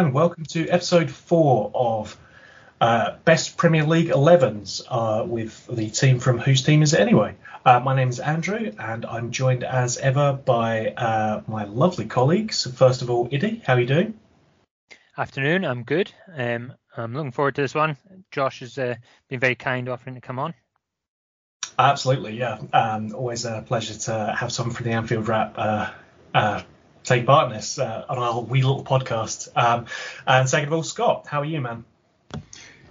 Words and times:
And 0.00 0.14
welcome 0.14 0.46
to 0.46 0.66
episode 0.66 1.10
four 1.10 1.70
of 1.74 2.18
uh, 2.80 3.16
Best 3.26 3.58
Premier 3.58 3.84
League 3.84 4.08
11s 4.08 4.80
uh, 4.88 5.26
with 5.26 5.66
the 5.66 5.90
team 5.90 6.20
from 6.20 6.38
Whose 6.38 6.62
Team 6.62 6.82
Is 6.82 6.94
It 6.94 7.00
Anyway? 7.00 7.34
Uh, 7.66 7.80
my 7.80 7.94
name 7.94 8.08
is 8.08 8.18
Andrew 8.18 8.72
and 8.78 9.04
I'm 9.04 9.30
joined 9.30 9.62
as 9.62 9.98
ever 9.98 10.32
by 10.32 10.86
uh, 10.86 11.42
my 11.46 11.64
lovely 11.64 12.06
colleagues. 12.06 12.66
First 12.66 13.02
of 13.02 13.10
all, 13.10 13.28
Iddy, 13.30 13.62
how 13.66 13.74
are 13.74 13.80
you 13.80 13.84
doing? 13.84 14.18
Afternoon, 15.18 15.66
I'm 15.66 15.82
good. 15.82 16.10
Um, 16.34 16.72
I'm 16.96 17.12
looking 17.12 17.32
forward 17.32 17.56
to 17.56 17.60
this 17.60 17.74
one. 17.74 17.98
Josh 18.30 18.60
has 18.60 18.78
uh, 18.78 18.94
been 19.28 19.38
very 19.38 19.54
kind 19.54 19.86
offering 19.90 20.14
to 20.14 20.22
come 20.22 20.38
on. 20.38 20.54
Absolutely, 21.78 22.38
yeah. 22.38 22.58
Um, 22.72 23.14
always 23.14 23.44
a 23.44 23.62
pleasure 23.66 23.98
to 23.98 24.34
have 24.34 24.50
someone 24.50 24.74
from 24.74 24.86
the 24.86 24.92
Anfield 24.92 25.28
Wrap 25.28 25.52
uh, 25.58 25.90
take 27.04 27.26
part 27.26 27.50
in 27.50 27.56
this 27.56 27.78
uh, 27.78 28.04
on 28.08 28.18
our 28.18 28.40
wee 28.40 28.62
little 28.62 28.84
podcast. 28.84 29.48
Um, 29.56 29.86
and 30.26 30.48
second 30.48 30.68
of 30.68 30.74
all, 30.74 30.82
Scott, 30.82 31.26
how 31.26 31.40
are 31.40 31.46
you, 31.46 31.60
man? 31.60 31.84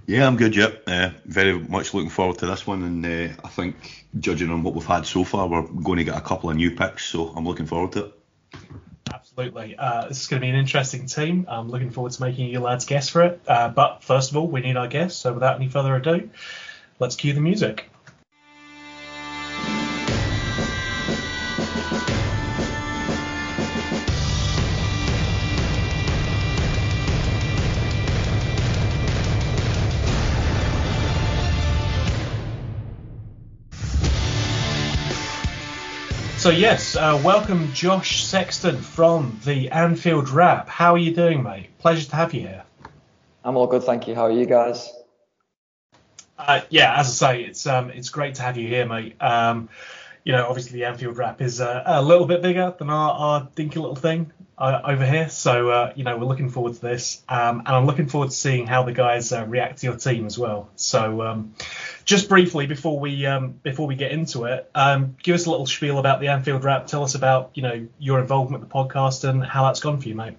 Yeah, 0.06 0.26
I'm 0.26 0.38
good. 0.38 0.56
Yep, 0.56 0.84
uh, 0.88 1.12
very 1.26 1.60
much 1.60 1.94
looking 1.94 2.10
forward 2.10 2.40
to 2.40 2.48
this 2.48 2.66
one, 2.66 2.82
and 2.82 3.06
uh, 3.06 3.34
I 3.44 3.48
think 3.48 4.08
judging 4.20 4.50
on 4.50 4.64
what 4.64 4.74
we've 4.74 4.84
had 4.84 5.06
so 5.06 5.24
far, 5.24 5.48
we're 5.48 5.62
going 5.62 6.00
to 6.00 6.04
get 6.04 6.18
a 6.18 6.22
couple 6.22 6.50
of 6.50 6.56
new 6.56 6.72
picks, 6.72 7.06
so 7.06 7.28
I'm 7.28 7.46
looking 7.46 7.68
forward 7.68 7.92
to 7.92 8.06
it. 8.06 8.14
Absolutely, 9.14 9.76
uh, 9.78 10.08
this 10.08 10.22
is 10.22 10.28
going 10.28 10.42
to 10.42 10.46
be 10.46 10.50
an 10.50 10.56
interesting 10.56 11.06
team. 11.06 11.46
I'm 11.48 11.70
looking 11.70 11.92
forward 11.92 12.12
to 12.14 12.22
making 12.24 12.48
you 12.48 12.60
lads 12.60 12.86
guess 12.86 13.10
for 13.10 13.22
it. 13.22 13.42
Uh, 13.48 13.70
but 13.70 14.04
first 14.04 14.32
of 14.32 14.38
all, 14.38 14.48
we 14.48 14.62
need 14.62 14.78
our 14.78 14.88
guests. 14.88 15.20
So 15.20 15.32
without 15.32 15.58
any 15.58 15.70
further 15.70 15.96
ado, 15.96 16.32
let's 16.98 17.16
cue 17.16 17.34
the 17.34 17.42
music. 17.42 17.92
So 36.50 36.56
yes, 36.56 36.96
uh, 36.96 37.22
welcome 37.24 37.72
Josh 37.74 38.24
Sexton 38.24 38.78
from 38.78 39.40
the 39.46 39.70
Anfield 39.70 40.30
Wrap. 40.30 40.68
How 40.68 40.96
are 40.96 40.98
you 40.98 41.14
doing, 41.14 41.44
mate? 41.44 41.78
Pleasure 41.78 42.10
to 42.10 42.16
have 42.16 42.34
you 42.34 42.42
here. 42.42 42.64
I'm 43.46 43.56
all 43.56 43.68
good, 43.68 43.84
thank 43.84 44.08
you. 44.08 44.16
How 44.16 44.24
are 44.24 44.32
you 44.32 44.48
guys? 44.48 44.92
Uh, 46.40 46.62
yeah, 46.72 47.00
as 47.00 47.06
I 47.22 47.34
say, 47.34 47.44
it's 47.44 47.68
um, 47.68 47.92
it's 47.92 48.10
great 48.10 48.34
to 48.36 48.42
have 48.42 48.58
you 48.58 48.68
here, 48.68 48.88
mate. 48.88 49.16
Um, 49.22 49.70
you 50.24 50.32
know, 50.32 50.48
obviously 50.48 50.80
the 50.80 50.86
Anfield 50.86 51.18
Wrap 51.18 51.40
is 51.40 51.62
uh, 51.62 51.84
a 51.86 52.02
little 52.02 52.26
bit 52.26 52.42
bigger 52.42 52.74
than 52.80 52.90
our, 52.90 53.12
our 53.12 53.50
dinky 53.54 53.78
little 53.78 53.96
thing 53.96 54.32
uh, 54.58 54.82
over 54.86 55.06
here, 55.06 55.30
so 55.30 55.70
uh, 55.70 55.94
you 55.96 56.04
know 56.04 56.18
we're 56.18 56.26
looking 56.26 56.50
forward 56.50 56.74
to 56.74 56.82
this, 56.82 57.22
um, 57.30 57.60
and 57.60 57.68
I'm 57.68 57.86
looking 57.86 58.08
forward 58.08 58.32
to 58.32 58.36
seeing 58.36 58.66
how 58.66 58.82
the 58.82 58.92
guys 58.92 59.32
uh, 59.32 59.46
react 59.46 59.82
to 59.82 59.86
your 59.86 59.98
team 59.98 60.26
as 60.26 60.40
well. 60.40 60.68
So 60.76 61.22
um, 61.22 61.54
just 62.10 62.28
briefly 62.28 62.66
before 62.66 63.00
we 63.00 63.28
um, 63.28 63.52
before 63.52 63.86
we 63.86 63.94
get 63.94 64.12
into 64.12 64.46
it, 64.46 64.68
um, 64.74 65.16
give 65.22 65.36
us 65.36 65.46
a 65.46 65.52
little 65.52 65.68
spiel 65.68 66.00
about 66.00 66.20
the 66.20 66.30
Anfield 66.30 66.64
Wrap. 66.64 66.88
Tell 66.88 67.04
us 67.04 67.14
about 67.14 67.52
you 67.54 67.62
know 67.62 67.88
your 68.00 68.20
involvement 68.20 68.62
with 68.62 68.70
the 68.70 68.76
podcast 68.76 69.30
and 69.30 69.46
how 69.46 69.66
that's 69.66 69.80
gone 69.80 70.02
for 70.02 70.10
you, 70.10 70.16
mate. 70.16 70.36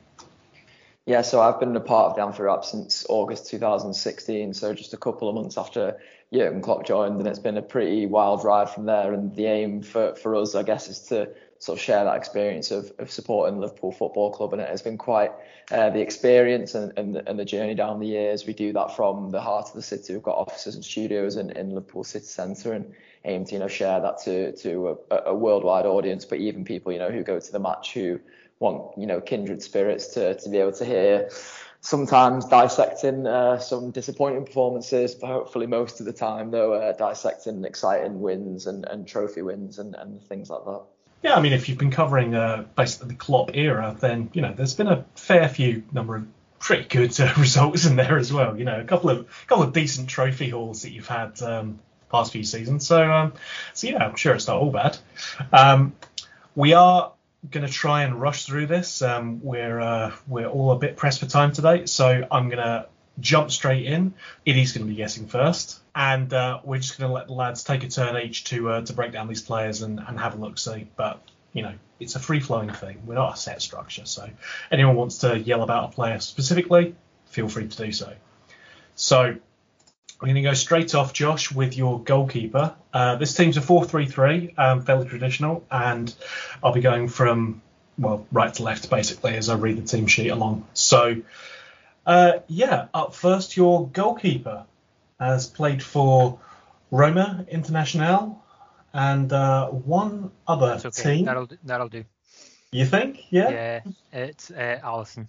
Yeah, 1.07 1.23
so 1.23 1.41
I've 1.41 1.61
been 1.61 1.75
a 1.77 1.81
part 1.81 2.11
of 2.11 2.17
the 2.17 2.23
Anfield 2.23 2.47
Wrap 2.47 2.65
since 2.65 3.07
August 3.09 3.49
2016, 3.51 4.53
so 4.53 4.75
just 4.75 4.95
a 4.95 4.97
couple 4.97 5.29
of 5.29 5.37
months 5.37 5.57
after 5.57 6.01
Jurgen 6.35 6.61
Klopp 6.61 6.85
joined, 6.85 7.19
and 7.21 7.29
it's 7.29 7.39
been 7.39 7.57
a 7.57 7.63
pretty 7.63 8.05
wild 8.05 8.45
ride 8.45 8.69
from 8.69 8.87
there. 8.87 9.13
And 9.13 9.37
the 9.37 9.47
aim 9.47 9.83
for, 9.83 10.17
for 10.17 10.35
us, 10.35 10.57
I 10.57 10.65
guess, 10.65 10.89
is 10.89 10.99
to 11.03 11.31
sort 11.61 11.79
of 11.79 11.83
share 11.83 12.05
that 12.05 12.17
experience 12.17 12.71
of, 12.71 12.91
of 12.99 13.11
supporting 13.11 13.61
Liverpool 13.61 13.93
Football 13.93 14.33
Club, 14.33 14.55
and 14.55 14.63
it 14.63 14.69
has 14.69 14.81
been 14.81 14.97
quite 14.97 15.31
uh, 15.71 15.91
the 15.91 16.01
experience 16.01 16.75
and, 16.75 16.91
and, 16.97 17.17
and, 17.27 17.39
the 17.39 17.45
journey 17.45 17.75
down 17.75 18.01
the 18.01 18.07
years. 18.07 18.47
We 18.47 18.55
do 18.55 18.73
that 18.73 18.97
from 18.97 19.31
the 19.31 19.43
heart 19.43 19.69
of 19.69 19.75
the 19.75 19.83
city. 19.83 20.15
We've 20.15 20.23
got 20.23 20.39
offices 20.39 20.75
and 20.75 20.83
studios 20.83 21.37
in, 21.37 21.51
in 21.51 21.69
Liverpool 21.69 22.03
City 22.03 22.25
Centre, 22.25 22.73
and 22.73 22.95
aim 23.27 23.45
to 23.45 23.53
you 23.53 23.59
know 23.59 23.69
share 23.69 24.01
that 24.01 24.23
to 24.23 24.53
to 24.57 24.99
a, 25.11 25.17
a, 25.27 25.35
worldwide 25.35 25.85
audience, 25.85 26.25
but 26.25 26.39
even 26.39 26.65
people 26.65 26.93
you 26.93 26.99
know 26.99 27.11
who 27.11 27.23
go 27.23 27.39
to 27.39 27.53
the 27.53 27.61
match 27.61 27.93
who 27.93 28.19
want 28.59 28.97
you 28.97 29.07
know 29.07 29.21
kindred 29.21 29.63
spirits 29.63 30.09
to 30.15 30.35
to 30.37 30.49
be 30.49 30.57
able 30.57 30.73
to 30.73 30.85
hear. 30.87 31.29
Sometimes 31.83 32.45
dissecting 32.45 33.27
uh, 33.27 33.59
some 33.59 33.91
disappointing 33.91 34.45
performances, 34.45 35.15
but 35.15 35.29
hopefully 35.29 35.67
most 35.67 36.01
of 36.01 36.05
the 36.05 36.13
time, 36.13 36.51
though, 36.51 36.75
uh, 36.75 36.93
dissecting 36.93 37.65
exciting 37.65 38.21
wins 38.21 38.67
and, 38.67 38.85
and 38.85 39.09
trophy 39.09 39.41
wins 39.41 39.79
and, 39.79 39.95
and 39.95 40.23
things 40.25 40.51
like 40.51 40.63
that. 40.67 40.83
Yeah, 41.23 41.35
I 41.35 41.41
mean, 41.41 41.53
if 41.53 41.69
you've 41.69 41.79
been 41.79 41.91
covering 41.91 42.35
uh, 42.35 42.65
basically 42.77 43.09
the 43.09 43.15
Klopp 43.15 43.55
era, 43.55 43.97
then 43.99 44.31
you 44.33 44.43
know 44.43 44.53
there's 44.55 44.75
been 44.75 44.89
a 44.89 45.05
fair 45.15 45.49
few 45.49 45.83
number 45.93 46.17
of 46.17 46.27
pretty 46.59 46.85
good 46.85 47.19
uh, 47.21 47.33
results 47.39 47.85
in 47.85 47.97
there 47.97 48.19
as 48.19 48.33
well. 48.33 48.57
You 48.57 48.65
know, 48.65 48.81
a 48.81 48.85
couple 48.85 49.11
of 49.11 49.21
a 49.21 49.47
couple 49.47 49.65
of 49.65 49.73
decent 49.73 50.09
trophy 50.09 50.51
hauls 50.51 50.83
that 50.83 50.93
you've 50.93 51.09
had 51.09 51.41
um, 51.43 51.79
past 52.11 52.33
few 52.33 52.45
seasons. 52.45 52.87
So, 52.87 53.11
um, 53.11 53.33
so 53.75 53.89
yeah, 53.89 54.05
I'm 54.05 54.17
sure 54.17 54.35
it's 54.35 54.47
not 54.47 54.57
all 54.57 54.71
bad. 54.71 54.97
Um, 55.53 55.95
we 56.55 56.73
are 56.73 57.13
going 57.51 57.67
to 57.67 57.73
try 57.73 58.03
and 58.03 58.21
rush 58.21 58.45
through 58.45 58.67
this. 58.67 59.03
Um, 59.03 59.43
we're 59.43 59.81
uh, 59.81 60.13
we're 60.27 60.49
all 60.49 60.73
a 60.73 60.79
bit 60.79 60.97
pressed 60.97 61.21
for 61.21 61.27
time 61.27 61.53
today, 61.53 61.87
so 61.87 62.27
I'm 62.31 62.49
going 62.49 62.59
to 62.59 62.87
jump 63.21 63.51
straight 63.51 63.87
in. 63.87 64.15
Iddy's 64.47 64.73
going 64.73 64.87
to 64.87 64.91
be 64.91 64.97
guessing 64.97 65.27
first, 65.27 65.81
and 65.95 66.33
uh, 66.33 66.61
we're 66.65 66.79
just 66.79 66.99
going 66.99 67.09
to 67.09 67.15
let 67.15 67.27
the 67.27 67.33
lads 67.33 67.65
take 67.65 67.85
a 67.85 67.89
turn 67.89 68.17
each 68.17 68.45
to 68.45 68.71
uh, 68.71 68.81
to 68.83 68.93
break 68.93 69.13
down 69.13 69.29
these 69.29 69.43
players 69.43 69.83
and, 69.83 70.01
and 70.01 70.19
have 70.19 70.35
a 70.35 70.39
look 70.39 70.59
see. 70.59 70.89
But 70.97 71.23
you 71.53 71.63
know, 71.63 71.75
it's 71.99 72.15
a 72.15 72.21
free 72.21 72.41
flowing 72.41 72.71
thing. 72.71 73.03
We're 73.07 73.15
not 73.15 73.35
a 73.35 73.37
set 73.37 73.61
structure, 73.63 74.07
so 74.07 74.29
anyone 74.71 74.97
wants 74.97 75.19
to 75.19 75.39
yell 75.39 75.63
about 75.63 75.91
a 75.91 75.93
player 75.93 76.19
specifically, 76.21 76.95
feel 77.27 77.49
free 77.49 77.69
to 77.69 77.77
do 77.77 77.93
so. 77.93 78.13
So 78.95 79.37
we're 80.21 80.27
going 80.27 80.35
to 80.35 80.43
go 80.43 80.55
straight 80.55 80.95
off, 80.95 81.15
Josh, 81.15 81.51
with 81.51 81.77
your 81.77 82.01
goalkeeper. 82.03 82.75
Uh, 82.93 83.17
this 83.17 83.35
team's 83.35 83.57
a 83.57 83.61
4-3-3, 83.61 84.59
um, 84.59 84.83
fairly 84.83 85.09
traditional, 85.09 85.65
and 85.71 86.15
I'll 86.63 86.73
be 86.73 86.83
going 86.83 87.09
from 87.09 87.63
well 87.97 88.27
right 88.33 88.53
to 88.55 88.63
left 88.63 88.91
basically 88.91 89.37
as 89.37 89.49
I 89.49 89.55
read 89.57 89.77
the 89.77 89.83
team 89.83 90.07
sheet 90.07 90.29
along. 90.29 90.67
So 90.75 91.23
uh, 92.07 92.33
yeah, 92.49 92.89
up 92.95 93.15
first, 93.15 93.57
your 93.57 93.89
goalkeeper 93.89 94.65
has 95.19 95.47
played 95.47 95.83
for 95.83 96.39
Roma 96.91 97.45
Internacional 97.53 98.37
and 98.93 99.33
uh, 99.33 99.69
one 99.69 100.31
other 100.47 100.81
okay. 100.85 101.17
team. 101.17 101.25
That'll 101.27 101.47
do, 101.47 101.57
that'll 101.65 101.89
do. 101.89 102.05
You 102.73 102.87
think? 102.87 103.25
Yeah. 103.31 103.51
Yeah, 103.51 103.81
it's 104.13 104.51
uh, 104.51 104.81
Alisson. 104.83 105.29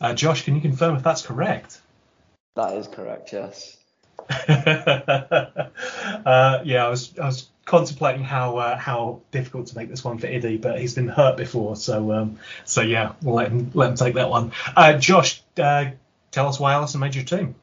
Uh, 0.00 0.14
Josh, 0.14 0.42
can 0.42 0.54
you 0.56 0.60
confirm 0.60 0.96
if 0.96 1.02
that's 1.02 1.22
correct? 1.22 1.80
That 2.56 2.74
is 2.74 2.88
correct. 2.88 3.32
Yes. 3.32 3.76
uh, 4.28 5.68
yeah, 6.64 6.86
I 6.86 6.88
was 6.88 7.18
I 7.18 7.26
was 7.26 7.48
contemplating 7.64 8.22
how 8.22 8.58
uh, 8.58 8.76
how 8.76 9.20
difficult 9.30 9.68
to 9.68 9.76
make 9.76 9.88
this 9.88 10.04
one 10.04 10.18
for 10.18 10.26
Iddy, 10.26 10.58
but 10.58 10.80
he's 10.80 10.94
been 10.94 11.08
hurt 11.08 11.36
before, 11.36 11.76
so 11.76 12.12
um, 12.12 12.38
so 12.64 12.82
yeah, 12.82 13.12
we'll 13.22 13.36
let 13.36 13.50
him 13.50 13.70
let 13.74 13.90
him 13.90 13.96
take 13.96 14.14
that 14.14 14.30
one. 14.30 14.52
Uh, 14.76 14.94
Josh, 14.94 15.42
uh, 15.58 15.86
tell 16.30 16.48
us 16.48 16.60
why 16.60 16.74
Alisson 16.74 17.00
made 17.00 17.14
your 17.14 17.24
team. 17.24 17.54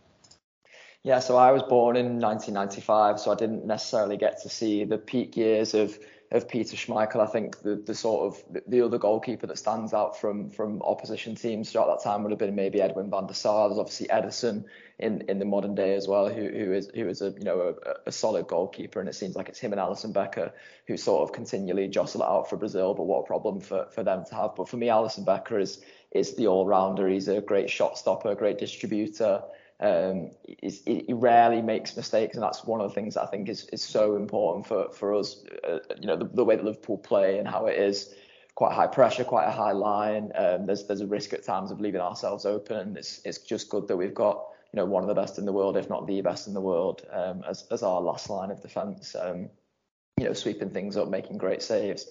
Yeah, 1.04 1.20
so 1.20 1.36
I 1.36 1.52
was 1.52 1.64
born 1.64 1.96
in 1.96 2.20
1995, 2.20 3.20
so 3.20 3.32
I 3.32 3.36
didn't 3.36 3.66
necessarily 3.66 4.18
get 4.18 4.44
to 4.44 4.50
see 4.50 4.84
the 4.84 5.00
peak 5.00 5.36
years 5.36 5.74
of 5.74 5.98
of 6.32 6.48
Peter 6.48 6.78
Schmeichel. 6.78 7.20
I 7.20 7.26
think 7.26 7.62
the, 7.62 7.76
the 7.76 7.94
sort 7.94 8.28
of 8.28 8.64
the 8.66 8.82
other 8.82 8.98
goalkeeper 8.98 9.48
that 9.48 9.58
stands 9.58 9.94
out 9.94 10.20
from 10.20 10.50
from 10.50 10.82
opposition 10.82 11.36
teams 11.36 11.72
throughout 11.72 11.88
that 11.88 12.04
time 12.04 12.24
would 12.24 12.32
have 12.32 12.40
been 12.40 12.56
maybe 12.56 12.82
Edwin 12.82 13.10
van 13.10 13.28
der 13.28 13.34
Sar. 13.34 13.68
There's 13.68 13.80
obviously 13.80 14.08
Ederson 14.08 14.64
in, 14.98 15.22
in 15.28 15.40
the 15.40 15.46
modern 15.46 15.76
day 15.76 15.96
as 15.96 16.08
well, 16.08 16.30
who 16.30 16.48
who 16.48 16.72
is 16.72 16.90
who 16.96 17.10
is 17.10 17.22
a 17.22 17.32
you 17.32 17.44
know 17.44 17.76
a, 17.86 18.10
a 18.10 18.12
solid 18.12 18.48
goalkeeper, 18.48 19.02
and 19.02 19.10
it 19.10 19.16
seems 19.16 19.36
like 19.36 19.50
it's 19.50 19.60
him 19.60 19.74
and 19.74 19.82
Alisson 19.82 20.14
Becker 20.14 20.54
who 20.88 20.96
sort 20.96 21.24
of 21.24 21.36
continually 21.36 21.90
jostle 21.90 22.22
it 22.22 22.28
out 22.28 22.50
for 22.50 22.56
Brazil. 22.56 22.94
But 22.94 23.04
what 23.04 23.24
a 23.24 23.28
problem 23.28 23.60
for 23.60 23.88
for 23.94 24.04
them 24.04 24.24
to 24.30 24.36
have. 24.36 24.56
But 24.56 24.70
for 24.70 24.78
me, 24.78 24.88
Alisson 24.88 25.26
Becker 25.26 25.60
is 25.60 25.82
is 26.12 26.36
the 26.36 26.48
all 26.48 26.66
rounder. 26.66 27.10
He's 27.10 27.28
a 27.28 27.42
great 27.42 27.70
shot 27.70 27.98
stopper, 27.98 28.36
great 28.36 28.58
distributor. 28.58 29.44
Um, 29.82 30.30
he 30.46 31.06
rarely 31.10 31.62
makes 31.62 31.98
mistakes, 31.98 32.36
and 32.36 32.44
that's 32.44 32.64
one 32.64 32.82
of 32.82 32.90
the 32.90 32.94
things 32.94 33.18
I 33.18 33.26
think 33.26 33.50
is, 33.50 33.68
is 33.74 33.82
so 33.82 34.16
important 34.16 34.68
for 34.68 34.92
for 34.92 35.16
us. 35.16 35.44
Uh, 35.68 35.80
you 36.00 36.06
know, 36.06 36.16
the, 36.16 36.26
the, 36.26 36.46
way 36.46 36.56
that 36.56 36.64
Liverpool 36.64 37.00
play 37.00 37.40
and 37.40 37.48
how 37.48 37.66
it 37.66 37.80
is 37.80 38.14
quite 38.54 38.74
high 38.74 38.86
pressure, 38.86 39.24
quite 39.24 39.48
a 39.48 39.52
high 39.52 39.72
line. 39.72 40.32
Um, 40.36 40.68
there's 40.68 40.86
there's 40.86 41.02
a 41.02 41.08
risk 41.08 41.34
at 41.34 41.44
times 41.44 41.72
of 41.72 41.82
leaving 41.82 42.00
ourselves 42.00 42.46
open, 42.46 42.78
and 42.78 42.98
it's 42.98 43.22
it's 43.26 43.40
just 43.40 43.70
good 43.70 43.88
that 43.88 43.98
we've 43.98 44.14
got 44.14 44.46
you 44.72 44.78
know 44.78 44.86
one 44.86 45.02
of 45.02 45.10
the 45.10 45.16
best 45.16 45.40
in 45.40 45.46
the 45.46 45.54
world, 45.54 45.76
if 45.76 45.90
not 45.90 46.06
the 46.06 46.22
best 46.22 46.48
in 46.48 46.54
the 46.54 46.62
world, 46.62 47.04
um, 47.12 47.44
as 47.50 47.66
as 47.72 47.82
our 47.82 48.02
last 48.02 48.30
line 48.30 48.52
of 48.52 48.62
defence. 48.62 49.16
Um, 49.16 49.50
you 50.20 50.28
know, 50.28 50.34
sweeping 50.34 50.70
things 50.70 50.98
up, 50.98 51.10
making 51.10 51.40
great 51.40 51.64
saves, 51.64 52.08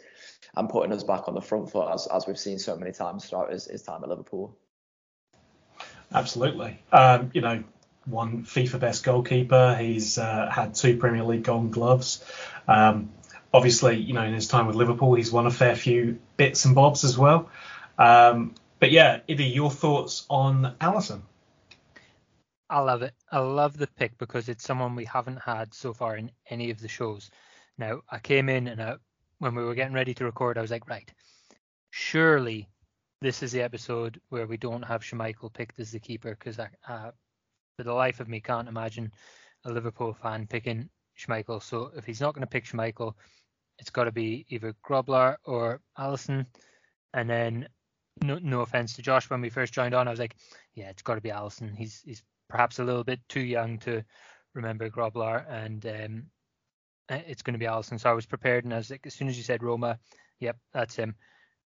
and 0.57 0.69
putting 0.69 0.93
us 0.93 1.05
back 1.05 1.29
on 1.29 1.35
the 1.35 1.41
front 1.41 1.71
foot 1.71 1.89
as 1.93 2.09
as 2.09 2.27
we've 2.27 2.37
seen 2.37 2.59
so 2.59 2.77
many 2.77 2.91
times 2.91 3.27
throughout 3.27 3.53
his, 3.53 3.67
his 3.67 3.83
time 3.83 4.03
at 4.03 4.09
Liverpool. 4.09 4.59
Absolutely. 6.13 6.81
Um, 6.93 7.31
you 7.35 7.41
know, 7.41 7.63
one 8.05 8.45
FIFA 8.45 8.81
best 8.81 9.05
goalkeeper. 9.05 9.77
He's 9.77 10.19
uh, 10.19 10.51
had 10.51 10.75
two 10.75 10.97
Premier 10.97 11.23
League 11.23 11.45
Golden 11.45 11.71
Gloves. 11.71 12.25
Um, 12.67 13.11
obviously, 13.53 13.97
you 13.97 14.15
know, 14.15 14.23
in 14.23 14.35
his 14.35 14.49
time 14.49 14.67
with 14.67 14.77
Liverpool, 14.77 15.15
he's 15.15 15.33
won 15.33 15.47
a 15.47 15.51
fair 15.51 15.77
few 15.77 16.19
bits 16.37 16.65
and 16.65 16.75
bobs 16.75 17.05
as 17.05 17.17
well. 17.17 17.51
Um, 17.99 18.55
but 18.79 18.91
yeah, 18.91 19.21
Iddy, 19.29 19.45
your 19.45 19.71
thoughts 19.71 20.25
on 20.29 20.75
Alisson? 20.81 21.21
I 22.69 22.81
love 22.81 23.03
it. 23.03 23.15
I 23.31 23.41
love 23.41 23.77
the 23.77 23.89
pick 23.89 24.17
because 24.17 24.49
it's 24.49 24.65
someone 24.65 24.95
we 24.95 25.05
haven't 25.05 25.41
had 25.41 25.75
so 25.75 25.93
far 25.93 26.17
in 26.17 26.31
any 26.49 26.71
of 26.71 26.81
the 26.81 26.89
shows. 26.89 27.31
Now, 27.77 28.03
I 28.09 28.19
came 28.21 28.49
in 28.49 28.69
and 28.69 28.81
I, 28.81 28.95
when 29.39 29.55
we 29.55 29.65
were 29.65 29.75
getting 29.75 29.95
ready 29.95 30.15
to 30.15 30.25
record, 30.25 30.57
I 30.57 30.63
was 30.63 30.71
like, 30.71 30.89
right, 30.89 31.11
surely 31.91 32.69
this 33.21 33.43
is 33.43 33.53
the 33.53 33.61
episode 33.61 34.21
where 34.31 34.47
we 34.47 34.57
don't 34.57 34.83
have 34.83 35.03
Schmeichel 35.03 35.53
picked 35.53 35.79
as 35.79 35.91
the 35.91 36.01
keeper 36.01 36.31
because 36.31 36.59
I, 36.59 36.69
uh, 36.89 37.11
for 37.77 37.85
the 37.85 37.93
life 37.93 38.21
of 38.21 38.29
me, 38.29 38.41
can't 38.41 38.69
imagine 38.69 39.13
a 39.65 39.73
Liverpool 39.73 40.15
fan 40.15 40.47
picking 40.47 40.89
Schmeichel. 41.19 41.63
So 41.63 41.91
if 41.97 42.07
he's 42.07 42.21
not 42.21 42.35
going 42.35 42.47
to 42.47 42.51
pick 42.51 42.65
Schmeichel, 42.65 43.15
it's 43.79 43.91
got 43.91 44.05
to 44.05 44.13
be 44.13 44.47
either 44.49 44.75
Grobbelaar 44.87 45.37
or 45.45 45.81
Alisson. 45.99 46.47
And 47.13 47.29
then, 47.29 47.69
no, 48.23 48.39
no 48.39 48.61
offense 48.63 48.95
to 48.95 49.03
Josh, 49.03 49.29
when 49.29 49.43
we 49.43 49.51
first 49.51 49.75
joined 49.75 49.95
on, 49.95 50.09
I 50.09 50.11
was 50.11 50.21
like, 50.21 50.37
yeah, 50.75 50.89
it's 50.89 51.03
got 51.03 51.17
to 51.17 51.21
be 51.21 51.31
Alisson. 51.31 51.77
He's 51.77 52.01
he's 52.05 52.23
perhaps 52.49 52.79
a 52.79 52.85
little 52.85 53.05
bit 53.05 53.21
too 53.29 53.41
young 53.41 53.79
to 53.81 54.03
remember 54.55 54.89
Grobbelaar, 54.89 55.45
and 55.51 55.85
um, 55.87 56.25
it's 57.09 57.43
going 57.43 57.55
to 57.55 57.59
be 57.59 57.67
Alisson. 57.67 58.01
So 58.01 58.11
I 58.11 58.15
was 58.15 58.27
prepared, 58.27 58.65
and 58.65 58.73
I 58.73 58.79
was 58.79 58.91
like, 58.91 59.07
as 59.07 59.15
soon 59.15 59.29
as 59.29 59.37
you 59.37 59.43
said 59.43 59.63
Roma, 59.63 59.99
yep, 60.39 60.57
that's 60.73 60.97
him. 60.97 61.15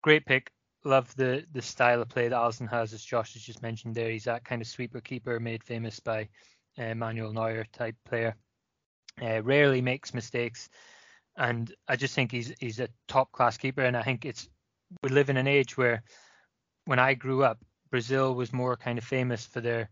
Great 0.04 0.26
pick 0.26 0.52
love 0.84 1.14
the 1.16 1.46
the 1.54 1.62
style 1.62 2.02
of 2.02 2.10
play 2.10 2.28
that 2.28 2.36
Alisson 2.36 2.70
has, 2.70 2.94
as 2.94 3.04
Josh 3.04 3.34
has 3.34 3.44
just 3.44 3.62
mentioned 3.62 3.96
there. 3.96 4.10
He's 4.10 4.26
that 4.26 4.46
kind 4.46 4.62
of 4.62 4.68
sweeper 4.68 5.02
keeper 5.02 5.40
made 5.40 5.64
famous 5.64 6.00
by 6.00 6.30
uh, 6.78 6.94
Manuel 6.96 7.34
Neuer 7.34 7.66
type 7.72 7.96
player. 8.06 8.36
Uh, 9.22 9.42
rarely 9.44 9.82
makes 9.82 10.14
mistakes, 10.14 10.70
and 11.38 11.74
I 11.88 11.96
just 11.96 12.16
think 12.16 12.32
he's 12.32 12.54
he's 12.60 12.80
a 12.80 12.90
top 13.08 13.32
class 13.32 13.58
keeper. 13.58 13.82
And 13.82 13.96
I 13.96 14.04
think 14.04 14.26
it's 14.26 14.50
we 15.02 15.10
live 15.10 15.30
in 15.30 15.38
an 15.38 15.48
age 15.48 15.78
where 15.78 16.04
when 16.86 17.00
I 17.00 17.14
grew 17.14 17.44
up, 17.44 17.60
Brazil 17.92 18.36
was 18.36 18.54
more 18.54 18.76
kind 18.76 18.98
of 18.98 19.04
famous 19.04 19.46
for 19.46 19.62
their 19.62 19.90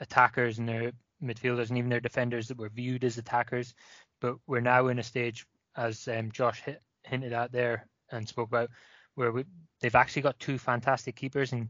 attackers 0.00 0.58
and 0.58 0.68
their 0.68 0.92
midfielders 1.22 1.68
and 1.68 1.78
even 1.78 1.90
their 1.90 2.00
defenders 2.00 2.48
that 2.48 2.58
were 2.58 2.68
viewed 2.68 3.04
as 3.04 3.18
attackers. 3.18 3.74
But 4.20 4.36
we're 4.46 4.60
now 4.60 4.88
in 4.88 4.98
a 4.98 5.02
stage, 5.02 5.46
as 5.76 6.08
um, 6.08 6.32
Josh 6.32 6.60
hit, 6.62 6.82
hinted 7.04 7.32
at 7.32 7.52
there 7.52 7.86
and 8.10 8.28
spoke 8.28 8.48
about, 8.48 8.70
where 9.14 9.32
we, 9.32 9.44
they've 9.82 9.94
actually 9.94 10.22
got 10.22 10.38
two 10.38 10.56
fantastic 10.56 11.16
keepers, 11.16 11.52
and 11.52 11.68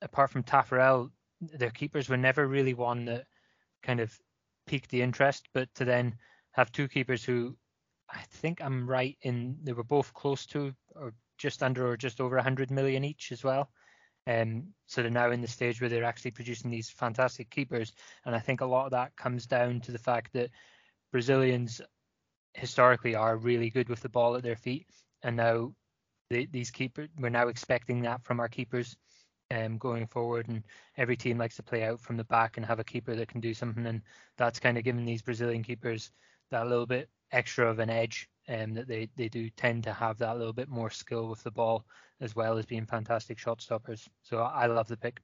apart 0.00 0.30
from 0.30 0.44
Taffarel, 0.44 1.10
their 1.40 1.70
keepers 1.70 2.08
were 2.08 2.16
never 2.16 2.46
really 2.46 2.74
one 2.74 3.04
that 3.04 3.26
kind 3.82 4.00
of 4.00 4.18
piqued 4.66 4.90
the 4.90 5.02
interest. 5.02 5.48
But 5.52 5.68
to 5.74 5.84
then 5.84 6.14
have 6.52 6.72
two 6.72 6.88
keepers 6.88 7.22
who 7.22 7.56
I 8.10 8.22
think 8.30 8.62
I'm 8.62 8.88
right 8.88 9.18
in 9.22 9.58
they 9.62 9.72
were 9.72 9.84
both 9.84 10.14
close 10.14 10.46
to 10.46 10.72
or 10.94 11.12
just 11.36 11.62
under 11.62 11.86
or 11.88 11.96
just 11.96 12.20
over 12.20 12.36
100 12.36 12.70
million 12.70 13.04
each 13.04 13.32
as 13.32 13.44
well. 13.44 13.70
Um, 14.26 14.74
so 14.86 15.02
they're 15.02 15.10
now 15.10 15.30
in 15.30 15.40
the 15.40 15.48
stage 15.48 15.80
where 15.80 15.88
they're 15.88 16.04
actually 16.04 16.32
producing 16.32 16.70
these 16.70 16.90
fantastic 16.90 17.50
keepers, 17.50 17.92
and 18.26 18.34
I 18.34 18.40
think 18.40 18.60
a 18.60 18.66
lot 18.66 18.84
of 18.84 18.90
that 18.90 19.16
comes 19.16 19.46
down 19.46 19.80
to 19.82 19.92
the 19.92 19.98
fact 19.98 20.32
that 20.34 20.50
Brazilians 21.12 21.80
historically 22.52 23.14
are 23.14 23.36
really 23.36 23.70
good 23.70 23.88
with 23.88 24.00
the 24.00 24.08
ball 24.08 24.36
at 24.36 24.42
their 24.42 24.56
feet, 24.56 24.86
and 25.22 25.36
now 25.36 25.72
the, 26.30 26.46
these 26.52 26.70
keepers 26.70 27.08
we're 27.18 27.28
now 27.28 27.48
expecting 27.48 28.02
that 28.02 28.22
from 28.24 28.40
our 28.40 28.48
keepers 28.48 28.96
um, 29.50 29.78
going 29.78 30.06
forward 30.06 30.48
and 30.48 30.62
every 30.96 31.16
team 31.16 31.38
likes 31.38 31.56
to 31.56 31.62
play 31.62 31.84
out 31.84 32.00
from 32.00 32.16
the 32.16 32.24
back 32.24 32.56
and 32.56 32.66
have 32.66 32.80
a 32.80 32.84
keeper 32.84 33.14
that 33.14 33.28
can 33.28 33.40
do 33.40 33.54
something 33.54 33.86
and 33.86 34.02
that's 34.36 34.60
kind 34.60 34.76
of 34.76 34.84
given 34.84 35.04
these 35.04 35.22
Brazilian 35.22 35.62
keepers 35.62 36.10
that 36.50 36.66
little 36.66 36.86
bit 36.86 37.08
extra 37.32 37.70
of 37.70 37.78
an 37.78 37.90
edge 37.90 38.28
um, 38.48 38.74
that 38.74 38.88
they, 38.88 39.08
they 39.16 39.28
do 39.28 39.48
tend 39.50 39.84
to 39.84 39.92
have 39.92 40.18
that 40.18 40.38
little 40.38 40.52
bit 40.52 40.68
more 40.68 40.90
skill 40.90 41.28
with 41.28 41.42
the 41.42 41.50
ball 41.50 41.84
as 42.20 42.34
well 42.34 42.58
as 42.58 42.66
being 42.66 42.86
fantastic 42.86 43.38
shot 43.38 43.60
stoppers. 43.60 44.08
So 44.22 44.38
I 44.38 44.66
love 44.66 44.88
the 44.88 44.96
pick. 44.96 45.20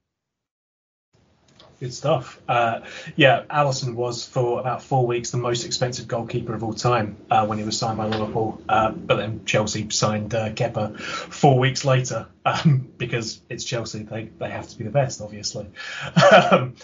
Good 1.79 1.93
stuff. 1.93 2.39
Uh, 2.47 2.81
yeah, 3.17 3.43
Alisson 3.49 3.95
was 3.95 4.25
for 4.25 4.61
about 4.61 4.81
four 4.81 5.05
weeks 5.05 5.31
the 5.31 5.37
most 5.37 5.65
expensive 5.65 6.07
goalkeeper 6.07 6.53
of 6.53 6.63
all 6.63 6.73
time 6.73 7.17
uh, 7.29 7.45
when 7.45 7.57
he 7.57 7.65
was 7.65 7.77
signed 7.77 7.97
by 7.97 8.05
Liverpool. 8.05 8.61
Uh, 8.69 8.91
but 8.91 9.17
then 9.17 9.43
Chelsea 9.45 9.89
signed 9.89 10.33
uh, 10.33 10.51
Kepa 10.51 10.97
four 10.99 11.59
weeks 11.59 11.83
later 11.83 12.27
um, 12.45 12.89
because 12.97 13.41
it's 13.49 13.65
Chelsea. 13.65 14.03
They 14.03 14.25
they 14.39 14.49
have 14.49 14.69
to 14.69 14.77
be 14.77 14.85
the 14.85 14.89
best, 14.89 15.21
obviously. 15.21 15.67
um, 16.51 16.75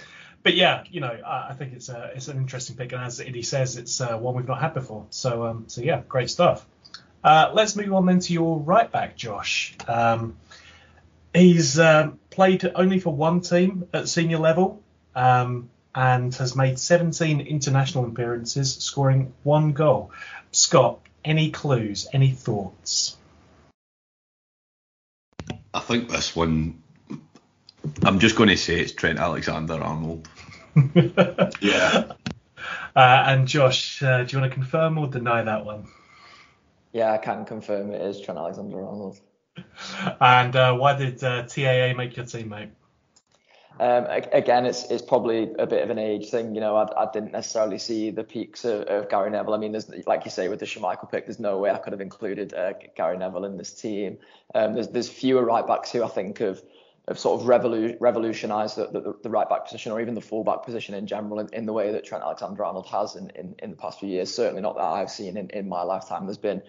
but 0.44 0.56
yeah, 0.56 0.84
you 0.90 1.00
know, 1.00 1.18
I, 1.26 1.50
I 1.52 1.54
think 1.54 1.74
it's 1.74 1.88
a, 1.88 2.12
it's 2.16 2.28
an 2.28 2.38
interesting 2.38 2.76
pick, 2.76 2.92
and 2.92 3.02
as 3.02 3.22
Iddy 3.22 3.44
says, 3.44 3.78
it's 3.78 4.02
uh, 4.02 4.18
one 4.18 4.36
we've 4.36 4.48
not 4.48 4.60
had 4.60 4.74
before. 4.74 5.06
So 5.10 5.46
um, 5.46 5.66
so 5.68 5.82
yeah, 5.82 6.02
great 6.10 6.30
stuff. 6.30 6.66
Uh, 7.24 7.52
let's 7.54 7.76
move 7.78 7.94
on 7.94 8.06
then 8.06 8.20
to 8.20 8.34
your 8.34 8.60
right 8.60 8.92
back, 8.92 9.16
Josh. 9.16 9.76
Um, 9.88 10.36
He's 11.34 11.80
uh, 11.80 12.12
played 12.32 12.70
only 12.74 13.00
for 13.00 13.14
one 13.14 13.42
team 13.42 13.88
at 13.94 14.10
senior 14.10 14.40
level 14.40 14.82
um, 15.14 15.70
and 15.94 16.34
has 16.36 16.56
made 16.56 16.80
17 16.80 17.42
international 17.42 18.06
appearances, 18.06 18.76
scoring 18.78 19.34
one 19.44 19.74
goal. 19.74 20.12
Scott, 20.52 21.00
any 21.24 21.52
clues, 21.52 22.08
any 22.14 22.32
thoughts? 22.32 23.18
I 25.74 25.80
think 25.80 26.10
this 26.10 26.36
one, 26.36 26.82
I'm 28.04 28.20
just 28.20 28.36
going 28.36 28.50
to 28.50 28.58
say 28.58 28.80
it's 28.80 28.94
Trent 28.94 29.20
Alexander 29.20 29.76
Arnold. 29.76 30.28
yeah. 31.62 32.14
Uh, 32.96 33.24
and 33.28 33.48
Josh, 33.48 34.02
uh, 34.02 34.24
do 34.24 34.36
you 34.36 34.42
want 34.42 34.52
to 34.52 34.56
confirm 34.56 34.98
or 34.98 35.08
deny 35.08 35.44
that 35.44 35.66
one? 35.66 35.88
Yeah, 36.94 37.12
I 37.12 37.18
can 37.18 37.46
confirm 37.46 37.92
it 37.92 38.02
is 38.02 38.20
Trent 38.22 38.38
Alexander 38.38 38.86
Arnold. 38.86 39.20
And 40.20 40.56
uh, 40.56 40.76
why 40.76 40.96
did 40.98 41.24
uh, 41.24 41.44
TAA 41.44 41.94
make 41.96 42.16
your 42.16 42.26
team, 42.26 42.50
mate? 42.50 42.70
Um, 43.80 44.06
again, 44.32 44.66
it's 44.66 44.84
it's 44.92 45.02
probably 45.02 45.54
a 45.58 45.66
bit 45.66 45.82
of 45.82 45.90
an 45.90 45.98
age 45.98 46.30
thing. 46.30 46.54
You 46.54 46.62
know, 46.62 46.76
I, 46.76 47.04
I 47.04 47.12
didn't 47.12 47.32
necessarily 47.32 47.80
see 47.80 48.12
the 48.12 48.24
peaks 48.24 48.64
of, 48.64 48.82
of, 48.82 49.10
Gary 49.10 49.32
Neville. 49.32 49.56
I 49.56 49.58
mean, 49.58 49.72
there's 49.72 49.90
like 50.06 50.24
you 50.24 50.30
say 50.30 50.50
with 50.50 50.60
the 50.60 50.66
Schmeichel 50.66 51.10
pick, 51.10 51.26
there's 51.26 51.40
no 51.40 51.58
way 51.58 51.72
I 51.72 51.80
could 51.80 51.94
have 51.94 52.02
included 52.02 52.54
uh, 52.54 52.74
Gary 52.96 53.18
Neville 53.18 53.46
in 53.46 53.58
this 53.58 53.74
team. 53.74 54.20
Um, 54.54 54.74
there's 54.74 54.90
there's 54.90 55.10
fewer 55.10 55.44
right 55.44 55.66
backs 55.66 55.92
who 55.92 56.04
I 56.04 56.10
think 56.10 56.38
have 56.40 56.62
have 57.08 57.18
sort 57.18 57.42
of 57.42 57.48
revolu- 57.48 57.98
revolutionised 58.00 58.76
the, 58.76 58.88
the, 58.88 59.16
the, 59.24 59.30
right 59.30 59.50
back 59.50 59.66
position 59.66 59.92
or 59.92 60.00
even 60.00 60.14
the 60.14 60.22
full 60.22 60.44
back 60.44 60.64
position 60.64 60.94
in 60.94 61.08
general 61.08 61.40
in, 61.40 61.50
in 61.52 61.66
the 61.66 61.74
way 61.74 61.92
that 61.92 62.06
Trent 62.06 62.24
Alexander-Arnold 62.24 62.86
has 62.86 63.16
in, 63.16 63.32
in, 63.32 63.56
in 63.58 63.72
the 63.72 63.76
past 63.76 64.00
few 64.00 64.10
years. 64.10 64.32
Certainly 64.34 64.62
not 64.62 64.76
that 64.76 64.84
I've 64.84 65.10
seen 65.10 65.36
in, 65.36 65.50
in 65.50 65.68
my 65.68 65.82
lifetime. 65.82 66.28
There's 66.28 66.38
been 66.38 66.62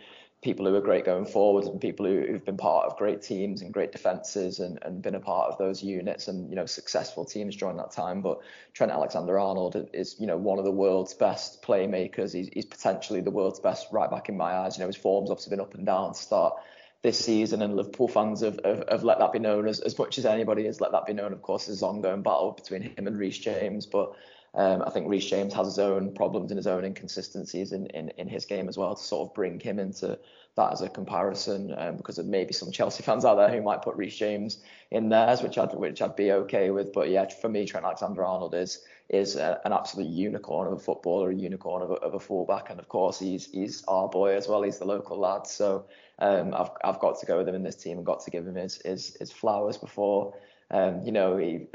people 0.43 0.67
who 0.67 0.75
are 0.75 0.81
great 0.81 1.05
going 1.05 1.25
forward 1.25 1.65
and 1.65 1.81
people 1.81 2.05
who, 2.05 2.27
who've 2.27 2.45
been 2.45 2.57
part 2.57 2.87
of 2.87 2.97
great 2.97 3.23
teams 3.23 3.63
and 3.63 3.73
great 3.73 3.93
defenses 3.93 4.59
and, 4.59 4.79
and 4.83 5.01
been 5.01 5.15
a 5.15 5.21
part 5.21 5.53
of 5.53 5.57
those 5.57 5.83
units 5.83 6.27
and 6.27 6.51
you 6.51 6.57
know 6.57 6.67
successful 6.67 7.25
teams 7.25 7.57
during 7.57 7.77
that 7.77 7.93
time. 7.93 8.21
But 8.21 8.41
Trent 8.75 8.91
Alexander-Arnold 8.91 9.89
is 9.93 10.17
you 10.19 10.27
know 10.27 10.37
one 10.37 10.59
of 10.59 10.65
the 10.65 10.73
world's 10.73 11.15
best 11.15 11.63
playmakers. 11.63 12.35
He's, 12.35 12.51
he's 12.53 12.67
potentially 12.67 13.21
the 13.21 13.31
world's 13.31 13.61
best 13.61 13.87
right 13.93 14.11
back 14.11 14.29
in 14.29 14.37
my 14.37 14.53
eyes. 14.53 14.77
You 14.77 14.83
know 14.83 14.89
his 14.89 14.97
form's 14.97 15.31
obviously 15.31 15.51
been 15.51 15.61
up 15.61 15.75
and 15.75 15.87
down 15.87 16.13
to 16.13 16.19
start 16.19 16.55
this 17.03 17.19
season, 17.19 17.63
and 17.63 17.75
Liverpool 17.75 18.09
fans 18.09 18.43
have, 18.43 18.61
have, 18.65 18.85
have, 18.89 19.05
let 19.05 19.19
that 19.19 19.33
be 19.33 19.41
known 19.41 19.67
as, 19.67 19.81
as 19.81 19.99
much 19.99 20.19
as 20.19 20.27
anybody 20.27 20.67
has 20.67 20.81
let 20.81 20.93
that 20.93 21.05
be 21.05 21.13
known. 21.13 21.33
Of 21.33 21.43
course, 21.43 21.67
there's 21.67 21.83
ongoing 21.83 22.23
battle 22.23 22.53
between 22.53 22.83
him 22.83 23.09
and 23.09 23.19
Reece 23.19 23.39
James, 23.39 23.87
but 23.87 24.15
um, 24.55 24.83
I 24.87 24.91
think 24.91 25.09
Reece 25.09 25.31
James 25.31 25.55
has 25.55 25.67
his 25.67 25.79
own 25.79 26.13
problems 26.15 26.51
and 26.51 26.59
his 26.59 26.67
own 26.67 26.85
inconsistencies 26.85 27.73
in, 27.73 27.87
in, 27.87 28.11
in 28.19 28.29
his 28.29 28.45
game 28.45 28.69
as 28.69 28.77
well 28.77 28.95
to 28.95 29.03
sort 29.03 29.29
of 29.29 29.35
bring 29.35 29.59
him 29.59 29.79
into 29.79 30.19
that 30.57 30.73
as 30.73 30.83
a 30.83 30.89
comparison 30.91 31.75
um, 31.79 31.97
because 31.97 32.19
of 32.19 32.27
maybe 32.27 32.53
some 32.53 32.71
Chelsea 32.71 33.03
fans 33.03 33.25
out 33.25 33.37
there 33.37 33.49
who 33.49 33.63
might 33.63 33.81
put 33.81 33.97
Reece 33.97 34.17
James 34.17 34.63
in 34.91 35.09
theirs, 35.09 35.43
which 35.43 35.57
I'd 35.57 35.73
which 35.73 36.03
I'd 36.03 36.17
be 36.17 36.33
okay 36.33 36.71
with. 36.71 36.93
But 36.93 37.09
yeah, 37.09 37.27
for 37.29 37.49
me, 37.49 37.65
Trent 37.65 37.87
Alexander-Arnold 37.87 38.55
is 38.55 38.85
is 39.09 39.37
a, 39.37 39.59
an 39.65 39.73
absolute 39.73 40.09
unicorn 40.09 40.67
of 40.67 40.75
a 40.75 40.79
footballer, 40.79 41.31
a 41.31 41.35
unicorn 41.35 41.83
of 41.83 41.91
a, 41.91 41.95
of 41.95 42.13
a 42.13 42.21
fullback, 42.21 42.69
and 42.69 42.79
of 42.79 42.89
course 42.91 43.19
he's 43.19 43.51
he's 43.51 43.83
our 43.89 44.09
boy 44.09 44.37
as 44.37 44.49
well. 44.49 44.63
He's 44.63 44.79
the 44.79 44.85
local 44.85 45.19
lad, 45.19 45.47
so 45.47 45.87
um, 46.19 46.53
I've 46.53 46.71
I've 46.85 46.99
got 46.99 47.19
to 47.21 47.27
go 47.27 47.39
with 47.39 47.49
him 47.49 47.55
in 47.55 47.63
this 47.63 47.77
team 47.77 47.97
and 47.97 48.05
got 48.05 48.23
to 48.25 48.31
give 48.31 48.47
him 48.47 48.57
his 48.57 48.83
his, 48.85 49.17
his 49.19 49.33
flowers 49.33 49.79
before. 49.79 50.35
Um, 50.71 51.01
you 51.05 51.13
know, 51.13 51.39
he 51.39 51.69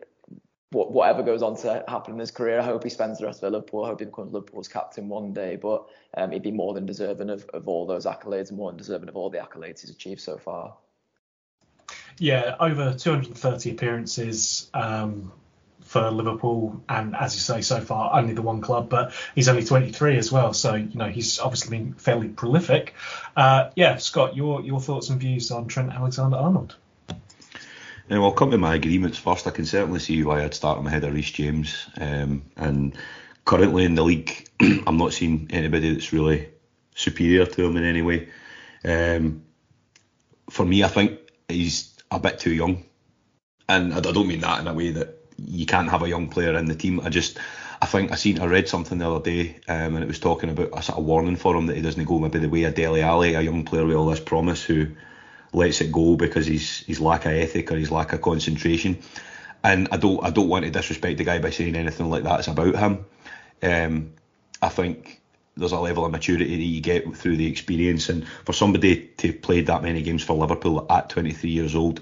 whatever 0.72 1.24
goes 1.24 1.42
on 1.42 1.56
to 1.58 1.84
happen 1.88 2.14
in 2.14 2.20
his 2.20 2.32
career, 2.32 2.60
I 2.60 2.64
hope 2.64 2.84
he 2.84 2.90
spends 2.90 3.20
the 3.20 3.26
rest 3.26 3.42
of 3.44 3.54
Liverpool. 3.54 3.86
I 3.86 3.90
hope 3.90 4.00
he 4.00 4.06
becomes 4.06 4.34
Liverpool's 4.34 4.68
captain 4.68 5.08
one 5.08 5.34
day. 5.34 5.56
But 5.56 5.88
um, 6.16 6.32
he'd 6.32 6.44
be 6.44 6.52
more 6.52 6.74
than 6.74 6.86
deserving 6.86 7.30
of, 7.30 7.46
of 7.54 7.68
all 7.68 7.86
those 7.86 8.06
accolades, 8.06 8.50
and 8.50 8.58
more 8.58 8.72
than 8.72 8.78
deserving 8.78 9.10
of 9.10 9.16
all 9.16 9.30
the 9.30 9.38
accolades 9.38 9.82
he's 9.82 9.90
achieved 9.90 10.22
so 10.22 10.38
far. 10.38 10.76
Yeah, 12.20 12.56
over 12.60 12.94
230 12.94 13.72
appearances 13.72 14.70
um, 14.74 15.32
for 15.82 16.12
Liverpool, 16.12 16.84
and 16.90 17.16
as 17.16 17.36
you 17.36 17.40
say, 17.40 17.62
so 17.62 17.80
far 17.80 18.20
only 18.20 18.34
the 18.34 18.42
one 18.42 18.60
club, 18.60 18.90
but 18.90 19.14
he's 19.36 19.48
only 19.48 19.64
23 19.64 20.18
as 20.18 20.32
well. 20.32 20.52
So 20.54 20.76
you 20.76 20.96
know 20.96 21.08
he's 21.08 21.40
obviously 21.40 21.78
been 21.78 21.94
fairly 21.94 22.28
prolific. 22.28 22.94
Uh, 23.38 23.70
yeah, 23.76 23.98
Scott, 23.98 24.36
your 24.36 24.62
your 24.62 24.82
thoughts 24.82 25.10
and 25.10 25.20
views 25.20 25.52
on 25.52 25.68
Trent 25.68 25.94
Alexander-Arnold? 25.94 26.76
And 28.10 28.20
I'll 28.20 28.32
come 28.32 28.52
to 28.52 28.58
my 28.58 28.76
agreements 28.76 29.18
first. 29.18 29.48
I 29.48 29.52
can 29.52 29.66
certainly 29.66 30.00
see 30.00 30.24
why 30.24 30.44
I'd 30.44 30.54
start 30.54 30.80
him 30.80 30.88
ahead 30.88 31.04
of 31.04 31.14
Reece 31.14 31.32
James. 31.32 31.88
Um, 32.00 32.44
and 32.56 32.96
currently 33.44 33.84
in 33.84 33.96
the 33.96 34.04
league, 34.04 34.48
I'm 34.60 34.98
not 34.98 35.14
seeing 35.14 35.48
anybody 35.52 35.94
that's 35.94 36.14
really 36.14 36.50
superior 36.96 37.46
to 37.46 37.66
him 37.66 37.76
in 37.78 37.84
any 37.84 38.02
way. 38.02 38.30
Um, 38.86 39.44
for 40.50 40.66
me, 40.66 40.84
I 40.84 40.88
think 40.88 41.20
he's 41.50 41.94
a 42.10 42.20
bit 42.20 42.40
too 42.40 42.54
young 42.54 42.86
and 43.70 43.94
I 43.94 44.00
don't 44.00 44.28
mean 44.28 44.42
that 44.42 44.60
in 44.60 44.68
a 44.68 44.74
way 44.74 44.92
that 44.92 45.16
you 45.38 45.66
can't 45.66 45.90
have 45.90 46.04
a 46.04 46.10
young 46.10 46.30
player 46.30 46.58
in 46.58 46.66
the 46.66 46.76
team. 46.76 47.00
I 47.02 47.10
just 47.10 47.38
I 47.82 47.86
think 47.86 48.12
I 48.12 48.16
seen 48.16 48.40
I 48.40 48.46
read 48.46 48.68
something 48.68 48.98
the 48.98 49.10
other 49.10 49.24
day, 49.24 49.58
um, 49.68 49.96
and 49.96 50.04
it 50.04 50.08
was 50.08 50.20
talking 50.20 50.50
about 50.50 50.70
a 50.74 50.82
sort 50.82 50.98
of 50.98 51.06
warning 51.06 51.36
for 51.36 51.56
him 51.56 51.68
that 51.68 51.76
he 51.76 51.82
doesn't 51.82 52.06
go 52.06 52.20
maybe 52.20 52.40
the 52.40 52.50
way 52.50 52.64
of 52.64 52.76
Dele 52.76 53.02
Alli, 53.02 53.34
a 53.36 53.42
young 53.42 53.66
player 53.66 53.86
with 53.86 53.96
all 53.96 54.08
this 54.08 54.20
promise 54.20 54.64
who 54.64 54.88
lets 55.54 55.82
it 55.82 55.92
go 55.92 56.16
because 56.16 56.46
he's 56.46 56.80
he's 56.80 57.00
lack 57.00 57.26
of 57.26 57.32
ethic 57.32 57.72
or 57.72 57.78
he's 57.78 57.92
lack 57.92 58.14
of 58.14 58.22
concentration. 58.22 59.00
And 59.64 59.90
I 59.92 59.98
don't 59.98 60.24
I 60.24 60.30
don't 60.30 60.50
want 60.50 60.66
to 60.66 60.72
disrespect 60.72 61.18
the 61.18 61.24
guy 61.24 61.40
by 61.40 61.50
saying 61.50 61.76
anything 61.76 62.10
like 62.10 62.24
that's 62.24 62.48
about 62.48 62.76
him. 62.76 63.06
Um, 63.62 64.14
I 64.62 64.70
think 64.70 65.22
there's 65.56 65.72
a 65.72 65.80
level 65.80 66.06
of 66.06 66.12
maturity 66.12 66.56
that 66.56 66.64
you 66.64 66.82
get 66.82 67.16
through 67.16 67.38
the 67.38 67.48
experience, 67.48 68.10
and 68.10 68.28
for 68.46 68.54
somebody 68.54 69.08
to 69.18 69.28
have 69.28 69.42
played 69.42 69.68
that 69.68 69.84
many 69.84 70.02
games 70.02 70.24
for 70.24 70.38
Liverpool 70.38 70.86
at 70.90 71.10
23 71.10 71.50
years 71.50 71.76
old, 71.76 72.02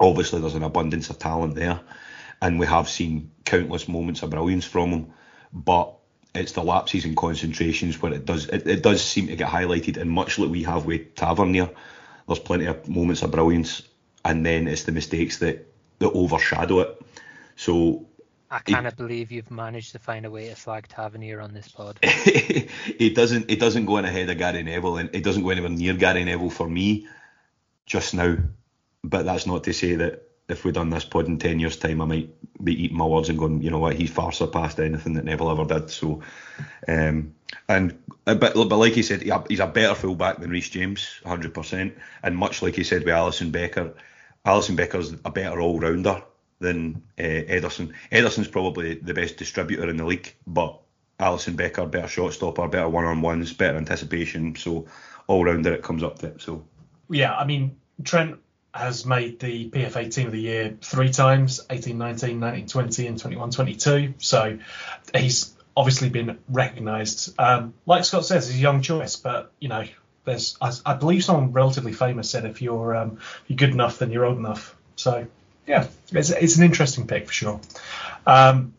obviously 0.00 0.40
there's 0.40 0.54
an 0.54 0.62
abundance 0.62 1.10
of 1.10 1.18
talent 1.18 1.54
there, 1.54 1.80
and 2.40 2.58
we 2.58 2.66
have 2.66 2.88
seen 2.88 3.30
countless 3.44 3.88
moments 3.88 4.22
of 4.22 4.30
brilliance 4.30 4.64
from 4.64 4.90
him, 4.90 5.12
but 5.52 5.94
it's 6.34 6.52
the 6.52 6.62
lapses 6.62 7.04
and 7.04 7.16
concentrations 7.16 8.00
where 8.00 8.12
it 8.12 8.24
does 8.24 8.46
it, 8.46 8.66
it 8.66 8.82
does 8.82 9.02
seem 9.02 9.26
to 9.26 9.36
get 9.36 9.48
highlighted, 9.48 9.96
and 9.96 10.10
much 10.10 10.38
like 10.38 10.50
we 10.50 10.62
have 10.62 10.86
with 10.86 11.14
Tavernier, 11.14 11.70
there's 12.28 12.38
plenty 12.38 12.66
of 12.66 12.88
moments 12.88 13.22
of 13.22 13.30
brilliance, 13.30 13.82
and 14.24 14.44
then 14.46 14.68
it's 14.68 14.84
the 14.84 14.92
mistakes 14.92 15.38
that 15.38 15.66
that 15.98 16.10
overshadow 16.10 16.80
it. 16.80 17.02
So 17.56 18.06
I 18.50 18.60
cannot 18.60 18.96
believe 18.96 19.32
you've 19.32 19.50
managed 19.50 19.92
to 19.92 19.98
find 19.98 20.24
a 20.24 20.30
way 20.30 20.48
to 20.48 20.56
slag 20.56 20.88
Tavernier 20.88 21.40
on 21.40 21.52
this 21.52 21.68
pod. 21.68 21.98
he 22.02 23.10
doesn't. 23.14 23.50
He 23.50 23.56
doesn't 23.56 23.86
go 23.86 23.96
in 23.96 24.04
ahead 24.04 24.30
of 24.30 24.38
Gary 24.38 24.62
Neville, 24.62 24.98
and 24.98 25.14
he 25.14 25.20
doesn't 25.20 25.42
go 25.42 25.50
anywhere 25.50 25.70
near 25.70 25.94
Gary 25.94 26.24
Neville 26.24 26.50
for 26.50 26.68
me 26.68 27.08
just 27.86 28.14
now. 28.14 28.36
But 29.02 29.24
that's 29.24 29.46
not 29.46 29.64
to 29.64 29.72
say 29.72 29.96
that 29.96 30.28
if 30.48 30.64
we'd 30.64 30.74
done 30.74 30.90
this 30.90 31.04
pod 31.04 31.26
in 31.26 31.38
ten 31.38 31.60
years' 31.60 31.76
time, 31.76 32.00
I 32.00 32.04
might 32.06 32.30
be 32.62 32.84
eating 32.84 32.96
my 32.96 33.06
words 33.06 33.28
and 33.28 33.38
going, 33.38 33.62
you 33.62 33.70
know 33.70 33.78
what, 33.78 33.96
he's 33.96 34.10
far 34.10 34.32
surpassed 34.32 34.80
anything 34.80 35.14
that 35.14 35.24
Neville 35.24 35.50
ever 35.50 35.64
did. 35.64 35.90
So, 35.90 36.22
um, 36.86 37.34
and 37.68 37.98
but 38.24 38.40
but 38.40 38.70
like 38.76 38.92
he 38.92 39.02
said, 39.02 39.22
he's 39.48 39.60
a 39.60 39.66
better 39.66 39.94
fullback 39.94 40.38
than 40.38 40.50
Reece 40.50 40.70
James, 40.70 41.20
100%. 41.24 41.94
And 42.22 42.36
much 42.36 42.62
like 42.62 42.76
he 42.76 42.84
said 42.84 43.04
with 43.04 43.14
Alisson 43.14 43.52
Becker, 43.52 43.94
Alisson 44.44 44.76
Becker's 44.76 45.14
a 45.24 45.30
better 45.30 45.60
all 45.60 45.78
rounder 45.78 46.22
than 46.58 47.02
uh, 47.18 47.22
Ederson. 47.22 47.94
Ederson's 48.12 48.48
probably 48.48 48.94
the 48.94 49.14
best 49.14 49.36
distributor 49.36 49.88
in 49.88 49.96
the 49.96 50.04
league, 50.04 50.34
but 50.46 50.80
Alisson 51.18 51.56
Becker, 51.56 51.86
better 51.86 52.08
shot 52.08 52.32
stopper, 52.32 52.68
better 52.68 52.88
one 52.88 53.04
on 53.04 53.22
ones, 53.22 53.52
better 53.52 53.76
anticipation. 53.76 54.54
So 54.56 54.86
all 55.26 55.44
rounder 55.44 55.72
it 55.72 55.82
comes 55.82 56.02
up 56.02 56.18
to 56.20 56.28
it. 56.28 56.40
So 56.42 56.64
yeah, 57.08 57.34
I 57.34 57.44
mean 57.44 57.76
Trent 58.04 58.38
has 58.74 59.06
made 59.06 59.40
the 59.40 59.70
PFA 59.70 60.12
Team 60.12 60.26
of 60.26 60.32
the 60.32 60.40
Year 60.40 60.76
three 60.80 61.10
times 61.10 61.60
18 61.70 61.96
19, 61.96 62.38
19 62.38 62.66
20, 62.66 63.06
and 63.06 63.18
21 63.18 63.50
22. 63.50 64.14
So 64.18 64.58
he's 65.14 65.54
obviously 65.78 66.08
been 66.08 66.38
recognised. 66.48 67.32
Um, 67.38 67.72
like 67.86 68.04
Scott 68.04 68.24
says, 68.24 68.48
he's 68.48 68.56
a 68.56 68.60
young 68.60 68.82
choice, 68.82 69.14
but 69.14 69.52
you 69.60 69.68
know, 69.68 69.84
there's 70.24 70.58
I, 70.60 70.72
I 70.84 70.94
believe 70.94 71.22
someone 71.22 71.52
relatively 71.52 71.92
famous 71.92 72.28
said 72.28 72.44
if 72.44 72.60
you're 72.60 72.96
um, 72.96 73.18
if 73.18 73.44
you're 73.46 73.56
good 73.56 73.70
enough, 73.70 74.00
then 74.00 74.10
you're 74.10 74.24
old 74.24 74.38
enough. 74.38 74.74
So 74.96 75.28
yeah, 75.68 75.86
it's, 76.10 76.30
it's 76.30 76.56
an 76.56 76.64
interesting 76.64 77.06
pick 77.06 77.28
for 77.28 77.32
sure. 77.32 77.60
Um, 78.26 78.74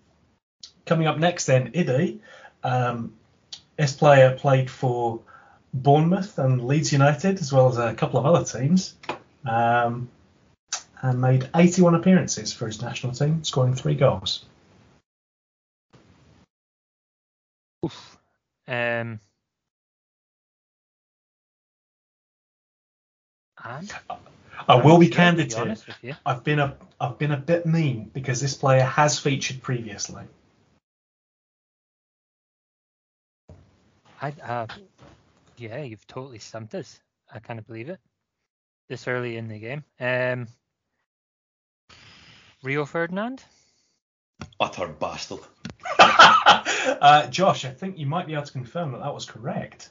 coming 0.85 1.07
up 1.07 1.17
next, 1.17 1.45
then, 1.45 1.71
Iddy. 1.73 2.19
Um, 2.63 3.13
this 3.77 3.93
player 3.93 4.35
played 4.35 4.69
for 4.69 5.21
Bournemouth 5.73 6.37
and 6.37 6.67
Leeds 6.67 6.91
United, 6.91 7.39
as 7.39 7.53
well 7.53 7.69
as 7.69 7.77
a 7.77 7.93
couple 7.93 8.19
of 8.19 8.25
other 8.25 8.43
teams, 8.43 8.95
um, 9.45 10.09
and 11.01 11.21
made 11.21 11.47
81 11.55 11.95
appearances 11.95 12.51
for 12.51 12.67
his 12.67 12.81
national 12.81 13.13
team, 13.13 13.45
scoring 13.45 13.73
three 13.73 13.95
goals. 13.95 14.43
Oof. 17.85 18.17
Um, 18.67 19.19
and? 23.63 23.93
I 24.67 24.75
will 24.75 24.99
be 24.99 25.07
candid 25.07 25.53
here. 25.53 26.17
I've 26.25 26.43
been 26.43 26.59
a 26.59 26.75
I've 26.99 27.17
been 27.17 27.31
a 27.31 27.37
bit 27.37 27.65
mean 27.65 28.11
because 28.13 28.41
this 28.41 28.55
player 28.55 28.83
has 28.83 29.17
featured 29.17 29.61
previously. 29.61 30.23
I 34.21 34.33
uh, 34.43 34.67
yeah, 35.57 35.81
you've 35.83 36.05
totally 36.07 36.39
stumped 36.39 36.75
us. 36.75 36.99
I 37.31 37.39
can't 37.39 37.65
believe 37.65 37.89
it. 37.89 37.99
This 38.89 39.07
early 39.07 39.37
in 39.37 39.47
the 39.47 39.59
game. 39.59 39.83
Um, 39.99 40.47
Rio 42.63 42.85
Ferdinand. 42.85 43.43
Utter 44.59 44.87
bastard. 44.87 45.39
uh, 47.01 47.27
Josh, 47.27 47.65
I 47.65 47.71
think 47.71 47.97
you 47.97 48.05
might 48.05 48.27
be 48.27 48.33
able 48.33 48.45
to 48.45 48.51
confirm 48.51 48.91
that 48.93 49.01
that 49.01 49.13
was 49.13 49.25
correct. 49.25 49.89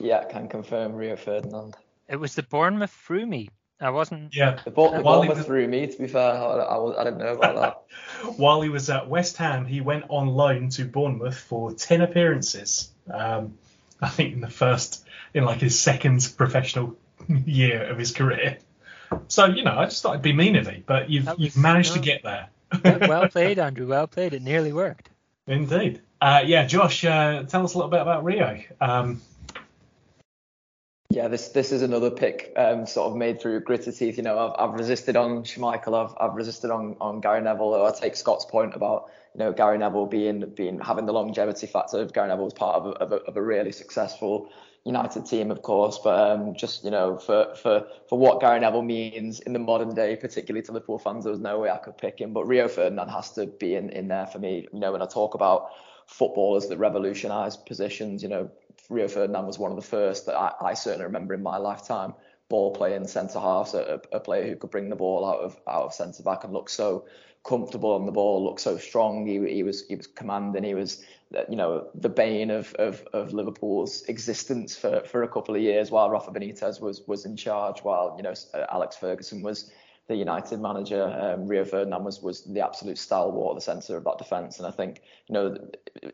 Yeah, 0.00 0.20
I 0.20 0.24
can 0.24 0.48
confirm 0.48 0.94
Rio 0.94 1.16
Ferdinand. 1.16 1.76
It 2.08 2.16
was 2.16 2.34
the 2.34 2.42
Bournemouth 2.42 2.90
threw 2.90 3.24
me 3.24 3.48
I 3.80 3.90
wasn't. 3.90 4.34
Yeah. 4.34 4.58
The, 4.64 4.70
ball, 4.70 4.92
the 4.92 5.02
Bournemouth 5.02 5.36
was, 5.36 5.46
threw 5.46 5.66
me. 5.66 5.86
To 5.86 5.98
be 5.98 6.06
fair, 6.06 6.32
I, 6.32 6.44
I, 6.44 6.76
was, 6.78 6.96
I 6.96 7.04
didn't 7.04 7.18
know 7.18 7.34
about 7.34 7.56
that. 7.56 8.36
While 8.38 8.62
he 8.62 8.68
was 8.68 8.88
at 8.88 9.08
West 9.08 9.36
Ham, 9.38 9.66
he 9.66 9.80
went 9.80 10.04
on 10.08 10.28
loan 10.28 10.70
to 10.70 10.84
Bournemouth 10.84 11.36
for 11.36 11.72
ten 11.72 12.00
appearances. 12.00 12.90
Um, 13.12 13.58
I 14.00 14.08
think 14.08 14.34
in 14.34 14.40
the 14.40 14.48
first, 14.48 15.04
in 15.34 15.44
like 15.44 15.60
his 15.60 15.78
second 15.78 16.32
professional 16.36 16.96
year 17.28 17.84
of 17.90 17.98
his 17.98 18.12
career. 18.12 18.58
So 19.28 19.46
you 19.46 19.64
know, 19.64 19.76
I 19.76 19.84
just 19.84 20.02
thought 20.02 20.12
it'd 20.12 20.22
be 20.22 20.32
mean 20.32 20.56
of 20.56 20.68
it, 20.68 20.86
but 20.86 21.10
you've 21.10 21.26
was, 21.26 21.36
you've 21.38 21.56
managed 21.56 21.90
no. 21.90 21.96
to 21.96 22.00
get 22.00 22.22
there. 22.22 22.48
well 23.08 23.28
played, 23.28 23.58
Andrew. 23.58 23.86
Well 23.86 24.06
played. 24.06 24.34
It 24.34 24.42
nearly 24.42 24.72
worked. 24.72 25.10
Indeed. 25.46 26.00
Uh, 26.20 26.42
yeah, 26.44 26.66
Josh, 26.66 27.04
uh, 27.04 27.42
tell 27.42 27.64
us 27.64 27.74
a 27.74 27.78
little 27.78 27.90
bit 27.90 28.00
about 28.00 28.24
Rio. 28.24 28.62
Um, 28.80 29.20
yeah, 31.10 31.28
this 31.28 31.48
this 31.48 31.70
is 31.70 31.82
another 31.82 32.10
pick 32.10 32.52
um, 32.56 32.86
sort 32.86 33.10
of 33.10 33.16
made 33.16 33.40
through 33.40 33.60
gritted 33.60 33.96
teeth. 33.96 34.16
You 34.16 34.22
know, 34.22 34.38
I've, 34.38 34.70
I've 34.70 34.74
resisted 34.74 35.16
on 35.16 35.44
Schmeichel, 35.44 35.94
I've, 35.94 36.14
I've 36.18 36.34
resisted 36.34 36.70
on, 36.70 36.96
on 37.00 37.20
Gary 37.20 37.42
Neville. 37.42 37.84
I 37.84 37.92
take 37.92 38.16
Scott's 38.16 38.44
point 38.46 38.74
about 38.74 39.10
you 39.34 39.38
know 39.38 39.52
Gary 39.52 39.78
Neville 39.78 40.06
being 40.06 40.40
being 40.56 40.80
having 40.80 41.06
the 41.06 41.12
longevity 41.12 41.66
factor 41.66 41.98
of 41.98 42.12
Gary 42.12 42.28
Neville 42.28 42.46
was 42.46 42.54
part 42.54 42.76
of 42.76 42.86
a, 42.86 42.90
of 42.90 43.12
a, 43.12 43.16
of 43.16 43.36
a 43.36 43.42
really 43.42 43.70
successful 43.70 44.50
United 44.84 45.24
team, 45.24 45.50
of 45.50 45.62
course, 45.62 45.98
but 46.04 46.32
um, 46.32 46.54
just 46.54 46.84
you 46.84 46.90
know 46.90 47.16
for 47.16 47.54
for 47.54 47.86
for 48.08 48.18
what 48.18 48.40
Gary 48.40 48.60
Neville 48.60 48.82
means 48.82 49.40
in 49.40 49.54
the 49.54 49.58
modern 49.58 49.94
day, 49.94 50.14
particularly 50.14 50.62
to 50.66 50.72
Liverpool 50.72 50.98
fans, 50.98 51.24
there 51.24 51.30
was 51.30 51.40
no 51.40 51.58
way 51.58 51.70
I 51.70 51.78
could 51.78 51.96
pick 51.96 52.20
him. 52.20 52.34
But 52.34 52.46
Rio 52.46 52.68
Ferdinand 52.68 53.08
has 53.08 53.30
to 53.32 53.46
be 53.46 53.76
in 53.76 53.88
in 53.90 54.08
there 54.08 54.26
for 54.26 54.38
me. 54.38 54.68
You 54.72 54.80
know, 54.80 54.92
when 54.92 55.00
I 55.00 55.06
talk 55.06 55.34
about 55.34 55.70
footballers 56.06 56.66
that 56.68 56.76
revolutionised 56.76 57.64
positions, 57.64 58.22
you 58.22 58.28
know, 58.28 58.50
Rio 58.90 59.08
Ferdinand 59.08 59.46
was 59.46 59.58
one 59.58 59.70
of 59.70 59.76
the 59.76 59.82
first 59.82 60.26
that 60.26 60.36
I, 60.36 60.52
I 60.60 60.74
certainly 60.74 61.06
remember 61.06 61.32
in 61.32 61.42
my 61.42 61.56
lifetime 61.56 62.12
ball 62.50 62.74
playing 62.74 63.06
centre 63.06 63.40
half, 63.40 63.68
so 63.68 64.00
a, 64.12 64.16
a, 64.16 64.20
player 64.20 64.46
who 64.46 64.56
could 64.56 64.70
bring 64.70 64.90
the 64.90 64.96
ball 64.96 65.24
out 65.24 65.40
of 65.40 65.58
out 65.66 65.84
of 65.84 65.94
centre 65.94 66.22
back 66.22 66.44
and 66.44 66.52
look 66.52 66.68
so 66.68 67.06
comfortable 67.44 67.92
on 67.92 68.06
the 68.06 68.12
ball, 68.12 68.42
looked 68.44 68.60
so 68.60 68.78
strong. 68.78 69.26
He, 69.26 69.54
he 69.54 69.62
was 69.62 69.86
he 69.86 69.96
was 69.96 70.06
commanding. 70.06 70.64
He 70.64 70.74
was 70.74 71.04
you 71.48 71.56
know 71.56 71.88
the 71.94 72.08
bane 72.08 72.50
of, 72.50 72.74
of 72.74 73.06
of 73.12 73.32
Liverpool's 73.32 74.02
existence 74.02 74.76
for 74.76 75.00
for 75.00 75.22
a 75.22 75.28
couple 75.28 75.54
of 75.54 75.60
years 75.60 75.90
while 75.90 76.10
Rafa 76.10 76.30
Benitez 76.30 76.80
was 76.80 77.02
was 77.06 77.24
in 77.24 77.36
charge, 77.36 77.80
while 77.80 78.14
you 78.16 78.22
know 78.22 78.34
Alex 78.70 78.96
Ferguson 78.96 79.42
was 79.42 79.70
the 80.06 80.14
United 80.14 80.60
manager, 80.60 81.02
um, 81.02 81.46
Rio 81.46 81.64
Ferdinand 81.64 82.04
was 82.04 82.20
was 82.20 82.44
the 82.44 82.60
absolute 82.60 82.98
stalwart 82.98 83.52
at 83.52 83.54
the 83.56 83.60
centre 83.62 83.96
of 83.96 84.04
that 84.04 84.18
defence. 84.18 84.58
And 84.58 84.66
I 84.66 84.70
think, 84.70 85.00
you 85.28 85.32
know, 85.32 85.56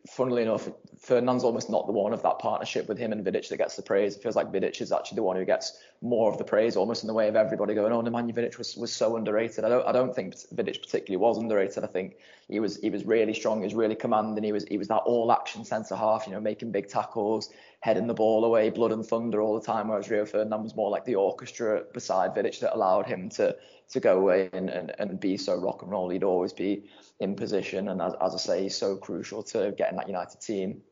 funnily 0.09 0.43
enough, 0.43 0.69
Ferdinand's 1.01 1.43
almost 1.43 1.69
not 1.69 1.87
the 1.87 1.93
one 1.93 2.13
of 2.13 2.23
that 2.23 2.39
partnership 2.39 2.89
with 2.89 2.99
him 2.99 3.11
and 3.11 3.25
Vidic 3.25 3.49
that 3.49 3.57
gets 3.57 3.75
the 3.75 3.83
praise. 3.83 4.17
It 4.17 4.23
feels 4.23 4.37
like 4.37 4.53
Vidic 4.53 4.81
is 4.81 4.93
actually 4.93 5.17
the 5.17 5.25
one 5.25 5.37
who 5.37 5.45
gets 5.45 5.83
more 6.03 6.31
of 6.31 6.39
the 6.39 6.45
praise, 6.45 6.77
almost 6.77 7.03
in 7.03 7.09
the 7.09 7.15
way 7.15 7.27
of 7.27 7.35
everybody 7.35 7.75
going, 7.75 7.93
"Oh, 7.93 8.01
Nemanja 8.01 8.33
Vidic 8.33 8.59
was, 8.59 8.77
was 8.77 8.93
so 8.93 9.17
underrated." 9.17 9.65
I 9.65 9.69
don't 9.69 9.87
I 9.87 9.93
don't 9.93 10.15
think 10.15 10.35
Vidic 10.55 10.83
particularly 10.83 11.17
was 11.17 11.39
underrated. 11.39 11.83
I 11.83 11.89
think 11.89 12.17
he 12.51 12.61
was 12.61 12.77
he 12.79 12.91
was 12.91 13.05
really 13.05 13.33
strong, 13.33 13.59
he 13.59 13.65
was 13.65 13.75
really 13.75 13.95
commanding. 13.95 14.43
He 14.43 14.53
was 14.53 14.65
he 14.65 14.77
was 14.77 14.89
that 14.89 15.03
all 15.07 15.31
action 15.33 15.65
centre 15.65 15.95
half, 15.97 16.27
you 16.27 16.33
know, 16.33 16.41
making 16.41 16.73
big 16.73 16.89
tackles, 16.89 17.51
heading 17.81 18.07
the 18.07 18.15
ball 18.15 18.45
away, 18.45 18.71
blood 18.71 18.93
and 18.93 19.07
thunder 19.07 19.41
all 19.41 19.59
the 19.59 19.65
time. 19.65 19.89
Whereas 19.89 20.11
Rio 20.11 20.27
Ferdinand 20.27 20.63
was 20.63 20.75
more 20.75 20.91
like 20.91 21.05
the 21.05 21.15
orchestra 21.15 21.85
beside 21.95 22.35
Vidic 22.35 22.59
that 22.61 22.75
allowed 22.75 23.07
him 23.07 23.29
to 23.31 23.57
to 23.91 24.01
go 24.01 24.19
away 24.19 24.51
and, 24.53 24.69
and, 24.69 24.93
and 24.99 25.19
be 25.19 25.37
so 25.37 25.57
rock 25.57 25.83
and 25.83 25.91
roll. 25.91 26.11
He'd 26.11 26.25
always 26.25 26.53
be 26.53 26.85
in 27.21 27.37
position, 27.37 27.89
and 27.89 28.03
as, 28.03 28.15
as 28.21 28.35
I 28.35 28.39
say, 28.39 28.63
he's 28.65 28.77
so 28.77 28.97
crucial 28.97 29.43
to 29.45 29.73
getting 29.77 29.97
that 29.97 30.09
United 30.09 30.41
team 30.41 30.83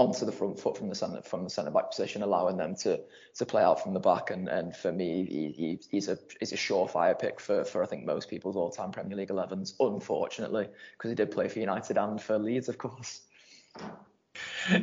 onto 0.00 0.24
the 0.24 0.32
front 0.32 0.58
foot 0.58 0.78
from 0.78 0.88
the 0.88 0.94
centre 0.94 1.20
from 1.20 1.44
the 1.44 1.50
centre 1.50 1.70
back 1.70 1.90
position, 1.90 2.22
allowing 2.22 2.56
them 2.56 2.74
to 2.74 3.00
to 3.34 3.44
play 3.44 3.62
out 3.62 3.82
from 3.82 3.92
the 3.92 4.00
back. 4.00 4.30
And 4.30 4.48
and 4.48 4.74
for 4.74 4.90
me, 4.90 5.26
he, 5.26 5.52
he 5.52 5.80
he's 5.90 6.08
a 6.08 6.18
he's 6.38 6.52
a 6.52 6.56
surefire 6.56 7.18
pick 7.18 7.38
for 7.38 7.64
for 7.64 7.82
I 7.82 7.86
think 7.86 8.06
most 8.06 8.30
people's 8.30 8.56
all 8.56 8.70
time 8.70 8.92
Premier 8.92 9.16
League 9.16 9.28
11s. 9.28 9.74
Unfortunately, 9.78 10.68
because 10.96 11.10
he 11.10 11.14
did 11.14 11.30
play 11.30 11.48
for 11.48 11.58
United 11.58 11.98
and 11.98 12.20
for 12.20 12.38
Leeds, 12.38 12.70
of 12.70 12.78
course. 12.78 13.20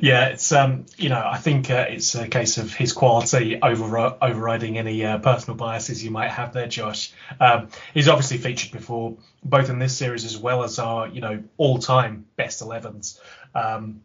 Yeah, 0.01 0.27
it's 0.27 0.51
um, 0.51 0.85
you 0.97 1.09
know, 1.09 1.23
I 1.25 1.37
think 1.37 1.71
uh, 1.71 1.85
it's 1.89 2.13
a 2.13 2.27
case 2.27 2.57
of 2.57 2.73
his 2.73 2.93
quality 2.93 3.59
over 3.59 3.97
overriding 4.21 4.77
any 4.77 5.03
uh, 5.03 5.17
personal 5.17 5.57
biases 5.57 6.03
you 6.03 6.11
might 6.11 6.29
have 6.29 6.53
there, 6.53 6.67
Josh. 6.67 7.11
Um, 7.39 7.69
he's 7.93 8.07
obviously 8.07 8.37
featured 8.37 8.71
before, 8.71 9.17
both 9.43 9.69
in 9.69 9.79
this 9.79 9.97
series 9.97 10.25
as 10.25 10.37
well 10.37 10.63
as 10.63 10.77
our, 10.77 11.07
you 11.07 11.21
know, 11.21 11.43
all-time 11.57 12.25
best 12.35 12.61
11s. 12.61 13.19
Um, 13.55 14.01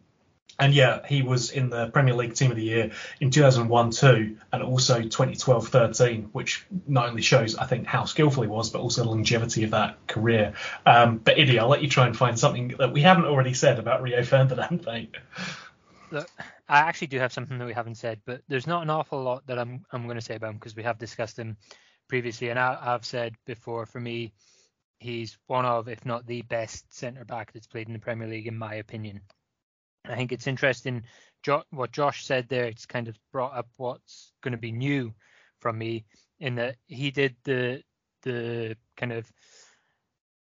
and 0.59 0.73
yeah, 0.73 1.05
he 1.07 1.21
was 1.21 1.49
in 1.49 1.69
the 1.69 1.87
Premier 1.87 2.13
League 2.13 2.35
Team 2.35 2.51
of 2.51 2.57
the 2.57 2.63
Year 2.63 2.91
in 3.19 3.31
2001-2 3.31 4.37
and 4.51 4.63
also 4.63 5.01
2012-13, 5.01 6.29
which 6.31 6.65
not 6.87 7.09
only 7.09 7.21
shows, 7.21 7.55
I 7.55 7.65
think, 7.65 7.87
how 7.87 8.05
skillful 8.05 8.43
he 8.43 8.49
was, 8.49 8.69
but 8.69 8.79
also 8.79 9.03
the 9.03 9.09
longevity 9.09 9.63
of 9.63 9.71
that 9.71 10.05
career. 10.07 10.53
Um, 10.85 11.17
but 11.17 11.39
Iddy, 11.39 11.57
I'll 11.57 11.69
let 11.69 11.81
you 11.81 11.89
try 11.89 12.05
and 12.05 12.15
find 12.15 12.37
something 12.37 12.75
that 12.79 12.93
we 12.93 13.01
haven't 13.01 13.25
already 13.25 13.53
said 13.53 13.79
about 13.79 14.03
Rio 14.03 14.23
Ferdinand, 14.23 14.85
mate. 14.85 15.15
Look, 16.11 16.29
I 16.69 16.79
actually 16.79 17.07
do 17.07 17.17
have 17.17 17.33
something 17.33 17.57
that 17.57 17.65
we 17.65 17.73
haven't 17.73 17.95
said, 17.95 18.21
but 18.25 18.41
there's 18.47 18.67
not 18.67 18.83
an 18.83 18.91
awful 18.91 19.23
lot 19.23 19.47
that 19.47 19.57
I'm 19.57 19.83
I'm 19.91 20.03
going 20.03 20.15
to 20.15 20.21
say 20.21 20.35
about 20.35 20.51
him 20.51 20.57
because 20.57 20.75
we 20.75 20.83
have 20.83 20.99
discussed 20.99 21.39
him 21.39 21.57
previously, 22.07 22.49
and 22.49 22.59
I, 22.59 22.77
I've 22.79 23.05
said 23.05 23.33
before, 23.45 23.87
for 23.87 23.99
me, 23.99 24.33
he's 24.99 25.37
one 25.47 25.65
of, 25.65 25.87
if 25.87 26.05
not 26.05 26.27
the 26.27 26.43
best 26.43 26.93
centre 26.93 27.25
back 27.25 27.51
that's 27.51 27.65
played 27.65 27.87
in 27.87 27.93
the 27.93 27.99
Premier 27.99 28.27
League, 28.27 28.45
in 28.45 28.57
my 28.57 28.75
opinion. 28.75 29.21
I 30.05 30.15
think 30.15 30.31
it's 30.31 30.47
interesting 30.47 31.03
jo- 31.43 31.63
what 31.71 31.91
Josh 31.91 32.25
said 32.25 32.47
there. 32.49 32.65
It's 32.65 32.85
kind 32.85 33.07
of 33.07 33.17
brought 33.31 33.55
up 33.55 33.67
what's 33.77 34.33
going 34.41 34.51
to 34.51 34.57
be 34.57 34.71
new 34.71 35.13
from 35.59 35.77
me 35.77 36.05
in 36.39 36.55
that 36.55 36.75
he 36.87 37.11
did 37.11 37.35
the 37.43 37.83
the 38.23 38.75
kind 38.97 39.11
of 39.11 39.31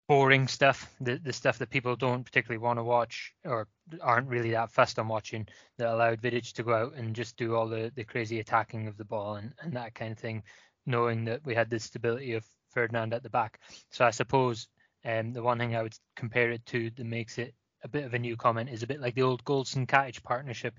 boring 0.08 0.48
stuff, 0.48 0.92
the 1.00 1.18
the 1.18 1.32
stuff 1.32 1.58
that 1.58 1.70
people 1.70 1.96
don't 1.96 2.24
particularly 2.24 2.58
want 2.58 2.78
to 2.78 2.84
watch 2.84 3.32
or 3.44 3.68
aren't 4.00 4.28
really 4.28 4.50
that 4.50 4.70
fussed 4.70 4.98
on 4.98 5.08
watching, 5.08 5.46
that 5.78 5.92
allowed 5.92 6.20
Vidic 6.20 6.52
to 6.52 6.62
go 6.62 6.74
out 6.74 6.94
and 6.94 7.14
just 7.14 7.36
do 7.36 7.54
all 7.54 7.68
the, 7.68 7.92
the 7.94 8.04
crazy 8.04 8.40
attacking 8.40 8.86
of 8.88 8.96
the 8.96 9.04
ball 9.04 9.36
and, 9.36 9.52
and 9.62 9.72
that 9.74 9.94
kind 9.94 10.12
of 10.12 10.18
thing, 10.18 10.42
knowing 10.86 11.24
that 11.24 11.44
we 11.44 11.54
had 11.54 11.70
the 11.70 11.78
stability 11.78 12.34
of 12.34 12.44
Ferdinand 12.70 13.14
at 13.14 13.22
the 13.22 13.30
back. 13.30 13.60
So 13.90 14.04
I 14.04 14.10
suppose 14.10 14.68
um, 15.04 15.32
the 15.32 15.42
one 15.42 15.58
thing 15.58 15.74
I 15.76 15.82
would 15.82 15.96
compare 16.14 16.50
it 16.50 16.64
to 16.66 16.90
that 16.90 17.06
makes 17.06 17.38
it 17.38 17.54
a 17.86 17.88
bit 17.88 18.04
of 18.04 18.14
a 18.14 18.18
new 18.18 18.36
comment 18.36 18.68
is 18.68 18.82
a 18.82 18.86
bit 18.86 19.00
like 19.00 19.14
the 19.14 19.22
old 19.22 19.44
Goldson 19.44 19.86
Katic 19.86 20.22
partnership, 20.22 20.74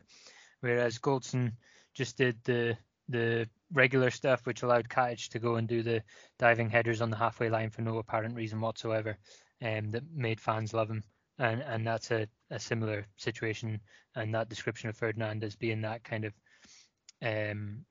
whereas 0.59 0.99
Goldson 0.99 1.53
just 1.95 2.17
did 2.17 2.37
the 2.43 2.77
the 3.09 3.47
regular 3.71 4.11
stuff, 4.11 4.45
which 4.45 4.63
allowed 4.63 4.89
Katic 4.89 5.29
to 5.29 5.39
go 5.39 5.55
and 5.55 5.67
do 5.67 5.81
the 5.81 6.03
diving 6.37 6.69
headers 6.69 7.01
on 7.01 7.09
the 7.09 7.15
halfway 7.15 7.49
line 7.49 7.69
for 7.69 7.81
no 7.81 7.97
apparent 7.97 8.35
reason 8.35 8.59
whatsoever, 8.59 9.17
and 9.61 9.85
um, 9.85 9.91
that 9.91 10.03
made 10.13 10.41
fans 10.41 10.73
love 10.73 10.89
him. 10.89 11.03
And 11.39 11.61
and 11.61 11.87
that's 11.87 12.11
a, 12.11 12.27
a 12.51 12.59
similar 12.59 13.07
situation, 13.15 13.79
and 14.15 14.35
that 14.35 14.49
description 14.49 14.89
of 14.89 14.97
Ferdinand 14.97 15.43
as 15.43 15.55
being 15.55 15.81
that 15.81 16.03
kind 16.03 16.25
of 16.25 16.33
um, 17.21 17.85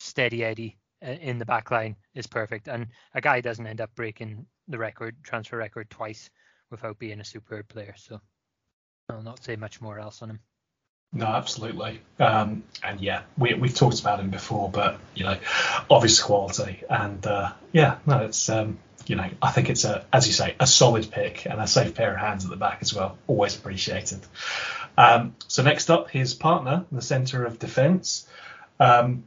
steady 0.00 0.42
Eddie 0.42 0.78
uh, 1.06 1.10
in 1.10 1.38
the 1.38 1.44
back 1.44 1.70
line 1.70 1.96
is 2.14 2.26
perfect. 2.26 2.68
And 2.68 2.86
a 3.12 3.20
guy 3.20 3.42
doesn't 3.42 3.66
end 3.66 3.82
up 3.82 3.94
breaking 3.94 4.46
the 4.68 4.78
record 4.78 5.14
transfer 5.22 5.58
record 5.58 5.90
twice 5.90 6.30
without 6.74 6.98
being 6.98 7.20
a 7.20 7.24
superb 7.24 7.68
player. 7.68 7.94
So 7.96 8.20
I'll 9.08 9.22
not 9.22 9.42
say 9.42 9.56
much 9.56 9.80
more 9.80 9.98
else 9.98 10.22
on 10.22 10.30
him. 10.30 10.40
No, 11.12 11.26
absolutely. 11.26 12.00
Um, 12.18 12.64
and 12.82 13.00
yeah, 13.00 13.22
we, 13.38 13.54
we've 13.54 13.74
talked 13.74 14.00
about 14.00 14.18
him 14.18 14.30
before, 14.30 14.68
but 14.68 14.98
you 15.14 15.24
know, 15.24 15.36
obvious 15.88 16.20
quality. 16.20 16.82
And 16.90 17.24
uh, 17.24 17.52
yeah, 17.72 17.98
no, 18.04 18.18
it's 18.24 18.48
um, 18.48 18.78
you 19.06 19.14
know, 19.14 19.28
I 19.40 19.52
think 19.52 19.70
it's 19.70 19.84
a, 19.84 20.04
as 20.12 20.26
you 20.26 20.32
say, 20.32 20.56
a 20.58 20.66
solid 20.66 21.10
pick 21.10 21.46
and 21.46 21.60
a 21.60 21.68
safe 21.68 21.94
pair 21.94 22.12
of 22.14 22.18
hands 22.18 22.44
at 22.44 22.50
the 22.50 22.56
back 22.56 22.78
as 22.80 22.92
well. 22.92 23.16
Always 23.28 23.56
appreciated. 23.56 24.20
Um, 24.98 25.36
so 25.46 25.62
next 25.62 25.90
up, 25.90 26.10
his 26.10 26.34
partner 26.34 26.84
the 26.90 27.02
centre 27.02 27.44
of 27.44 27.58
defence. 27.58 28.26
Um, 28.80 29.24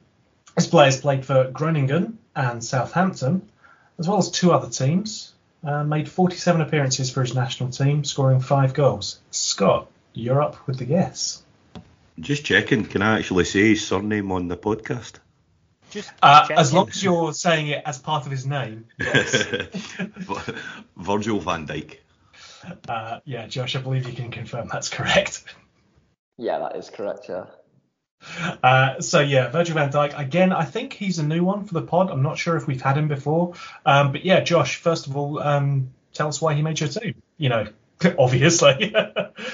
this 0.55 0.67
player's 0.67 0.99
played 0.99 1.25
for 1.25 1.49
Groningen 1.51 2.17
and 2.36 2.63
Southampton, 2.63 3.47
as 3.99 4.07
well 4.07 4.17
as 4.17 4.31
two 4.31 4.51
other 4.51 4.69
teams. 4.69 5.33
Uh, 5.67 5.84
made 5.84 6.08
47 6.08 6.62
appearances 6.62 7.12
for 7.12 7.19
his 7.19 7.36
national 7.36 7.71
team, 7.71 8.06
scoring 8.06 8.39
five 8.39 8.73
goals. 8.73 9.19
Scott, 9.32 9.91
you're 10.13 10.41
up 10.41 10.65
with 10.65 10.77
the 10.80 10.86
guess. 10.86 11.43
Just 12.17 12.45
checking, 12.45 12.86
can 12.86 13.01
I 13.01 13.19
actually 13.19 13.43
say 13.43 13.67
his 13.69 13.86
surname 13.86 14.32
on 14.32 14.47
the 14.47 14.56
podcast? 14.56 15.19
Just 15.89 16.10
uh, 16.23 16.47
as 16.56 16.71
long 16.71 16.88
as 16.88 17.03
you're 17.03 17.34
saying 17.34 17.67
it 17.67 17.84
as 17.86 17.99
part 17.99 18.25
of 18.25 18.32
his 18.32 18.45
name. 18.45 18.86
Yes. 18.97 19.43
Virgil 20.95 21.41
van 21.41 21.67
Dijk. 21.67 21.97
Uh, 22.88 23.19
yeah, 23.25 23.47
Josh, 23.47 23.75
I 23.75 23.82
believe 23.82 24.08
you 24.08 24.15
can 24.15 24.32
confirm 24.32 24.69
that's 24.71 24.88
correct. 24.88 25.43
Yeah, 26.38 26.60
that 26.60 26.77
is 26.77 26.89
correct. 26.89 27.25
Yeah. 27.27 27.47
Uh, 28.63 28.99
so 28.99 29.19
yeah, 29.19 29.49
Virgil 29.49 29.75
van 29.75 29.91
Dijk 29.91 30.17
again. 30.17 30.51
I 30.51 30.65
think 30.65 30.93
he's 30.93 31.19
a 31.19 31.23
new 31.23 31.43
one 31.43 31.65
for 31.65 31.73
the 31.73 31.82
pod. 31.82 32.10
I'm 32.10 32.23
not 32.23 32.38
sure 32.38 32.56
if 32.58 32.67
we've 32.67 32.82
had 32.82 32.97
him 32.97 33.08
before, 33.08 33.53
um, 33.86 34.12
but 34.12 34.25
yeah, 34.25 34.41
Josh. 34.41 34.77
First 34.77 35.08
of 35.08 35.15
all, 35.15 35.39
um, 35.39 35.93
tell 36.13 36.27
us 36.27 36.41
why 36.41 36.53
he 36.53 36.62
made 36.62 36.80
your 36.80 36.89
team. 36.89 37.21
You 37.38 37.49
know, 37.49 37.67
obviously. 38.17 38.93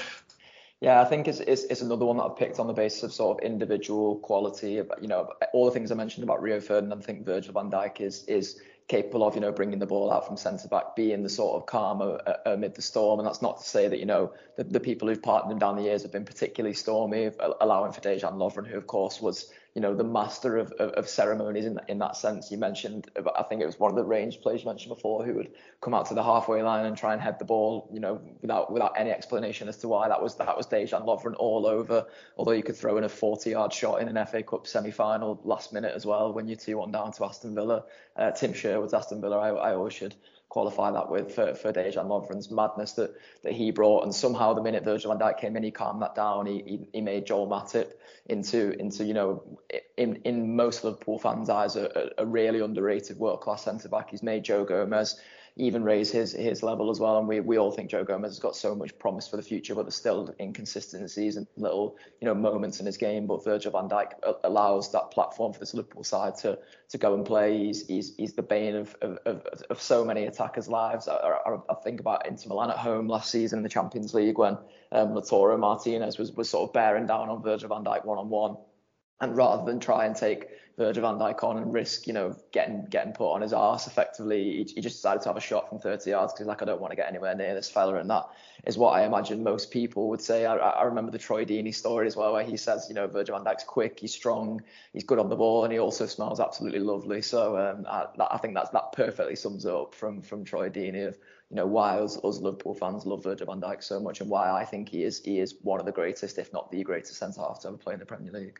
yeah, 0.80 1.00
I 1.00 1.04
think 1.04 1.28
it's, 1.28 1.40
it's, 1.40 1.64
it's 1.64 1.82
another 1.82 2.04
one 2.04 2.16
that 2.16 2.24
I've 2.24 2.36
picked 2.36 2.58
on 2.58 2.66
the 2.66 2.72
basis 2.72 3.02
of 3.02 3.12
sort 3.12 3.38
of 3.38 3.44
individual 3.44 4.16
quality. 4.16 4.72
You 5.00 5.08
know, 5.08 5.30
all 5.52 5.66
the 5.66 5.70
things 5.70 5.92
I 5.92 5.94
mentioned 5.94 6.24
about 6.24 6.42
Rio 6.42 6.60
Ferdinand. 6.60 6.98
I 6.98 7.02
think 7.02 7.24
Virgil 7.24 7.52
van 7.52 7.70
Dijk 7.70 8.00
is 8.00 8.24
is 8.24 8.60
capable 8.88 9.26
of, 9.26 9.34
you 9.34 9.40
know, 9.40 9.52
bringing 9.52 9.78
the 9.78 9.86
ball 9.86 10.12
out 10.12 10.26
from 10.26 10.36
centre 10.36 10.68
back, 10.68 10.94
being 10.94 11.22
the 11.22 11.28
sort 11.28 11.56
of 11.56 11.66
calm 11.66 12.18
amid 12.44 12.74
the 12.74 12.82
storm. 12.82 13.18
And 13.18 13.26
that's 13.26 13.40
not 13.40 13.58
to 13.58 13.68
say 13.68 13.88
that, 13.88 13.98
you 13.98 14.06
know, 14.06 14.32
the, 14.56 14.64
the 14.64 14.80
people 14.80 15.08
who've 15.08 15.22
partnered 15.22 15.52
him 15.52 15.58
down 15.58 15.76
the 15.76 15.82
years 15.82 16.02
have 16.02 16.12
been 16.12 16.24
particularly 16.26 16.74
stormy, 16.74 17.30
allowing 17.60 17.92
for 17.92 18.00
Dejan 18.00 18.34
Lovren, 18.34 18.66
who 18.66 18.76
of 18.76 18.86
course 18.86 19.20
was 19.20 19.50
you 19.74 19.80
know, 19.80 19.92
the 19.92 20.04
master 20.04 20.56
of, 20.56 20.70
of, 20.72 20.90
of, 20.90 21.08
ceremonies 21.08 21.64
in, 21.64 21.80
in 21.88 21.98
that 21.98 22.16
sense. 22.16 22.52
You 22.52 22.58
mentioned, 22.58 23.10
I 23.36 23.42
think 23.42 23.60
it 23.60 23.66
was 23.66 23.78
one 23.78 23.90
of 23.90 23.96
the 23.96 24.04
range 24.04 24.40
players 24.40 24.60
you 24.60 24.68
mentioned 24.68 24.94
before 24.94 25.24
who 25.24 25.34
would 25.34 25.50
come 25.80 25.94
out 25.94 26.06
to 26.06 26.14
the 26.14 26.22
halfway 26.22 26.62
line 26.62 26.86
and 26.86 26.96
try 26.96 27.12
and 27.12 27.20
head 27.20 27.40
the 27.40 27.44
ball, 27.44 27.88
you 27.92 27.98
know, 27.98 28.20
without 28.40 28.72
without 28.72 28.92
any 28.96 29.10
explanation 29.10 29.68
as 29.68 29.76
to 29.78 29.88
why. 29.88 30.08
That 30.08 30.22
was 30.22 30.36
that 30.36 30.56
was 30.56 30.68
Dejan 30.68 31.04
Lovren 31.04 31.34
all 31.36 31.66
over. 31.66 32.06
Although 32.36 32.52
you 32.52 32.62
could 32.62 32.76
throw 32.76 32.98
in 32.98 33.04
a 33.04 33.08
40-yard 33.08 33.72
shot 33.72 34.00
in 34.00 34.08
an 34.08 34.26
FA 34.26 34.44
Cup 34.44 34.68
semi-final 34.68 35.40
last 35.42 35.72
minute 35.72 35.92
as 35.94 36.06
well 36.06 36.32
when 36.32 36.46
you're 36.46 36.56
2-1 36.56 36.92
down 36.92 37.12
to 37.12 37.24
Aston 37.24 37.56
Villa. 37.56 37.84
Uh, 38.16 38.30
Tim 38.30 38.52
Sherwood's 38.52 38.94
Aston 38.94 39.20
Villa, 39.20 39.38
I, 39.38 39.70
I 39.70 39.74
always 39.74 39.92
should 39.92 40.14
qualify 40.54 40.92
that 40.92 41.10
with 41.10 41.34
for, 41.34 41.52
for 41.56 41.72
Dejan 41.72 42.06
Lovren's 42.06 42.48
madness 42.48 42.92
that 42.92 43.10
that 43.42 43.52
he 43.52 43.72
brought. 43.72 44.04
And 44.04 44.14
somehow 44.14 44.54
the 44.54 44.62
minute 44.62 44.84
Virgil 44.84 45.12
van 45.12 45.18
Dijk 45.18 45.38
came 45.40 45.56
in, 45.56 45.64
he 45.64 45.72
calmed 45.72 46.00
that 46.02 46.14
down. 46.14 46.46
He 46.46 46.62
he, 46.64 46.88
he 46.92 47.00
made 47.00 47.26
Joel 47.26 47.48
Matip 47.48 47.94
into 48.26 48.70
into 48.78 49.04
you 49.04 49.14
know 49.14 49.42
in 49.96 50.16
in 50.24 50.54
most 50.54 50.84
Liverpool 50.84 51.18
fans' 51.18 51.50
eyes 51.50 51.74
a, 51.74 52.10
a 52.18 52.24
really 52.24 52.60
underrated 52.60 53.18
world 53.18 53.40
class 53.40 53.64
centre 53.64 53.88
back. 53.88 54.10
He's 54.10 54.22
made 54.22 54.44
Joe 54.44 54.64
Gomez 54.64 55.20
even 55.56 55.84
raise 55.84 56.10
his 56.10 56.32
his 56.32 56.62
level 56.62 56.90
as 56.90 56.98
well. 56.98 57.18
And 57.18 57.28
we, 57.28 57.38
we 57.40 57.58
all 57.58 57.70
think 57.70 57.90
Joe 57.90 58.02
Gomez 58.02 58.32
has 58.32 58.38
got 58.40 58.56
so 58.56 58.74
much 58.74 58.98
promise 58.98 59.28
for 59.28 59.36
the 59.36 59.42
future, 59.42 59.74
but 59.74 59.82
there's 59.82 59.94
still 59.94 60.34
inconsistencies 60.40 61.36
and 61.36 61.46
little 61.56 61.96
you 62.20 62.26
know 62.26 62.34
moments 62.34 62.80
in 62.80 62.86
his 62.86 62.96
game. 62.96 63.26
But 63.26 63.44
Virgil 63.44 63.70
van 63.70 63.88
Dijk 63.88 64.12
allows 64.42 64.90
that 64.92 65.12
platform 65.12 65.52
for 65.52 65.60
this 65.60 65.72
Liverpool 65.72 66.02
side 66.02 66.36
to 66.38 66.58
to 66.88 66.98
go 66.98 67.14
and 67.14 67.24
play. 67.24 67.66
He's 67.66 67.86
he's, 67.86 68.16
he's 68.16 68.32
the 68.32 68.42
bane 68.42 68.74
of, 68.74 68.96
of, 69.00 69.46
of, 69.70 69.80
so 69.80 70.04
many 70.04 70.24
attackers' 70.24 70.68
lives. 70.68 71.06
I, 71.06 71.14
I, 71.14 71.56
I, 71.68 71.74
think 71.84 72.00
about 72.00 72.26
Inter 72.26 72.48
Milan 72.48 72.70
at 72.70 72.78
home 72.78 73.06
last 73.06 73.30
season 73.30 73.60
in 73.60 73.62
the 73.62 73.68
Champions 73.68 74.12
League 74.12 74.38
when 74.38 74.58
um, 74.92 75.10
Lautaro 75.10 75.58
Martinez 75.58 76.18
was 76.18 76.32
was 76.32 76.48
sort 76.48 76.68
of 76.68 76.72
bearing 76.72 77.06
down 77.06 77.28
on 77.28 77.42
Virgil 77.42 77.68
van 77.68 77.84
Dijk 77.84 78.04
one 78.04 78.18
on 78.18 78.28
one. 78.28 78.56
And 79.20 79.36
rather 79.36 79.64
than 79.64 79.80
try 79.80 80.06
and 80.06 80.16
take 80.16 80.48
Virgil 80.76 81.02
van 81.02 81.20
Dijk 81.20 81.44
on 81.44 81.56
and 81.56 81.72
risk, 81.72 82.08
you 82.08 82.12
know, 82.12 82.36
getting 82.50 82.84
getting 82.86 83.12
put 83.12 83.32
on 83.32 83.42
his 83.42 83.52
arse 83.52 83.86
effectively. 83.86 84.42
He, 84.42 84.64
he 84.74 84.80
just 84.80 84.96
decided 84.96 85.22
to 85.22 85.28
have 85.28 85.36
a 85.36 85.40
shot 85.40 85.68
from 85.68 85.78
30 85.78 86.10
yards 86.10 86.32
because 86.32 86.48
like, 86.48 86.62
I 86.62 86.64
don't 86.64 86.80
want 86.80 86.90
to 86.90 86.96
get 86.96 87.08
anywhere 87.08 87.34
near 87.36 87.54
this 87.54 87.70
fella. 87.70 87.96
And 87.96 88.10
that 88.10 88.28
is 88.66 88.76
what 88.76 88.90
I 88.90 89.04
imagine 89.04 89.44
most 89.44 89.70
people 89.70 90.08
would 90.08 90.20
say. 90.20 90.46
I, 90.46 90.56
I 90.56 90.82
remember 90.82 91.12
the 91.12 91.18
Troy 91.18 91.44
Deeney 91.44 91.72
story 91.72 92.08
as 92.08 92.16
well, 92.16 92.32
where 92.32 92.42
he 92.42 92.56
says, 92.56 92.86
you 92.88 92.94
know, 92.94 93.06
Virgil 93.06 93.36
van 93.38 93.44
Dijk's 93.44 93.62
quick, 93.62 94.00
he's 94.00 94.12
strong, 94.12 94.62
he's 94.92 95.04
good 95.04 95.20
on 95.20 95.28
the 95.28 95.36
ball, 95.36 95.62
and 95.62 95.72
he 95.72 95.78
also 95.78 96.06
smells 96.06 96.40
absolutely 96.40 96.80
lovely. 96.80 97.22
So 97.22 97.56
um, 97.56 97.86
I, 97.88 98.06
I 98.32 98.38
think 98.38 98.54
that's 98.54 98.70
that 98.70 98.92
perfectly 98.92 99.36
sums 99.36 99.66
up 99.66 99.94
from 99.94 100.22
from 100.22 100.44
Troy 100.44 100.70
Deeney 100.70 101.06
of 101.06 101.16
you 101.50 101.56
know 101.56 101.66
why 101.66 102.00
us, 102.00 102.16
us 102.24 102.38
Liverpool 102.40 102.74
fans 102.74 103.06
love 103.06 103.22
Virgil 103.22 103.46
van 103.46 103.60
Dijk 103.60 103.84
so 103.84 104.00
much 104.00 104.20
and 104.20 104.28
why 104.28 104.50
I 104.50 104.64
think 104.64 104.88
he 104.88 105.04
is 105.04 105.20
he 105.24 105.38
is 105.38 105.54
one 105.62 105.78
of 105.78 105.86
the 105.86 105.92
greatest, 105.92 106.36
if 106.38 106.52
not 106.52 106.72
the 106.72 106.82
greatest 106.82 107.14
centre 107.14 107.42
half 107.42 107.60
to 107.60 107.68
ever 107.68 107.76
play 107.76 107.94
in 107.94 108.00
the 108.00 108.06
Premier 108.06 108.32
League. 108.32 108.58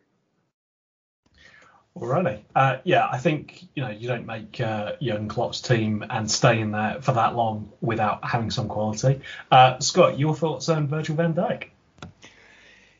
Alrighty. 1.96 2.40
Uh, 2.56 2.78
yeah, 2.82 3.08
I 3.10 3.18
think 3.18 3.68
you 3.74 3.82
know 3.82 3.90
you 3.90 4.08
don't 4.08 4.26
make 4.26 4.60
uh, 4.60 4.94
Jurgen 5.00 5.28
Klopp's 5.28 5.60
team 5.60 6.04
and 6.08 6.28
stay 6.28 6.60
in 6.60 6.72
there 6.72 7.00
for 7.00 7.12
that 7.12 7.36
long 7.36 7.72
without 7.80 8.28
having 8.28 8.50
some 8.50 8.68
quality. 8.68 9.20
Uh, 9.50 9.78
Scott, 9.78 10.18
your 10.18 10.34
thoughts 10.34 10.68
on 10.68 10.88
Virgil 10.88 11.14
van 11.14 11.34
Dijk? 11.34 11.68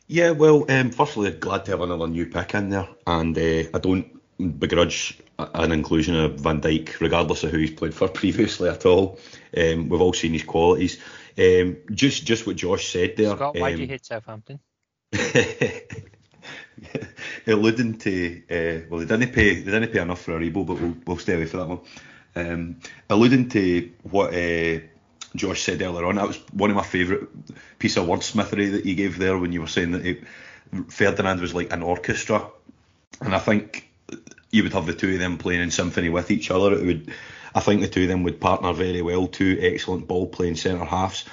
Yeah, 0.07 0.30
well, 0.30 0.70
um, 0.70 0.90
firstly, 0.90 1.33
glad 1.33 1.64
to 1.64 1.72
have 1.72 1.80
another 1.80 2.07
new 2.07 2.26
pick 2.26 2.54
in 2.54 2.68
there, 2.68 2.88
and 3.04 3.37
uh, 3.37 3.64
I 3.74 3.78
don't 3.80 4.61
begrudge 4.61 5.18
an 5.38 5.72
inclusion 5.72 6.16
of 6.16 6.40
Van 6.40 6.61
Dijk, 6.61 7.00
regardless 7.00 7.42
of 7.42 7.50
who 7.50 7.59
he's 7.59 7.72
played 7.72 7.94
for 7.94 8.07
previously 8.20 8.68
at 8.68 8.87
all. 8.87 9.18
Um, 9.57 9.88
we've 9.88 10.00
all 10.00 10.12
seen 10.12 10.35
his 10.35 10.44
qualities. 10.44 11.00
Um, 11.37 11.78
just 11.90 12.26
just 12.26 12.46
what 12.46 12.54
Josh 12.54 12.92
said 12.92 13.16
there. 13.16 13.35
Scott, 13.35 13.59
why 13.59 13.72
do 13.72 13.78
you 13.78 13.85
um, 13.85 13.88
hate 13.88 14.07
Southampton? 14.07 14.61
alluding 17.46 17.98
to 17.98 18.42
uh, 18.50 18.87
well, 18.88 19.00
they 19.00 19.07
didn't 19.07 19.33
pay 19.33 19.61
they 19.61 19.70
didn't 19.70 19.92
pay 19.92 20.00
enough 20.00 20.22
for 20.22 20.38
Aribo, 20.38 20.66
but 20.66 20.80
we'll, 20.80 20.96
we'll 21.07 21.18
stay 21.18 21.35
away 21.35 21.46
for 21.46 21.59
that 21.59 21.68
one. 21.68 21.80
Um, 22.37 22.76
alluding 23.09 23.48
to 23.50 23.90
what 24.02 24.35
uh, 24.35 24.80
Josh 25.37 25.62
said 25.62 25.83
earlier 25.83 26.07
on, 26.07 26.16
that 26.16 26.26
was 26.26 26.38
one 26.52 26.70
of 26.70 26.76
my 26.76 26.83
favourite 26.83 27.28
piece 27.78 27.96
of 27.96 28.07
wordsmithery 28.07 28.72
that 28.72 28.87
you 28.87 28.94
gave 28.94 29.18
there 29.18 29.38
when 29.38 29.52
you 29.52 29.61
were 29.61 29.66
saying 29.66 29.92
that 29.92 30.07
it, 30.07 30.24
Ferdinand 30.88 31.40
was 31.40 31.54
like 31.54 31.72
an 31.72 31.83
orchestra, 31.83 32.50
and 33.20 33.35
I 33.35 33.38
think 33.38 33.88
you 34.50 34.62
would 34.62 34.72
have 34.72 34.87
the 34.87 34.94
two 34.94 35.14
of 35.14 35.18
them 35.18 35.38
playing 35.38 35.61
in 35.61 35.70
symphony 35.70 36.09
with 36.09 36.30
each 36.30 36.50
other. 36.50 36.72
It 36.74 36.85
would, 36.85 37.12
I 37.54 37.61
think 37.61 37.80
the 37.80 37.88
two 37.88 38.02
of 38.02 38.09
them 38.09 38.22
would 38.22 38.40
partner 38.40 38.72
very 38.72 39.02
well. 39.02 39.26
Two 39.26 39.59
excellent 39.61 40.07
ball 40.07 40.26
playing 40.26 40.57
centre 40.57 40.85
halves. 40.85 41.24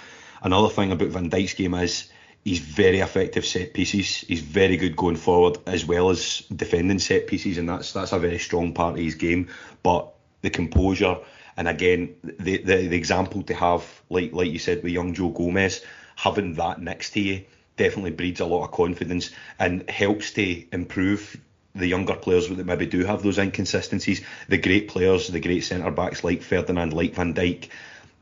Another 0.42 0.70
thing 0.70 0.92
about 0.92 1.10
Van 1.10 1.30
Dijk's 1.30 1.54
game 1.54 1.76
is 1.76 2.11
he's 2.44 2.60
very 2.60 3.00
effective 3.00 3.46
set 3.46 3.74
pieces. 3.74 4.22
He's 4.22 4.42
very 4.42 4.78
good 4.78 4.96
going 4.96 5.16
forward 5.16 5.58
as 5.66 5.86
well 5.86 6.10
as 6.10 6.40
defending 6.56 7.00
set 7.00 7.28
pieces, 7.28 7.58
and 7.58 7.70
that's 7.70 7.94
that's 7.94 8.12
a 8.12 8.20
very 8.20 8.40
strong 8.40 8.74
part 8.74 8.96
of 8.96 9.04
his 9.04 9.16
game. 9.16 9.50
But 9.84 10.14
the 10.42 10.50
composure 10.50 11.18
and 11.58 11.68
again 11.68 12.16
the, 12.24 12.58
the 12.58 12.88
the 12.88 12.96
example 12.96 13.44
to 13.44 13.54
have, 13.54 14.02
like 14.10 14.34
like 14.34 14.52
you 14.52 14.60
said 14.60 14.84
with 14.84 14.92
young 14.92 15.14
Joe 15.14 15.30
Gomez, 15.30 15.84
having 16.16 16.56
that 16.56 16.82
next 16.82 17.12
to 17.12 17.22
you 17.22 17.46
definitely 17.78 18.12
breeds 18.12 18.40
a 18.40 18.46
lot 18.46 18.64
of 18.64 18.72
confidence 18.72 19.32
and 19.58 19.90
helps 19.90 20.32
to 20.32 20.64
improve 20.72 21.40
the 21.74 21.88
younger 21.88 22.16
players 22.16 22.50
that 22.50 22.66
maybe 22.66 22.86
do 22.86 23.06
have 23.06 23.24
those 23.24 23.38
inconsistencies. 23.38 24.22
The 24.50 24.58
great 24.58 24.90
players, 24.90 25.30
the 25.30 25.40
great 25.40 25.64
centre 25.64 25.90
backs 25.90 26.24
like 26.24 26.42
Ferdinand, 26.42 26.94
like 26.94 27.16
Van 27.16 27.34
Dijk, 27.34 27.70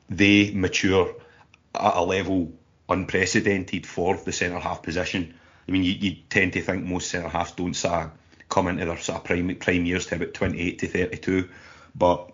they 0.08 0.52
mature 0.52 1.16
at 1.74 1.96
a 1.96 2.04
level 2.04 2.54
unprecedented 2.90 3.86
for 3.86 4.18
the 4.18 4.32
centre 4.32 4.60
half 4.60 4.84
position. 4.84 5.34
I 5.68 5.72
mean, 5.72 5.84
you, 5.84 5.94
you 5.94 6.16
tend 6.30 6.54
to 6.54 6.62
think 6.62 6.84
most 6.84 7.10
centre 7.10 7.30
halves 7.30 7.52
don't 7.52 7.76
sort 7.76 8.06
of 8.06 8.12
come 8.50 8.68
into 8.68 8.86
their 8.86 8.98
sort 8.98 9.20
of 9.20 9.24
prime 9.24 9.56
prime 9.56 9.86
years 9.86 10.08
to 10.08 10.16
about 10.16 10.34
28 10.34 10.80
to 10.80 10.88
32, 10.88 11.50
but 11.96 12.32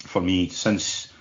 for 0.00 0.20
me, 0.20 0.48
since 0.48 1.12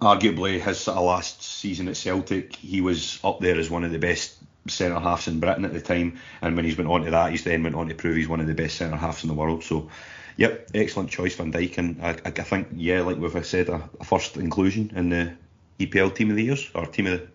arguably 0.00 0.60
his 0.60 0.78
sort 0.78 0.96
of 0.96 1.04
last 1.04 1.42
season 1.42 1.88
at 1.88 1.96
Celtic, 1.96 2.54
he 2.56 2.80
was 2.80 3.18
up 3.24 3.40
there 3.40 3.58
as 3.58 3.70
one 3.70 3.84
of 3.84 3.90
the 3.90 3.98
best 3.98 4.36
centre 4.68 4.98
halves 4.98 5.28
in 5.28 5.40
Britain 5.40 5.64
at 5.64 5.72
the 5.72 5.80
time, 5.80 6.18
and 6.40 6.56
when 6.56 6.64
he's 6.64 6.78
went 6.78 6.90
on 6.90 7.04
to 7.04 7.10
that, 7.10 7.30
he's 7.30 7.44
then 7.44 7.62
went 7.62 7.74
on 7.74 7.88
to 7.88 7.94
prove 7.94 8.16
he's 8.16 8.28
one 8.28 8.40
of 8.40 8.46
the 8.46 8.54
best 8.54 8.76
centre 8.76 8.96
halves 8.96 9.24
in 9.24 9.28
the 9.28 9.34
world. 9.34 9.64
So, 9.64 9.90
yep, 10.36 10.70
excellent 10.74 11.10
choice, 11.10 11.34
Van 11.34 11.52
Dijk, 11.52 11.78
and 11.78 12.02
I, 12.02 12.10
I 12.24 12.30
think 12.30 12.68
yeah, 12.74 13.02
like 13.02 13.18
we've 13.18 13.46
said, 13.46 13.68
a, 13.68 13.88
a 14.00 14.04
first 14.04 14.36
inclusion 14.36 14.92
in 14.94 15.08
the 15.10 15.32
EPL 15.80 16.14
Team 16.14 16.30
of 16.30 16.36
the 16.36 16.44
Years 16.44 16.70
or 16.74 16.86
Team 16.86 17.06
of 17.08 17.20
the 17.20 17.28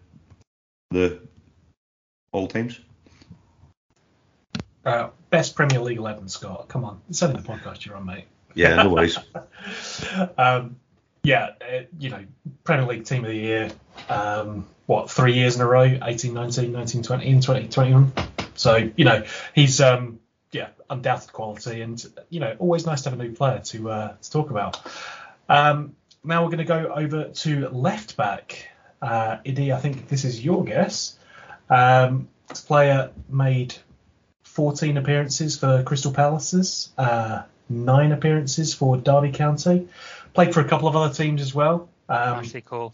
the 0.92 1.20
all 2.32 2.48
teams? 2.48 2.80
Uh, 4.86 5.10
best 5.30 5.56
Premier 5.56 5.80
League 5.80 5.98
11, 5.98 6.30
Scott. 6.30 6.68
Come 6.68 6.86
on. 6.86 7.02
It's 7.10 7.22
only 7.22 7.42
the 7.42 7.48
podcast 7.48 7.86
you're 7.86 7.96
on, 7.96 8.06
mate. 8.06 8.26
Yeah, 8.56 8.76
no 8.82 8.90
worries. 8.90 9.18
um, 10.38 10.78
yeah, 11.24 11.50
uh, 11.62 11.82
you 12.00 12.10
know, 12.10 12.24
Premier 12.64 12.86
League 12.88 13.06
Team 13.06 13.24
of 13.24 13.30
the 13.30 13.36
Year, 13.36 13.72
um, 14.10 14.66
what, 14.86 15.12
three 15.12 15.34
years 15.34 15.56
in 15.56 15.62
a 15.62 15.68
row 15.68 15.84
18, 15.84 16.34
19, 16.34 16.72
19, 16.72 17.04
20, 17.04 17.30
and 17.30 17.42
2021. 17.42 18.14
So, 18.56 18.90
you 18.96 19.06
know, 19.06 19.24
he's, 19.54 19.82
um, 19.82 20.20
yeah, 20.52 20.70
undoubted 20.90 21.32
quality 21.32 21.82
and, 21.82 22.04
you 22.30 22.40
know, 22.40 22.56
always 22.60 22.86
nice 22.86 23.04
to 23.04 23.10
have 23.12 23.20
a 23.20 23.24
new 23.24 23.34
player 23.34 23.60
to, 23.60 23.90
uh, 23.92 24.16
to 24.20 24.32
talk 24.32 24.50
about. 24.50 24.82
Um, 25.48 25.96
now 26.24 26.44
we're 26.44 26.50
going 26.50 26.60
to 26.60 26.64
go 26.66 26.92
over 26.94 27.26
to 27.26 27.70
left 27.70 28.18
back. 28.18 28.70
Uh, 29.02 29.38
Iddy, 29.46 29.72
I 29.72 29.80
think 29.80 30.08
this 30.08 30.26
is 30.26 30.44
your 30.44 30.64
guess. 30.64 31.18
Um, 31.70 32.28
this 32.48 32.62
player 32.62 33.12
made 33.30 33.76
14 34.44 34.98
appearances 34.98 35.58
for 35.58 35.84
Crystal 35.84 36.12
Palaces, 36.12 36.92
uh, 36.98 37.44
nine 37.70 38.12
appearances 38.12 38.74
for 38.74 38.98
Derby 38.98 39.32
County, 39.32 39.88
played 40.34 40.54
for 40.54 40.62
a 40.62 40.68
couple 40.68 40.88
of 40.88 40.96
other 40.96 41.14
teams 41.14 41.42
as 41.42 41.54
well. 41.54 41.90
Um, 42.10 42.40
Ashley 42.40 42.62
Cole. 42.62 42.94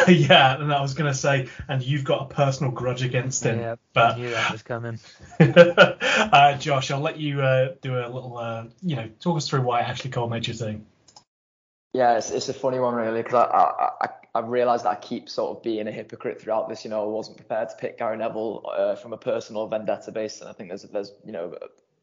yeah, 0.08 0.60
and 0.60 0.72
I 0.72 0.80
was 0.80 0.94
going 0.94 1.10
to 1.10 1.16
say, 1.16 1.48
and 1.68 1.82
you've 1.82 2.04
got 2.04 2.22
a 2.22 2.34
personal 2.34 2.72
grudge 2.72 3.02
against 3.02 3.44
him. 3.44 3.58
Yeah, 3.58 3.76
but 3.92 4.14
I 4.14 4.18
knew 4.18 4.30
that 4.30 4.52
was 4.52 4.62
coming. 4.62 4.98
uh, 5.40 6.56
Josh, 6.56 6.90
I'll 6.90 7.00
let 7.00 7.18
you 7.18 7.42
uh, 7.42 7.74
do 7.82 7.98
a 7.98 8.08
little, 8.08 8.38
uh, 8.38 8.64
you 8.82 8.96
know, 8.96 9.08
talk 9.20 9.36
us 9.36 9.48
through 9.48 9.62
why 9.62 9.80
Ashley 9.80 10.10
Cole 10.10 10.28
made 10.28 10.46
your 10.46 10.56
team. 10.56 10.86
Yeah, 11.92 12.16
it's, 12.16 12.30
it's 12.30 12.48
a 12.48 12.54
funny 12.54 12.78
one 12.78 12.94
really 12.94 13.22
because 13.22 13.48
I, 13.52 13.58
I, 13.58 13.90
I 14.00 14.08
I've 14.34 14.48
realised 14.48 14.84
that 14.84 14.90
I 14.90 14.94
keep 14.96 15.28
sort 15.28 15.56
of 15.56 15.62
being 15.62 15.86
a 15.86 15.92
hypocrite 15.92 16.40
throughout 16.40 16.68
this. 16.68 16.84
You 16.84 16.90
know, 16.90 17.02
I 17.02 17.06
wasn't 17.06 17.36
prepared 17.36 17.68
to 17.68 17.76
pick 17.76 17.98
Gary 17.98 18.16
Neville 18.16 18.64
uh, 18.74 18.94
from 18.94 19.12
a 19.12 19.18
personal 19.18 19.66
vendetta 19.66 20.10
base, 20.10 20.40
and 20.40 20.48
I 20.48 20.52
think 20.52 20.70
there's 20.70 20.84
there's 20.84 21.12
you 21.24 21.32
know 21.32 21.54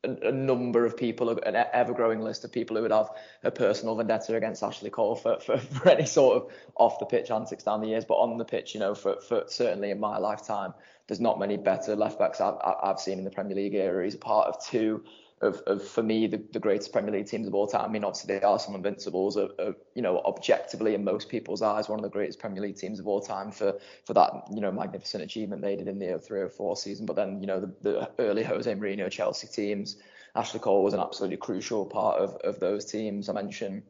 a, 0.03 0.27
a 0.27 0.31
number 0.31 0.85
of 0.85 0.95
people, 0.95 1.29
an 1.29 1.55
ever-growing 1.55 2.21
list 2.21 2.45
of 2.45 2.51
people 2.51 2.75
who 2.75 2.83
would 2.83 2.91
have 2.91 3.09
a 3.43 3.51
personal 3.51 3.95
vendetta 3.95 4.35
against 4.35 4.63
Ashley 4.63 4.89
Cole 4.89 5.15
for, 5.15 5.39
for, 5.39 5.57
for 5.57 5.89
any 5.89 6.05
sort 6.05 6.37
of 6.37 6.51
off-the-pitch 6.75 7.31
antics 7.31 7.63
down 7.63 7.81
the 7.81 7.87
years. 7.87 8.05
But 8.05 8.15
on 8.15 8.37
the 8.37 8.45
pitch, 8.45 8.73
you 8.73 8.79
know, 8.79 8.95
for, 8.95 9.19
for 9.19 9.43
certainly 9.47 9.91
in 9.91 9.99
my 9.99 10.17
lifetime, 10.17 10.73
there's 11.07 11.19
not 11.19 11.39
many 11.39 11.57
better 11.57 11.95
left 11.95 12.19
backs 12.19 12.39
I've, 12.39 12.55
I've 12.63 12.99
seen 12.99 13.17
in 13.17 13.25
the 13.25 13.31
Premier 13.31 13.55
League 13.55 13.73
era. 13.73 14.03
He's 14.03 14.15
a 14.15 14.19
part 14.19 14.47
of 14.47 14.63
two 14.63 15.03
of, 15.41 15.61
of 15.67 15.87
for 15.87 16.03
me 16.03 16.27
the, 16.27 16.41
the 16.51 16.59
greatest 16.59 16.91
Premier 16.91 17.11
League 17.11 17.27
teams 17.27 17.47
of 17.47 17.53
all 17.53 17.67
time. 17.67 17.85
I 17.85 17.87
mean, 17.87 18.03
obviously 18.03 18.41
are 18.41 18.59
some 18.59 18.75
Invincibles, 18.75 19.37
are, 19.37 19.49
are, 19.59 19.75
you 19.95 20.01
know, 20.01 20.19
objectively 20.19 20.95
in 20.95 21.03
most 21.03 21.29
people's 21.29 21.61
eyes, 21.61 21.87
one 21.87 21.99
of 21.99 22.03
the 22.03 22.09
greatest 22.09 22.39
Premier 22.39 22.61
League 22.61 22.77
teams 22.77 22.99
of 22.99 23.07
all 23.07 23.21
time 23.21 23.51
for 23.51 23.77
for 24.05 24.13
that 24.13 24.31
you 24.53 24.61
know 24.61 24.71
magnificent 24.71 25.23
achievement 25.23 25.61
they 25.61 25.75
did 25.75 25.87
in 25.87 25.99
the 25.99 26.19
0304 26.19 26.77
season. 26.77 27.05
But 27.05 27.15
then 27.15 27.41
you 27.41 27.47
know 27.47 27.59
the, 27.59 27.73
the 27.81 28.11
early 28.19 28.43
Jose 28.43 28.73
Mourinho 28.73 29.09
Chelsea 29.09 29.47
teams, 29.47 29.97
Ashley 30.35 30.59
Cole 30.59 30.83
was 30.83 30.93
an 30.93 30.99
absolutely 30.99 31.37
crucial 31.37 31.85
part 31.85 32.19
of 32.19 32.35
of 32.43 32.59
those 32.59 32.85
teams. 32.85 33.29
I 33.29 33.33
mentioned 33.33 33.83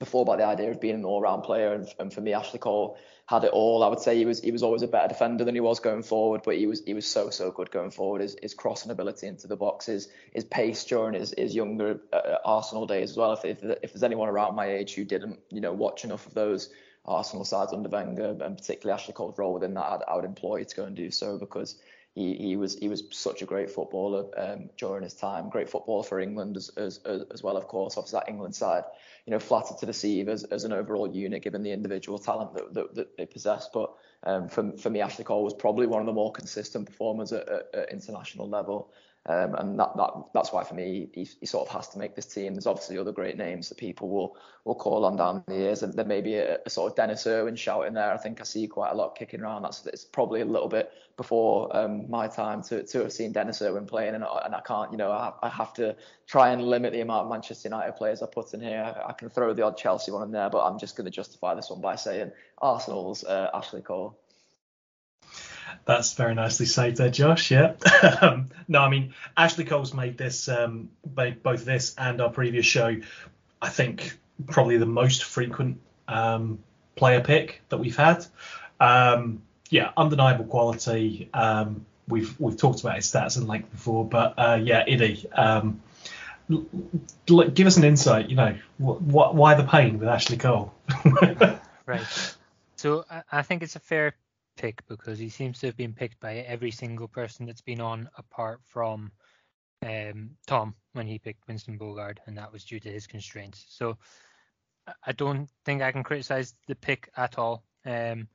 before 0.00 0.22
about 0.22 0.38
the 0.38 0.46
idea 0.46 0.70
of 0.70 0.80
being 0.80 0.94
an 0.94 1.04
all-round 1.04 1.42
player, 1.42 1.74
and, 1.74 1.86
and 1.98 2.12
for 2.12 2.22
me, 2.22 2.32
Ashley 2.32 2.58
Cole 2.58 2.96
had 3.30 3.44
it 3.44 3.52
all. 3.52 3.84
I 3.84 3.86
would 3.86 4.00
say 4.00 4.16
he 4.16 4.24
was 4.24 4.40
he 4.40 4.50
was 4.50 4.64
always 4.64 4.82
a 4.82 4.88
better 4.88 5.06
defender 5.06 5.44
than 5.44 5.54
he 5.54 5.60
was 5.60 5.78
going 5.78 6.02
forward, 6.02 6.40
but 6.44 6.56
he 6.56 6.66
was 6.66 6.82
he 6.84 6.94
was 6.94 7.06
so 7.06 7.30
so 7.30 7.52
good 7.52 7.70
going 7.70 7.92
forward. 7.92 8.22
His, 8.22 8.36
his 8.42 8.54
crossing 8.54 8.90
ability 8.90 9.28
into 9.28 9.46
the 9.46 9.54
boxes, 9.54 10.08
his 10.32 10.42
pace 10.42 10.84
during 10.84 11.14
his, 11.14 11.32
his 11.38 11.54
younger 11.54 12.00
uh, 12.12 12.38
Arsenal 12.44 12.88
days 12.88 13.10
as 13.10 13.16
well. 13.16 13.32
If, 13.32 13.44
if 13.44 13.62
if 13.62 13.92
there's 13.92 14.02
anyone 14.02 14.28
around 14.28 14.56
my 14.56 14.66
age 14.66 14.94
who 14.96 15.04
didn't 15.04 15.38
you 15.48 15.60
know 15.60 15.72
watch 15.72 16.02
enough 16.02 16.26
of 16.26 16.34
those 16.34 16.70
Arsenal 17.04 17.44
sides 17.44 17.72
under 17.72 17.88
Wenger, 17.88 18.36
and 18.40 18.58
particularly 18.58 19.00
Ashley 19.00 19.14
Cole's 19.14 19.38
role 19.38 19.54
within 19.54 19.74
that, 19.74 19.84
I'd, 19.84 20.02
I 20.08 20.16
would 20.16 20.24
employ 20.24 20.64
to 20.64 20.76
go 20.76 20.84
and 20.84 20.96
do 20.96 21.12
so 21.12 21.38
because 21.38 21.76
he, 22.14 22.34
he 22.34 22.56
was 22.56 22.76
he 22.76 22.88
was 22.88 23.04
such 23.10 23.42
a 23.42 23.46
great 23.46 23.70
footballer 23.70 24.26
um, 24.36 24.70
during 24.76 25.04
his 25.04 25.14
time. 25.14 25.48
Great 25.48 25.68
footballer 25.68 26.02
for 26.02 26.18
England 26.18 26.56
as, 26.56 26.68
as 26.70 26.98
as 27.32 27.42
well, 27.42 27.56
of 27.56 27.68
course. 27.68 27.96
Obviously, 27.96 28.18
that 28.18 28.28
England 28.28 28.54
side, 28.54 28.84
you 29.26 29.30
know, 29.30 29.38
flattered 29.38 29.78
to 29.78 29.86
deceive 29.86 30.28
as, 30.28 30.44
as 30.44 30.64
an 30.64 30.72
overall 30.72 31.08
unit, 31.08 31.42
given 31.42 31.62
the 31.62 31.70
individual 31.70 32.18
talent 32.18 32.54
that, 32.54 32.74
that, 32.74 32.94
that 32.96 33.16
they 33.16 33.26
possess. 33.26 33.68
But 33.72 33.92
um, 34.24 34.48
for 34.48 34.72
for 34.76 34.90
me, 34.90 35.00
Ashley 35.00 35.24
Cole 35.24 35.44
was 35.44 35.54
probably 35.54 35.86
one 35.86 36.00
of 36.00 36.06
the 36.06 36.12
more 36.12 36.32
consistent 36.32 36.86
performers 36.86 37.32
at, 37.32 37.48
at, 37.48 37.74
at 37.74 37.92
international 37.92 38.48
level. 38.48 38.92
Um, 39.26 39.54
and 39.56 39.78
that, 39.78 39.94
that 39.98 40.10
that's 40.32 40.50
why 40.50 40.64
for 40.64 40.72
me 40.72 41.10
he, 41.12 41.28
he, 41.40 41.46
sort 41.46 41.68
of 41.68 41.74
has 41.74 41.88
to 41.88 41.98
make 41.98 42.16
this 42.16 42.24
team. 42.24 42.54
There's 42.54 42.66
obviously 42.66 42.96
other 42.96 43.12
great 43.12 43.36
names 43.36 43.68
that 43.68 43.76
people 43.76 44.08
will 44.08 44.38
will 44.64 44.74
call 44.74 45.04
on 45.04 45.16
down 45.16 45.44
the 45.46 45.56
years, 45.56 45.82
and 45.82 45.92
there 45.92 46.06
may 46.06 46.22
be 46.22 46.36
a, 46.36 46.58
a, 46.64 46.70
sort 46.70 46.90
of 46.90 46.96
Denis 46.96 47.26
Irwin 47.26 47.54
shout 47.54 47.86
in 47.86 47.92
there. 47.92 48.12
I 48.12 48.16
think 48.16 48.40
I 48.40 48.44
see 48.44 48.66
quite 48.66 48.92
a 48.92 48.94
lot 48.94 49.16
kicking 49.16 49.42
around. 49.42 49.62
That's 49.62 49.84
it's 49.84 50.06
probably 50.06 50.40
a 50.40 50.46
little 50.46 50.68
bit 50.68 50.90
before 51.18 51.74
um, 51.76 52.08
my 52.08 52.28
time 52.28 52.62
to, 52.62 52.82
to 52.82 53.00
have 53.00 53.12
seen 53.12 53.30
Denis 53.30 53.60
Irwin 53.60 53.84
playing, 53.84 54.14
and, 54.14 54.24
and 54.24 54.54
I 54.54 54.60
can't, 54.62 54.90
you 54.90 54.96
know, 54.96 55.10
I, 55.10 55.34
I, 55.42 55.50
have 55.50 55.74
to 55.74 55.94
try 56.26 56.48
and 56.52 56.62
limit 56.62 56.94
the 56.94 57.02
amount 57.02 57.24
of 57.24 57.30
Manchester 57.30 57.68
United 57.68 57.96
players 57.96 58.22
I 58.22 58.26
put 58.26 58.54
in 58.54 58.62
here. 58.62 58.82
I, 58.82 59.10
I 59.10 59.12
can 59.12 59.28
throw 59.28 59.52
the 59.52 59.62
odd 59.62 59.76
Chelsea 59.76 60.12
one 60.12 60.22
in 60.22 60.30
there, 60.30 60.48
but 60.48 60.64
I'm 60.64 60.78
just 60.78 60.96
going 60.96 61.04
to 61.04 61.10
justify 61.10 61.54
this 61.54 61.68
one 61.68 61.82
by 61.82 61.96
saying 61.96 62.32
Arsenal's 62.56 63.22
uh, 63.24 63.50
Ashley 63.52 63.82
Cole. 63.82 64.18
That's 65.84 66.14
very 66.14 66.34
nicely 66.34 66.66
said 66.66 66.96
there, 66.96 67.10
Josh. 67.10 67.50
Yeah. 67.50 67.74
No, 68.68 68.78
I 68.78 68.88
mean 68.88 69.14
Ashley 69.36 69.64
Cole's 69.64 69.92
made 69.92 70.16
this, 70.16 70.48
um, 70.48 70.90
both 71.04 71.64
this 71.64 71.92
and 71.98 72.20
our 72.20 72.30
previous 72.30 72.64
show. 72.64 72.96
I 73.60 73.68
think 73.68 74.16
probably 74.46 74.76
the 74.76 74.86
most 74.86 75.24
frequent 75.24 75.80
um, 76.06 76.60
player 76.94 77.20
pick 77.20 77.62
that 77.68 77.78
we've 77.78 77.96
had. 77.96 78.24
Um, 78.78 79.42
yeah, 79.70 79.90
undeniable 79.96 80.44
quality. 80.44 81.28
Um, 81.34 81.84
we've 82.08 82.38
we've 82.38 82.56
talked 82.56 82.80
about 82.80 82.96
his 82.96 83.06
stats 83.06 83.36
and 83.36 83.48
length 83.48 83.70
before, 83.70 84.04
but 84.04 84.34
uh, 84.38 84.58
yeah, 84.62 84.84
Iddy. 84.86 85.28
Um, 85.32 85.80
give 87.26 87.66
us 87.66 87.76
an 87.76 87.84
insight. 87.84 88.28
You 88.28 88.36
know, 88.36 88.56
wh- 88.78 88.98
wh- 88.98 89.34
why 89.34 89.54
the 89.54 89.64
pain 89.64 89.98
with 89.98 90.08
Ashley 90.08 90.36
Cole? 90.36 90.74
right. 91.86 92.36
So 92.76 93.04
I 93.30 93.42
think 93.42 93.62
it's 93.62 93.76
a 93.76 93.80
fair 93.80 94.14
pick 94.60 94.86
because 94.88 95.18
he 95.18 95.30
seems 95.30 95.58
to 95.58 95.66
have 95.66 95.76
been 95.76 95.94
picked 95.94 96.20
by 96.20 96.36
every 96.36 96.70
single 96.70 97.08
person 97.08 97.46
that's 97.46 97.62
been 97.62 97.80
on 97.80 98.10
apart 98.18 98.60
from 98.66 99.10
um, 99.82 100.30
Tom 100.46 100.74
when 100.92 101.06
he 101.06 101.18
picked 101.18 101.48
Winston 101.48 101.78
Bogarde, 101.78 102.18
and 102.26 102.36
that 102.36 102.52
was 102.52 102.64
due 102.64 102.78
to 102.80 102.90
his 102.90 103.06
constraints. 103.06 103.64
So 103.70 103.96
I 105.06 105.12
don't 105.12 105.48
think 105.64 105.80
I 105.80 105.92
can 105.92 106.02
criticize 106.02 106.54
the 106.66 106.74
pick 106.74 107.10
at 107.16 107.38
all. 107.38 107.64
Um, 107.86 108.28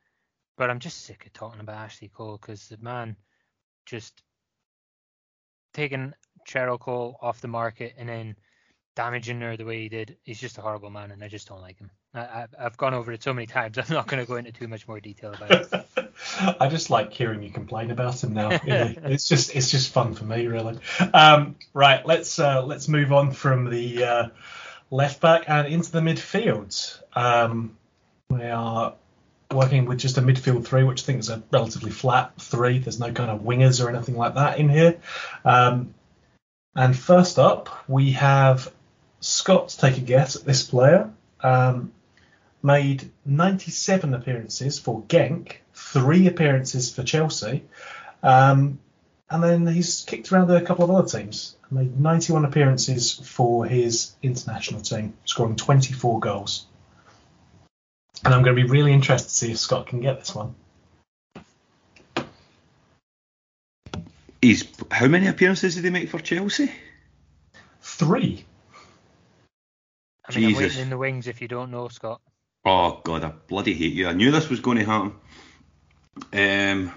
but 0.56 0.70
I'm 0.70 0.80
just 0.80 1.04
sick 1.04 1.26
of 1.26 1.32
talking 1.32 1.60
about 1.60 1.76
Ashley 1.76 2.08
Cole 2.08 2.38
because 2.40 2.68
the 2.68 2.78
man 2.78 3.16
just 3.84 4.22
taking 5.74 6.12
Cheryl 6.48 6.80
Cole 6.80 7.18
off 7.20 7.40
the 7.40 7.48
market 7.48 7.94
and 7.98 8.08
then 8.08 8.36
damaging 8.96 9.40
her 9.42 9.56
the 9.56 9.64
way 9.64 9.82
he 9.82 9.88
did, 9.88 10.16
he's 10.24 10.40
just 10.40 10.58
a 10.58 10.62
horrible 10.62 10.90
man, 10.90 11.12
and 11.12 11.22
I 11.22 11.28
just 11.28 11.46
don't 11.46 11.60
like 11.60 11.78
him. 11.78 11.90
I, 12.14 12.46
have 12.58 12.78
gone 12.78 12.94
over 12.94 13.12
it 13.12 13.22
so 13.22 13.34
many 13.34 13.46
times. 13.58 13.78
I'm 13.78 13.84
not 13.90 14.08
going 14.08 14.22
to 14.22 14.28
go 14.28 14.36
into 14.36 14.50
too 14.50 14.66
much 14.66 14.88
more 14.88 14.98
detail 14.98 15.34
about 15.34 15.50
it. 15.52 15.86
I 16.60 16.68
just 16.68 16.90
like 16.90 17.12
hearing 17.12 17.42
you 17.42 17.50
complain 17.50 17.90
about 17.90 18.22
him 18.22 18.34
now. 18.34 18.50
it's 18.64 19.28
just 19.28 19.54
it's 19.54 19.70
just 19.70 19.92
fun 19.92 20.14
for 20.14 20.24
me, 20.24 20.46
really. 20.46 20.78
Um, 21.12 21.56
right, 21.72 22.04
let's 22.06 22.38
uh, 22.38 22.64
let's 22.64 22.88
move 22.88 23.12
on 23.12 23.32
from 23.32 23.70
the 23.70 24.04
uh, 24.04 24.28
left 24.90 25.20
back 25.20 25.44
and 25.48 25.66
into 25.68 25.92
the 25.92 26.00
midfield. 26.00 27.00
Um, 27.14 27.76
we 28.28 28.44
are 28.44 28.94
working 29.52 29.84
with 29.86 29.98
just 29.98 30.18
a 30.18 30.22
midfield 30.22 30.66
three, 30.66 30.84
which 30.84 31.02
I 31.02 31.06
think 31.06 31.20
is 31.20 31.30
a 31.30 31.42
relatively 31.50 31.90
flat 31.90 32.40
three. 32.40 32.78
There's 32.78 33.00
no 33.00 33.12
kind 33.12 33.30
of 33.30 33.40
wingers 33.40 33.84
or 33.84 33.88
anything 33.90 34.16
like 34.16 34.34
that 34.34 34.58
in 34.58 34.68
here. 34.68 34.98
Um, 35.44 35.94
and 36.74 36.96
first 36.96 37.38
up, 37.38 37.88
we 37.88 38.12
have 38.12 38.72
Scott 39.20 39.74
take 39.78 39.96
a 39.98 40.00
guess 40.00 40.36
at 40.36 40.44
this 40.44 40.62
player. 40.62 41.10
Um, 41.40 41.92
made 42.62 43.10
97 43.24 44.12
appearances 44.12 44.78
for 44.78 45.02
Genk, 45.02 45.52
three 45.96 46.26
appearances 46.26 46.94
for 46.94 47.02
Chelsea, 47.02 47.64
um, 48.22 48.78
and 49.30 49.42
then 49.42 49.66
he's 49.66 50.02
kicked 50.02 50.30
around 50.30 50.50
a 50.50 50.60
couple 50.60 50.84
of 50.84 50.90
other 50.90 51.08
teams. 51.08 51.56
Made 51.70 51.98
91 51.98 52.44
appearances 52.44 53.12
for 53.12 53.64
his 53.64 54.14
international 54.22 54.82
team, 54.82 55.14
scoring 55.24 55.56
24 55.56 56.20
goals. 56.20 56.66
And 58.24 58.34
I'm 58.34 58.42
going 58.42 58.54
to 58.54 58.62
be 58.62 58.68
really 58.68 58.92
interested 58.92 59.28
to 59.28 59.34
see 59.34 59.50
if 59.52 59.58
Scott 59.58 59.86
can 59.86 60.00
get 60.00 60.18
this 60.18 60.34
one. 60.34 60.54
He's 64.42 64.64
how 64.90 65.08
many 65.08 65.26
appearances 65.26 65.74
did 65.76 65.84
he 65.84 65.90
make 65.90 66.10
for 66.10 66.20
Chelsea? 66.20 66.70
Three. 67.80 68.44
I 70.28 70.34
mean, 70.34 70.50
Jesus. 70.50 70.56
I'm 70.56 70.62
waiting 70.62 70.82
in 70.82 70.90
the 70.90 70.98
wings 70.98 71.26
if 71.26 71.40
you 71.40 71.48
don't 71.48 71.70
know, 71.70 71.88
Scott. 71.88 72.20
Oh 72.64 73.00
God, 73.02 73.24
I 73.24 73.32
bloody 73.48 73.74
hate 73.74 73.94
you. 73.94 74.08
I 74.08 74.12
knew 74.12 74.30
this 74.30 74.48
was 74.50 74.60
going 74.60 74.78
to 74.78 74.84
happen. 74.84 75.14
Um, 76.32 76.92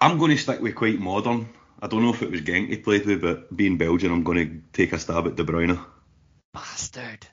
I'm 0.00 0.18
going 0.18 0.30
to 0.30 0.36
stick 0.36 0.60
with 0.60 0.74
quite 0.74 0.98
modern. 0.98 1.48
I 1.80 1.86
don't 1.86 2.02
know 2.02 2.12
if 2.14 2.22
it 2.22 2.30
was 2.30 2.40
Genk 2.40 2.68
he 2.68 2.76
played 2.78 3.06
with, 3.06 3.22
but 3.22 3.54
being 3.54 3.76
Belgian, 3.76 4.12
I'm 4.12 4.22
going 4.22 4.38
to 4.48 4.62
take 4.72 4.92
a 4.92 4.98
stab 4.98 5.26
at 5.26 5.36
De 5.36 5.44
Bruyne. 5.44 5.82
Bastard. 6.52 7.26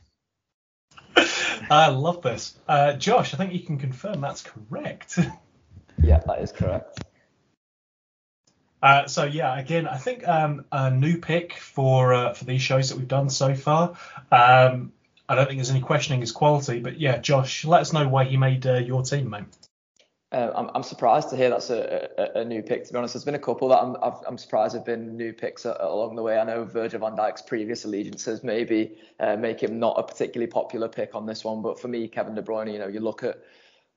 I 1.69 1.89
love 1.89 2.21
this. 2.21 2.57
Uh, 2.67 2.93
Josh, 2.93 3.33
I 3.33 3.37
think 3.37 3.53
you 3.53 3.61
can 3.61 3.77
confirm 3.77 4.21
that's 4.21 4.43
correct. 4.43 5.19
yeah, 6.03 6.19
that 6.25 6.41
is 6.41 6.51
correct. 6.51 7.03
Uh, 8.81 9.05
so 9.07 9.25
yeah, 9.25 9.57
again, 9.59 9.87
I 9.87 9.97
think 9.97 10.27
um, 10.27 10.65
a 10.71 10.89
new 10.89 11.17
pick 11.17 11.53
for 11.53 12.13
uh, 12.13 12.33
for 12.33 12.45
these 12.45 12.61
shows 12.61 12.89
that 12.89 12.97
we've 12.97 13.07
done 13.07 13.29
so 13.29 13.53
far. 13.53 13.95
Um, 14.31 14.91
I 15.29 15.35
don't 15.35 15.45
think 15.45 15.59
there's 15.59 15.69
any 15.69 15.81
questioning 15.81 16.19
his 16.19 16.31
quality, 16.31 16.79
but 16.79 16.99
yeah, 16.99 17.17
Josh, 17.17 17.63
let 17.63 17.81
us 17.81 17.93
know 17.93 18.07
why 18.07 18.25
he 18.25 18.37
made 18.37 18.65
uh, 18.65 18.79
your 18.79 19.03
team, 19.03 19.29
mate. 19.29 19.45
Uh, 20.31 20.49
I'm, 20.55 20.69
I'm 20.73 20.83
surprised 20.83 21.29
to 21.31 21.35
hear 21.35 21.49
that's 21.49 21.69
a, 21.69 22.07
a, 22.17 22.39
a, 22.39 22.45
new 22.45 22.63
pick. 22.63 22.85
To 22.85 22.93
be 22.93 22.97
honest, 22.97 23.13
there's 23.13 23.25
been 23.25 23.35
a 23.35 23.39
couple 23.39 23.67
that 23.67 23.79
I'm, 23.79 23.97
i 24.01 24.13
am 24.27 24.37
surprised 24.37 24.73
have 24.75 24.85
been 24.85 25.17
new 25.17 25.33
picks 25.33 25.65
along 25.65 26.15
the 26.15 26.21
way. 26.21 26.37
I 26.37 26.45
know 26.45 26.63
Virgil 26.63 27.01
van 27.01 27.17
Dijk's 27.17 27.41
previous 27.41 27.83
allegiances 27.83 28.41
maybe 28.41 28.95
uh, 29.19 29.35
make 29.35 29.61
him 29.61 29.77
not 29.77 29.99
a 29.99 30.03
particularly 30.03 30.49
popular 30.49 30.87
pick 30.87 31.15
on 31.15 31.25
this 31.25 31.43
one, 31.43 31.61
but 31.61 31.77
for 31.77 31.89
me, 31.89 32.07
Kevin 32.07 32.33
De 32.33 32.41
Bruyne, 32.41 32.71
you 32.71 32.79
know, 32.79 32.87
you 32.87 33.01
look 33.01 33.23
at 33.23 33.39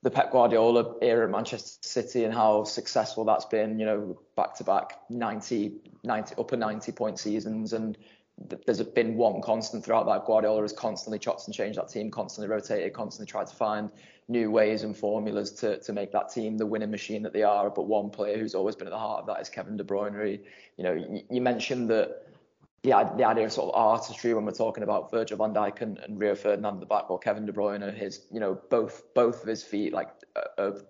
the 0.03 0.11
Pep 0.11 0.29
Guardiola 0.29 0.95
era 1.01 1.23
at 1.23 1.31
Manchester 1.31 1.79
City 1.81 2.25
and 2.25 2.33
how 2.33 2.65
successful 2.65 3.23
that's 3.23 3.45
been, 3.45 3.79
you 3.79 3.85
know, 3.85 4.19
back 4.35 4.55
to 4.55 4.65
back 4.65 4.99
90, 5.09 5.71
90 6.03 6.35
upper 6.37 6.57
90 6.57 6.91
point 6.91 7.17
seasons 7.17 7.71
and 7.71 7.97
there's 8.65 8.83
been 8.83 9.15
one 9.15 9.41
constant 9.41 9.85
throughout 9.85 10.05
that. 10.07 10.25
Guardiola 10.25 10.61
has 10.61 10.73
constantly 10.73 11.17
chopped 11.17 11.47
and 11.47 11.55
changed 11.55 11.79
that 11.79 11.87
team, 11.87 12.11
constantly 12.11 12.53
rotated, 12.53 12.91
constantly 12.91 13.31
tried 13.31 13.47
to 13.47 13.55
find 13.55 13.89
new 14.27 14.49
ways 14.49 14.83
and 14.83 14.97
formulas 14.97 15.51
to, 15.51 15.79
to 15.79 15.93
make 15.93 16.11
that 16.11 16.29
team 16.29 16.57
the 16.57 16.65
winning 16.65 16.91
machine 16.91 17.21
that 17.23 17.33
they 17.33 17.43
are. 17.43 17.69
But 17.69 17.83
one 17.83 18.09
player 18.09 18.37
who's 18.37 18.55
always 18.55 18.75
been 18.75 18.87
at 18.87 18.91
the 18.91 18.99
heart 18.99 19.21
of 19.21 19.27
that 19.27 19.41
is 19.41 19.49
Kevin 19.49 19.77
De 19.77 19.83
Bruyne. 19.83 20.39
You 20.77 20.83
know, 20.83 21.23
you, 21.29 21.41
mentioned 21.41 21.89
that 21.91 22.27
the, 22.81 22.89
the 23.17 23.23
idea 23.23 23.45
of 23.45 23.51
sort 23.51 23.73
of 23.73 23.79
artistry 23.79 24.33
when 24.33 24.45
we're 24.45 24.51
talking 24.51 24.83
about 24.83 25.11
Virgil 25.11 25.37
van 25.37 25.53
Dijk 25.53 25.81
and, 25.81 25.99
and 25.99 26.19
Rio 26.19 26.35
Ferdinand 26.35 26.75
at 26.75 26.79
the 26.79 26.85
back, 26.85 27.09
or 27.09 27.19
Kevin 27.19 27.45
De 27.45 27.51
Bruyne, 27.51 27.95
his, 27.95 28.25
you 28.31 28.39
know, 28.39 28.59
both 28.69 29.13
both 29.13 29.41
of 29.43 29.47
his 29.47 29.63
feet 29.63 29.93
like 29.93 30.09
are 30.57 30.81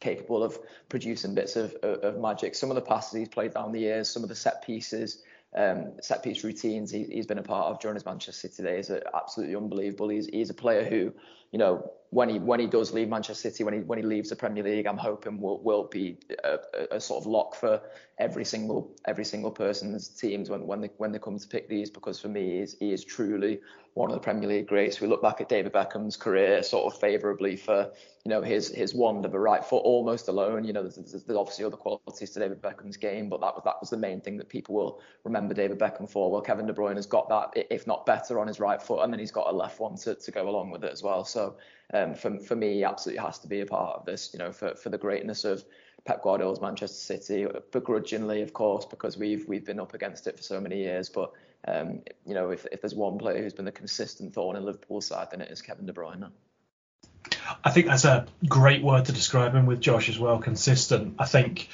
capable 0.00 0.42
of 0.42 0.58
producing 0.88 1.34
bits 1.34 1.56
of, 1.56 1.74
of, 1.82 1.98
of 2.00 2.20
magic. 2.20 2.54
Some 2.54 2.70
of 2.70 2.76
the 2.76 2.82
passes 2.82 3.18
he's 3.18 3.28
played 3.28 3.54
down 3.54 3.72
the 3.72 3.80
years, 3.80 4.08
some 4.08 4.22
of 4.22 4.28
the 4.28 4.34
set 4.34 4.64
pieces 4.64 5.22
um, 5.56 5.92
set 6.00 6.22
piece 6.22 6.42
routines 6.42 6.90
he, 6.90 7.16
has 7.16 7.26
been 7.26 7.38
a 7.38 7.42
part 7.42 7.66
of 7.70 7.80
during 7.80 7.94
his 7.94 8.04
Manchester 8.04 8.48
City 8.48 8.62
days 8.62 8.90
are 8.90 9.02
absolutely 9.14 9.54
unbelievable. 9.54 10.08
He's, 10.08 10.26
he's 10.26 10.50
a 10.50 10.54
player 10.54 10.84
who, 10.84 11.12
you 11.52 11.58
know, 11.58 11.92
when 12.14 12.28
he 12.28 12.38
when 12.38 12.60
he 12.60 12.68
does 12.68 12.92
leave 12.92 13.08
Manchester 13.08 13.50
City, 13.50 13.64
when 13.64 13.74
he 13.74 13.80
when 13.80 13.98
he 13.98 14.04
leaves 14.04 14.30
the 14.30 14.36
Premier 14.36 14.62
League, 14.62 14.86
I'm 14.86 14.96
hoping 14.96 15.40
will 15.40 15.60
will 15.62 15.84
be 15.84 16.16
a, 16.44 16.58
a, 16.92 17.00
sort 17.00 17.22
of 17.22 17.26
lock 17.26 17.56
for 17.56 17.80
every 18.18 18.44
single 18.44 18.94
every 19.06 19.24
single 19.24 19.50
person's 19.50 20.08
teams 20.08 20.48
when 20.48 20.64
when 20.64 20.80
they 20.80 20.90
when 20.98 21.10
they 21.10 21.18
come 21.18 21.38
to 21.38 21.48
pick 21.48 21.68
these. 21.68 21.90
Because 21.90 22.20
for 22.20 22.28
me, 22.28 22.52
he 22.52 22.58
is, 22.58 22.76
he 22.78 22.92
is 22.92 23.04
truly 23.04 23.60
one 23.94 24.10
of 24.10 24.14
the 24.14 24.20
Premier 24.20 24.48
League 24.48 24.68
greats. 24.68 25.00
We 25.00 25.08
look 25.08 25.22
back 25.22 25.40
at 25.40 25.48
David 25.48 25.72
Beckham's 25.72 26.16
career 26.16 26.62
sort 26.62 26.92
of 26.92 27.00
favourably 27.00 27.56
for 27.56 27.90
you 28.24 28.30
know 28.30 28.42
his 28.42 28.68
his 28.68 28.94
wand 28.94 29.24
of 29.24 29.34
a 29.34 29.40
right 29.40 29.64
foot 29.64 29.82
almost 29.84 30.28
alone. 30.28 30.62
You 30.62 30.72
know, 30.72 30.82
there's, 30.82 30.94
there's, 30.94 31.36
obviously 31.36 31.64
other 31.64 31.76
qualities 31.76 32.30
to 32.30 32.38
David 32.38 32.62
Beckham's 32.62 32.96
game, 32.96 33.28
but 33.28 33.40
that 33.40 33.56
was 33.56 33.64
that 33.64 33.80
was 33.80 33.90
the 33.90 33.96
main 33.96 34.20
thing 34.20 34.36
that 34.36 34.48
people 34.48 34.76
will 34.76 35.00
remember 35.24 35.52
David 35.52 35.80
Beckham 35.80 36.08
for. 36.08 36.30
Well, 36.30 36.42
Kevin 36.42 36.66
De 36.66 36.72
Bruyne 36.72 36.94
has 36.94 37.06
got 37.06 37.28
that, 37.28 37.66
if 37.70 37.88
not 37.88 38.06
better, 38.06 38.38
on 38.38 38.46
his 38.46 38.60
right 38.60 38.80
foot, 38.80 39.02
and 39.02 39.12
then 39.12 39.18
he's 39.18 39.32
got 39.32 39.48
a 39.48 39.52
left 39.52 39.80
one 39.80 39.96
to, 39.96 40.14
to 40.14 40.30
go 40.30 40.48
along 40.48 40.70
with 40.70 40.84
it 40.84 40.92
as 40.92 41.02
well. 41.02 41.24
So 41.24 41.43
um, 41.92 42.14
for 42.14 42.38
for 42.38 42.56
me, 42.56 42.74
he 42.74 42.84
absolutely 42.84 43.24
has 43.24 43.38
to 43.40 43.48
be 43.48 43.60
a 43.60 43.66
part 43.66 43.96
of 43.98 44.06
this. 44.06 44.30
You 44.32 44.38
know, 44.38 44.52
for 44.52 44.74
for 44.74 44.90
the 44.90 44.98
greatness 44.98 45.44
of 45.44 45.64
Pep 46.04 46.22
Guardiola's 46.22 46.60
Manchester 46.60 47.18
City, 47.18 47.46
begrudgingly, 47.72 48.42
of 48.42 48.52
course, 48.52 48.84
because 48.84 49.16
we've 49.16 49.46
we've 49.48 49.64
been 49.64 49.80
up 49.80 49.94
against 49.94 50.26
it 50.26 50.36
for 50.36 50.42
so 50.42 50.60
many 50.60 50.78
years, 50.78 51.08
but 51.08 51.32
um, 51.66 52.02
you 52.26 52.34
know, 52.34 52.50
if, 52.50 52.66
if 52.72 52.80
there's 52.80 52.94
one 52.94 53.18
player 53.18 53.42
who's 53.42 53.54
been 53.54 53.64
the 53.64 53.72
consistent 53.72 54.34
thorn 54.34 54.56
in 54.56 54.64
Liverpool's 54.64 55.06
side, 55.06 55.28
then 55.30 55.40
it 55.40 55.50
is 55.50 55.62
Kevin 55.62 55.86
De 55.86 55.92
Bruyne. 55.92 56.30
I 57.64 57.70
think 57.70 57.86
that's 57.86 58.04
a 58.04 58.26
great 58.48 58.82
word 58.82 59.06
to 59.06 59.12
describe 59.12 59.54
him 59.54 59.66
with 59.66 59.80
Josh 59.80 60.08
as 60.08 60.18
well. 60.18 60.38
Consistent. 60.38 61.14
I 61.18 61.24
think, 61.24 61.68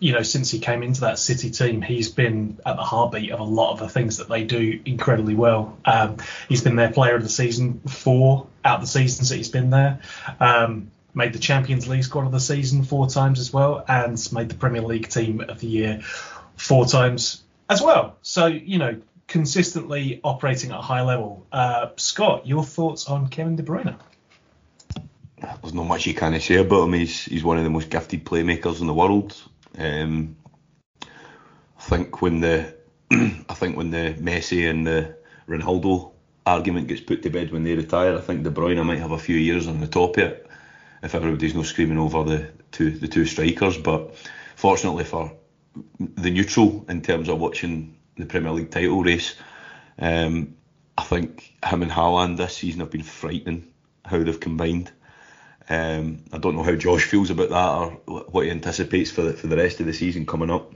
you 0.00 0.12
know, 0.12 0.22
since 0.22 0.50
he 0.50 0.58
came 0.58 0.82
into 0.82 1.02
that 1.02 1.18
City 1.18 1.50
team, 1.50 1.82
he's 1.82 2.08
been 2.08 2.58
at 2.66 2.76
the 2.76 2.82
heartbeat 2.82 3.30
of 3.30 3.40
a 3.40 3.44
lot 3.44 3.72
of 3.72 3.78
the 3.78 3.88
things 3.88 4.18
that 4.18 4.28
they 4.28 4.44
do 4.44 4.80
incredibly 4.84 5.34
well. 5.34 5.78
Um, 5.84 6.16
he's 6.48 6.62
been 6.62 6.76
their 6.76 6.92
player 6.92 7.14
of 7.14 7.22
the 7.22 7.28
season 7.28 7.80
four 7.80 8.46
out 8.64 8.80
the 8.80 8.86
seasons 8.86 9.28
that 9.28 9.36
he's 9.36 9.48
been 9.48 9.70
there. 9.70 10.00
Um, 10.40 10.90
made 11.14 11.32
the 11.32 11.38
Champions 11.38 11.88
League 11.88 12.04
squad 12.04 12.26
of 12.26 12.32
the 12.32 12.40
season 12.40 12.84
four 12.84 13.08
times 13.08 13.38
as 13.38 13.52
well, 13.52 13.84
and 13.88 14.20
made 14.32 14.48
the 14.48 14.54
Premier 14.54 14.82
League 14.82 15.08
team 15.08 15.40
of 15.40 15.60
the 15.60 15.66
year 15.66 16.02
four 16.56 16.84
times 16.84 17.42
as 17.70 17.80
well. 17.80 18.18
So, 18.22 18.46
you 18.46 18.78
know, 18.78 19.00
consistently 19.26 20.20
operating 20.22 20.72
at 20.72 20.78
a 20.78 20.82
high 20.82 21.02
level. 21.02 21.46
Uh, 21.50 21.88
Scott, 21.96 22.46
your 22.46 22.64
thoughts 22.64 23.06
on 23.06 23.28
Kevin 23.28 23.56
De 23.56 23.62
Bruyne? 23.62 23.96
There's 25.40 25.74
not 25.74 25.86
much 25.86 26.06
you 26.06 26.14
can 26.14 26.38
say 26.40 26.56
about 26.56 26.84
him. 26.84 26.94
He's 26.94 27.24
he's 27.24 27.44
one 27.44 27.58
of 27.58 27.64
the 27.64 27.70
most 27.70 27.90
gifted 27.90 28.24
playmakers 28.24 28.80
in 28.80 28.86
the 28.86 28.94
world. 28.94 29.36
Um, 29.78 30.36
I 31.02 31.80
think 31.80 32.22
when 32.22 32.40
the 32.40 32.74
I 33.12 33.54
think 33.54 33.76
when 33.76 33.90
the 33.90 34.14
Messi 34.18 34.68
and 34.68 34.86
the 34.86 35.16
Ronaldo 35.48 36.12
argument 36.46 36.88
gets 36.88 37.00
put 37.00 37.22
to 37.22 37.30
bed 37.30 37.52
when 37.52 37.64
they 37.64 37.74
retire, 37.74 38.16
I 38.16 38.20
think 38.20 38.44
De 38.44 38.50
Bruyne 38.50 38.84
might 38.84 39.00
have 39.00 39.12
a 39.12 39.18
few 39.18 39.36
years 39.36 39.66
on 39.66 39.80
the 39.80 39.86
top 39.86 40.16
of 40.16 40.24
it 40.24 40.46
if 41.02 41.14
everybody's 41.14 41.54
not 41.54 41.66
screaming 41.66 41.98
over 41.98 42.24
the 42.24 42.50
two 42.72 42.90
the 42.90 43.08
two 43.08 43.26
strikers. 43.26 43.76
But 43.76 44.16
fortunately 44.54 45.04
for 45.04 45.32
the 45.98 46.30
neutral 46.30 46.84
in 46.88 47.02
terms 47.02 47.28
of 47.28 47.38
watching 47.38 47.96
the 48.16 48.26
Premier 48.26 48.52
League 48.52 48.70
title 48.70 49.02
race. 49.02 49.36
Um, 49.98 50.56
I 50.98 51.02
think 51.02 51.54
him 51.64 51.82
and 51.82 51.90
Haaland 51.90 52.38
this 52.38 52.56
season 52.56 52.80
have 52.80 52.90
been 52.90 53.02
frightening 53.02 53.68
how 54.04 54.22
they've 54.22 54.40
combined. 54.40 54.90
Um, 55.68 56.24
I 56.32 56.38
don't 56.38 56.54
know 56.54 56.62
how 56.62 56.76
Josh 56.76 57.04
feels 57.04 57.30
about 57.30 57.50
that 57.50 58.08
or 58.08 58.22
what 58.30 58.44
he 58.44 58.50
anticipates 58.50 59.10
for 59.10 59.22
the, 59.22 59.32
for 59.32 59.48
the 59.48 59.56
rest 59.56 59.80
of 59.80 59.86
the 59.86 59.92
season 59.92 60.26
coming 60.26 60.50
up. 60.50 60.72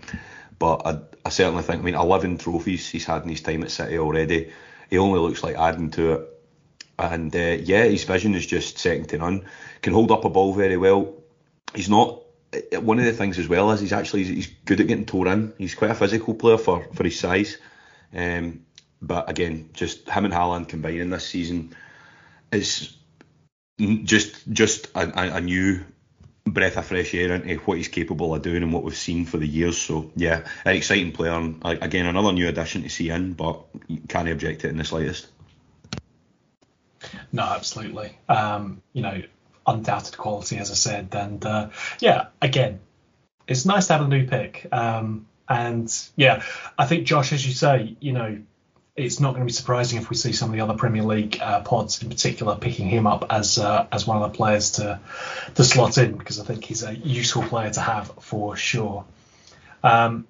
But 0.58 0.82
I, 0.84 0.98
I 1.24 1.28
certainly 1.30 1.62
think, 1.62 1.80
I 1.80 1.84
mean, 1.84 1.94
11 1.94 2.38
trophies 2.38 2.88
he's 2.88 3.04
had 3.04 3.22
in 3.22 3.28
his 3.28 3.40
time 3.40 3.62
at 3.62 3.70
City 3.70 3.98
already. 3.98 4.52
He 4.90 4.98
only 4.98 5.20
looks 5.20 5.42
like 5.42 5.56
adding 5.56 5.90
to 5.92 6.12
it. 6.12 6.28
And 6.98 7.34
uh, 7.34 7.56
yeah, 7.62 7.84
his 7.84 8.04
vision 8.04 8.34
is 8.34 8.46
just 8.46 8.78
second 8.78 9.08
to 9.10 9.18
none. 9.18 9.46
Can 9.80 9.94
hold 9.94 10.10
up 10.10 10.24
a 10.24 10.28
ball 10.28 10.52
very 10.52 10.76
well. 10.76 11.14
He's 11.74 11.88
not 11.88 12.20
one 12.80 12.98
of 12.98 13.04
the 13.04 13.12
things 13.12 13.38
as 13.38 13.48
well 13.48 13.70
is 13.70 13.80
he's 13.80 13.92
actually 13.92 14.24
he's 14.24 14.48
good 14.64 14.80
at 14.80 14.88
getting 14.88 15.06
tore 15.06 15.28
in. 15.28 15.52
He's 15.56 15.74
quite 15.74 15.92
a 15.92 15.94
physical 15.94 16.34
player 16.34 16.58
for, 16.58 16.86
for 16.94 17.04
his 17.04 17.18
size. 17.18 17.58
Um, 18.14 18.66
but 19.00 19.30
again, 19.30 19.70
just 19.72 20.08
him 20.08 20.24
and 20.24 20.34
Haaland 20.34 20.68
combining 20.68 21.10
this 21.10 21.26
season 21.26 21.74
is 22.52 22.96
just 24.04 24.50
just 24.50 24.88
a, 24.94 25.36
a, 25.36 25.40
new 25.40 25.84
breath 26.44 26.76
of 26.76 26.86
fresh 26.86 27.14
air 27.14 27.34
into 27.34 27.56
what 27.64 27.78
he's 27.78 27.88
capable 27.88 28.34
of 28.34 28.42
doing 28.42 28.62
and 28.62 28.72
what 28.72 28.82
we've 28.82 28.96
seen 28.96 29.24
for 29.24 29.38
the 29.38 29.46
years. 29.46 29.78
So 29.78 30.10
yeah, 30.16 30.46
an 30.64 30.76
exciting 30.76 31.12
player 31.12 31.32
and 31.32 31.60
again 31.64 32.06
another 32.06 32.32
new 32.32 32.48
addition 32.48 32.82
to 32.82 32.90
see 32.90 33.10
in, 33.10 33.32
but 33.32 33.64
can't 34.08 34.28
object 34.28 34.62
to 34.62 34.68
it 34.68 34.70
in 34.70 34.76
the 34.78 34.84
slightest. 34.84 35.28
No, 37.32 37.44
absolutely. 37.44 38.18
Um, 38.28 38.82
you 38.92 39.02
know, 39.02 39.22
undoubted 39.66 40.16
quality, 40.18 40.58
as 40.58 40.70
I 40.70 40.74
said, 40.74 41.14
and 41.14 41.44
uh, 41.44 41.70
yeah, 41.98 42.26
again, 42.42 42.80
it's 43.46 43.64
nice 43.64 43.86
to 43.86 43.94
have 43.94 44.02
a 44.02 44.08
new 44.08 44.26
pick. 44.26 44.66
Um, 44.70 45.26
and 45.48 45.92
yeah, 46.16 46.42
I 46.78 46.86
think 46.86 47.06
Josh, 47.06 47.32
as 47.32 47.46
you 47.46 47.52
say, 47.52 47.96
you 48.00 48.12
know, 48.12 48.40
it's 49.04 49.20
not 49.20 49.30
going 49.30 49.40
to 49.40 49.46
be 49.46 49.52
surprising 49.52 49.98
if 49.98 50.10
we 50.10 50.16
see 50.16 50.32
some 50.32 50.50
of 50.50 50.54
the 50.54 50.60
other 50.60 50.74
Premier 50.74 51.02
League 51.02 51.38
uh, 51.40 51.60
pods, 51.60 52.02
in 52.02 52.08
particular, 52.08 52.56
picking 52.56 52.88
him 52.88 53.06
up 53.06 53.26
as 53.30 53.58
uh, 53.58 53.86
as 53.90 54.06
one 54.06 54.22
of 54.22 54.30
the 54.30 54.36
players 54.36 54.72
to 54.72 55.00
to 55.54 55.64
slot 55.64 55.98
in 55.98 56.16
because 56.16 56.40
I 56.40 56.44
think 56.44 56.64
he's 56.64 56.82
a 56.82 56.94
useful 56.94 57.42
player 57.42 57.70
to 57.70 57.80
have 57.80 58.12
for 58.20 58.56
sure. 58.56 59.04
Um, 59.82 60.26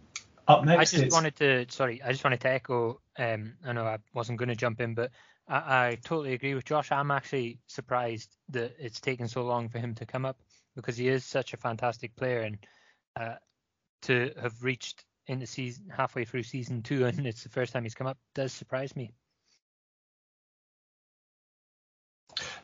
up 0.46 0.64
next, 0.64 0.94
I 0.94 0.98
just 0.98 1.12
wanted 1.12 1.37
to 1.37 1.66
sorry, 1.70 2.02
I 2.02 2.12
just 2.12 2.24
wanted 2.24 2.40
to 2.40 2.50
echo. 2.50 3.00
Um, 3.18 3.54
I 3.64 3.72
know 3.72 3.85
I 3.85 3.98
wasn't 4.14 4.38
going 4.38 4.48
to 4.48 4.56
jump 4.56 4.80
in, 4.80 4.94
but 4.94 5.11
I, 5.48 5.88
I 5.88 5.98
totally 6.02 6.33
agree 6.33 6.54
with 6.54 6.64
Josh. 6.64 6.92
I'm 6.92 7.11
actually 7.11 7.59
surprised 7.66 8.35
that 8.50 8.76
it's 8.78 9.00
taken 9.00 9.28
so 9.28 9.42
long 9.42 9.68
for 9.68 9.78
him 9.78 9.94
to 9.96 10.06
come 10.06 10.24
up 10.24 10.38
because 10.76 10.96
he 10.96 11.09
is 11.09 11.24
such 11.24 11.52
a 11.52 11.56
fantastic 11.56 12.14
player 12.16 12.40
and 12.40 12.59
uh, 13.16 13.35
to 14.02 14.33
have 14.40 14.62
reached 14.62 15.04
into 15.30 15.46
season 15.46 15.84
halfway 15.94 16.24
through 16.24 16.42
season 16.42 16.82
two 16.82 17.06
and 17.06 17.26
it's 17.26 17.42
the 17.42 17.48
first 17.48 17.72
time 17.72 17.84
he's 17.84 17.94
come 17.94 18.06
up 18.06 18.18
does 18.34 18.52
surprise 18.52 18.94
me. 18.94 19.12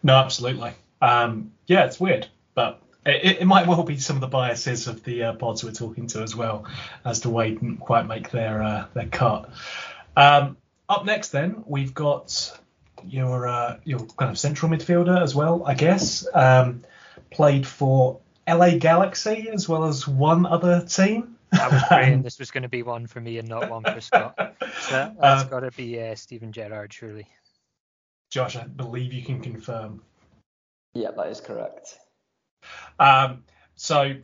No, 0.02 0.16
absolutely. 0.16 0.72
Um, 1.00 1.52
yeah, 1.66 1.85
it's 1.85 1.98
weird, 1.98 2.29
but 2.55 2.83
it, 3.05 3.38
it, 3.40 3.44
might 3.44 3.66
well 3.66 3.83
be 3.83 3.98
some 3.98 4.16
of 4.16 4.20
the 4.20 4.29
biases 4.29 4.87
of 4.87 5.02
the 5.05 5.24
uh, 5.24 5.33
pods 5.35 5.64
we're 5.64 5.72
talking 5.72 6.07
to 6.09 6.22
as 6.22 6.35
well 6.35 6.64
as 7.05 7.20
to 7.20 7.31
why 7.31 7.50
didn't 7.50 7.79
quite 7.79 8.07
make 8.07 8.31
their 8.31 8.62
uh, 8.62 8.87
their 8.94 9.07
cut. 9.07 9.50
Um, 10.16 10.57
up 10.88 11.05
next, 11.05 11.31
then 11.31 11.64
we've 11.66 11.94
got 11.94 12.59
your 13.05 13.48
uh, 13.48 13.79
your 13.85 14.00
kind 14.00 14.31
of 14.31 14.38
central 14.38 14.70
midfielder 14.70 15.20
as 15.20 15.35
well, 15.35 15.64
I 15.64 15.74
guess. 15.74 16.26
Um, 16.33 16.83
played 17.31 17.66
for 17.66 18.20
LA 18.48 18.76
Galaxy 18.79 19.48
as 19.52 19.68
well 19.68 19.85
as 19.85 20.07
one 20.07 20.46
other 20.46 20.85
team. 20.87 21.36
I 21.61 21.69
was 21.69 21.83
praying 21.88 22.23
this 22.23 22.38
was 22.38 22.51
going 22.51 22.62
to 22.62 22.69
be 22.69 22.83
one 22.83 23.07
for 23.07 23.21
me 23.21 23.38
and 23.38 23.49
not 23.49 23.71
one 23.71 23.83
for 23.83 24.01
Scott. 24.01 24.35
So 24.81 25.14
that's 25.21 25.42
um, 25.45 25.49
got 25.49 25.61
to 25.61 25.71
be 25.71 26.01
uh, 26.01 26.14
Steven 26.14 26.53
Gerrard, 26.53 26.92
surely. 26.92 27.27
Josh, 28.31 28.57
I 28.57 28.64
believe 28.64 29.12
you 29.12 29.23
can 29.23 29.40
confirm. 29.40 30.03
Yeah, 30.95 31.11
that 31.16 31.29
is 31.29 31.40
correct. 31.40 31.99
Um, 32.99 33.45
so 33.77 34.14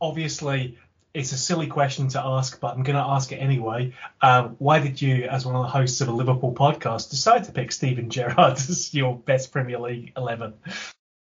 obviously 0.00 0.78
it's 1.14 1.32
a 1.32 1.38
silly 1.38 1.66
question 1.66 2.08
to 2.08 2.24
ask, 2.24 2.58
but 2.60 2.74
I'm 2.74 2.82
going 2.82 2.96
to 2.96 3.02
ask 3.02 3.32
it 3.32 3.36
anyway. 3.36 3.92
Um, 4.22 4.56
why 4.58 4.78
did 4.78 5.00
you, 5.02 5.24
as 5.24 5.44
one 5.44 5.54
of 5.54 5.62
the 5.62 5.68
hosts 5.68 6.00
of 6.00 6.08
a 6.08 6.12
Liverpool 6.12 6.54
podcast, 6.54 7.10
decide 7.10 7.44
to 7.44 7.52
pick 7.52 7.72
Steven 7.72 8.08
Gerrard 8.08 8.52
as 8.56 8.94
your 8.94 9.16
best 9.16 9.52
Premier 9.52 9.78
League 9.78 10.12
11? 10.16 10.54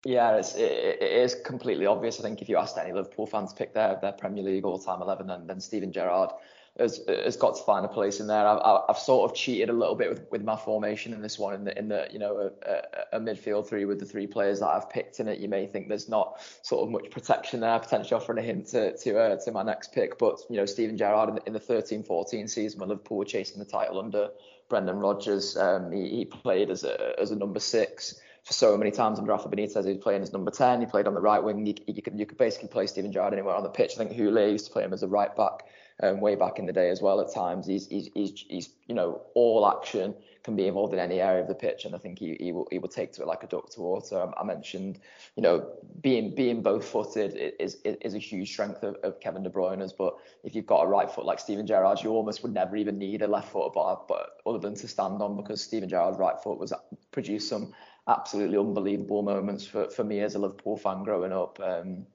Yeah, 0.05 0.37
it's, 0.37 0.55
it, 0.55 0.99
it 1.01 1.13
is 1.13 1.35
completely 1.45 1.87
obvious. 1.87 2.21
I 2.21 2.23
think 2.23 2.41
if 2.41 2.49
you 2.49 2.57
asked 2.57 2.79
any 2.79 2.93
Liverpool 2.93 3.27
fans 3.27 3.53
to 3.53 3.57
pick 3.59 3.75
their, 3.75 3.99
their 4.01 4.13
Premier 4.13 4.45
League 4.45 4.65
all-time 4.65 5.03
11, 5.03 5.27
then, 5.27 5.47
then 5.47 5.61
Steven 5.61 5.93
Gerrard 5.93 6.31
has, 6.79 7.01
has 7.09 7.37
got 7.37 7.57
to 7.57 7.63
find 7.65 7.85
a 7.85 7.89
place 7.89 8.21
in 8.21 8.29
there. 8.29 8.47
I've, 8.47 8.83
I've 8.89 8.99
sort 8.99 9.29
of 9.29 9.37
cheated 9.37 9.69
a 9.69 9.73
little 9.73 9.97
bit 9.97 10.09
with, 10.11 10.31
with 10.31 10.45
my 10.45 10.57
formation 10.57 11.13
in 11.13 11.21
this 11.21 11.39
one, 11.39 11.55
in 11.55 11.65
the, 11.65 11.77
in 11.79 11.89
the 11.89 12.07
you 12.13 12.19
know 12.19 12.37
a, 12.65 12.71
a, 12.71 13.17
a, 13.17 13.21
midfield 13.21 13.69
three 13.69 13.85
with 13.85 13.99
the 13.99 14.07
three 14.07 14.27
players 14.27 14.61
that 14.61 14.69
I've 14.69 14.89
picked 14.89 15.19
in 15.19 15.27
it. 15.27 15.41
You 15.41 15.49
may 15.49 15.67
think 15.67 15.89
there's 15.89 16.09
not 16.09 16.41
sort 16.63 16.87
of 16.87 16.93
much 16.93 17.11
protection 17.11 17.61
there, 17.61 17.79
potentially 17.79 18.15
offering 18.15 18.39
a 18.39 18.43
hint 18.43 18.69
to 18.69 18.97
to, 18.97 19.19
uh, 19.19 19.37
to 19.45 19.53
my 19.53 19.65
next 19.65 19.93
pick, 19.93 20.19
but 20.19 20.39
you 20.49 20.57
know 20.57 20.67
Steven 20.67 20.97
Gerrard 20.97 21.31
in 21.31 21.35
the, 21.37 21.47
in 21.47 21.53
the 21.53 21.61
13-14 21.61 22.49
season 22.49 22.79
when 22.79 22.89
Liverpool 22.89 23.19
were 23.19 23.25
chasing 23.25 23.59
the 23.59 23.65
title 23.65 23.99
under 23.99 24.31
Brendan 24.69 24.99
Rodgers, 24.99 25.57
um, 25.57 25.91
he, 25.91 26.09
he 26.11 26.25
played 26.25 26.71
as 26.71 26.85
a 26.85 27.19
as 27.21 27.33
a 27.33 27.37
number 27.37 27.59
six 27.59 28.21
so 28.51 28.77
many 28.77 28.91
times 28.91 29.19
under 29.19 29.31
Rafa 29.31 29.49
Benitez. 29.49 29.85
He 29.85 29.93
was 29.93 30.03
playing 30.03 30.23
as 30.23 30.33
number 30.33 30.51
10. 30.51 30.81
He 30.81 30.87
played 30.87 31.07
on 31.07 31.15
the 31.15 31.21
right 31.21 31.43
wing. 31.43 31.67
You, 31.67 31.75
you, 31.87 32.03
could, 32.03 32.19
you 32.19 32.27
could 32.27 32.39
basically 32.39 32.69
play 32.69 32.87
Steven 32.87 33.13
Gerrard 33.13 33.33
anywhere 33.33 33.55
on 33.55 33.63
the 33.63 33.69
pitch. 33.69 33.93
I 33.95 33.99
think 33.99 34.13
Houllier 34.13 34.51
used 34.51 34.67
to 34.67 34.73
play 34.73 34.85
him 34.85 34.93
as 34.93 35.03
a 35.03 35.09
right 35.09 35.35
back 35.37 35.65
um, 36.03 36.21
way 36.21 36.35
back 36.35 36.59
in 36.59 36.67
the 36.67 36.73
day 36.73 36.91
as 36.91 37.03
well. 37.03 37.21
At 37.21 37.33
times, 37.33 37.67
he's, 37.67 37.87
he's, 37.89 38.09
he's, 38.15 38.45
he's, 38.49 38.71
you 38.87 38.95
know, 38.95 39.23
all 39.35 39.69
action 39.69 40.15
can 40.45 40.57
be 40.57 40.67
involved 40.67 40.95
in 40.95 40.99
any 40.99 41.21
area 41.21 41.43
of 41.43 41.49
the 41.49 41.55
pitch, 41.55 41.85
and 41.85 41.95
I 41.95 41.99
think 41.99 42.19
he, 42.19 42.37
he 42.41 42.53
will 42.53 42.69
he 42.71 42.79
will 42.79 42.89
take 42.89 43.13
to 43.15 43.23
it 43.23 43.27
like 43.27 43.43
a 43.43 43.47
duck 43.47 43.69
to 43.71 43.81
water. 43.81 44.31
I 44.39 44.45
mentioned, 44.45 44.99
you 45.37 45.43
know, 45.43 45.69
being 46.01 46.35
being 46.35 46.63
both 46.63 46.85
footed 46.87 47.35
is, 47.59 47.77
is 47.85 47.97
is 48.01 48.15
a 48.15 48.19
huge 48.19 48.51
strength 48.51 48.83
of, 48.83 48.95
of 49.03 49.21
Kevin 49.21 49.43
De 49.43 49.51
Bruyne's. 49.51 49.93
But 49.93 50.15
if 50.45 50.55
you've 50.55 50.67
got 50.67 50.85
a 50.85 50.87
right 50.87 51.11
foot 51.11 51.27
like 51.27 51.41
Steven 51.41 51.67
Gerrard, 51.67 52.03
you 52.03 52.11
almost 52.11 52.43
would 52.43 52.55
never 52.55 52.77
even 52.77 52.97
need 52.97 53.23
a 53.23 53.27
left 53.27 53.53
foot, 53.53 53.73
but 53.75 54.09
but 54.09 54.39
other 54.47 54.59
than 54.59 54.75
to 54.77 54.89
stand 54.89 55.21
on 55.21 55.37
because 55.37 55.61
Steven 55.61 55.89
Gerrard's 55.89 56.19
right 56.19 56.41
foot 56.43 56.59
was 56.59 56.73
produced 57.11 57.49
some 57.49 57.75
absolutely 58.09 58.59
unbelievable 58.59 59.23
moments 59.23 59.67
for, 59.67 59.89
for 59.91 60.05
me 60.05 60.21
as 60.21 60.35
a 60.35 60.39
Liverpool 60.39 60.77
fan 60.77 61.05
growing 61.05 61.33
up. 61.33 61.61
Um, 61.61 62.07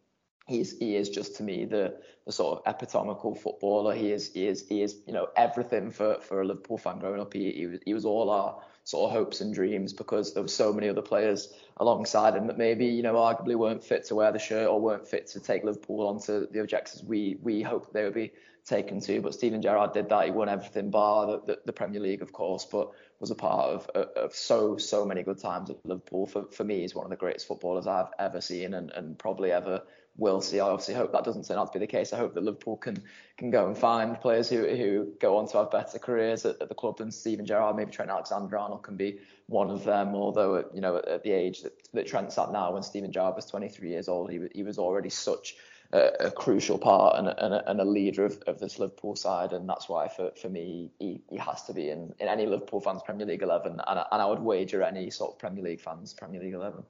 he's 0.48 0.78
he 0.78 0.96
is 0.96 1.10
just 1.10 1.38
to 1.38 1.44
me 1.44 1.66
the 1.66 1.96
the 2.26 2.32
sort 2.32 2.58
of 2.58 2.74
epitomical 2.74 3.36
footballer. 3.36 3.94
He 3.96 4.12
is 4.12 4.34
he 4.34 4.48
is 4.48 4.68
he 4.68 4.82
is 4.82 4.96
you 5.08 5.14
know 5.14 5.28
everything 5.36 5.92
for 5.92 6.20
for 6.22 6.42
a 6.42 6.46
Liverpool 6.46 6.78
fan 6.78 7.00
growing 7.00 7.22
up. 7.22 7.34
He 7.34 7.52
he 7.52 7.68
was, 7.68 7.80
he 7.86 7.94
was 7.94 8.06
all 8.06 8.30
our 8.30 8.62
sort 8.86 9.10
of 9.10 9.18
hopes 9.18 9.40
and 9.40 9.54
dreams 9.54 9.94
because 9.94 10.34
there 10.34 10.44
were 10.44 10.50
so 10.50 10.74
many 10.74 10.90
other 10.90 11.02
players 11.02 11.54
alongside 11.78 12.36
him 12.36 12.48
that 12.48 12.58
maybe 12.58 12.86
you 12.86 13.02
know 13.02 13.16
arguably 13.16 13.56
weren't 13.56 13.84
fit 13.84 14.06
to 14.06 14.16
wear 14.16 14.32
the 14.32 14.40
shirt 14.40 14.68
or 14.68 14.80
weren't 14.80 15.08
fit 15.08 15.28
to 15.28 15.40
take 15.40 15.64
Liverpool 15.64 16.08
onto 16.08 16.48
the 16.52 16.60
objectives 16.60 17.04
we 17.04 17.38
we 17.42 17.62
hoped 17.62 17.94
they 17.94 18.04
would 18.04 18.14
be 18.14 18.32
taken 18.66 19.00
to. 19.02 19.22
But 19.22 19.34
Steven 19.34 19.62
Gerrard 19.62 19.94
did 19.94 20.10
that. 20.10 20.26
He 20.26 20.32
won 20.32 20.48
everything 20.48 20.90
bar 20.90 21.28
the, 21.28 21.42
the, 21.46 21.60
the 21.66 21.74
Premier 21.74 22.00
League, 22.00 22.22
of 22.22 22.32
course, 22.32 22.66
but 22.66 22.92
was 23.20 23.32
a 23.32 23.36
part 23.36 23.70
of, 23.70 23.88
of 23.90 24.36
so 24.36 24.78
so 24.78 25.06
many 25.06 25.24
good 25.24 25.40
times 25.40 25.70
at 25.70 25.86
Liverpool. 25.86 26.26
For 26.26 26.46
for 26.52 26.64
me, 26.64 26.82
he's 26.82 26.96
one 26.96 27.06
of 27.06 27.10
the 27.10 27.18
greatest 27.18 27.48
footballers 27.48 27.88
I've 27.88 28.12
ever 28.20 28.42
seen 28.42 28.74
and, 28.74 28.92
and 28.92 29.18
probably 29.18 29.52
ever 29.52 29.84
will 30.16 30.42
see. 30.42 30.60
I 30.60 30.68
obviously 30.68 30.94
hope 30.94 31.12
that 31.12 31.24
doesn't 31.24 31.48
turn 31.48 31.58
out 31.58 31.74
to 31.74 31.80
be 31.80 31.84
the 31.84 31.92
case. 31.92 32.14
I 32.14 32.18
hope 32.18 32.34
that 32.34 32.44
Liverpool 32.44 32.78
can 32.78 33.04
can 33.38 33.50
go 33.50 33.68
and 33.68 33.78
find 33.78 34.20
players 34.20 34.50
who 34.50 34.68
who 34.68 35.14
go 35.20 35.38
on 35.38 35.48
to 35.50 35.58
have 35.58 35.72
better 35.72 36.00
careers 36.00 36.46
at, 36.46 36.62
at 36.62 36.70
the 36.70 36.76
club 36.76 36.98
than 36.98 37.12
Steven 37.12 37.46
Gerrard. 37.46 37.76
Maybe 37.76 37.92
Trent 37.92 38.12
Alexander-Arnold 38.12 38.84
can 38.84 38.96
be 38.96 39.20
one 39.48 39.70
of 39.70 39.84
them. 39.84 40.16
Although 40.16 40.66
you 40.74 40.82
know 40.82 40.98
at, 40.98 41.08
at 41.08 41.24
the 41.24 41.32
age 41.32 41.64
that, 41.64 41.74
that 41.94 42.08
Trent's 42.08 42.38
at 42.38 42.52
now, 42.52 42.74
when 42.74 42.84
Steven 42.84 43.12
Gerrard 43.12 43.36
was 43.36 43.46
23 43.46 43.90
years 43.90 44.08
old, 44.08 44.32
he 44.32 44.40
he 44.54 44.64
was 44.64 44.78
already 44.78 45.10
such 45.10 45.56
a, 45.94 46.28
a 46.28 46.32
crucial 46.32 46.78
part 46.78 47.18
and 47.18 47.28
a, 47.28 47.70
and 47.70 47.80
a 47.80 47.86
leader 47.86 48.26
of, 48.26 48.42
of 48.48 48.60
this 48.60 48.80
Liverpool 48.80 49.16
side, 49.16 49.54
and 49.54 49.70
that's 49.70 49.88
why 49.88 50.08
for, 50.08 50.32
for 50.42 50.50
me 50.50 50.92
he, 51.00 51.22
he 51.30 51.38
has 51.38 51.64
to 51.64 51.74
be 51.74 51.90
in, 51.90 52.14
in 52.20 52.28
any 52.28 52.46
Liverpool 52.46 52.82
fans 52.82 53.02
Premier 53.04 53.28
League 53.28 53.44
11, 53.44 53.72
and, 53.72 54.00
and 54.12 54.22
I 54.22 54.26
would 54.26 54.40
wager 54.40 54.84
any 54.84 55.10
sort 55.12 55.34
of 55.34 55.40
Premier 55.40 55.64
League 55.64 55.82
fans 55.82 56.14
Premier 56.14 56.42
League 56.42 56.56
11. 56.56 56.84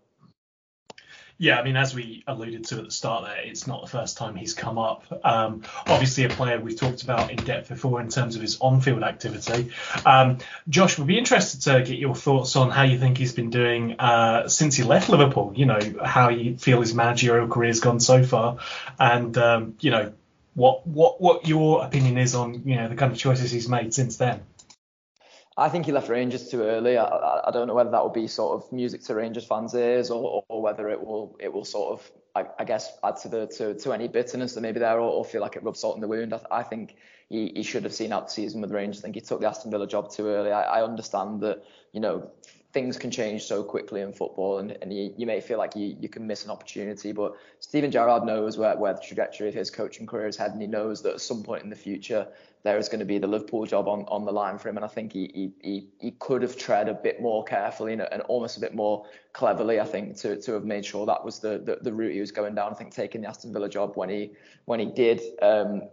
Yeah, 1.40 1.60
I 1.60 1.64
mean, 1.64 1.76
as 1.76 1.96
we 1.96 2.24
alluded 2.28 2.66
to 2.66 2.78
at 2.78 2.86
the 2.86 2.92
start 2.92 3.26
there, 3.26 3.42
it's 3.44 3.66
not 3.66 3.82
the 3.82 3.88
first 3.88 4.18
time 4.18 4.36
he's 4.36 4.54
come 4.54 4.78
up. 4.78 5.04
Um, 5.26 5.64
obviously, 5.88 6.26
a 6.26 6.30
player 6.30 6.60
we've 6.60 6.80
talked 6.80 7.04
about 7.04 7.32
in 7.32 7.38
depth 7.38 7.70
before 7.70 8.00
in 8.02 8.10
terms 8.10 8.36
of 8.36 8.42
his 8.42 8.60
on-field 8.62 9.04
activity. 9.04 9.72
Um, 10.06 10.38
Josh, 10.70 10.98
would 10.98 11.08
be 11.08 11.18
interested 11.18 11.62
to 11.64 11.82
get 11.82 11.98
your 11.98 12.16
thoughts 12.16 12.56
on 12.56 12.70
how 12.70 12.84
you 12.84 13.00
think 13.00 13.18
he's 13.18 13.34
been 13.34 13.50
doing 13.50 14.00
uh, 14.00 14.48
since 14.48 14.76
he 14.76 14.84
left 14.84 15.10
Liverpool. 15.10 15.54
You 15.56 15.66
know, 15.66 15.80
how 16.04 16.30
you 16.30 16.58
feel 16.58 16.82
his 16.82 16.94
managerial 16.94 17.48
career's 17.48 17.80
gone 17.80 18.00
so 18.00 18.24
far, 18.24 18.60
and 19.00 19.36
um, 19.38 19.76
you 19.80 19.90
know, 19.90 20.14
what 20.54 20.86
what 20.86 21.20
what 21.20 21.48
your 21.48 21.84
opinion 21.84 22.18
is 22.18 22.36
on 22.36 22.68
you 22.68 22.76
know 22.76 22.88
the 22.88 22.96
kind 22.96 23.12
of 23.12 23.18
choices 23.18 23.52
he's 23.52 23.68
made 23.68 23.94
since 23.94 24.18
then. 24.18 24.42
I 25.56 25.70
think 25.70 25.86
he 25.86 25.92
left 25.92 26.10
Rangers 26.10 26.50
too 26.50 26.64
early. 26.64 26.98
I, 26.98 27.06
I, 27.06 27.52
don't 27.52 27.68
know 27.68 27.76
whether 27.76 27.92
that 27.92 28.02
will 28.02 28.10
be 28.10 28.28
sort 28.28 28.56
of 28.56 28.72
music 28.72 29.04
to 29.04 29.16
Rangers 29.16 29.46
fans' 29.46 29.76
ears 29.76 30.10
or, 30.10 30.44
or 30.48 30.62
whether 30.62 30.90
it 30.90 31.06
will 31.06 31.36
it 31.40 31.54
will 31.54 31.66
sort 31.66 31.94
of 31.94 32.12
I, 32.36 32.46
I, 32.58 32.64
guess 32.64 32.92
add 33.04 33.18
to 33.18 33.28
the 33.28 33.48
to, 33.58 33.76
to 33.76 33.94
any 33.94 34.08
bitterness 34.08 34.56
that 34.56 34.62
maybe 34.62 34.80
there 34.80 35.00
or, 35.00 35.12
or 35.12 35.24
feel 35.24 35.42
like 35.42 35.56
it 35.56 35.64
rubs 35.64 35.82
salt 35.82 35.96
in 35.96 36.02
the 36.02 36.08
wound. 36.08 36.34
I, 36.34 36.40
I 36.50 36.64
think 36.64 36.96
he, 37.30 37.52
he 37.56 37.62
should 37.62 37.84
have 37.84 37.94
seen 37.94 38.12
out 38.12 38.28
the 38.28 38.34
season 38.34 38.62
with 38.62 38.72
Rangers. 38.72 39.02
I 39.02 39.04
think 39.04 39.16
he 39.16 39.22
took 39.22 39.42
the 39.42 39.48
Aston 39.48 39.70
Villa 39.70 39.88
job 39.88 40.12
too 40.12 40.28
early. 40.28 40.52
I, 40.52 40.80
I 40.80 40.84
understand 40.84 41.42
that 41.42 41.64
you 41.92 42.00
know 42.00 42.32
things 42.74 42.98
can 42.98 43.12
change 43.12 43.44
so 43.44 43.64
quickly 43.64 44.02
in 44.02 44.12
football 44.12 44.58
and, 44.58 44.78
and 44.82 44.92
you, 44.92 45.14
you 45.16 45.26
may 45.26 45.40
feel 45.40 45.58
like 45.58 45.76
you, 45.76 45.96
you 46.00 46.10
can 46.10 46.26
miss 46.26 46.44
an 46.44 46.52
opportunity 46.52 47.12
but 47.12 47.36
Steven 47.60 47.92
Gerrard 47.92 48.26
knows 48.26 48.58
where, 48.58 48.76
where 48.76 48.94
the 48.94 49.02
trajectory 49.02 49.48
of 49.48 49.54
his 49.54 49.70
coaching 49.70 50.06
career 50.08 50.28
is 50.28 50.36
heading 50.36 50.60
he 50.60 50.68
knows 50.68 51.02
that 51.04 51.14
at 51.14 51.22
some 51.22 51.44
point 51.44 51.64
in 51.64 51.70
the 51.70 51.76
future 51.76 52.28
there 52.64 52.78
is 52.78 52.88
going 52.88 53.00
to 53.00 53.06
be 53.06 53.18
the 53.18 53.28
Liverpool 53.28 53.66
job 53.66 53.88
on, 53.88 54.06
on 54.08 54.26
the 54.26 54.32
line 54.32 54.58
for 54.58 54.70
him. 54.70 54.78
And 54.78 54.86
I 54.86 54.88
think 54.88 55.12
he, 55.12 55.52
he, 55.62 55.88
he 56.00 56.12
could 56.12 56.42
have 56.42 56.58
tread 56.58 56.88
a 56.88 56.94
bit 56.94 57.22
more 57.22 57.44
carefully 57.44 57.94
and, 57.94 58.02
and 58.02 58.22
almost 58.24 58.58
a 58.58 58.62
bit 58.62 58.74
more 58.74 59.06
cleverly, 59.34 59.82
I 59.82 59.86
think, 59.86 60.16
to, 60.18 60.42
to 60.42 60.54
have 60.54 60.64
made 60.64 60.86
sure 60.86 61.06
that 61.06 61.24
was 61.24 61.40
the, 61.40 61.60
the, 61.60 61.80
the 61.82 61.94
route 61.94 62.14
he 62.14 62.22
was 62.22 62.32
going 62.32 62.56
down. 62.56 62.72
I 62.72 62.76
think 62.76 62.94
taking 62.94 63.22
the 63.22 63.28
Aston 63.28 63.52
Villa 63.52 63.68
job 63.68 63.92
when 63.96 64.10
he 64.10 64.32
when 64.66 64.80
he 64.80 64.86
did 64.86 65.22
um, 65.42 65.84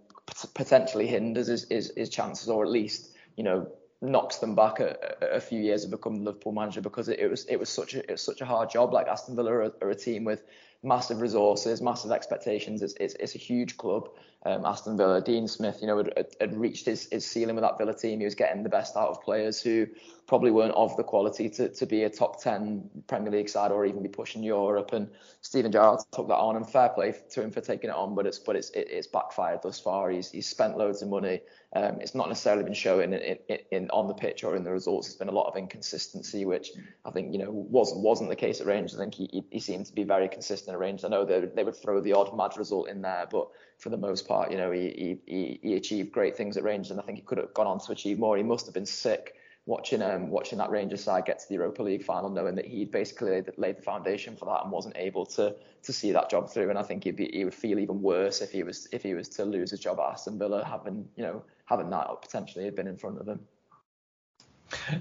potentially 0.54 1.08
hinders 1.08 1.48
his, 1.48 1.66
his, 1.68 1.92
his 1.96 2.08
chances 2.08 2.48
or 2.48 2.64
at 2.64 2.70
least, 2.70 3.16
you 3.36 3.42
know, 3.42 3.68
knocks 4.02 4.36
them 4.36 4.54
back 4.54 4.80
a, 4.80 4.96
a, 5.20 5.40
few 5.40 5.60
years 5.60 5.84
of 5.84 5.90
becoming 5.90 6.24
Liverpool 6.24 6.52
manager 6.52 6.80
because 6.80 7.08
it, 7.08 7.18
it, 7.18 7.28
was 7.28 7.44
it 7.46 7.56
was 7.56 7.68
such 7.68 7.94
a 7.94 8.16
such 8.16 8.40
a 8.40 8.46
hard 8.46 8.70
job. 8.70 8.92
Like 8.92 9.08
Aston 9.08 9.36
Villa 9.36 9.52
are, 9.52 9.72
are, 9.82 9.90
a 9.90 9.94
team 9.94 10.24
with 10.24 10.42
massive 10.82 11.20
resources, 11.20 11.82
massive 11.82 12.10
expectations. 12.10 12.80
It's, 12.82 12.94
it's, 12.94 13.14
it's 13.14 13.34
a 13.34 13.38
huge 13.38 13.76
club. 13.76 14.08
Um, 14.46 14.64
Aston 14.64 14.96
Villa, 14.96 15.20
Dean 15.20 15.46
Smith, 15.46 15.78
you 15.82 15.86
know, 15.86 15.98
had, 15.98 16.26
had 16.40 16.56
reached 16.56 16.86
his, 16.86 17.08
his 17.12 17.26
ceiling 17.26 17.54
with 17.56 17.62
that 17.62 17.76
Villa 17.76 17.94
team. 17.94 18.20
He 18.20 18.24
was 18.24 18.34
getting 18.34 18.62
the 18.62 18.70
best 18.70 18.96
out 18.96 19.08
of 19.08 19.22
players 19.22 19.60
who 19.60 19.86
probably 20.26 20.50
weren't 20.50 20.74
of 20.74 20.96
the 20.96 21.02
quality 21.02 21.50
to, 21.50 21.68
to 21.68 21.84
be 21.84 22.04
a 22.04 22.08
top 22.08 22.42
10 22.42 22.88
Premier 23.06 23.30
League 23.30 23.50
side 23.50 23.70
or 23.70 23.84
even 23.84 24.02
be 24.02 24.08
pushing 24.08 24.42
Europe. 24.42 24.94
And 24.94 25.10
Steven 25.42 25.72
Gerrard 25.72 26.00
took 26.12 26.28
that 26.28 26.36
on, 26.36 26.56
and 26.56 26.68
fair 26.68 26.90
play 26.90 27.14
to 27.30 27.42
him 27.42 27.50
for 27.50 27.62
taking 27.62 27.88
it 27.88 27.96
on. 27.96 28.14
But 28.14 28.26
it's 28.26 28.38
but 28.38 28.56
it's 28.56 28.70
it, 28.70 28.88
it's 28.90 29.06
backfired 29.06 29.62
thus 29.62 29.80
far. 29.80 30.10
He's 30.10 30.30
he's 30.30 30.46
spent 30.46 30.76
loads 30.76 31.00
of 31.00 31.08
money. 31.08 31.40
Um, 31.74 32.00
it's 32.00 32.14
not 32.14 32.28
necessarily 32.28 32.64
been 32.64 32.74
showing 32.74 33.12
in, 33.12 33.36
in, 33.48 33.58
in, 33.70 33.90
on 33.90 34.08
the 34.08 34.14
pitch 34.14 34.44
or 34.44 34.56
in 34.56 34.64
the 34.64 34.70
results. 34.70 35.06
There's 35.06 35.16
been 35.16 35.28
a 35.28 35.32
lot 35.32 35.46
of 35.46 35.56
inconsistency, 35.56 36.44
which 36.44 36.70
I 37.04 37.10
think 37.10 37.32
you 37.32 37.38
know 37.38 37.50
wasn't 37.50 38.02
wasn't 38.02 38.28
the 38.28 38.36
case 38.36 38.60
at 38.60 38.66
Rangers. 38.66 38.98
I 38.98 39.02
think 39.02 39.14
he, 39.14 39.44
he 39.50 39.60
seemed 39.60 39.86
to 39.86 39.94
be 39.94 40.04
very 40.04 40.28
consistent 40.28 40.74
at 40.74 40.78
Rangers. 40.78 41.04
I 41.04 41.08
know 41.08 41.24
they 41.24 41.40
they 41.40 41.64
would 41.64 41.76
throw 41.76 42.00
the 42.00 42.12
odd 42.12 42.36
mad 42.36 42.58
result 42.58 42.88
in 42.88 43.00
there, 43.00 43.26
but 43.30 43.48
for 43.78 43.88
the 43.88 43.96
most 43.96 44.28
part, 44.28 44.50
you 44.50 44.58
know, 44.58 44.70
he, 44.70 45.18
he, 45.26 45.58
he 45.62 45.74
achieved 45.74 46.12
great 46.12 46.36
things 46.36 46.58
at 46.58 46.62
Rangers, 46.62 46.90
and 46.90 47.00
I 47.00 47.02
think 47.02 47.16
he 47.16 47.24
could 47.24 47.38
have 47.38 47.54
gone 47.54 47.66
on 47.66 47.80
to 47.80 47.92
achieve 47.92 48.18
more. 48.18 48.36
He 48.36 48.42
must 48.42 48.66
have 48.66 48.74
been 48.74 48.84
sick 48.84 49.34
watching 49.70 50.02
um, 50.02 50.28
watching 50.30 50.58
that 50.58 50.68
Rangers 50.68 51.04
side 51.04 51.24
get 51.24 51.38
to 51.38 51.48
the 51.48 51.54
Europa 51.54 51.82
League 51.84 52.02
final, 52.02 52.28
knowing 52.28 52.56
that 52.56 52.66
he'd 52.66 52.90
basically 52.90 53.42
laid, 53.56 53.76
the 53.76 53.82
foundation 53.82 54.36
for 54.36 54.46
that 54.46 54.64
and 54.64 54.72
wasn't 54.72 54.96
able 54.98 55.24
to 55.26 55.54
to 55.82 55.92
see 55.92 56.10
that 56.10 56.28
job 56.28 56.50
through. 56.50 56.70
And 56.70 56.78
I 56.78 56.82
think 56.82 57.04
he'd 57.04 57.16
be, 57.16 57.30
he 57.32 57.44
would 57.44 57.54
feel 57.54 57.78
even 57.78 58.02
worse 58.02 58.42
if 58.42 58.50
he 58.50 58.64
was 58.64 58.88
if 58.92 59.04
he 59.04 59.14
was 59.14 59.28
to 59.30 59.44
lose 59.44 59.70
his 59.70 59.78
job 59.78 60.00
at 60.00 60.12
Aston 60.12 60.38
Villa, 60.38 60.64
having 60.64 61.08
you 61.16 61.22
know 61.22 61.44
having 61.66 61.88
that 61.90 62.08
potentially 62.20 62.68
been 62.70 62.88
in 62.88 62.96
front 62.96 63.20
of 63.20 63.28
him. 63.28 63.40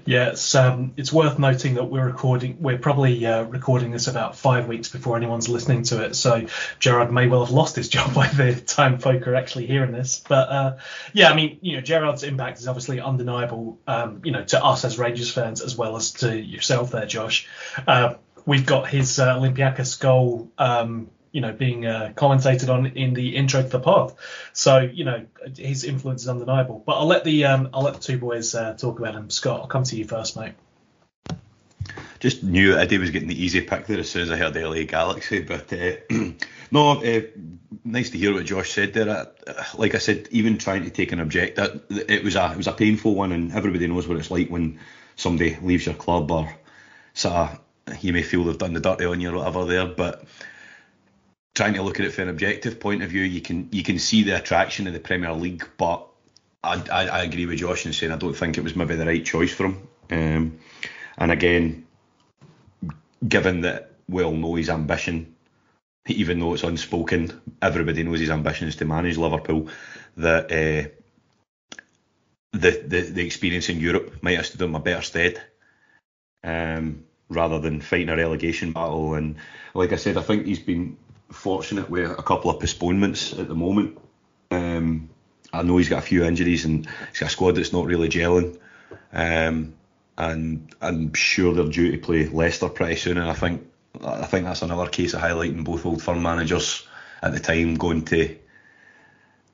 Yeah, 0.04 0.30
it's 0.30 0.54
um, 0.54 0.92
it's 0.96 1.12
worth 1.12 1.38
noting 1.38 1.74
that 1.74 1.84
we're 1.84 2.04
recording. 2.04 2.56
We're 2.60 2.78
probably 2.78 3.24
uh, 3.24 3.44
recording 3.44 3.90
this 3.90 4.08
about 4.08 4.36
five 4.36 4.66
weeks 4.66 4.88
before 4.88 5.16
anyone's 5.16 5.48
listening 5.48 5.84
to 5.84 6.04
it. 6.04 6.14
So 6.14 6.46
Gerrard 6.78 7.12
may 7.12 7.26
well 7.28 7.44
have 7.44 7.52
lost 7.52 7.76
his 7.76 7.88
job 7.88 8.14
by 8.14 8.26
the 8.28 8.54
time 8.54 8.98
folk 8.98 9.26
are 9.26 9.34
actually 9.34 9.66
hearing 9.66 9.92
this. 9.92 10.22
But 10.28 10.48
uh, 10.48 10.76
yeah, 11.12 11.30
I 11.30 11.34
mean, 11.34 11.58
you 11.62 11.76
know, 11.76 11.82
Gerrard's 11.82 12.22
impact 12.22 12.58
is 12.58 12.68
obviously 12.68 13.00
undeniable. 13.00 13.78
Um, 13.86 14.22
you 14.24 14.32
know, 14.32 14.44
to 14.44 14.64
us 14.64 14.84
as 14.84 14.98
Rangers 14.98 15.32
fans 15.32 15.60
as 15.60 15.76
well 15.76 15.96
as 15.96 16.12
to 16.12 16.38
yourself 16.38 16.90
there, 16.90 17.06
Josh. 17.06 17.48
Uh, 17.86 18.14
we've 18.46 18.66
got 18.66 18.88
his 18.88 19.18
uh, 19.18 19.36
Olympiacos 19.36 20.00
goal. 20.00 20.50
Um, 20.58 21.10
you 21.32 21.40
know, 21.40 21.52
being 21.52 21.86
uh, 21.86 22.12
commentated 22.14 22.68
on 22.68 22.86
in 22.86 23.14
the 23.14 23.36
intro 23.36 23.62
to 23.62 23.68
the 23.68 23.80
pod. 23.80 24.14
So, 24.52 24.78
you 24.78 25.04
know, 25.04 25.26
his 25.56 25.84
influence 25.84 26.22
is 26.22 26.28
undeniable. 26.28 26.82
But 26.84 26.98
I'll 26.98 27.06
let 27.06 27.24
the 27.24 27.44
um, 27.46 27.70
I'll 27.72 27.82
let 27.82 27.94
the 27.94 28.00
two 28.00 28.18
boys 28.18 28.54
uh, 28.54 28.74
talk 28.74 28.98
about 28.98 29.14
him. 29.14 29.30
Scott, 29.30 29.60
I'll 29.60 29.66
come 29.66 29.84
to 29.84 29.96
you 29.96 30.04
first, 30.04 30.36
mate. 30.36 30.54
Just 32.18 32.42
knew 32.42 32.76
Iddy 32.76 32.98
was 32.98 33.10
getting 33.10 33.28
the 33.28 33.42
easy 33.42 33.62
pick 33.62 33.86
there 33.86 33.98
as 33.98 34.10
soon 34.10 34.22
as 34.22 34.30
I 34.30 34.36
heard 34.36 34.52
the 34.52 34.68
LA 34.68 34.82
Galaxy. 34.82 35.40
But 35.40 35.72
uh, 35.72 35.92
no, 36.70 37.02
uh, 37.02 37.20
nice 37.84 38.10
to 38.10 38.18
hear 38.18 38.34
what 38.34 38.44
Josh 38.44 38.72
said 38.72 38.92
there. 38.92 39.28
Like 39.74 39.94
I 39.94 39.98
said, 39.98 40.28
even 40.30 40.58
trying 40.58 40.84
to 40.84 40.90
take 40.90 41.12
an 41.12 41.20
object, 41.20 41.56
that 41.56 41.82
it 41.90 42.22
was 42.22 42.36
a 42.36 42.50
it 42.52 42.56
was 42.56 42.66
a 42.66 42.72
painful 42.72 43.14
one, 43.14 43.32
and 43.32 43.52
everybody 43.52 43.86
knows 43.86 44.06
what 44.06 44.18
it's 44.18 44.30
like 44.30 44.48
when 44.48 44.80
somebody 45.16 45.56
leaves 45.62 45.86
your 45.86 45.94
club 45.94 46.30
or 46.30 46.52
of 47.24 47.60
you 48.00 48.12
may 48.12 48.22
feel 48.22 48.44
they've 48.44 48.58
done 48.58 48.72
the 48.72 48.80
dirty 48.80 49.04
on 49.04 49.20
you 49.20 49.30
or 49.30 49.38
whatever 49.38 49.64
there, 49.64 49.86
but 49.86 50.24
trying 51.54 51.74
to 51.74 51.82
look 51.82 51.98
at 52.00 52.06
it 52.06 52.12
from 52.12 52.24
an 52.24 52.28
objective 52.30 52.80
point 52.80 53.02
of 53.02 53.10
view, 53.10 53.22
you 53.22 53.40
can 53.40 53.68
you 53.72 53.82
can 53.82 53.98
see 53.98 54.22
the 54.22 54.36
attraction 54.36 54.86
of 54.86 54.92
the 54.92 55.00
Premier 55.00 55.32
League, 55.32 55.66
but 55.76 56.06
I, 56.62 56.82
I, 56.90 57.06
I 57.06 57.22
agree 57.22 57.46
with 57.46 57.58
Josh 57.58 57.86
in 57.86 57.92
saying 57.92 58.12
I 58.12 58.16
don't 58.16 58.36
think 58.36 58.58
it 58.58 58.64
was 58.64 58.76
maybe 58.76 58.96
the 58.96 59.06
right 59.06 59.24
choice 59.24 59.52
for 59.52 59.66
him. 59.66 59.88
Um, 60.10 60.58
and 61.18 61.32
again, 61.32 61.86
given 63.26 63.62
that 63.62 63.92
we 64.08 64.22
all 64.22 64.32
know 64.32 64.54
his 64.54 64.70
ambition, 64.70 65.34
even 66.06 66.40
though 66.40 66.54
it's 66.54 66.64
unspoken, 66.64 67.40
everybody 67.62 68.02
knows 68.02 68.20
his 68.20 68.30
ambition 68.30 68.68
is 68.68 68.76
to 68.76 68.84
manage 68.84 69.16
Liverpool. 69.16 69.68
That 70.16 70.44
uh, 70.46 70.88
the, 72.52 72.84
the 72.86 73.00
the 73.00 73.26
experience 73.26 73.68
in 73.68 73.80
Europe 73.80 74.22
might 74.22 74.36
have 74.36 74.46
stood 74.46 74.62
him 74.62 74.74
a 74.74 74.80
better 74.80 75.02
stead. 75.02 75.42
Um, 76.42 77.04
rather 77.30 77.60
than 77.60 77.80
fighting 77.80 78.08
a 78.10 78.16
relegation 78.16 78.72
battle. 78.72 79.14
And 79.14 79.36
like 79.72 79.92
I 79.92 79.96
said, 79.96 80.16
I 80.16 80.22
think 80.22 80.46
he's 80.46 80.58
been 80.58 80.98
fortunate 81.30 81.88
with 81.88 82.10
a 82.10 82.22
couple 82.22 82.50
of 82.50 82.60
postponements 82.60 83.32
at 83.32 83.48
the 83.48 83.54
moment. 83.54 83.98
Um, 84.50 85.10
I 85.52 85.62
know 85.62 85.76
he's 85.76 85.88
got 85.88 85.98
a 85.98 86.06
few 86.06 86.24
injuries 86.24 86.64
and 86.64 86.86
he's 87.10 87.20
got 87.20 87.26
a 87.26 87.30
squad 87.30 87.52
that's 87.52 87.72
not 87.72 87.86
really 87.86 88.08
gelling. 88.08 88.58
Um, 89.12 89.74
and 90.16 90.74
I'm 90.80 91.14
sure 91.14 91.54
they're 91.54 91.66
due 91.66 91.92
to 91.92 91.98
play 91.98 92.26
Leicester 92.26 92.68
pretty 92.68 92.96
soon. 92.96 93.16
And 93.16 93.30
I 93.30 93.34
think 93.34 93.66
I 94.04 94.26
think 94.26 94.44
that's 94.44 94.62
another 94.62 94.88
case 94.88 95.14
of 95.14 95.20
highlighting 95.20 95.64
both 95.64 95.86
old 95.86 96.02
firm 96.02 96.22
managers 96.22 96.86
at 97.22 97.32
the 97.32 97.40
time 97.40 97.74
going 97.74 98.04
to 98.06 98.36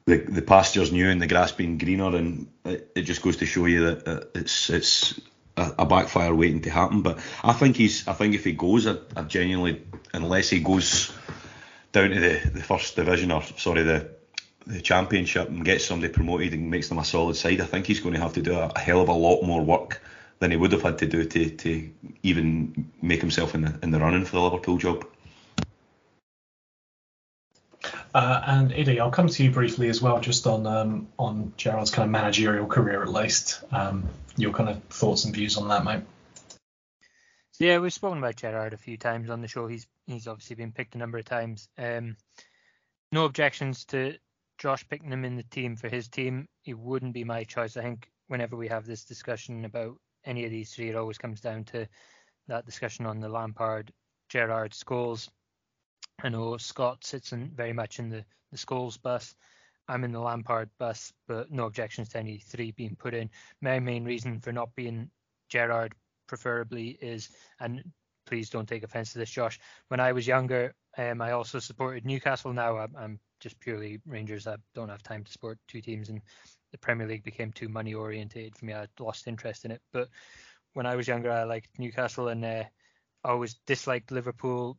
the 0.06 0.16
the 0.16 0.42
pastures 0.42 0.92
new 0.92 1.08
and 1.08 1.22
the 1.22 1.26
grass 1.26 1.52
being 1.52 1.78
greener. 1.78 2.14
And 2.16 2.48
it, 2.64 2.90
it 2.94 3.02
just 3.02 3.22
goes 3.22 3.36
to 3.38 3.46
show 3.46 3.66
you 3.66 3.86
that 3.86 4.30
it's 4.34 4.70
it's 4.70 5.20
a, 5.56 5.72
a, 5.80 5.86
backfire 5.86 6.34
waiting 6.34 6.62
to 6.62 6.70
happen. 6.70 7.02
But 7.02 7.18
I 7.42 7.52
think 7.52 7.76
he's 7.76 8.06
I 8.08 8.12
think 8.12 8.34
if 8.34 8.44
he 8.44 8.52
goes, 8.52 8.86
I, 8.86 8.96
I 9.14 9.22
genuinely 9.22 9.82
unless 10.12 10.50
he 10.50 10.60
goes 10.60 11.12
down 11.96 12.10
to 12.10 12.20
the, 12.20 12.50
the 12.50 12.62
first 12.62 12.94
division 12.94 13.32
or 13.32 13.42
sorry 13.42 13.82
the 13.82 14.10
the 14.66 14.80
championship 14.80 15.48
and 15.48 15.64
gets 15.64 15.84
somebody 15.84 16.12
promoted 16.12 16.52
and 16.52 16.70
makes 16.70 16.88
them 16.88 16.98
a 16.98 17.04
solid 17.04 17.36
side, 17.36 17.60
I 17.60 17.66
think 17.66 17.86
he's 17.86 18.00
going 18.00 18.14
to 18.14 18.20
have 18.20 18.32
to 18.32 18.42
do 18.42 18.52
a, 18.52 18.66
a 18.74 18.78
hell 18.78 19.00
of 19.00 19.08
a 19.08 19.12
lot 19.12 19.42
more 19.42 19.62
work 19.62 20.02
than 20.40 20.50
he 20.50 20.56
would 20.56 20.72
have 20.72 20.82
had 20.82 20.98
to 20.98 21.06
do 21.06 21.24
to, 21.24 21.50
to 21.50 21.90
even 22.24 22.90
make 23.00 23.20
himself 23.20 23.54
in 23.54 23.62
the 23.62 23.78
in 23.82 23.92
the 23.92 24.00
running 24.00 24.24
for 24.24 24.36
the 24.36 24.42
Liverpool 24.42 24.76
job. 24.76 25.06
Uh, 28.12 28.42
and 28.46 28.72
Iddy, 28.72 28.98
I'll 28.98 29.10
come 29.10 29.28
to 29.28 29.44
you 29.44 29.50
briefly 29.50 29.88
as 29.88 30.02
well, 30.02 30.20
just 30.20 30.46
on 30.46 30.66
um, 30.66 31.08
on 31.18 31.52
Gerrard's 31.56 31.90
kind 31.90 32.04
of 32.04 32.10
managerial 32.10 32.66
career 32.66 33.02
at 33.02 33.08
least. 33.08 33.62
Um, 33.70 34.08
your 34.36 34.52
kind 34.52 34.68
of 34.68 34.82
thoughts 34.84 35.24
and 35.24 35.34
views 35.34 35.56
on 35.56 35.68
that, 35.68 35.84
mate. 35.84 36.02
Yeah, 37.58 37.78
we've 37.78 37.92
spoken 37.92 38.18
about 38.18 38.36
Gerrard 38.36 38.74
a 38.74 38.76
few 38.76 38.98
times 38.98 39.30
on 39.30 39.40
the 39.40 39.48
show. 39.48 39.66
He's 39.66 39.86
he's 40.06 40.26
obviously 40.26 40.56
been 40.56 40.72
picked 40.72 40.94
a 40.94 40.98
number 40.98 41.18
of 41.18 41.24
times. 41.24 41.68
Um, 41.78 42.16
no 43.12 43.24
objections 43.24 43.84
to 43.86 44.14
Josh 44.58 44.86
picking 44.88 45.12
him 45.12 45.24
in 45.24 45.36
the 45.36 45.42
team 45.44 45.76
for 45.76 45.88
his 45.88 46.08
team. 46.08 46.48
It 46.64 46.78
wouldn't 46.78 47.12
be 47.12 47.24
my 47.24 47.44
choice. 47.44 47.76
I 47.76 47.82
think 47.82 48.10
whenever 48.28 48.56
we 48.56 48.68
have 48.68 48.86
this 48.86 49.04
discussion 49.04 49.64
about 49.64 49.96
any 50.24 50.44
of 50.44 50.50
these 50.50 50.72
three, 50.72 50.88
it 50.88 50.96
always 50.96 51.18
comes 51.18 51.40
down 51.40 51.64
to 51.64 51.86
that 52.48 52.66
discussion 52.66 53.06
on 53.06 53.20
the 53.20 53.28
Lampard, 53.28 53.92
Gerrard, 54.28 54.72
Scholes. 54.72 55.28
I 56.22 56.28
know 56.28 56.56
Scott 56.56 57.04
sits 57.04 57.32
in 57.32 57.50
very 57.54 57.72
much 57.72 57.98
in 57.98 58.08
the, 58.08 58.24
the 58.50 58.58
Scholes 58.58 59.00
bus. 59.00 59.34
I'm 59.88 60.04
in 60.04 60.12
the 60.12 60.20
Lampard 60.20 60.70
bus, 60.78 61.12
but 61.28 61.52
no 61.52 61.66
objections 61.66 62.08
to 62.10 62.18
any 62.18 62.38
three 62.38 62.72
being 62.72 62.96
put 62.96 63.14
in. 63.14 63.30
My 63.60 63.78
main 63.78 64.04
reason 64.04 64.40
for 64.40 64.52
not 64.52 64.74
being 64.74 65.10
Gerrard 65.48 65.94
preferably 66.26 66.98
is, 67.00 67.28
and 67.60 67.84
please 68.26 68.50
don't 68.50 68.68
take 68.68 68.82
offense 68.82 69.12
to 69.12 69.18
this, 69.18 69.30
Josh. 69.30 69.58
When 69.88 70.00
I 70.00 70.12
was 70.12 70.26
younger, 70.26 70.74
um, 70.98 71.20
I 71.20 71.32
also 71.32 71.58
supported 71.58 72.04
Newcastle. 72.04 72.52
Now 72.52 72.76
I'm, 72.78 72.94
I'm, 72.96 73.20
just 73.38 73.60
purely 73.60 74.00
Rangers. 74.06 74.46
I 74.46 74.56
don't 74.74 74.88
have 74.88 75.02
time 75.02 75.22
to 75.22 75.30
support 75.30 75.58
two 75.68 75.82
teams, 75.82 76.08
and 76.08 76.22
the 76.72 76.78
Premier 76.78 77.06
League 77.06 77.22
became 77.22 77.52
too 77.52 77.68
money 77.68 77.92
orientated 77.92 78.56
for 78.56 78.64
me. 78.64 78.72
I 78.72 78.86
lost 78.98 79.28
interest 79.28 79.66
in 79.66 79.70
it. 79.72 79.82
But 79.92 80.08
when 80.72 80.86
I 80.86 80.96
was 80.96 81.06
younger, 81.06 81.30
I 81.30 81.44
liked 81.44 81.78
Newcastle, 81.78 82.28
and 82.28 82.42
uh, 82.42 82.64
I 83.24 83.28
always 83.28 83.56
disliked 83.66 84.10
Liverpool 84.10 84.78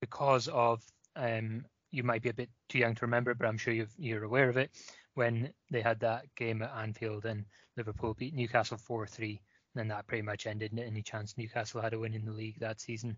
because 0.00 0.48
of. 0.48 0.82
Um, 1.16 1.64
you 1.92 2.02
might 2.02 2.22
be 2.22 2.30
a 2.30 2.34
bit 2.34 2.50
too 2.68 2.78
young 2.78 2.94
to 2.94 3.06
remember, 3.06 3.34
but 3.34 3.46
I'm 3.46 3.58
sure 3.58 3.74
you 3.74 4.16
are 4.16 4.24
aware 4.24 4.48
of 4.48 4.56
it. 4.56 4.70
When 5.14 5.52
they 5.70 5.82
had 5.82 6.00
that 6.00 6.24
game 6.36 6.62
at 6.62 6.74
Anfield 6.74 7.26
and 7.26 7.44
Liverpool 7.76 8.14
beat 8.14 8.34
Newcastle 8.34 8.78
4-3 8.78 9.38
and 9.76 9.90
that 9.90 10.06
pretty 10.06 10.22
much 10.22 10.46
ended 10.46 10.78
any 10.78 11.02
chance 11.02 11.34
Newcastle 11.36 11.80
had 11.80 11.94
a 11.94 11.98
win 11.98 12.14
in 12.14 12.24
the 12.24 12.32
league 12.32 12.58
that 12.60 12.80
season. 12.80 13.16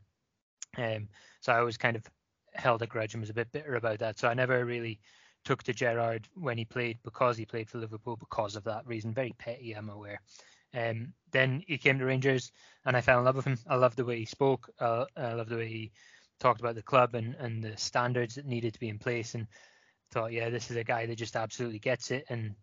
Um, 0.76 1.08
so 1.40 1.52
I 1.52 1.58
always 1.58 1.76
kind 1.76 1.96
of 1.96 2.04
held 2.54 2.82
a 2.82 2.86
grudge 2.86 3.14
and 3.14 3.20
was 3.20 3.30
a 3.30 3.34
bit 3.34 3.52
bitter 3.52 3.76
about 3.76 3.98
that. 3.98 4.18
So 4.18 4.28
I 4.28 4.34
never 4.34 4.64
really 4.64 5.00
took 5.44 5.62
to 5.64 5.74
Gerrard 5.74 6.28
when 6.34 6.58
he 6.58 6.64
played 6.64 6.98
because 7.02 7.36
he 7.36 7.44
played 7.44 7.68
for 7.68 7.78
Liverpool 7.78 8.16
because 8.16 8.56
of 8.56 8.64
that 8.64 8.86
reason. 8.86 9.12
Very 9.12 9.34
petty, 9.38 9.72
I'm 9.72 9.90
aware. 9.90 10.20
Um, 10.72 11.12
then 11.30 11.62
he 11.66 11.78
came 11.78 11.98
to 11.98 12.04
Rangers 12.04 12.50
and 12.84 12.96
I 12.96 13.00
fell 13.00 13.18
in 13.18 13.24
love 13.24 13.36
with 13.36 13.44
him. 13.44 13.58
I 13.68 13.76
loved 13.76 13.96
the 13.96 14.04
way 14.04 14.18
he 14.18 14.24
spoke. 14.24 14.70
Uh, 14.78 15.04
I 15.16 15.34
loved 15.34 15.50
the 15.50 15.56
way 15.56 15.68
he 15.68 15.92
talked 16.40 16.60
about 16.60 16.74
the 16.74 16.82
club 16.82 17.14
and, 17.14 17.34
and 17.36 17.62
the 17.62 17.76
standards 17.76 18.34
that 18.34 18.46
needed 18.46 18.74
to 18.74 18.80
be 18.80 18.88
in 18.88 18.98
place 18.98 19.34
and 19.34 19.46
thought, 20.10 20.32
yeah, 20.32 20.50
this 20.50 20.70
is 20.70 20.76
a 20.76 20.84
guy 20.84 21.06
that 21.06 21.16
just 21.16 21.36
absolutely 21.36 21.78
gets 21.78 22.10
it 22.10 22.24
and 22.28 22.54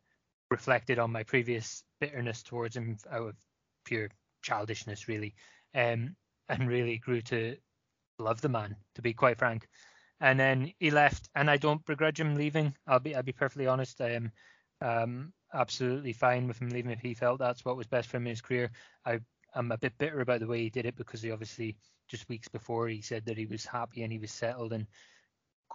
reflected 0.49 0.99
on 0.99 1.11
my 1.11 1.23
previous 1.23 1.83
bitterness 1.99 2.43
towards 2.43 2.75
him 2.75 2.97
out 3.09 3.29
of 3.29 3.35
pure 3.83 4.09
childishness, 4.41 5.07
really, 5.07 5.35
um, 5.75 6.15
and 6.49 6.67
really 6.67 6.97
grew 6.97 7.21
to 7.21 7.57
love 8.19 8.41
the 8.41 8.49
man, 8.49 8.75
to 8.95 9.01
be 9.01 9.13
quite 9.13 9.37
frank. 9.37 9.67
And 10.19 10.39
then 10.39 10.73
he 10.79 10.91
left, 10.91 11.29
and 11.35 11.49
I 11.49 11.57
don't 11.57 11.85
begrudge 11.85 12.19
him 12.19 12.35
leaving. 12.35 12.75
I'll 12.87 12.99
be 12.99 13.15
I'll 13.15 13.23
be 13.23 13.31
perfectly 13.31 13.67
honest. 13.67 14.01
I 14.01 14.11
am 14.11 14.31
um, 14.81 15.33
absolutely 15.53 16.13
fine 16.13 16.47
with 16.47 16.61
him 16.61 16.69
leaving 16.69 16.91
if 16.91 17.01
he 17.01 17.13
felt 17.13 17.39
that's 17.39 17.65
what 17.65 17.77
was 17.77 17.87
best 17.87 18.09
for 18.09 18.17
him 18.17 18.27
in 18.27 18.31
his 18.31 18.41
career. 18.41 18.71
I 19.05 19.19
I'm 19.53 19.71
a 19.71 19.77
bit 19.77 19.97
bitter 19.97 20.21
about 20.21 20.39
the 20.39 20.47
way 20.47 20.61
he 20.61 20.69
did 20.69 20.85
it 20.85 20.95
because 20.95 21.21
he 21.21 21.31
obviously 21.31 21.77
just 22.07 22.29
weeks 22.29 22.47
before 22.47 22.87
he 22.87 23.01
said 23.01 23.25
that 23.25 23.37
he 23.37 23.45
was 23.45 23.65
happy 23.65 24.03
and 24.03 24.11
he 24.11 24.19
was 24.19 24.31
settled 24.31 24.73
and 24.73 24.87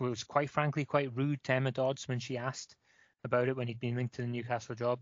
was 0.00 0.24
quite 0.24 0.50
frankly 0.50 0.84
quite 0.84 1.14
rude 1.14 1.42
to 1.44 1.52
Emma 1.52 1.72
Dodds 1.72 2.06
when 2.08 2.18
she 2.18 2.36
asked 2.36 2.76
about 3.24 3.48
it 3.48 3.56
when 3.56 3.66
he'd 3.66 3.80
been 3.80 3.96
linked 3.96 4.14
to 4.14 4.22
the 4.22 4.28
Newcastle 4.28 4.74
job. 4.74 5.00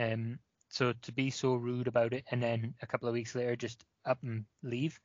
Um, 0.00 0.38
so 0.68 0.92
to 1.02 1.12
be 1.12 1.30
so 1.30 1.54
rude 1.54 1.86
about 1.86 2.12
it 2.12 2.24
and 2.30 2.42
then 2.42 2.74
a 2.82 2.86
couple 2.86 3.08
of 3.08 3.14
weeks 3.14 3.34
later 3.34 3.56
just 3.56 3.84
up 4.04 4.18
and 4.22 4.44
leave 4.62 4.98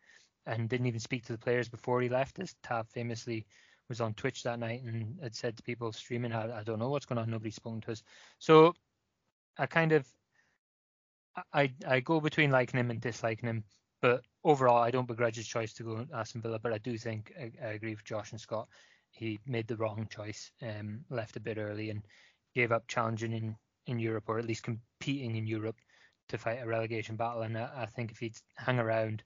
and 0.45 0.70
didn't 0.70 0.88
even 0.88 0.99
speak 0.99 1.26
to 1.26 1.32
the 1.32 1.38
players 1.38 1.70
before 1.70 2.01
he 2.01 2.09
left, 2.09 2.39
as 2.39 2.55
Tav 2.64 2.88
famously 2.89 3.45
was 3.89 4.01
on 4.01 4.14
Twitch 4.14 4.43
that 4.43 4.59
night 4.59 4.84
and 4.84 5.20
had 5.22 5.36
said 5.36 5.57
to 5.57 5.64
people 5.64 5.91
streaming, 5.91 6.34
I, 6.34 6.59
I 6.59 6.64
don't 6.64 6.80
know 6.80 6.89
what's 6.89 7.05
going 7.05 7.20
on, 7.20 7.30
nobody's 7.30 7.55
spoken 7.55 7.82
to 7.82 7.91
us. 7.91 8.03
So 8.39 8.74
I 9.57 9.66
kind 9.66 9.91
of 9.91 10.07
I 11.51 11.72
I 11.88 11.99
go 11.99 12.20
between 12.20 12.51
liking 12.51 12.80
him 12.80 12.91
and 12.91 13.01
disliking 13.01 13.49
him, 13.49 13.64
but 14.01 14.22
overall 14.43 14.84
I 14.84 14.91
don't 14.91 15.07
begrudge 15.07 15.36
his 15.36 15.47
choice 15.47 15.74
to 15.74 15.84
go 15.84 16.03
to 16.03 16.16
Aston 16.16 16.41
Villa, 16.41 16.59
but 16.59 16.74
I 16.74 16.78
do 16.78 16.97
think 16.97 17.32
I, 17.39 17.51
I 17.64 17.70
agree 17.72 17.91
with 17.95 18.03
Josh 18.03 18.32
and 18.32 18.41
Scott. 18.41 18.68
He 19.11 19.39
made 19.45 19.68
the 19.68 19.78
wrong 19.78 20.07
choice, 20.09 20.51
um, 20.61 21.01
left 21.09 21.36
a 21.36 21.39
bit 21.39 21.57
early 21.57 21.89
and 21.89 22.03
gave 22.55 22.72
up 22.72 22.88
challenging 22.88 23.34
in, 23.34 23.55
in 23.88 23.99
Europe 23.99 24.26
or 24.28 24.39
at 24.39 24.45
least 24.45 24.64
competing 25.04 25.36
in 25.36 25.45
Europe 25.45 25.76
to 26.30 26.38
fight 26.38 26.62
a 26.62 26.66
relegation 26.66 27.18
battle. 27.18 27.41
And 27.41 27.58
I, 27.58 27.70
I 27.76 27.86
think 27.88 28.12
if 28.12 28.20
he'd 28.20 28.38
hang 28.56 28.80
around, 28.80 29.22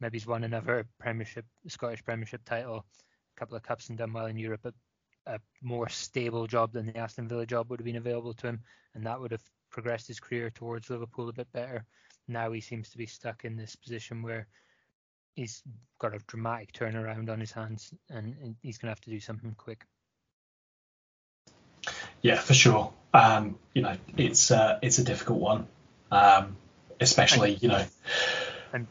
maybe 0.00 0.18
he's 0.18 0.26
won 0.26 0.42
another 0.42 0.86
Premiership, 0.98 1.44
Scottish 1.68 2.04
Premiership 2.04 2.44
title, 2.44 2.84
a 3.36 3.38
couple 3.38 3.56
of 3.56 3.62
cups 3.62 3.88
and 3.88 3.98
done 3.98 4.12
well 4.12 4.26
in 4.26 4.38
Europe, 4.38 4.64
a, 4.64 4.72
a 5.32 5.38
more 5.62 5.88
stable 5.88 6.48
job 6.48 6.72
than 6.72 6.86
the 6.86 6.98
Aston 6.98 7.28
Villa 7.28 7.46
job 7.46 7.70
would 7.70 7.78
have 7.78 7.84
been 7.84 7.96
available 7.96 8.34
to 8.34 8.48
him, 8.48 8.60
and 8.94 9.06
that 9.06 9.20
would 9.20 9.30
have 9.30 9.42
progressed 9.70 10.08
his 10.08 10.18
career 10.18 10.50
towards 10.50 10.90
Liverpool 10.90 11.28
a 11.28 11.32
bit 11.32 11.50
better. 11.52 11.84
Now 12.26 12.50
he 12.50 12.60
seems 12.60 12.90
to 12.90 12.98
be 12.98 13.06
stuck 13.06 13.44
in 13.44 13.56
this 13.56 13.76
position 13.76 14.22
where 14.22 14.48
he's 15.34 15.62
got 16.00 16.14
a 16.14 16.18
dramatic 16.26 16.72
turnaround 16.72 17.30
on 17.30 17.38
his 17.38 17.52
hands, 17.52 17.94
and 18.08 18.56
he's 18.62 18.78
going 18.78 18.88
to 18.88 18.92
have 18.92 19.00
to 19.02 19.10
do 19.10 19.20
something 19.20 19.54
quick. 19.56 19.84
Yeah, 22.20 22.40
for 22.40 22.54
sure. 22.54 22.92
Um, 23.12 23.58
you 23.74 23.82
know, 23.82 23.96
it's 24.16 24.50
uh, 24.50 24.78
it's 24.82 24.98
a 24.98 25.04
difficult 25.04 25.40
one, 25.40 25.66
um, 26.10 26.56
especially 27.00 27.54
you 27.54 27.68
know. 27.68 27.84
And 28.72 28.86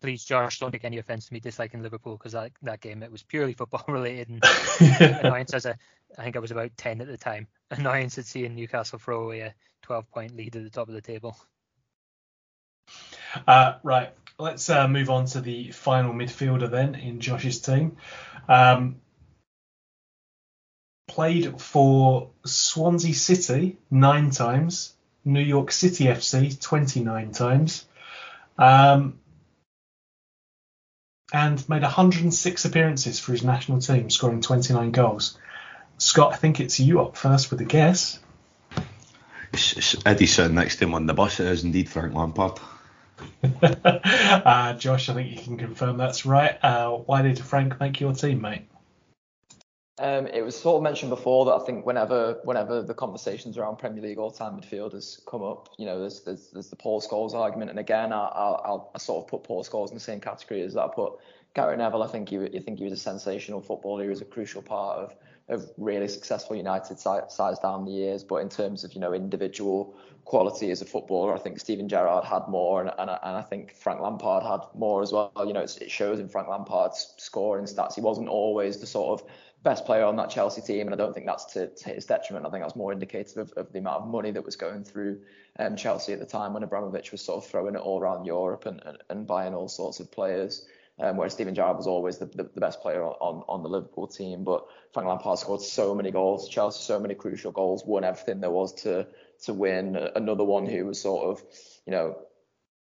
please, 0.00 0.24
Josh, 0.24 0.58
don't 0.58 0.72
take 0.72 0.84
any 0.84 0.98
offence 0.98 1.26
to 1.26 1.34
me 1.34 1.40
disliking 1.40 1.82
Liverpool 1.82 2.16
because 2.16 2.32
that 2.32 2.52
that 2.62 2.80
game 2.80 3.02
it 3.02 3.12
was 3.12 3.22
purely 3.22 3.52
football 3.54 3.84
related 3.88 4.28
and 4.28 4.44
annoyance 5.00 5.52
as 5.54 5.66
a 5.66 5.76
I 6.18 6.24
think 6.24 6.36
I 6.36 6.40
was 6.40 6.50
about 6.50 6.76
ten 6.76 7.00
at 7.00 7.06
the 7.06 7.18
time. 7.18 7.46
Annoyance 7.70 8.18
at 8.18 8.26
seeing 8.26 8.54
Newcastle 8.54 8.98
throw 8.98 9.24
away 9.24 9.40
a 9.40 9.54
12 9.82 10.10
point 10.10 10.36
lead 10.36 10.56
at 10.56 10.64
the 10.64 10.70
top 10.70 10.88
of 10.88 10.94
the 10.94 11.00
table. 11.00 11.36
Uh, 13.46 13.74
right, 13.84 14.12
let's 14.38 14.68
uh, 14.70 14.88
move 14.88 15.10
on 15.10 15.26
to 15.26 15.40
the 15.40 15.70
final 15.70 16.12
midfielder 16.12 16.68
then 16.68 16.96
in 16.96 17.20
Josh's 17.20 17.60
team. 17.60 17.96
Um, 18.48 18.96
played 21.10 21.60
for 21.60 22.30
Swansea 22.46 23.14
City 23.14 23.76
nine 23.90 24.30
times, 24.30 24.94
New 25.24 25.42
York 25.42 25.72
City 25.72 26.04
FC 26.04 26.58
29 26.60 27.32
times, 27.32 27.84
um, 28.56 29.18
and 31.32 31.68
made 31.68 31.82
106 31.82 32.64
appearances 32.64 33.18
for 33.18 33.32
his 33.32 33.42
national 33.42 33.80
team, 33.80 34.08
scoring 34.08 34.40
29 34.40 34.92
goals. 34.92 35.36
Scott, 35.98 36.32
I 36.32 36.36
think 36.36 36.60
it's 36.60 36.78
you 36.78 37.00
up 37.00 37.16
first 37.16 37.50
with 37.50 37.60
a 37.60 37.64
guess. 37.64 38.20
Iddy 40.06 40.26
sitting 40.26 40.54
next 40.54 40.76
to 40.76 40.84
him 40.84 40.94
on 40.94 41.06
the 41.06 41.14
bus. 41.14 41.40
It 41.40 41.46
is 41.48 41.64
indeed 41.64 41.88
Frank 41.88 42.14
Lampard. 42.14 42.60
uh, 43.62 44.74
Josh, 44.74 45.08
I 45.08 45.14
think 45.14 45.36
you 45.36 45.42
can 45.42 45.58
confirm 45.58 45.96
that's 45.96 46.24
right. 46.24 46.56
Uh, 46.62 46.92
why 46.92 47.22
did 47.22 47.38
Frank 47.38 47.80
make 47.80 48.00
your 48.00 48.14
team, 48.14 48.40
mate? 48.40 48.66
Um, 50.00 50.28
it 50.28 50.42
was 50.42 50.58
sort 50.58 50.76
of 50.76 50.82
mentioned 50.82 51.10
before 51.10 51.44
that 51.44 51.52
I 51.52 51.58
think 51.66 51.84
whenever 51.84 52.40
whenever 52.44 52.80
the 52.80 52.94
conversations 52.94 53.58
around 53.58 53.76
Premier 53.76 54.02
League 54.02 54.16
all-time 54.16 54.58
midfielders 54.58 55.22
come 55.26 55.42
up, 55.42 55.68
you 55.76 55.84
know, 55.84 56.00
there's 56.00 56.22
there's, 56.22 56.48
there's 56.48 56.70
the 56.70 56.76
Paul 56.76 57.02
Scholes 57.02 57.34
argument, 57.34 57.68
and 57.68 57.78
again, 57.78 58.10
I, 58.10 58.24
I'll, 58.24 58.90
i 58.94 58.98
sort 58.98 59.22
of 59.22 59.30
put 59.30 59.44
Paul 59.44 59.62
Scholes 59.62 59.90
in 59.90 59.94
the 59.94 60.00
same 60.00 60.18
category 60.18 60.62
as 60.62 60.72
that 60.72 60.84
I 60.84 60.88
put 60.88 61.18
Gary 61.52 61.76
Neville. 61.76 62.02
I 62.02 62.06
think 62.06 62.30
he 62.30 62.38
I 62.38 62.60
think 62.60 62.78
he 62.78 62.84
was 62.84 62.94
a 62.94 62.96
sensational 62.96 63.60
footballer. 63.60 64.04
He 64.04 64.08
was 64.08 64.22
a 64.22 64.24
crucial 64.24 64.62
part 64.62 65.00
of 65.00 65.14
of 65.50 65.68
really 65.76 66.08
successful 66.08 66.56
United 66.56 66.98
sides 66.98 67.58
down 67.58 67.84
the 67.84 67.90
years, 67.90 68.24
but 68.24 68.36
in 68.36 68.48
terms 68.48 68.84
of 68.84 68.94
you 68.94 69.00
know 69.00 69.12
individual 69.12 69.94
quality 70.24 70.70
as 70.70 70.80
a 70.80 70.86
footballer, 70.86 71.34
I 71.34 71.38
think 71.38 71.58
Steven 71.58 71.88
Gerrard 71.88 72.24
had 72.24 72.46
more, 72.48 72.80
and, 72.80 72.90
and, 72.98 73.10
and 73.10 73.36
I 73.36 73.42
think 73.42 73.74
Frank 73.74 74.00
Lampard 74.00 74.44
had 74.44 74.60
more 74.74 75.02
as 75.02 75.12
well. 75.12 75.32
You 75.44 75.52
know, 75.52 75.60
it 75.60 75.90
shows 75.90 76.20
in 76.20 76.28
Frank 76.28 76.48
Lampard's 76.48 77.14
scoring 77.18 77.66
stats. 77.66 77.96
He 77.96 78.00
wasn't 78.00 78.28
always 78.28 78.78
the 78.78 78.86
sort 78.86 79.20
of 79.20 79.28
best 79.62 79.84
player 79.84 80.04
on 80.04 80.16
that 80.16 80.30
Chelsea 80.30 80.62
team, 80.62 80.86
and 80.86 80.94
I 80.94 80.96
don't 80.96 81.12
think 81.12 81.26
that's 81.26 81.44
to, 81.52 81.68
to 81.68 81.90
his 81.90 82.06
detriment. 82.06 82.46
I 82.46 82.50
think 82.50 82.64
that's 82.64 82.76
more 82.76 82.92
indicative 82.92 83.36
of, 83.36 83.52
of, 83.56 83.72
the 83.72 83.78
amount 83.78 84.02
of 84.02 84.08
money 84.08 84.30
that 84.30 84.44
was 84.44 84.56
going 84.56 84.84
through 84.84 85.20
um, 85.58 85.76
Chelsea 85.76 86.12
at 86.12 86.18
the 86.18 86.26
time 86.26 86.54
when 86.54 86.62
Abramovich 86.62 87.12
was 87.12 87.20
sort 87.20 87.44
of 87.44 87.50
throwing 87.50 87.74
it 87.74 87.80
all 87.80 88.00
around 88.00 88.24
Europe 88.24 88.66
and, 88.66 88.80
and, 88.84 88.98
and 89.10 89.26
buying 89.26 89.54
all 89.54 89.68
sorts 89.68 90.00
of 90.00 90.10
players. 90.10 90.66
Um, 90.98 91.16
whereas 91.16 91.32
Steven 91.32 91.54
Gerrard 91.54 91.78
was 91.78 91.86
always 91.86 92.18
the, 92.18 92.26
the, 92.26 92.42
the, 92.42 92.60
best 92.60 92.82
player 92.82 93.02
on, 93.02 93.42
on 93.48 93.62
the 93.62 93.70
Liverpool 93.70 94.06
team. 94.06 94.44
But 94.44 94.66
Frank 94.92 95.08
Lampard 95.08 95.38
scored 95.38 95.62
so 95.62 95.94
many 95.94 96.10
goals, 96.10 96.46
Chelsea 96.48 96.82
so 96.82 97.00
many 97.00 97.14
crucial 97.14 97.52
goals, 97.52 97.84
won 97.86 98.04
everything 98.04 98.40
there 98.40 98.50
was 98.50 98.74
to 98.82 99.06
to 99.44 99.54
win. 99.54 99.96
Another 99.96 100.44
one 100.44 100.66
who 100.66 100.84
was 100.84 101.00
sort 101.00 101.24
of, 101.26 101.42
you 101.86 101.92
know, 101.92 102.18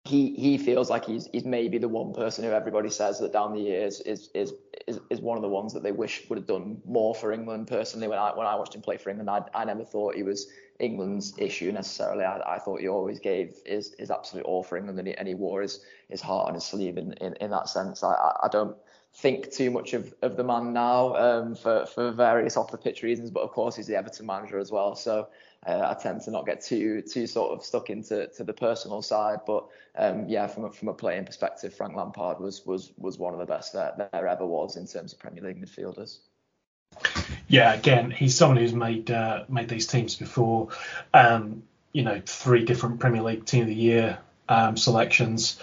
he 0.05 0.33
he 0.35 0.57
feels 0.57 0.89
like 0.89 1.05
he's 1.05 1.27
he's 1.31 1.45
maybe 1.45 1.77
the 1.77 1.87
one 1.87 2.13
person 2.13 2.43
who 2.43 2.51
everybody 2.51 2.89
says 2.89 3.19
that 3.19 3.33
down 3.33 3.53
the 3.53 3.61
years 3.61 3.99
is 4.01 4.29
is 4.33 4.53
is, 4.87 4.99
is 5.09 5.21
one 5.21 5.37
of 5.37 5.41
the 5.41 5.49
ones 5.49 5.73
that 5.73 5.83
they 5.83 5.91
wish 5.91 6.27
would 6.29 6.37
have 6.37 6.47
done 6.47 6.81
more 6.85 7.13
for 7.13 7.31
England. 7.31 7.67
Personally, 7.67 8.07
when 8.07 8.17
I 8.17 8.35
when 8.35 8.47
I 8.47 8.55
watched 8.55 8.75
him 8.75 8.81
play 8.81 8.97
for 8.97 9.09
England, 9.09 9.29
I, 9.29 9.41
I 9.53 9.65
never 9.65 9.83
thought 9.83 10.15
he 10.15 10.23
was 10.23 10.47
England's 10.79 11.33
issue 11.37 11.71
necessarily. 11.71 12.23
I, 12.23 12.55
I 12.55 12.59
thought 12.59 12.79
he 12.79 12.87
always 12.87 13.19
gave 13.19 13.57
his 13.65 13.93
his 13.99 14.09
absolute 14.09 14.45
all 14.45 14.63
for 14.63 14.77
England, 14.77 14.99
and 14.99 15.07
he, 15.07 15.13
and 15.15 15.27
he 15.27 15.35
wore 15.35 15.61
his 15.61 15.83
his 16.09 16.21
heart 16.21 16.47
on 16.47 16.53
his 16.53 16.63
sleeve 16.63 16.97
in 16.97 17.13
in, 17.13 17.33
in 17.41 17.51
that 17.51 17.67
sense. 17.67 18.01
I 18.01 18.13
I 18.41 18.47
don't 18.49 18.77
think 19.15 19.51
too 19.51 19.71
much 19.71 19.93
of, 19.93 20.13
of 20.21 20.37
the 20.37 20.43
man 20.43 20.73
now 20.73 21.15
um, 21.15 21.55
for 21.55 21.85
for 21.85 22.11
various 22.11 22.57
off 22.57 22.71
the 22.71 22.77
pitch 22.77 23.03
reasons, 23.03 23.31
but 23.31 23.41
of 23.41 23.51
course 23.51 23.75
he's 23.75 23.87
the 23.87 23.95
Everton 23.95 24.25
manager 24.25 24.59
as 24.59 24.71
well, 24.71 24.95
so 24.95 25.27
uh, 25.65 25.93
I 25.95 26.01
tend 26.01 26.21
to 26.21 26.31
not 26.31 26.45
get 26.45 26.61
too 26.61 27.01
too 27.01 27.27
sort 27.27 27.51
of 27.51 27.65
stuck 27.65 27.89
into 27.89 28.27
to 28.27 28.43
the 28.43 28.53
personal 28.53 29.01
side. 29.01 29.39
But 29.45 29.67
um, 29.97 30.29
yeah, 30.29 30.47
from 30.47 30.65
a, 30.65 30.71
from 30.71 30.87
a 30.87 30.93
playing 30.93 31.25
perspective, 31.25 31.73
Frank 31.73 31.95
Lampard 31.95 32.39
was 32.39 32.65
was 32.65 32.91
was 32.97 33.17
one 33.17 33.33
of 33.33 33.39
the 33.39 33.45
best 33.45 33.73
that 33.73 34.11
there 34.11 34.27
ever 34.27 34.45
was 34.45 34.77
in 34.77 34.87
terms 34.87 35.13
of 35.13 35.19
Premier 35.19 35.43
League 35.43 35.61
midfielders. 35.61 36.19
Yeah, 37.47 37.73
again, 37.73 38.11
he's 38.11 38.35
someone 38.35 38.57
who's 38.57 38.73
made 38.73 39.11
uh, 39.11 39.43
made 39.49 39.67
these 39.67 39.87
teams 39.87 40.15
before. 40.15 40.69
Um, 41.13 41.63
you 41.91 42.03
know, 42.03 42.21
three 42.25 42.63
different 42.65 42.99
Premier 42.99 43.23
League 43.23 43.45
Team 43.45 43.63
of 43.63 43.67
the 43.67 43.75
Year 43.75 44.19
um, 44.47 44.77
selections. 44.77 45.59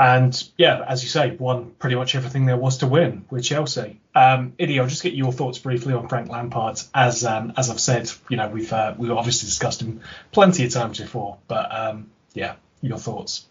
And 0.00 0.42
yeah, 0.56 0.82
as 0.88 1.02
you 1.02 1.10
say, 1.10 1.36
won 1.36 1.72
pretty 1.78 1.94
much 1.94 2.14
everything 2.14 2.46
there 2.46 2.56
was 2.56 2.78
to 2.78 2.86
win 2.86 3.26
with 3.28 3.44
Chelsea. 3.44 4.00
Um, 4.14 4.54
Iddy, 4.58 4.80
I'll 4.80 4.86
just 4.86 5.02
get 5.02 5.12
your 5.12 5.30
thoughts 5.30 5.58
briefly 5.58 5.92
on 5.92 6.08
Frank 6.08 6.30
Lampard. 6.30 6.80
As 6.94 7.22
um, 7.22 7.52
as 7.58 7.68
I've 7.68 7.78
said, 7.80 8.10
you 8.30 8.38
know, 8.38 8.48
we've 8.48 8.72
uh, 8.72 8.94
we've 8.96 9.10
obviously 9.10 9.46
discussed 9.46 9.82
him 9.82 10.00
plenty 10.32 10.64
of 10.64 10.72
times 10.72 10.98
before, 10.98 11.36
but 11.46 11.70
um, 11.70 12.10
yeah, 12.32 12.54
your 12.80 12.96
thoughts. 12.96 13.46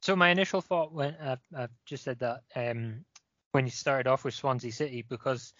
So 0.00 0.16
my 0.16 0.30
initial 0.30 0.60
thought 0.60 0.92
when 0.92 1.14
I've, 1.22 1.46
I've 1.56 1.70
just 1.86 2.02
said 2.02 2.18
that 2.18 2.40
um, 2.56 3.04
when 3.52 3.64
you 3.64 3.70
started 3.70 4.10
off 4.10 4.24
with 4.24 4.34
Swansea 4.34 4.72
City 4.72 5.06
because 5.08 5.54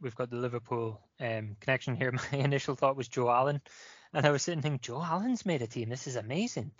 we've 0.00 0.16
got 0.16 0.30
the 0.30 0.36
Liverpool 0.36 1.00
um, 1.20 1.54
connection 1.60 1.94
here. 1.94 2.12
My 2.32 2.38
initial 2.38 2.74
thought 2.74 2.96
was 2.96 3.06
Joe 3.06 3.30
Allen, 3.30 3.60
and 4.12 4.26
I 4.26 4.30
was 4.30 4.42
sitting 4.42 4.62
thinking 4.62 4.80
Joe 4.82 5.00
Allen's 5.00 5.46
made 5.46 5.62
a 5.62 5.68
team. 5.68 5.90
This 5.90 6.08
is 6.08 6.16
amazing. 6.16 6.72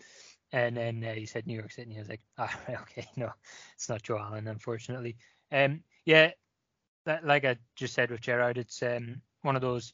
And 0.52 0.76
then 0.76 1.04
uh, 1.04 1.14
he 1.14 1.26
said 1.26 1.46
New 1.46 1.58
York 1.58 1.72
City. 1.72 1.90
And 1.90 1.98
I 1.98 2.00
was 2.00 2.08
like, 2.08 2.22
ah, 2.38 2.58
okay, 2.82 3.08
no, 3.16 3.30
it's 3.74 3.88
not 3.88 4.02
Joe 4.02 4.18
Allen, 4.18 4.48
unfortunately. 4.48 5.16
Um, 5.52 5.82
yeah, 6.04 6.30
that, 7.04 7.24
like 7.24 7.44
I 7.44 7.56
just 7.74 7.94
said 7.94 8.10
with 8.10 8.20
Gerrard, 8.20 8.58
it's 8.58 8.82
um, 8.82 9.20
one 9.42 9.56
of 9.56 9.62
those. 9.62 9.92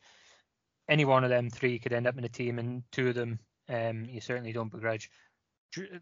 Any 0.89 1.05
one 1.05 1.23
of 1.25 1.31
them 1.31 1.49
three 1.49 1.79
could 1.79 1.93
end 1.93 2.07
up 2.07 2.19
in 2.19 2.25
a 2.25 2.29
team, 2.29 2.59
and 2.59 2.83
two 2.91 3.09
of 3.09 3.15
them, 3.15 3.39
um, 3.69 4.05
you 4.05 4.21
certainly 4.21 4.53
don't 4.53 4.73
begrudge. 4.73 5.11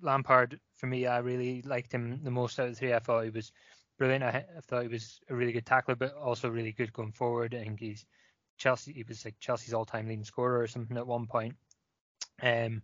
Lampard, 0.00 0.58
for 0.76 0.86
me, 0.86 1.06
I 1.06 1.18
really 1.18 1.62
liked 1.62 1.92
him 1.92 2.20
the 2.24 2.30
most 2.30 2.58
out 2.58 2.66
of 2.66 2.72
the 2.72 2.78
three. 2.78 2.94
I 2.94 2.98
thought 2.98 3.24
he 3.24 3.30
was 3.30 3.52
brilliant. 3.98 4.24
I, 4.24 4.44
I 4.56 4.60
thought 4.62 4.82
he 4.82 4.88
was 4.88 5.20
a 5.28 5.34
really 5.34 5.52
good 5.52 5.66
tackler, 5.66 5.94
but 5.94 6.14
also 6.14 6.48
really 6.48 6.72
good 6.72 6.92
going 6.92 7.12
forward. 7.12 7.54
I 7.54 7.62
think 7.62 7.78
he's 7.78 8.06
Chelsea. 8.56 8.92
He 8.92 9.04
was 9.06 9.24
like 9.24 9.38
Chelsea's 9.38 9.74
all-time 9.74 10.08
leading 10.08 10.24
scorer 10.24 10.60
or 10.60 10.66
something 10.66 10.96
at 10.96 11.06
one 11.06 11.26
point. 11.26 11.54
Um, 12.42 12.82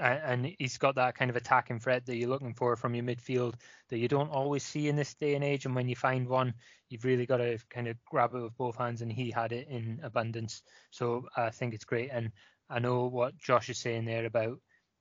and 0.00 0.54
he's 0.58 0.78
got 0.78 0.94
that 0.94 1.14
kind 1.14 1.30
of 1.30 1.36
attacking 1.36 1.78
threat 1.78 2.06
that 2.06 2.16
you're 2.16 2.28
looking 2.28 2.54
for 2.54 2.74
from 2.76 2.94
your 2.94 3.04
midfield 3.04 3.54
that 3.88 3.98
you 3.98 4.08
don't 4.08 4.30
always 4.30 4.62
see 4.62 4.88
in 4.88 4.96
this 4.96 5.14
day 5.14 5.34
and 5.34 5.44
age. 5.44 5.66
And 5.66 5.74
when 5.74 5.88
you 5.88 5.96
find 5.96 6.26
one, 6.28 6.54
you've 6.88 7.04
really 7.04 7.26
got 7.26 7.38
to 7.38 7.58
kind 7.68 7.86
of 7.86 7.96
grab 8.04 8.34
it 8.34 8.42
with 8.42 8.56
both 8.56 8.76
hands, 8.76 9.02
and 9.02 9.12
he 9.12 9.30
had 9.30 9.52
it 9.52 9.68
in 9.68 10.00
abundance. 10.02 10.62
So 10.90 11.28
I 11.36 11.50
think 11.50 11.74
it's 11.74 11.84
great. 11.84 12.10
And 12.12 12.32
I 12.68 12.78
know 12.78 13.06
what 13.06 13.36
Josh 13.38 13.68
is 13.68 13.78
saying 13.78 14.04
there 14.04 14.26
about 14.26 14.58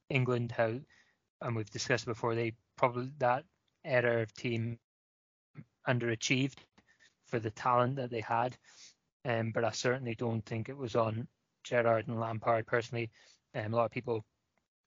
England, 0.10 0.52
how, 0.52 0.80
and 1.41 1.56
we've 1.56 1.70
discussed 1.70 2.06
before, 2.06 2.36
they 2.36 2.54
probably 2.76 3.12
that 3.20 3.45
era 3.86 4.22
of 4.22 4.34
team 4.34 4.80
underachieved 5.88 6.58
for 7.28 7.39
the 7.39 7.52
talent 7.52 7.95
that 7.95 8.10
they 8.12 8.22
had. 8.22 8.58
Um, 9.26 9.52
but 9.54 9.64
I 9.64 9.72
certainly 9.72 10.16
don't 10.16 10.45
think 10.45 10.70
it 10.70 10.78
was 10.78 10.95
on 10.95 11.28
Gerrard 11.64 12.08
and 12.08 12.20
Lampard 12.20 12.66
personally. 12.66 13.12
Um, 13.56 13.74
a 13.74 13.76
lot 13.76 13.86
of 13.86 13.91
people 13.91 14.26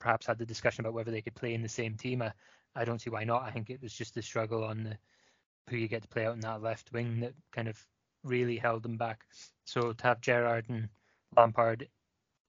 perhaps 0.02 0.26
had 0.26 0.38
the 0.38 0.44
discussion 0.44 0.84
about 0.84 0.94
whether 0.94 1.12
they 1.12 1.22
could 1.22 1.34
play 1.36 1.54
in 1.54 1.62
the 1.62 1.68
same 1.68 1.94
team. 1.94 2.22
I, 2.22 2.32
I 2.74 2.84
don't 2.84 3.00
see 3.00 3.10
why 3.10 3.22
not. 3.22 3.44
I 3.44 3.52
think 3.52 3.70
it 3.70 3.80
was 3.80 3.92
just 3.92 4.14
the 4.14 4.22
struggle 4.22 4.64
on 4.64 4.82
the 4.82 4.98
who 5.70 5.76
you 5.76 5.86
get 5.86 6.02
to 6.02 6.08
play 6.08 6.26
out 6.26 6.34
in 6.34 6.40
that 6.40 6.60
left 6.60 6.92
wing 6.92 7.20
that 7.20 7.34
kind 7.52 7.68
of 7.68 7.78
really 8.24 8.56
held 8.56 8.82
them 8.82 8.96
back. 8.96 9.20
So 9.64 9.92
to 9.92 10.02
have 10.02 10.20
Gerrard 10.20 10.68
and 10.68 10.88
Lampard 11.36 11.88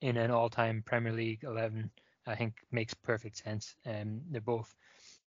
in 0.02 0.18
an 0.18 0.32
all-time 0.32 0.82
Premier 0.84 1.14
League 1.14 1.44
11, 1.44 1.92
I 2.26 2.36
think 2.36 2.56
makes 2.72 2.96
perfect 2.96 3.38
sense. 3.38 3.76
Um, 3.86 4.22
they're 4.32 4.42
both 4.42 4.74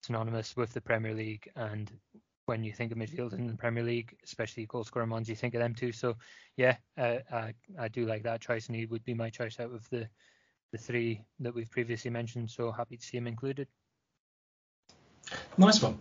synonymous 0.02 0.56
with 0.56 0.72
the 0.72 0.80
Premier 0.80 1.12
League, 1.12 1.50
and 1.56 1.90
when 2.46 2.64
you 2.64 2.72
think 2.72 2.90
of 2.90 2.98
midfield 2.98 3.34
in 3.34 3.46
the 3.46 3.56
Premier 3.56 3.82
League, 3.82 4.16
especially 4.24 4.66
goal 4.66 4.84
scoring 4.84 5.10
ones, 5.10 5.28
you 5.28 5.36
think 5.36 5.54
of 5.54 5.60
them 5.60 5.74
too. 5.74 5.92
So 5.92 6.16
yeah, 6.56 6.76
uh, 6.96 7.18
I 7.30 7.54
I 7.78 7.88
do 7.88 8.06
like 8.06 8.22
that 8.22 8.40
choice, 8.40 8.66
and 8.66 8.76
he 8.76 8.86
would 8.86 9.04
be 9.04 9.14
my 9.14 9.30
choice 9.30 9.60
out 9.60 9.72
of 9.72 9.88
the 9.90 10.08
the 10.74 10.78
three 10.78 11.20
that 11.38 11.54
we've 11.54 11.70
previously 11.70 12.10
mentioned. 12.10 12.50
So 12.50 12.72
happy 12.72 12.96
to 12.96 13.06
see 13.06 13.16
him 13.16 13.28
included. 13.28 13.68
Nice 15.56 15.80
one. 15.80 15.98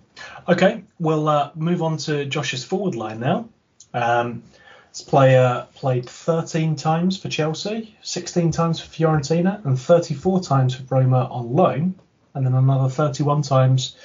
Okay, 0.48 0.84
we'll 1.00 1.30
uh, 1.30 1.52
move 1.54 1.84
on 1.84 1.98
to 1.98 2.26
Josh's 2.26 2.64
forward 2.64 2.96
line 2.96 3.20
now. 3.20 3.50
Um, 3.94 4.42
this 4.92 5.04
player 5.04 5.68
played 5.76 6.10
13 6.10 6.76
times 6.76 7.20
for 7.20 7.30
Chelsea, 7.30 7.96
16 8.02 8.50
times 8.50 8.82
for 8.82 8.88
Fiorentina, 8.88 9.64
and 9.64 9.80
34 9.80 10.42
times 10.42 10.74
for 10.74 10.84
Roma 10.96 11.28
on 11.30 11.54
loan, 11.54 11.94
and 12.34 12.44
then 12.44 12.56
another 12.56 12.90
31 12.90 13.44
times 13.44 13.96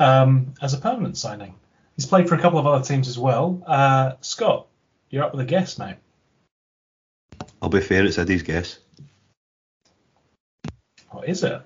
um, 0.00 0.52
as 0.60 0.74
a 0.74 0.78
permanent 0.78 1.16
signing. 1.16 1.54
He's 1.94 2.06
played 2.06 2.28
for 2.28 2.34
a 2.34 2.40
couple 2.40 2.58
of 2.58 2.66
other 2.66 2.84
teams 2.84 3.06
as 3.06 3.18
well. 3.18 3.62
Uh, 3.64 4.12
Scott, 4.20 4.66
you're 5.10 5.22
up 5.22 5.32
with 5.32 5.42
a 5.42 5.48
guess 5.48 5.78
now. 5.78 5.94
I'll 7.62 7.68
be 7.68 7.80
fair, 7.80 8.04
it's 8.04 8.18
Iddy's 8.18 8.42
guess. 8.42 8.80
What 11.10 11.28
is 11.28 11.42
it? 11.44 11.62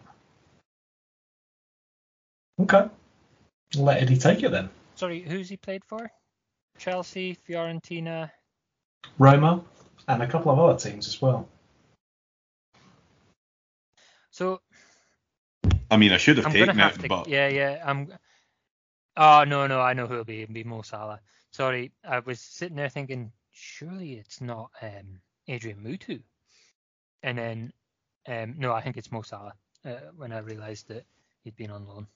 Okay. 2.60 2.88
I'll 3.76 3.82
let 3.82 4.02
Iddy 4.02 4.18
take 4.18 4.42
it 4.42 4.50
then. 4.50 4.68
Sorry, 4.94 5.20
who's 5.20 5.48
he 5.48 5.56
played 5.56 5.84
for? 5.84 6.10
Chelsea, 6.78 7.36
Fiorentina, 7.48 8.30
Roma, 9.18 9.62
and 10.08 10.22
a 10.22 10.26
couple 10.26 10.52
of 10.52 10.58
other 10.58 10.78
teams 10.78 11.06
as 11.08 11.20
well. 11.20 11.48
So 14.30 14.60
I 15.90 15.96
mean, 15.96 16.12
I 16.12 16.16
should 16.16 16.38
have 16.38 16.46
I'm 16.46 16.52
taken 16.52 16.68
gonna 16.68 16.82
have 16.82 16.96
it, 16.96 17.02
to. 17.02 17.08
but 17.08 17.28
Yeah, 17.28 17.48
yeah. 17.48 17.82
I'm. 17.84 18.12
Oh 19.16 19.44
no, 19.44 19.66
no, 19.66 19.80
I 19.80 19.92
know 19.92 20.06
who 20.06 20.14
it'll 20.14 20.24
be. 20.24 20.42
It'll 20.42 20.54
be 20.54 20.64
Mo 20.64 20.82
Salah. 20.82 21.20
Sorry, 21.52 21.92
I 22.02 22.20
was 22.20 22.40
sitting 22.40 22.76
there 22.76 22.88
thinking, 22.88 23.30
surely 23.52 24.14
it's 24.14 24.40
not 24.40 24.70
um, 24.80 25.20
Adrian 25.48 25.80
Mutu. 25.84 26.22
And 27.22 27.36
then, 27.36 27.72
um, 28.26 28.54
no, 28.58 28.72
I 28.72 28.80
think 28.80 28.96
it's 28.96 29.10
Mo 29.10 29.22
Salah. 29.22 29.54
Uh, 29.84 29.94
when 30.16 30.32
I 30.32 30.38
realised 30.38 30.88
that 30.88 31.04
he'd 31.42 31.56
been 31.56 31.70
on 31.70 31.86
loan. 31.86 32.06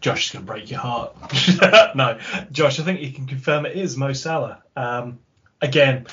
Josh 0.00 0.26
is 0.26 0.32
going 0.32 0.46
to 0.46 0.52
break 0.52 0.70
your 0.70 0.80
heart. 0.80 1.14
no, 1.94 2.18
Josh, 2.50 2.80
I 2.80 2.82
think 2.82 3.00
you 3.00 3.12
can 3.12 3.26
confirm 3.26 3.66
it 3.66 3.76
is 3.76 3.96
Mo 3.96 4.14
Salah. 4.14 4.62
Um, 4.74 5.18
again, 5.60 6.06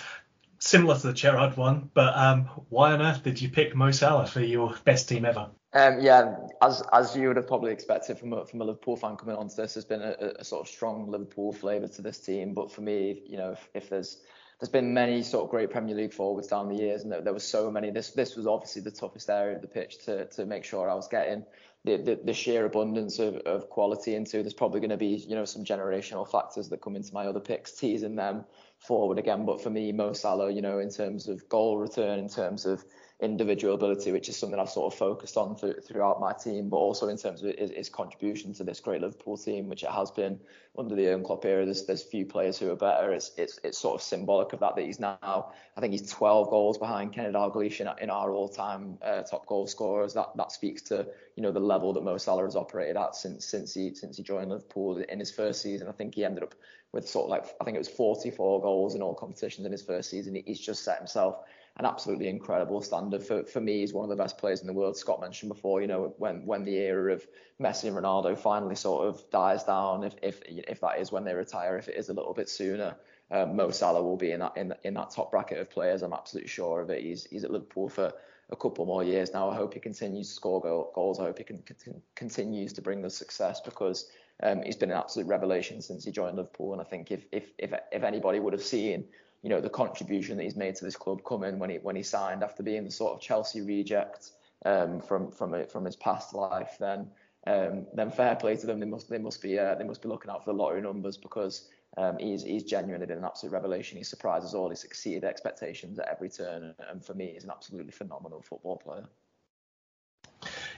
similar 0.60 0.98
to 0.98 1.08
the 1.08 1.14
Gerrard 1.14 1.56
one, 1.56 1.90
but 1.94 2.14
um, 2.18 2.46
why 2.70 2.92
on 2.92 3.02
earth 3.02 3.24
did 3.24 3.42
you 3.42 3.50
pick 3.50 3.76
Mo 3.76 3.92
Salah 3.92 4.28
for 4.28 4.42
your 4.42 4.76
best 4.84 5.08
team 5.08 5.26
ever? 5.26 5.50
Um, 5.74 6.02
yeah, 6.02 6.36
as 6.62 6.84
as 6.92 7.16
you 7.16 7.30
would 7.30 7.38
have 7.38 7.48
probably 7.48 7.72
expected 7.72 8.20
from 8.20 8.34
a, 8.34 8.46
from 8.46 8.62
a 8.62 8.64
Liverpool 8.64 8.96
fan 8.96 9.16
coming 9.16 9.36
onto 9.36 9.56
this, 9.56 9.74
there's 9.74 9.86
been 9.86 10.02
a, 10.02 10.34
a 10.40 10.44
sort 10.44 10.62
of 10.62 10.68
strong 10.68 11.10
Liverpool 11.10 11.52
flavour 11.52 11.88
to 11.88 12.02
this 12.02 12.20
team. 12.20 12.54
But 12.54 12.72
for 12.72 12.82
me, 12.82 13.24
you 13.26 13.38
know, 13.38 13.52
if, 13.52 13.70
if 13.74 13.90
there's 13.90 14.22
there's 14.60 14.70
been 14.70 14.94
many 14.94 15.24
sort 15.24 15.44
of 15.46 15.50
great 15.50 15.72
Premier 15.72 15.96
League 15.96 16.14
forwards 16.14 16.48
down 16.48 16.70
the 16.70 16.76
years, 16.76 17.04
and 17.04 17.12
there, 17.12 17.22
there 17.22 17.34
was 17.34 17.44
so 17.44 17.70
many. 17.70 17.92
This 17.92 18.12
this 18.12 18.36
was 18.36 18.48
obviously 18.48 18.82
the 18.82 18.92
toughest 18.92 19.30
area 19.30 19.56
of 19.56 19.62
the 19.62 19.68
pitch 19.68 20.06
to 20.06 20.26
to 20.26 20.46
make 20.46 20.64
sure 20.64 20.90
I 20.90 20.96
was 20.96 21.08
getting 21.08 21.46
the, 21.86 21.98
the, 21.98 22.20
the 22.24 22.34
sheer 22.34 22.66
abundance 22.66 23.20
of, 23.20 23.36
of 23.38 23.70
quality 23.70 24.16
into. 24.16 24.42
There's 24.42 24.54
probably 24.54 24.80
going 24.80 24.90
to 24.92 24.98
be 24.98 25.08
you 25.28 25.36
know 25.36 25.46
some 25.46 25.66
generational 25.66 26.30
factors 26.30 26.70
that 26.70 26.82
come 26.82 26.96
into 26.96 27.14
my 27.14 27.26
other 27.26 27.40
picks, 27.40 27.74
teasing 27.74 28.16
them 28.16 28.46
forward 28.80 29.20
again. 29.20 29.46
But 29.46 29.62
for 29.62 29.70
me, 29.70 29.92
Mo 29.92 30.14
Salah, 30.14 30.52
you 30.52 30.62
know, 30.62 30.80
in 30.80 30.90
terms 30.90 31.28
of 31.28 31.48
goal 31.50 31.78
return, 31.78 32.20
in 32.20 32.30
terms 32.30 32.66
of 32.66 32.84
individual 33.24 33.74
ability, 33.74 34.12
which 34.12 34.28
is 34.28 34.36
something 34.36 34.60
I've 34.60 34.70
sort 34.70 34.94
of 34.94 35.00
focused 35.00 35.38
on 35.38 35.56
through, 35.56 35.76
throughout 35.76 36.20
my 36.20 36.34
team, 36.34 36.68
but 36.68 36.76
also 36.76 37.08
in 37.08 37.18
terms 37.18 37.42
of 37.42 37.56
his, 37.58 37.72
his, 37.72 37.90
contribution 37.90 38.54
to 38.56 38.66
this 38.66 38.82
great 38.82 39.02
Liverpool 39.02 39.38
team, 39.38 39.70
which 39.70 39.84
it 39.84 39.90
has 39.90 40.12
been 40.12 40.40
under 40.78 40.94
the 40.94 41.04
Jurgen 41.04 41.24
Klopp 41.24 41.46
era. 41.46 41.64
There's 41.64 41.86
there's 41.86 42.04
few 42.04 42.26
players 42.26 42.60
who 42.60 42.70
are 42.70 42.76
better. 42.76 43.14
It's 43.14 43.32
it's 43.38 43.60
it's 43.64 43.78
sort 43.78 43.96
of 43.96 44.02
symbolic 44.02 44.52
of 44.52 44.60
that 44.60 44.76
that 44.76 44.84
he's 44.84 45.00
now. 45.00 45.52
I 45.78 45.82
think 45.82 45.94
he's 45.94 46.12
12 46.12 46.50
goals 46.50 46.78
behind 46.78 47.14
Kenny 47.14 47.32
Dalglish 47.32 47.80
in, 47.80 47.90
in 48.02 48.10
our 48.10 48.32
all-time 48.32 48.98
uh, 49.02 49.22
top 49.22 49.46
goal 49.46 49.68
scorers. 49.68 50.14
That 50.14 50.36
that 50.36 50.52
speaks 50.52 50.82
to 50.84 51.08
you 51.36 51.44
know 51.44 51.52
the 51.52 51.62
level 51.62 51.94
that 51.94 52.04
Mo 52.04 52.18
Salah 52.18 52.44
has 52.44 52.58
operated 52.58 52.98
at 52.98 53.16
since 53.16 53.46
since 53.46 53.74
he 53.74 53.96
since 53.96 54.18
he 54.18 54.24
joined 54.24 54.50
Liverpool 54.50 54.98
in 54.98 55.20
his 55.20 55.32
first 55.32 55.62
season. 55.62 55.88
I 55.88 55.94
think 55.94 56.16
he 56.16 56.26
ended 56.26 56.44
up 56.44 56.56
with 56.92 57.08
sort 57.08 57.26
of 57.26 57.30
like 57.30 57.56
I 57.62 57.64
think 57.64 57.76
it 57.76 57.80
was 57.80 57.90
44 57.90 58.62
goals 58.62 58.96
in 58.96 59.02
all 59.02 59.14
competitions 59.16 59.66
in 59.66 59.72
his 59.72 59.82
first 59.82 60.10
season. 60.10 60.42
He's 60.46 60.60
just 60.60 60.84
set 60.84 60.98
himself 60.98 61.38
an 61.78 61.86
absolutely 61.86 62.28
incredible 62.28 62.82
standard. 62.82 63.24
For 63.24 63.44
for 63.46 63.60
me, 63.60 63.80
he's 63.80 63.94
one 63.94 64.04
of 64.04 64.16
the 64.16 64.22
best 64.22 64.38
players 64.38 64.62
in 64.62 64.68
the 64.68 64.74
world. 64.74 64.96
Scott 64.96 65.22
mentioned 65.22 65.50
before, 65.50 65.82
you 65.82 65.88
know, 65.88 66.14
when 66.18 66.46
when 66.46 66.64
the 66.64 66.76
era 66.76 67.14
of 67.14 67.26
Messi 67.60 67.86
and 67.86 67.98
Ronaldo 67.98 68.38
finally 68.38 68.76
sort 68.76 69.08
of 69.08 69.24
dies 69.32 69.64
down, 69.64 70.04
if 70.04 70.16
if 70.22 70.42
if 70.46 70.82
that 70.82 71.00
is 71.00 71.12
when 71.12 71.24
they 71.24 71.34
retire, 71.34 71.78
if 71.78 71.88
it 71.88 71.96
is 71.96 72.10
a 72.10 72.14
little 72.14 72.34
bit 72.34 72.48
sooner, 72.50 72.96
um, 73.32 73.56
Mo 73.56 73.72
Salah 73.72 74.04
will 74.04 74.18
be 74.18 74.32
in 74.32 74.42
that 74.42 74.56
in 74.56 74.74
in 74.84 74.94
that 74.94 75.10
top 75.10 75.32
bracket 75.32 75.58
of 75.58 75.70
players. 75.70 76.04
I'm 76.04 76.14
absolutely 76.14 76.50
sure 76.50 76.82
of 76.82 76.90
it. 76.92 77.02
He's 77.02 77.26
he's 77.26 77.44
at 77.44 77.52
Liverpool 77.52 77.90
for 77.90 78.14
a 78.52 78.56
couple 78.56 78.86
more 78.86 79.04
years 79.04 79.34
now. 79.34 79.50
I 79.50 79.56
hope 79.56 79.74
he 79.74 79.80
continues 79.80 80.28
to 80.28 80.34
score 80.36 80.62
goals. 80.94 81.20
I 81.20 81.24
hope 81.24 81.40
he 81.40 81.44
can, 81.44 81.60
can 81.64 82.02
continues 82.16 82.74
to 82.74 82.82
bring 82.82 83.02
the 83.02 83.10
success 83.10 83.62
because 83.62 84.12
um, 84.44 84.62
he's 84.62 84.76
been 84.76 84.92
an 84.92 84.98
absolute 84.98 85.28
revelation 85.28 85.82
since 85.82 86.06
he 86.06 86.12
joined 86.12 86.38
Liverpool. 86.38 86.74
And 86.74 86.82
I 86.82 86.86
think 86.86 87.12
if 87.12 87.26
if 87.32 87.52
if 87.58 87.74
if 87.92 88.04
anybody 88.04 88.40
would 88.40 88.54
have 88.54 88.64
seen 88.64 89.06
you 89.44 89.50
know 89.50 89.62
the 89.62 89.70
contribution 89.70 90.38
that 90.38 90.44
he's 90.44 90.56
made 90.56 90.76
to 90.76 90.86
this 90.86 90.96
club 90.96 91.24
coming 91.24 91.60
when 91.60 91.70
he 91.70 91.78
when 91.78 91.96
he 91.96 92.04
signed 92.04 92.44
after 92.44 92.64
being 92.64 92.86
the 92.86 92.92
sort 92.92 93.14
of 93.14 93.22
Chelsea 93.22 93.62
reject 93.62 94.32
um, 94.66 95.00
from 95.02 95.32
from 95.32 95.54
a, 95.54 95.66
from 95.66 95.86
his 95.86 95.96
past 95.98 96.34
life, 96.34 96.78
then 96.80 97.08
um, 97.46 97.86
then 97.94 98.10
fair 98.10 98.36
play 98.36 98.56
to 98.56 98.66
them. 98.66 98.80
They 98.80 98.86
must 98.86 99.10
they 99.10 99.18
must 99.18 99.42
be 99.42 99.60
uh, 99.60 99.76
they 99.76 99.84
must 99.84 100.02
be 100.02 100.08
looking 100.08 100.32
out 100.32 100.44
for 100.44 100.54
the 100.54 100.58
lottery 100.58 100.82
numbers 100.82 101.18
because 101.18 101.68
um, 101.98 102.18
he's 102.20 102.44
he's 102.44 102.64
genuinely 102.64 103.06
been 103.06 103.18
an 103.18 103.26
absolute 103.26 103.52
revelation. 103.52 103.98
He 103.98 104.04
surprises 104.04 104.54
all. 104.54 104.70
He's 104.70 104.86
exceeded 104.86 105.26
expectations 105.26 106.00
at 106.00 106.08
every 106.08 106.30
turn, 106.30 106.74
and 106.90 107.04
for 107.04 107.14
me, 107.14 107.32
he's 107.34 107.44
an 107.44 107.52
absolutely 107.52 107.92
phenomenal 107.92 108.42
football 108.42 108.78
player. 108.78 109.08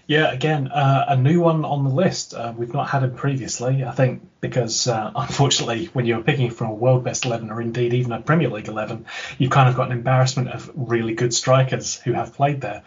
Yeah, 0.07 0.31
again, 0.31 0.67
uh, 0.67 1.05
a 1.09 1.17
new 1.17 1.41
one 1.41 1.65
on 1.65 1.83
the 1.83 1.89
list. 1.89 2.35
Uh, 2.35 2.53
we've 2.55 2.73
not 2.73 2.87
had 2.87 3.03
him 3.03 3.15
previously, 3.15 3.83
I 3.83 3.91
think, 3.91 4.21
because 4.39 4.87
uh, 4.87 5.11
unfortunately, 5.15 5.87
when 5.87 6.05
you're 6.05 6.21
picking 6.21 6.51
from 6.51 6.67
a 6.67 6.73
world 6.73 7.03
best 7.03 7.25
11 7.25 7.49
or 7.49 7.59
indeed 7.59 7.93
even 7.93 8.11
a 8.11 8.21
Premier 8.21 8.49
League 8.49 8.67
11, 8.67 9.05
you've 9.39 9.51
kind 9.51 9.67
of 9.67 9.75
got 9.75 9.87
an 9.87 9.97
embarrassment 9.97 10.49
of 10.49 10.71
really 10.75 11.15
good 11.15 11.33
strikers 11.33 11.99
who 11.99 12.13
have 12.13 12.35
played 12.35 12.61
there. 12.61 12.83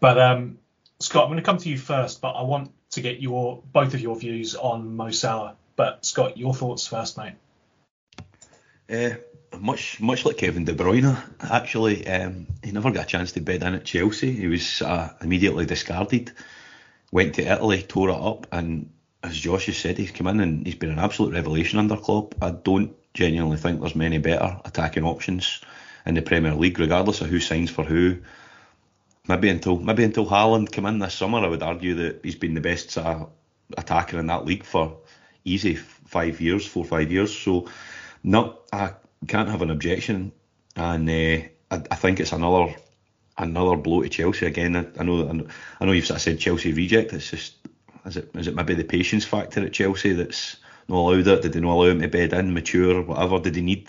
But 0.00 0.20
um, 0.20 0.58
Scott, 1.00 1.24
I'm 1.24 1.30
going 1.30 1.38
to 1.38 1.44
come 1.44 1.58
to 1.58 1.68
you 1.70 1.78
first, 1.78 2.20
but 2.20 2.32
I 2.32 2.42
want 2.42 2.70
to 2.90 3.00
get 3.00 3.20
your 3.20 3.62
both 3.72 3.94
of 3.94 4.00
your 4.00 4.16
views 4.16 4.54
on 4.54 4.94
Mo 4.94 5.10
Salah. 5.10 5.56
But 5.76 6.04
Scott, 6.04 6.36
your 6.36 6.54
thoughts 6.54 6.86
first, 6.86 7.16
mate. 7.16 7.34
Uh, 8.90 9.16
much 9.58 10.00
much 10.00 10.24
like 10.26 10.36
Kevin 10.36 10.64
De 10.64 10.74
Bruyne, 10.74 11.16
actually, 11.40 12.06
um, 12.06 12.46
he 12.62 12.72
never 12.72 12.90
got 12.90 13.04
a 13.04 13.06
chance 13.06 13.32
to 13.32 13.40
bed 13.40 13.62
in 13.62 13.74
at 13.74 13.84
Chelsea. 13.84 14.32
He 14.32 14.48
was 14.48 14.82
uh, 14.82 15.12
immediately 15.22 15.66
discarded 15.66 16.32
went 17.10 17.34
to 17.34 17.42
Italy, 17.42 17.82
tore 17.82 18.10
it 18.10 18.20
up, 18.20 18.46
and 18.52 18.90
as 19.22 19.36
Josh 19.36 19.66
has 19.66 19.76
said, 19.76 19.98
he's 19.98 20.10
come 20.10 20.26
in 20.28 20.40
and 20.40 20.66
he's 20.66 20.76
been 20.76 20.90
an 20.90 20.98
absolute 20.98 21.34
revelation 21.34 21.78
under 21.78 21.96
Klopp. 21.96 22.34
I 22.42 22.50
don't 22.50 22.94
genuinely 23.14 23.56
think 23.56 23.80
there's 23.80 23.96
many 23.96 24.18
better 24.18 24.60
attacking 24.64 25.04
options 25.04 25.60
in 26.06 26.14
the 26.14 26.22
Premier 26.22 26.54
League, 26.54 26.78
regardless 26.78 27.20
of 27.20 27.28
who 27.28 27.40
signs 27.40 27.70
for 27.70 27.84
who. 27.84 28.18
Maybe 29.26 29.48
until 29.50 29.78
maybe 29.78 30.04
until 30.04 30.26
Haaland 30.26 30.72
come 30.72 30.86
in 30.86 31.00
this 31.00 31.14
summer, 31.14 31.38
I 31.38 31.48
would 31.48 31.62
argue 31.62 31.94
that 31.96 32.20
he's 32.22 32.36
been 32.36 32.54
the 32.54 32.60
best 32.60 32.96
uh, 32.96 33.26
attacker 33.76 34.18
in 34.18 34.26
that 34.26 34.46
league 34.46 34.64
for 34.64 34.98
easy 35.44 35.74
five 35.74 36.40
years, 36.40 36.66
four 36.66 36.84
five 36.84 37.12
years. 37.12 37.36
So, 37.36 37.68
no, 38.22 38.60
I 38.72 38.94
can't 39.26 39.50
have 39.50 39.62
an 39.62 39.70
objection, 39.70 40.32
and 40.76 41.08
uh, 41.08 41.46
I, 41.70 41.82
I 41.90 41.94
think 41.96 42.20
it's 42.20 42.32
another 42.32 42.74
another 43.38 43.76
blow 43.76 44.02
to 44.02 44.08
Chelsea 44.08 44.46
again. 44.46 44.76
I, 44.76 44.86
I 44.98 45.04
know 45.04 45.46
I 45.80 45.84
know 45.84 45.92
you've 45.92 46.06
sort 46.06 46.16
of 46.16 46.22
said 46.22 46.38
Chelsea 46.38 46.72
reject. 46.72 47.12
It's 47.12 47.30
just 47.30 47.56
is 48.06 48.16
it 48.16 48.30
is 48.34 48.48
it 48.48 48.54
maybe 48.54 48.74
the 48.74 48.84
patience 48.84 49.24
factor 49.24 49.64
at 49.64 49.72
Chelsea 49.72 50.12
that's 50.12 50.56
not 50.88 50.98
allowed 50.98 51.26
it? 51.26 51.42
Did 51.42 51.52
they 51.52 51.60
not 51.60 51.74
allow 51.74 51.90
him 51.90 52.00
to 52.00 52.08
bed 52.08 52.32
in, 52.32 52.54
mature, 52.54 53.02
whatever? 53.02 53.38
Did 53.38 53.56
he 53.56 53.62
need 53.62 53.88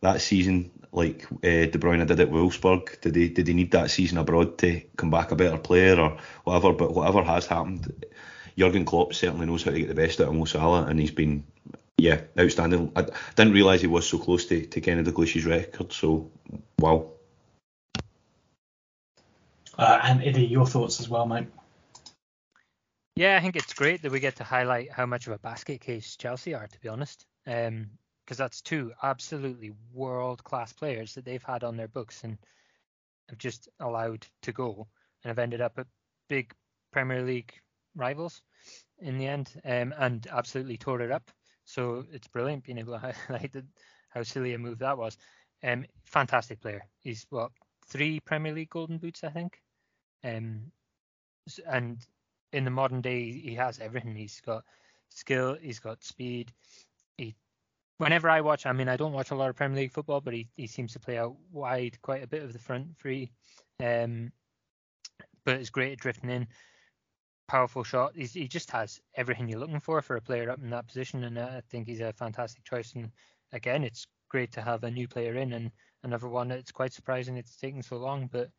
that 0.00 0.20
season 0.20 0.70
like 0.92 1.26
uh, 1.30 1.66
De 1.66 1.78
Bruyne 1.78 2.06
did 2.06 2.20
at 2.20 2.30
Wolfsburg? 2.30 3.00
Did 3.00 3.16
he 3.16 3.28
did 3.28 3.48
he 3.48 3.54
need 3.54 3.70
that 3.72 3.90
season 3.90 4.18
abroad 4.18 4.58
to 4.58 4.80
come 4.96 5.10
back 5.10 5.30
a 5.30 5.36
better 5.36 5.58
player 5.58 5.98
or 6.00 6.18
whatever? 6.44 6.72
But 6.72 6.94
whatever 6.94 7.22
has 7.22 7.46
happened, 7.46 8.04
Jurgen 8.58 8.84
Klopp 8.84 9.14
certainly 9.14 9.46
knows 9.46 9.62
how 9.62 9.70
to 9.70 9.78
get 9.78 9.88
the 9.88 9.94
best 9.94 10.20
out 10.20 10.28
of 10.28 10.34
Mo 10.34 10.44
Salah, 10.44 10.86
and 10.86 10.98
he's 10.98 11.10
been 11.10 11.44
yeah, 11.98 12.20
outstanding. 12.38 12.92
I 12.94 13.06
didn't 13.36 13.54
realise 13.54 13.80
he 13.80 13.86
was 13.86 14.06
so 14.06 14.18
close 14.18 14.46
to, 14.46 14.66
to 14.66 14.80
Kenny 14.80 15.02
Dalglish's 15.02 15.46
record. 15.46 15.92
So, 15.92 16.30
wow. 16.78 17.10
Uh, 19.78 20.00
and 20.02 20.22
Iddy, 20.22 20.46
your 20.46 20.66
thoughts 20.66 21.00
as 21.00 21.08
well, 21.08 21.26
mate? 21.26 21.48
Yeah, 23.14 23.36
I 23.36 23.40
think 23.40 23.56
it's 23.56 23.72
great 23.72 24.02
that 24.02 24.12
we 24.12 24.20
get 24.20 24.36
to 24.36 24.44
highlight 24.44 24.90
how 24.90 25.06
much 25.06 25.26
of 25.26 25.32
a 25.32 25.38
basket 25.38 25.80
case 25.80 26.16
Chelsea 26.16 26.54
are, 26.54 26.66
to 26.66 26.80
be 26.80 26.88
honest. 26.88 27.26
Because 27.44 27.68
um, 27.68 27.88
that's 28.28 28.60
two 28.60 28.92
absolutely 29.02 29.72
world 29.92 30.42
class 30.44 30.72
players 30.72 31.14
that 31.14 31.24
they've 31.24 31.42
had 31.42 31.64
on 31.64 31.76
their 31.76 31.88
books 31.88 32.24
and 32.24 32.38
have 33.28 33.38
just 33.38 33.68
allowed 33.80 34.26
to 34.42 34.52
go 34.52 34.86
and 35.22 35.30
have 35.30 35.38
ended 35.38 35.60
up 35.60 35.78
at 35.78 35.86
big 36.28 36.52
Premier 36.92 37.22
League 37.22 37.52
rivals 37.94 38.42
in 38.98 39.18
the 39.18 39.26
end 39.26 39.50
um, 39.64 39.94
and 39.98 40.26
absolutely 40.30 40.76
tore 40.76 41.00
it 41.00 41.10
up. 41.10 41.30
So 41.64 42.04
it's 42.12 42.28
brilliant 42.28 42.64
being 42.64 42.78
able 42.78 42.98
to 42.98 43.14
highlight 43.28 43.54
how 44.10 44.22
silly 44.22 44.54
a 44.54 44.58
move 44.58 44.78
that 44.78 44.98
was. 44.98 45.16
Um, 45.62 45.86
fantastic 46.04 46.60
player. 46.60 46.86
He's 47.00 47.26
what 47.30 47.50
three 47.86 48.20
Premier 48.20 48.52
League 48.52 48.70
Golden 48.70 48.98
Boots, 48.98 49.24
I 49.24 49.30
think. 49.30 49.58
Um, 50.24 50.72
and 51.68 51.98
in 52.52 52.64
the 52.64 52.70
modern 52.70 53.00
day, 53.00 53.30
he 53.32 53.54
has 53.54 53.78
everything. 53.78 54.16
He's 54.16 54.40
got 54.40 54.64
skill. 55.10 55.56
He's 55.60 55.78
got 55.78 56.02
speed. 56.02 56.52
He, 57.16 57.36
whenever 57.98 58.28
I 58.28 58.40
watch, 58.40 58.66
I 58.66 58.72
mean, 58.72 58.88
I 58.88 58.96
don't 58.96 59.12
watch 59.12 59.30
a 59.30 59.36
lot 59.36 59.50
of 59.50 59.56
Premier 59.56 59.78
League 59.78 59.92
football, 59.92 60.20
but 60.20 60.34
he, 60.34 60.48
he 60.56 60.66
seems 60.66 60.92
to 60.92 61.00
play 61.00 61.18
out 61.18 61.36
wide 61.52 62.00
quite 62.02 62.22
a 62.22 62.28
bit 62.28 62.42
of 62.42 62.52
the 62.52 62.58
front 62.58 62.96
three. 62.98 63.30
Um, 63.82 64.32
but 65.44 65.56
it's 65.56 65.70
great 65.70 65.92
at 65.92 65.98
drifting 65.98 66.30
in 66.30 66.48
powerful 67.48 67.84
shot. 67.84 68.12
He's, 68.14 68.32
he 68.32 68.48
just 68.48 68.70
has 68.72 69.00
everything 69.14 69.48
you're 69.48 69.60
looking 69.60 69.80
for 69.80 70.02
for 70.02 70.16
a 70.16 70.20
player 70.20 70.50
up 70.50 70.58
in 70.58 70.70
that 70.70 70.86
position, 70.86 71.24
and 71.24 71.38
I 71.38 71.62
think 71.70 71.86
he's 71.86 72.00
a 72.00 72.12
fantastic 72.12 72.64
choice. 72.64 72.92
And 72.94 73.10
again, 73.52 73.84
it's 73.84 74.06
great 74.28 74.52
to 74.52 74.62
have 74.62 74.84
a 74.84 74.90
new 74.90 75.06
player 75.08 75.36
in, 75.36 75.52
and 75.52 75.70
another 76.02 76.28
one 76.28 76.48
that's 76.48 76.72
quite 76.72 76.92
surprising 76.92 77.36
it's 77.36 77.56
taken 77.56 77.82
so 77.82 77.96
long. 77.96 78.28
But 78.30 78.50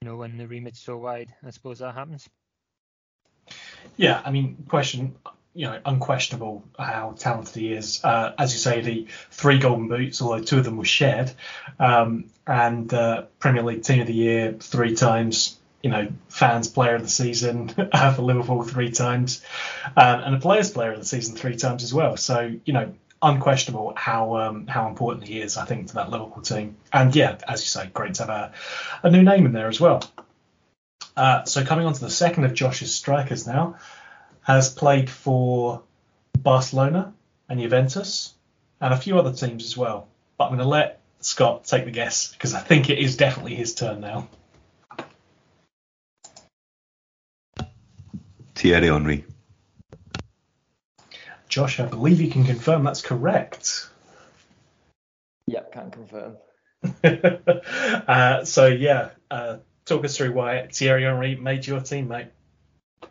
you 0.00 0.08
know, 0.08 0.16
when 0.16 0.36
the 0.36 0.46
remit's 0.46 0.80
so 0.80 0.96
wide, 0.96 1.32
I 1.44 1.50
suppose 1.50 1.80
that 1.80 1.94
happens. 1.94 2.28
Yeah, 3.96 4.20
I 4.24 4.30
mean, 4.30 4.64
question, 4.68 5.16
you 5.54 5.66
know, 5.66 5.80
unquestionable 5.84 6.62
how 6.78 7.14
talented 7.18 7.54
he 7.56 7.72
is. 7.72 8.04
Uh, 8.04 8.32
as 8.38 8.52
you 8.52 8.58
say, 8.58 8.80
the 8.80 9.08
three 9.30 9.58
golden 9.58 9.88
boots, 9.88 10.22
although 10.22 10.42
two 10.42 10.58
of 10.58 10.64
them 10.64 10.76
were 10.76 10.84
shared, 10.84 11.32
um, 11.80 12.26
and 12.46 12.92
uh, 12.94 13.24
Premier 13.40 13.62
League 13.62 13.82
Team 13.82 14.00
of 14.00 14.06
the 14.06 14.14
Year 14.14 14.52
three 14.52 14.94
times, 14.94 15.58
you 15.82 15.90
know, 15.90 16.08
fans 16.28 16.68
player 16.68 16.94
of 16.94 17.02
the 17.02 17.08
season 17.08 17.68
for 18.14 18.22
Liverpool 18.22 18.62
three 18.62 18.92
times, 18.92 19.42
uh, 19.96 20.22
and 20.24 20.36
a 20.36 20.38
players 20.38 20.70
player 20.70 20.92
of 20.92 21.00
the 21.00 21.06
season 21.06 21.34
three 21.34 21.56
times 21.56 21.82
as 21.82 21.92
well. 21.92 22.16
So, 22.16 22.54
you 22.64 22.72
know, 22.72 22.94
unquestionable 23.20 23.92
how 23.96 24.36
um, 24.36 24.66
how 24.66 24.88
important 24.88 25.26
he 25.26 25.40
is, 25.40 25.56
I 25.56 25.64
think, 25.64 25.88
to 25.88 25.94
that 25.94 26.10
Liverpool 26.10 26.42
team. 26.42 26.76
And 26.92 27.14
yeah, 27.14 27.38
as 27.46 27.62
you 27.62 27.66
say, 27.66 27.90
great 27.92 28.14
to 28.14 28.26
have 28.26 28.30
a, 28.30 28.52
a 29.06 29.10
new 29.10 29.22
name 29.22 29.46
in 29.46 29.52
there 29.52 29.68
as 29.68 29.80
well. 29.80 30.02
Uh, 31.16 31.44
so 31.44 31.64
coming 31.64 31.86
on 31.86 31.94
to 31.94 32.00
the 32.00 32.10
second 32.10 32.44
of 32.44 32.54
Josh's 32.54 32.94
strikers 32.94 33.46
now, 33.46 33.76
has 34.42 34.72
played 34.72 35.10
for 35.10 35.82
Barcelona 36.38 37.12
and 37.48 37.60
Juventus 37.60 38.34
and 38.80 38.94
a 38.94 38.96
few 38.96 39.18
other 39.18 39.32
teams 39.32 39.64
as 39.64 39.76
well. 39.76 40.08
But 40.36 40.44
I'm 40.44 40.50
going 40.50 40.60
to 40.60 40.68
let 40.68 41.00
Scott 41.20 41.64
take 41.64 41.84
the 41.84 41.90
guess 41.90 42.32
because 42.32 42.54
I 42.54 42.60
think 42.60 42.88
it 42.88 42.98
is 42.98 43.16
definitely 43.16 43.56
his 43.56 43.74
turn 43.74 44.00
now. 44.00 44.28
Thierry 48.54 48.88
Henry. 48.88 49.24
Josh, 51.58 51.80
I 51.80 51.86
believe 51.86 52.20
you 52.20 52.30
can 52.30 52.44
confirm 52.44 52.84
that's 52.84 53.02
correct. 53.02 53.90
Yep, 55.48 55.72
can 55.72 55.90
confirm. 55.90 56.36
uh, 58.06 58.44
so 58.44 58.68
yeah, 58.68 59.10
uh, 59.28 59.56
talk 59.84 60.04
us 60.04 60.16
through 60.16 60.34
why 60.34 60.68
Thierry 60.72 61.02
Henry 61.02 61.34
made 61.34 61.66
your 61.66 61.80
team, 61.80 62.06
mate. 62.06 62.28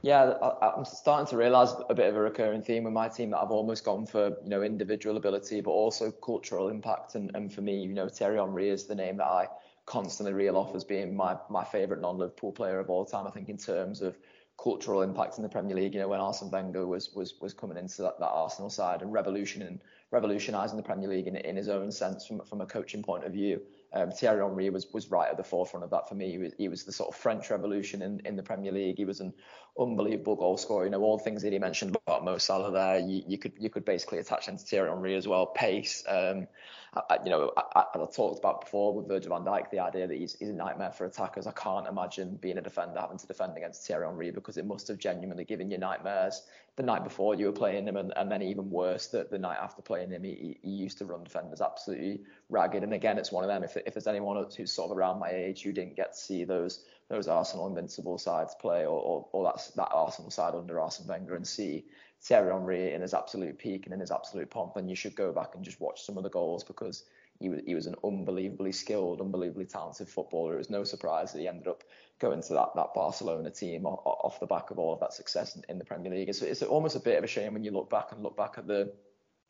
Yeah, 0.01 0.29
I, 0.41 0.77
am 0.77 0.85
starting 0.85 1.27
to 1.27 1.35
realise 1.35 1.73
a 1.89 1.93
bit 1.93 2.07
of 2.07 2.15
a 2.15 2.21
recurring 2.21 2.61
theme 2.61 2.85
with 2.85 2.93
my 2.93 3.09
team 3.09 3.31
that 3.31 3.39
I've 3.39 3.51
almost 3.51 3.83
gone 3.83 4.05
for, 4.05 4.27
you 4.41 4.49
know, 4.49 4.63
individual 4.63 5.17
ability, 5.17 5.59
but 5.59 5.71
also 5.71 6.09
cultural 6.09 6.69
impact. 6.69 7.15
And, 7.15 7.31
and 7.35 7.51
for 7.51 7.59
me, 7.59 7.81
you 7.81 7.93
know, 7.93 8.07
Thierry 8.07 8.37
Henry 8.37 8.69
is 8.69 8.85
the 8.85 8.95
name 8.95 9.17
that 9.17 9.27
I 9.27 9.47
constantly 9.85 10.31
reel 10.31 10.55
off 10.55 10.73
as 10.73 10.85
being 10.85 11.17
my 11.17 11.35
my 11.49 11.65
favourite 11.65 12.01
non-Liverpool 12.01 12.53
player 12.53 12.79
of 12.79 12.89
all 12.89 13.03
time. 13.03 13.27
I 13.27 13.31
think 13.31 13.49
in 13.49 13.57
terms 13.57 14.01
of 14.01 14.17
cultural 14.61 15.03
impact 15.03 15.37
in 15.37 15.43
the 15.43 15.49
Premier 15.49 15.75
League. 15.75 15.93
You 15.93 15.99
know, 15.99 16.07
when 16.07 16.19
Arsene 16.19 16.51
Wenger 16.51 16.85
was 16.85 17.13
was 17.13 17.35
was 17.39 17.53
coming 17.53 17.77
into 17.77 18.01
that, 18.01 18.19
that 18.19 18.25
Arsenal 18.27 18.69
side 18.69 19.01
and 19.01 19.13
revolutioning 19.13 19.79
revolutionising 20.09 20.77
the 20.77 20.83
Premier 20.83 21.09
League 21.09 21.27
in, 21.27 21.35
in 21.35 21.55
his 21.55 21.69
own 21.69 21.91
sense 21.91 22.25
from 22.25 22.41
from 22.45 22.61
a 22.61 22.65
coaching 22.65 23.03
point 23.03 23.23
of 23.23 23.33
view. 23.33 23.61
Um, 23.93 24.11
Thierry 24.11 24.43
Henry 24.43 24.69
was 24.69 24.87
was 24.93 25.11
right 25.11 25.29
at 25.29 25.37
the 25.37 25.43
forefront 25.43 25.83
of 25.83 25.91
that 25.91 26.09
for 26.09 26.15
me. 26.15 26.31
He 26.31 26.37
was, 26.37 26.53
he 26.57 26.67
was 26.67 26.83
the 26.83 26.91
sort 26.91 27.09
of 27.09 27.15
French 27.15 27.49
Revolution 27.49 28.01
in, 28.01 28.21
in 28.25 28.35
the 28.35 28.43
Premier 28.43 28.71
League. 28.71 28.97
He 28.97 29.05
was 29.05 29.19
an 29.19 29.33
unbelievable 29.79 30.35
goal 30.35 30.57
scorer. 30.57 30.85
You 30.85 30.91
know, 30.91 31.01
all 31.01 31.17
the 31.17 31.23
things 31.23 31.41
that 31.43 31.53
he 31.53 31.59
mentioned 31.59 31.95
about 32.05 32.25
Mo 32.25 32.37
Salah 32.37 32.71
there, 32.71 32.99
you, 32.99 33.23
you 33.27 33.37
could 33.37 33.53
you 33.59 33.69
could 33.69 33.85
basically 33.85 34.17
attach 34.19 34.47
them 34.47 34.57
to 34.57 34.63
Thierry 34.63 34.89
Henry 34.89 35.15
as 35.15 35.27
well. 35.27 35.45
Pace, 35.45 36.03
um, 36.07 36.47
I, 36.93 37.17
you 37.23 37.29
know, 37.29 37.51
I, 37.57 37.83
I, 37.93 38.05
talked 38.13 38.39
about 38.39 38.61
before 38.61 38.93
with 38.93 39.07
Virgil 39.07 39.35
van 39.35 39.45
Dijk, 39.45 39.69
the 39.69 39.79
idea 39.79 40.07
that 40.07 40.17
he's, 40.17 40.35
he's 40.39 40.49
a 40.49 40.53
nightmare 40.53 40.91
for 40.91 41.05
attackers. 41.05 41.45
I 41.45 41.51
can't 41.51 41.87
imagine 41.87 42.37
being 42.41 42.57
a 42.57 42.61
defender 42.61 42.99
having 42.99 43.17
to 43.17 43.27
defend 43.27 43.57
against 43.57 43.85
Thierry 43.85 44.07
Henry 44.07 44.31
because 44.31 44.57
it 44.57 44.65
must 44.65 44.87
have 44.87 44.97
genuinely 44.97 45.43
given 45.43 45.69
you 45.69 45.77
nightmares 45.77 46.43
the 46.77 46.83
night 46.83 47.03
before 47.03 47.33
you 47.33 47.47
were 47.47 47.51
playing 47.51 47.87
him, 47.87 47.97
and, 47.97 48.13
and 48.15 48.31
then 48.31 48.43
even 48.43 48.69
worse 48.69 49.07
the, 49.07 49.27
the 49.29 49.39
night 49.39 49.57
after 49.59 49.81
playing 49.81 50.11
him, 50.11 50.23
he, 50.23 50.59
he 50.61 50.69
used 50.69 50.99
to 50.99 51.05
run 51.05 51.23
defenders 51.23 51.59
absolutely 51.59 52.21
ragged. 52.49 52.83
And 52.83 52.93
again, 52.93 53.17
it's 53.17 53.31
one 53.31 53.43
of 53.43 53.47
them. 53.47 53.63
If, 53.63 53.75
if 53.77 53.95
there's 53.95 54.05
anyone 54.05 54.45
who's 54.55 54.71
sort 54.71 54.91
of 54.91 54.97
around 54.97 55.19
my 55.19 55.31
age 55.31 55.63
who 55.63 55.73
didn't 55.73 55.95
get 55.95 56.13
to 56.13 56.19
see 56.19 56.43
those 56.45 56.85
those 57.09 57.27
Arsenal 57.27 57.67
invincible 57.67 58.17
sides 58.17 58.53
play, 58.59 58.81
or, 58.81 58.99
or, 58.99 59.27
or 59.31 59.43
that's 59.45 59.71
that 59.71 59.89
Arsenal 59.91 60.29
side 60.29 60.53
under 60.53 60.79
Arsene 60.79 61.07
Wenger, 61.07 61.35
and 61.35 61.47
see 61.47 61.85
Thierry 62.27 62.51
Henry 62.51 62.93
in 62.93 63.01
his 63.01 63.13
absolute 63.13 63.57
peak 63.57 63.85
and 63.85 63.93
in 63.93 64.01
his 64.01 64.11
absolute 64.11 64.49
pomp, 64.49 64.73
then 64.73 64.89
you 64.89 64.95
should 64.95 65.15
go 65.15 65.31
back 65.31 65.55
and 65.55 65.63
just 65.63 65.79
watch 65.79 66.03
some 66.03 66.17
of 66.17 66.23
the 66.23 66.29
goals 66.29 66.63
because 66.63 67.05
he 67.39 67.49
was, 67.49 67.61
he 67.65 67.73
was 67.73 67.85
an 67.85 67.95
unbelievably 68.03 68.73
skilled, 68.73 69.21
unbelievably 69.21 69.65
talented 69.65 70.09
footballer. 70.09 70.55
It 70.55 70.57
was 70.57 70.69
no 70.69 70.83
surprise 70.83 71.31
that 71.31 71.39
he 71.39 71.47
ended 71.47 71.67
up 71.67 71.83
going 72.19 72.41
to 72.41 72.53
that, 72.53 72.69
that 72.75 72.93
Barcelona 72.93 73.49
team 73.49 73.85
off, 73.85 74.01
off 74.05 74.39
the 74.39 74.45
back 74.45 74.71
of 74.71 74.79
all 74.79 74.93
of 74.93 74.99
that 74.99 75.13
success 75.13 75.55
in, 75.55 75.63
in 75.69 75.77
the 75.77 75.85
Premier 75.85 76.11
League. 76.11 76.27
It's, 76.27 76.41
it's 76.41 76.63
almost 76.63 76.95
a 76.95 76.99
bit 76.99 77.17
of 77.17 77.23
a 77.23 77.27
shame 77.27 77.53
when 77.53 77.63
you 77.63 77.71
look 77.71 77.89
back 77.89 78.11
and 78.11 78.21
look 78.21 78.35
back 78.35 78.55
at 78.57 78.67
the 78.67 78.91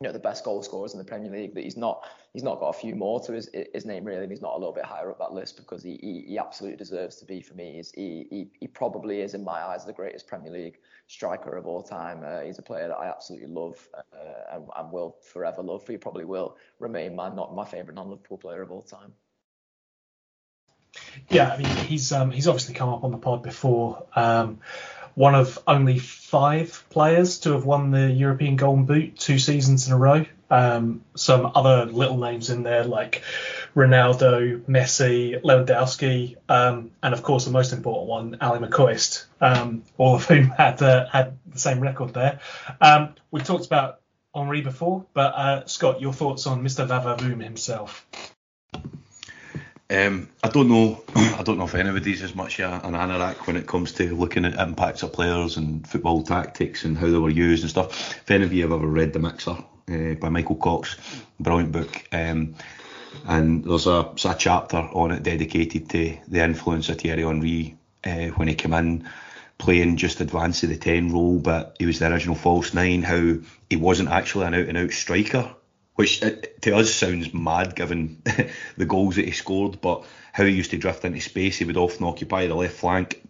you 0.00 0.06
know 0.06 0.12
the 0.12 0.18
best 0.20 0.44
goal 0.44 0.62
scorers 0.62 0.92
in 0.92 0.98
the 0.98 1.04
Premier 1.04 1.30
League 1.30 1.54
that 1.54 1.64
he's 1.64 1.76
not 1.76 2.06
he's 2.32 2.44
not 2.44 2.60
got 2.60 2.68
a 2.68 2.72
few 2.72 2.94
more 2.94 3.20
to 3.20 3.32
his 3.32 3.50
his 3.74 3.84
name 3.84 4.04
really 4.04 4.22
and 4.22 4.30
he's 4.30 4.40
not 4.40 4.54
a 4.54 4.58
little 4.58 4.72
bit 4.72 4.84
higher 4.84 5.10
up 5.10 5.18
that 5.18 5.32
list 5.32 5.56
because 5.56 5.82
he 5.82 5.98
he, 6.00 6.24
he 6.28 6.38
absolutely 6.38 6.76
deserves 6.76 7.16
to 7.16 7.24
be 7.24 7.40
for 7.40 7.54
me. 7.54 7.74
He's, 7.74 7.90
he, 7.90 8.26
he 8.30 8.50
he 8.60 8.68
probably 8.68 9.22
is 9.22 9.34
in 9.34 9.42
my 9.42 9.60
eyes 9.60 9.84
the 9.84 9.92
greatest 9.92 10.28
Premier 10.28 10.52
League 10.52 10.78
striker 11.08 11.56
of 11.56 11.66
all 11.66 11.82
time. 11.82 12.22
Uh, 12.24 12.42
he's 12.42 12.60
a 12.60 12.62
player 12.62 12.86
that 12.86 12.94
I 12.94 13.08
absolutely 13.08 13.48
love 13.48 13.88
uh, 13.92 14.54
and, 14.54 14.68
and 14.76 14.92
will 14.92 15.16
forever 15.32 15.62
love. 15.62 15.84
He 15.88 15.96
probably 15.96 16.24
will 16.24 16.56
remain 16.78 17.16
my 17.16 17.34
not 17.34 17.52
my 17.52 17.64
favourite 17.64 17.96
non-Liverpool 17.96 18.38
player 18.38 18.62
of 18.62 18.70
all 18.70 18.82
time. 18.82 19.12
Yeah 21.28 21.52
I 21.52 21.56
mean 21.56 21.76
he's 21.76 22.12
um 22.12 22.30
he's 22.30 22.46
obviously 22.46 22.74
come 22.74 22.88
up 22.88 23.02
on 23.02 23.10
the 23.10 23.18
pod 23.18 23.42
before. 23.42 24.06
Um 24.14 24.60
one 25.18 25.34
of 25.34 25.58
only 25.66 25.98
five 25.98 26.84
players 26.90 27.40
to 27.40 27.50
have 27.50 27.64
won 27.64 27.90
the 27.90 28.08
European 28.08 28.54
Golden 28.54 28.84
Boot 28.84 29.18
two 29.18 29.40
seasons 29.40 29.88
in 29.88 29.92
a 29.92 29.98
row. 29.98 30.24
Um, 30.48 31.04
some 31.16 31.50
other 31.56 31.86
little 31.86 32.18
names 32.18 32.50
in 32.50 32.62
there 32.62 32.84
like 32.84 33.22
Ronaldo, 33.74 34.60
Messi, 34.66 35.42
Lewandowski, 35.42 36.36
um, 36.48 36.92
and 37.02 37.12
of 37.12 37.24
course 37.24 37.44
the 37.44 37.50
most 37.50 37.72
important 37.72 38.08
one, 38.08 38.36
Ally 38.40 38.58
McCoist, 38.58 39.24
um, 39.40 39.82
all 39.96 40.14
of 40.14 40.24
whom 40.24 40.50
had 40.50 40.80
uh, 40.82 41.08
had 41.08 41.36
the 41.46 41.58
same 41.58 41.80
record 41.80 42.14
there. 42.14 42.38
Um, 42.80 43.16
we've 43.32 43.42
talked 43.44 43.66
about 43.66 44.00
Henry 44.32 44.60
before, 44.60 45.04
but 45.14 45.34
uh, 45.34 45.66
Scott, 45.66 46.00
your 46.00 46.12
thoughts 46.12 46.46
on 46.46 46.62
Mr. 46.62 46.86
Vavavoom 46.86 47.42
himself? 47.42 48.06
Um, 49.90 50.28
I 50.42 50.48
don't 50.48 50.68
know. 50.68 51.02
I 51.14 51.42
don't 51.42 51.56
know 51.56 51.64
if 51.64 51.74
anybody's 51.74 52.22
as 52.22 52.34
much 52.34 52.60
an 52.60 52.80
anorak 52.80 53.46
when 53.46 53.56
it 53.56 53.66
comes 53.66 53.92
to 53.92 54.14
looking 54.14 54.44
at 54.44 54.54
impacts 54.54 55.02
of 55.02 55.14
players 55.14 55.56
and 55.56 55.86
football 55.86 56.22
tactics 56.22 56.84
and 56.84 56.96
how 56.96 57.06
they 57.06 57.16
were 57.18 57.30
used 57.30 57.62
and 57.62 57.70
stuff. 57.70 58.16
If 58.18 58.30
any 58.30 58.44
of 58.44 58.52
you 58.52 58.62
have 58.62 58.72
ever 58.72 58.86
read 58.86 59.14
The 59.14 59.18
Mixer 59.18 59.52
uh, 59.52 60.14
by 60.20 60.28
Michael 60.28 60.56
Cox, 60.56 60.96
brilliant 61.40 61.72
book. 61.72 62.04
Um, 62.12 62.56
and 63.26 63.64
there's 63.64 63.86
a, 63.86 64.12
a 64.24 64.34
chapter 64.38 64.76
on 64.76 65.10
it 65.10 65.22
dedicated 65.22 65.88
to 65.90 66.18
the 66.28 66.44
influence 66.44 66.90
of 66.90 66.98
Thierry 66.98 67.22
Henry 67.22 67.78
uh, 68.04 68.28
when 68.36 68.48
he 68.48 68.54
came 68.54 68.74
in 68.74 69.08
playing 69.56 69.96
just 69.96 70.20
advance 70.20 70.62
of 70.62 70.68
the 70.68 70.76
10 70.76 71.12
role, 71.12 71.38
but 71.38 71.76
he 71.78 71.86
was 71.86 71.98
the 71.98 72.12
original 72.12 72.36
false 72.36 72.74
nine, 72.74 73.02
how 73.02 73.36
he 73.70 73.76
wasn't 73.76 74.10
actually 74.10 74.46
an 74.46 74.54
out 74.54 74.68
and 74.68 74.78
out 74.78 74.92
striker 74.92 75.54
which 75.98 76.22
uh, 76.22 76.30
to 76.60 76.76
us 76.76 76.94
sounds 76.94 77.34
mad 77.34 77.74
given 77.74 78.22
the 78.76 78.86
goals 78.86 79.16
that 79.16 79.24
he 79.24 79.32
scored, 79.32 79.80
but 79.80 80.04
how 80.32 80.44
he 80.44 80.52
used 80.52 80.70
to 80.70 80.78
drift 80.78 81.04
into 81.04 81.20
space, 81.20 81.58
he 81.58 81.64
would 81.64 81.76
often 81.76 82.06
occupy 82.06 82.46
the 82.46 82.54
left 82.54 82.76
flank, 82.76 83.20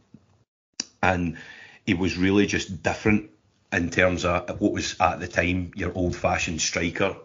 and 1.02 1.38
he 1.86 1.94
was 1.94 2.18
really 2.18 2.44
just 2.44 2.82
different 2.82 3.30
in 3.72 3.88
terms 3.88 4.26
of 4.26 4.60
what 4.60 4.74
was 4.74 4.96
at 5.00 5.18
the 5.18 5.26
time 5.26 5.72
your 5.76 5.94
old-fashioned 5.94 6.60
striker. 6.60 7.16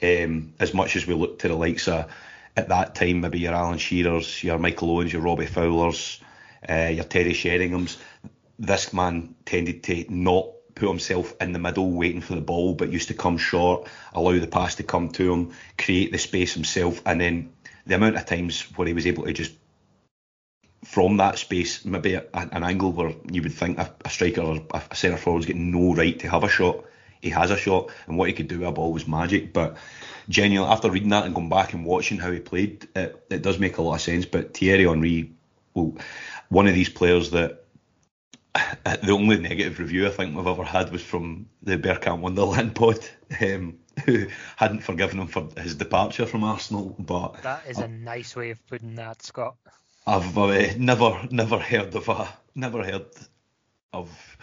Um, 0.00 0.54
as 0.60 0.72
much 0.72 0.94
as 0.94 1.04
we 1.04 1.14
look 1.14 1.40
to 1.40 1.48
the 1.48 1.56
likes 1.56 1.88
of 1.88 2.08
at 2.56 2.68
that 2.68 2.94
time 2.94 3.22
maybe 3.22 3.40
your 3.40 3.54
Alan 3.54 3.78
Shearers, 3.78 4.44
your 4.44 4.60
Michael 4.60 4.92
Owens, 4.92 5.12
your 5.12 5.22
Robbie 5.22 5.46
Fowlers, 5.46 6.20
uh, 6.68 6.90
your 6.92 7.04
Teddy 7.04 7.32
Sheringham's, 7.32 7.98
this 8.56 8.92
man 8.92 9.34
tended 9.44 9.82
to 9.82 10.04
not 10.08 10.46
put 10.74 10.88
himself 10.88 11.34
in 11.40 11.52
the 11.52 11.58
middle 11.58 11.90
waiting 11.90 12.20
for 12.20 12.34
the 12.34 12.40
ball, 12.40 12.74
but 12.74 12.92
used 12.92 13.08
to 13.08 13.14
come 13.14 13.38
short, 13.38 13.88
allow 14.14 14.38
the 14.38 14.46
pass 14.46 14.76
to 14.76 14.82
come 14.82 15.10
to 15.10 15.32
him, 15.32 15.52
create 15.78 16.12
the 16.12 16.18
space 16.18 16.54
himself, 16.54 17.02
and 17.06 17.20
then 17.20 17.52
the 17.86 17.94
amount 17.94 18.16
of 18.16 18.26
times 18.26 18.62
where 18.76 18.86
he 18.88 18.94
was 18.94 19.06
able 19.06 19.24
to 19.24 19.32
just 19.32 19.52
from 20.84 21.16
that 21.18 21.38
space, 21.38 21.84
maybe 21.84 22.14
a, 22.14 22.24
an 22.34 22.64
angle 22.64 22.92
where 22.92 23.14
you 23.30 23.42
would 23.42 23.52
think 23.52 23.78
a, 23.78 23.94
a 24.04 24.10
striker 24.10 24.40
or 24.40 24.66
a 24.72 24.96
centre 24.96 25.16
forward's 25.16 25.46
got 25.46 25.56
no 25.56 25.94
right 25.94 26.18
to 26.18 26.28
have 26.28 26.44
a 26.44 26.48
shot. 26.48 26.84
He 27.20 27.30
has 27.30 27.52
a 27.52 27.56
shot, 27.56 27.90
and 28.06 28.18
what 28.18 28.28
he 28.28 28.34
could 28.34 28.48
do 28.48 28.58
with 28.58 28.68
a 28.68 28.72
ball 28.72 28.92
was 28.92 29.06
magic. 29.06 29.52
But 29.52 29.76
genuinely, 30.28 30.72
after 30.72 30.90
reading 30.90 31.10
that 31.10 31.24
and 31.24 31.34
going 31.34 31.48
back 31.48 31.72
and 31.72 31.84
watching 31.84 32.18
how 32.18 32.32
he 32.32 32.40
played, 32.40 32.88
it, 32.96 33.24
it 33.30 33.42
does 33.42 33.60
make 33.60 33.78
a 33.78 33.82
lot 33.82 33.94
of 33.94 34.00
sense. 34.00 34.26
But 34.26 34.54
Thierry 34.54 34.84
Henry, 34.84 35.32
well, 35.72 35.96
one 36.48 36.66
of 36.66 36.74
these 36.74 36.88
players 36.88 37.30
that 37.30 37.61
the 38.84 39.12
only 39.12 39.38
negative 39.38 39.78
review 39.78 40.06
I 40.06 40.10
think 40.10 40.36
we've 40.36 40.46
ever 40.46 40.64
had 40.64 40.92
was 40.92 41.02
from 41.02 41.48
the 41.62 41.78
Bergkamp 41.78 42.20
Wonderland 42.20 42.74
pod, 42.74 42.98
um, 43.40 43.78
who 44.04 44.26
hadn't 44.56 44.80
forgiven 44.80 45.20
him 45.20 45.26
for 45.26 45.48
his 45.58 45.74
departure 45.74 46.26
from 46.26 46.44
Arsenal. 46.44 46.94
But 46.98 47.42
that 47.42 47.66
is 47.66 47.78
a 47.78 47.88
nice 47.88 48.36
way 48.36 48.50
of 48.50 48.66
putting 48.66 48.96
that, 48.96 49.22
Scott. 49.22 49.56
I've 50.06 50.36
uh, 50.36 50.74
never 50.76 51.26
never 51.30 51.58
heard 51.58 51.94
of 51.94 52.08
a 52.08 52.28
never 52.54 52.82
heard 52.82 53.06
of 53.92 54.36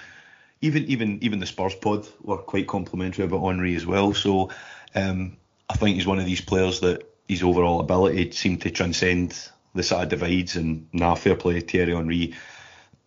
even 0.62 0.86
even 0.86 1.24
even 1.24 1.40
the 1.40 1.46
Spurs 1.46 1.76
pod 1.76 2.08
were 2.22 2.38
quite 2.38 2.68
complimentary 2.68 3.26
about 3.26 3.46
Henry 3.46 3.76
as 3.76 3.86
well. 3.86 4.14
So 4.14 4.50
um, 4.96 5.38
I 5.70 5.76
think 5.76 5.96
he's 5.96 6.08
one 6.08 6.20
of 6.20 6.26
these 6.26 6.42
players 6.42 6.80
that 6.80 7.04
his 7.28 7.44
overall 7.44 7.80
ability 7.80 8.32
seemed 8.32 8.62
to 8.64 8.72
transcend 8.72 9.38
the 9.76 9.84
sort 9.84 10.04
of 10.04 10.10
divides. 10.10 10.56
And 10.56 10.88
now, 10.92 11.10
nah, 11.10 11.16
fair 11.16 11.36
play, 11.36 11.60
Thierry 11.60 11.94
Henry. 11.94 12.34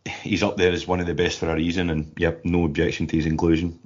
He's 0.04 0.42
up 0.42 0.56
there 0.56 0.72
as 0.72 0.86
one 0.86 1.00
of 1.00 1.06
the 1.06 1.14
best 1.14 1.38
for 1.38 1.50
a 1.50 1.54
reason, 1.54 1.90
and 1.90 2.12
yep, 2.16 2.44
no 2.44 2.64
objection 2.64 3.06
to 3.08 3.16
his 3.16 3.26
inclusion. 3.26 3.78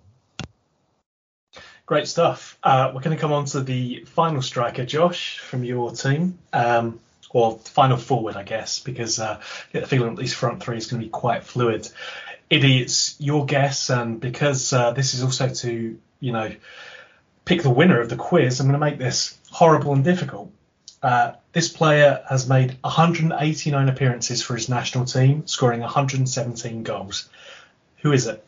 Great 1.85 2.09
stuff. 2.09 2.59
Uh, 2.63 2.91
we're 2.95 3.03
going 3.03 3.17
to 3.17 3.21
come 3.21 3.33
on 3.33 3.45
to 3.47 3.61
the 3.61 4.05
final 4.07 4.43
striker, 4.43 4.85
Josh, 4.85 5.39
from 5.39 5.63
your 5.63 5.93
team. 5.93 6.39
Um, 6.53 7.01
or 7.31 7.59
final 7.59 7.99
forward, 7.99 8.35
I 8.35 8.45
guess, 8.45 8.79
because 8.79 9.19
uh, 9.19 9.39
I 9.41 9.73
get 9.73 9.83
the 9.83 9.87
feeling 9.87 10.15
that 10.15 10.21
these 10.21 10.33
front 10.33 10.63
three 10.63 10.79
is 10.79 10.87
going 10.87 11.03
to 11.03 11.07
be 11.07 11.11
quite 11.11 11.45
fluid. 11.45 11.87
Iddy, 12.51 12.81
it's 12.81 13.21
your 13.21 13.45
guess, 13.45 13.91
and 13.91 14.19
because 14.21 14.73
uh, 14.73 14.93
this 14.93 15.13
is 15.13 15.23
also 15.23 15.49
to, 15.49 15.99
you 16.21 16.33
know, 16.33 16.55
pick 17.45 17.63
the 17.63 17.71
winner 17.71 18.01
of 18.01 18.09
the 18.09 18.17
quiz, 18.17 18.59
I'm 18.59 18.69
going 18.69 18.81
to 18.81 18.85
make 18.85 18.99
this 18.99 19.37
horrible 19.51 19.93
and 19.93 20.03
difficult. 20.03 20.51
Uh, 21.03 21.33
this 21.57 21.71
player 21.71 22.23
has 22.29 22.47
made 22.47 22.77
189 22.83 23.89
appearances 23.89 24.43
for 24.43 24.55
his 24.57 24.69
national 24.69 25.07
team, 25.07 25.47
scoring 25.47 25.81
117 25.81 26.83
goals. 26.83 27.31
Who 28.03 28.13
is 28.13 28.27
it? 28.27 28.45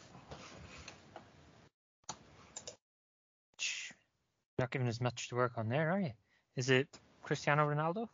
Not 4.58 4.70
giving 4.70 4.88
us 4.88 5.00
much 5.00 5.30
to 5.30 5.36
work 5.36 5.52
on 5.56 5.70
there, 5.70 5.90
are 5.90 6.00
you? 6.00 6.10
Is 6.54 6.68
it 6.68 6.86
Cristiano 7.22 7.66
Ronaldo? 7.66 8.10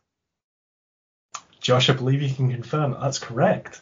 Josh, 1.59 1.89
I 1.89 1.93
believe 1.93 2.21
you 2.21 2.33
can 2.33 2.49
confirm 2.49 2.91
that 2.91 3.01
that's 3.01 3.19
correct. 3.19 3.81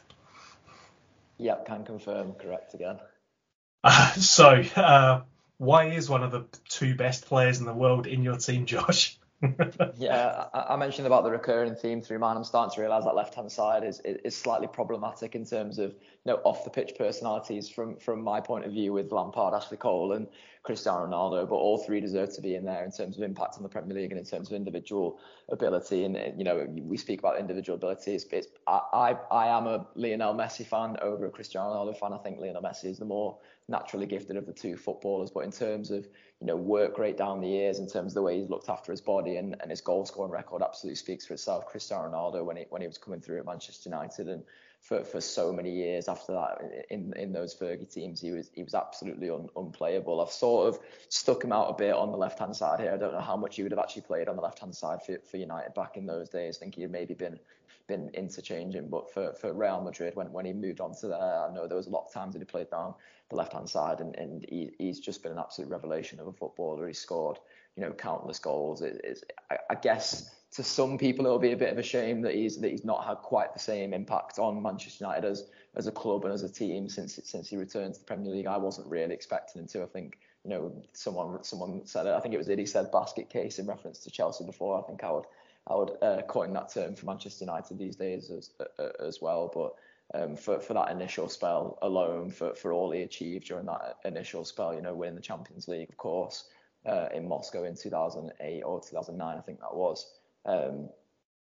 Yep, 1.37 1.67
can 1.67 1.85
confirm. 1.85 2.33
Correct 2.33 2.73
again. 2.73 2.97
Uh, 3.83 4.13
so, 4.13 4.63
uh, 4.75 5.21
why 5.59 5.89
is 5.89 6.09
one 6.09 6.23
of 6.23 6.31
the 6.31 6.45
two 6.69 6.95
best 6.95 7.27
players 7.27 7.59
in 7.59 7.67
the 7.67 7.73
world 7.73 8.07
in 8.07 8.23
your 8.23 8.37
team, 8.37 8.65
Josh? 8.65 9.19
Yeah, 9.97 10.45
I, 10.53 10.73
I, 10.73 10.75
mentioned 10.75 11.07
about 11.07 11.23
the 11.23 11.31
recurring 11.31 11.75
theme 11.75 12.01
through 12.01 12.19
mine. 12.19 12.37
I'm 12.37 12.43
starting 12.43 12.73
to 12.75 12.81
realise 12.81 13.03
that 13.03 13.15
left 13.15 13.35
hand 13.35 13.51
side 13.51 13.83
is, 13.83 13.99
is 14.03 14.35
slightly 14.35 14.67
problematic 14.67 15.35
in 15.35 15.45
terms 15.45 15.79
of 15.79 15.91
you 15.91 16.31
know 16.31 16.35
off 16.43 16.63
the 16.63 16.69
pitch 16.69 16.93
personalities 16.97 17.69
from 17.69 17.97
from 17.97 18.23
my 18.23 18.39
point 18.39 18.65
of 18.65 18.71
view 18.71 18.93
with 18.93 19.11
Lampard, 19.11 19.53
Ashley 19.53 19.77
Cole, 19.77 20.13
and 20.13 20.27
Cristiano 20.63 21.05
Ronaldo. 21.07 21.47
But 21.47 21.55
all 21.55 21.77
three 21.77 21.99
deserve 21.99 22.33
to 22.35 22.41
be 22.41 22.55
in 22.55 22.63
there 22.63 22.85
in 22.85 22.91
terms 22.91 23.17
of 23.17 23.23
impact 23.23 23.57
on 23.57 23.63
the 23.63 23.69
Premier 23.69 23.95
League 23.95 24.11
and 24.11 24.19
in 24.19 24.25
terms 24.25 24.49
of 24.49 24.55
individual 24.55 25.19
ability. 25.49 26.05
And 26.05 26.17
you 26.37 26.43
know 26.43 26.67
we 26.69 26.97
speak 26.97 27.19
about 27.19 27.39
individual 27.39 27.75
ability. 27.75 28.15
It's, 28.15 28.25
it's 28.31 28.47
I, 28.67 28.81
I 28.93 29.15
I 29.31 29.57
am 29.57 29.67
a 29.67 29.87
Lionel 29.95 30.35
Messi 30.35 30.65
fan 30.65 30.97
over 31.01 31.25
a 31.25 31.29
Cristiano 31.29 31.73
Ronaldo 31.73 31.97
fan. 31.97 32.13
I 32.13 32.17
think 32.17 32.39
Lionel 32.39 32.61
Messi 32.61 32.85
is 32.85 32.99
the 32.99 33.05
more 33.05 33.37
naturally 33.67 34.05
gifted 34.05 34.35
of 34.35 34.45
the 34.45 34.53
two 34.53 34.75
footballers. 34.75 35.31
But 35.31 35.41
in 35.41 35.51
terms 35.51 35.91
of 35.91 36.07
you 36.39 36.47
know 36.47 36.55
work 36.55 36.97
rate 36.97 37.17
down 37.17 37.41
the 37.41 37.47
years, 37.47 37.79
in 37.79 37.87
terms 37.87 38.11
of 38.11 38.15
the 38.15 38.21
way 38.21 38.39
he's 38.39 38.49
looked 38.49 38.69
after 38.69 38.91
his 38.91 39.01
body 39.01 39.37
and, 39.37 39.55
and 39.61 39.69
his 39.69 39.81
goal 39.81 40.05
scoring 40.05 40.31
record, 40.31 40.61
absolutely 40.61 40.95
speaks 40.95 41.25
for 41.25 41.33
itself. 41.33 41.65
Cristiano 41.65 42.09
Ronaldo 42.09 42.43
when 42.45 42.57
he 42.57 42.65
when 42.69 42.81
he 42.81 42.87
was 42.87 42.97
coming 42.97 43.21
through 43.21 43.39
at 43.39 43.45
Manchester 43.45 43.89
United 43.89 44.27
and 44.27 44.43
for, 44.81 45.01
for 45.05 45.21
so 45.21 45.53
many 45.53 45.71
years 45.71 46.09
after 46.09 46.33
that 46.33 46.85
in 46.89 47.13
in 47.15 47.31
those 47.31 47.55
Fergie 47.55 47.89
teams 47.89 48.19
he 48.19 48.31
was 48.31 48.51
he 48.53 48.63
was 48.63 48.75
absolutely 48.75 49.29
un, 49.29 49.47
unplayable. 49.55 50.19
I've 50.19 50.31
sort 50.31 50.67
of 50.67 50.79
stuck 51.07 51.43
him 51.43 51.53
out 51.53 51.69
a 51.69 51.73
bit 51.73 51.93
on 51.93 52.11
the 52.11 52.17
left 52.17 52.39
hand 52.39 52.55
side 52.55 52.81
here. 52.81 52.91
I 52.93 52.97
don't 52.97 53.13
know 53.13 53.21
how 53.21 53.37
much 53.37 53.55
he 53.55 53.63
would 53.63 53.71
have 53.71 53.79
actually 53.79 54.01
played 54.01 54.27
on 54.27 54.35
the 54.35 54.41
left 54.41 54.59
hand 54.59 54.75
side 54.75 55.01
for, 55.05 55.17
for 55.19 55.37
United 55.37 55.73
back 55.73 55.95
in 55.95 56.05
those 56.05 56.29
days. 56.29 56.57
I 56.57 56.59
think 56.59 56.75
he 56.75 56.81
had 56.81 56.91
maybe 56.91 57.13
been 57.13 57.39
been 57.87 58.09
interchanging, 58.13 58.87
but 58.87 59.11
for, 59.11 59.33
for 59.33 59.53
Real 59.53 59.81
Madrid 59.81 60.15
when, 60.15 60.31
when 60.31 60.45
he 60.45 60.53
moved 60.53 60.79
on 60.79 60.95
to 60.95 61.07
there, 61.07 61.45
I 61.45 61.53
know 61.53 61.67
there 61.67 61.77
was 61.77 61.87
a 61.87 61.89
lot 61.89 62.05
of 62.05 62.13
times 62.13 62.33
that 62.33 62.39
he 62.39 62.45
played 62.45 62.69
down 62.69 62.93
the 63.29 63.35
left 63.35 63.53
hand 63.53 63.69
side, 63.69 63.99
and, 63.99 64.15
and 64.15 64.45
he, 64.47 64.71
he's 64.77 64.99
just 64.99 65.23
been 65.23 65.31
an 65.31 65.39
absolute 65.39 65.69
revelation 65.69 66.19
of 66.19 66.27
a 66.27 66.33
footballer. 66.33 66.87
He 66.87 66.93
scored, 66.93 67.39
you 67.75 67.81
know, 67.81 67.91
countless 67.91 68.39
goals. 68.39 68.81
It, 68.81 69.01
it's, 69.03 69.23
I, 69.49 69.57
I 69.69 69.75
guess 69.75 70.29
to 70.53 70.63
some 70.63 70.97
people 70.97 71.25
it'll 71.25 71.39
be 71.39 71.51
a 71.51 71.57
bit 71.57 71.71
of 71.71 71.79
a 71.79 71.83
shame 71.83 72.21
that 72.21 72.35
he's 72.35 72.59
that 72.61 72.69
he's 72.69 72.85
not 72.85 73.05
had 73.05 73.17
quite 73.17 73.53
the 73.53 73.59
same 73.59 73.93
impact 73.93 74.37
on 74.37 74.61
Manchester 74.61 75.05
United 75.05 75.25
as 75.27 75.49
as 75.75 75.87
a 75.87 75.91
club 75.91 76.25
and 76.25 76.33
as 76.33 76.43
a 76.43 76.49
team 76.49 76.87
since 76.87 77.19
since 77.23 77.49
he 77.49 77.57
returned 77.57 77.95
to 77.95 77.99
the 77.99 78.05
Premier 78.05 78.31
League. 78.31 78.47
I 78.47 78.57
wasn't 78.57 78.87
really 78.87 79.13
expecting 79.13 79.61
him 79.61 79.67
to. 79.69 79.83
I 79.83 79.87
think 79.87 80.19
you 80.43 80.51
know 80.51 80.71
someone 80.93 81.43
someone 81.43 81.85
said 81.85 82.05
it. 82.05 82.13
I 82.13 82.19
think 82.19 82.35
it 82.35 82.37
was 82.37 82.49
Iddy 82.49 82.67
said 82.67 82.91
basket 82.91 83.29
case 83.29 83.57
in 83.57 83.65
reference 83.65 83.99
to 83.99 84.11
Chelsea 84.11 84.45
before. 84.45 84.77
I 84.79 84.83
think 84.83 85.03
I 85.03 85.11
would 85.11 85.25
I 85.67 85.75
would 85.75 85.91
uh, 86.01 86.21
coin 86.23 86.53
that 86.53 86.71
term 86.71 86.93
for 86.93 87.05
Manchester 87.05 87.45
United 87.45 87.79
these 87.79 87.95
days 87.95 88.29
as 88.29 88.51
uh, 88.59 88.89
as 88.99 89.21
well. 89.21 89.49
But 89.51 89.73
um, 90.13 90.35
for 90.35 90.59
for 90.59 90.73
that 90.73 90.91
initial 90.91 91.29
spell 91.29 91.77
alone, 91.81 92.31
for 92.31 92.53
for 92.53 92.71
all 92.71 92.91
he 92.91 93.01
achieved 93.01 93.47
during 93.47 93.65
that 93.65 93.97
initial 94.05 94.45
spell, 94.45 94.73
you 94.73 94.81
know, 94.81 94.93
winning 94.93 95.15
the 95.15 95.21
Champions 95.21 95.67
League, 95.67 95.89
of 95.89 95.97
course, 95.97 96.45
uh, 96.85 97.07
in 97.13 97.27
Moscow 97.27 97.63
in 97.63 97.75
2008 97.75 98.61
or 98.63 98.81
2009, 98.81 99.37
I 99.37 99.41
think 99.41 99.59
that 99.59 99.75
was. 99.75 100.05
Um, 100.45 100.89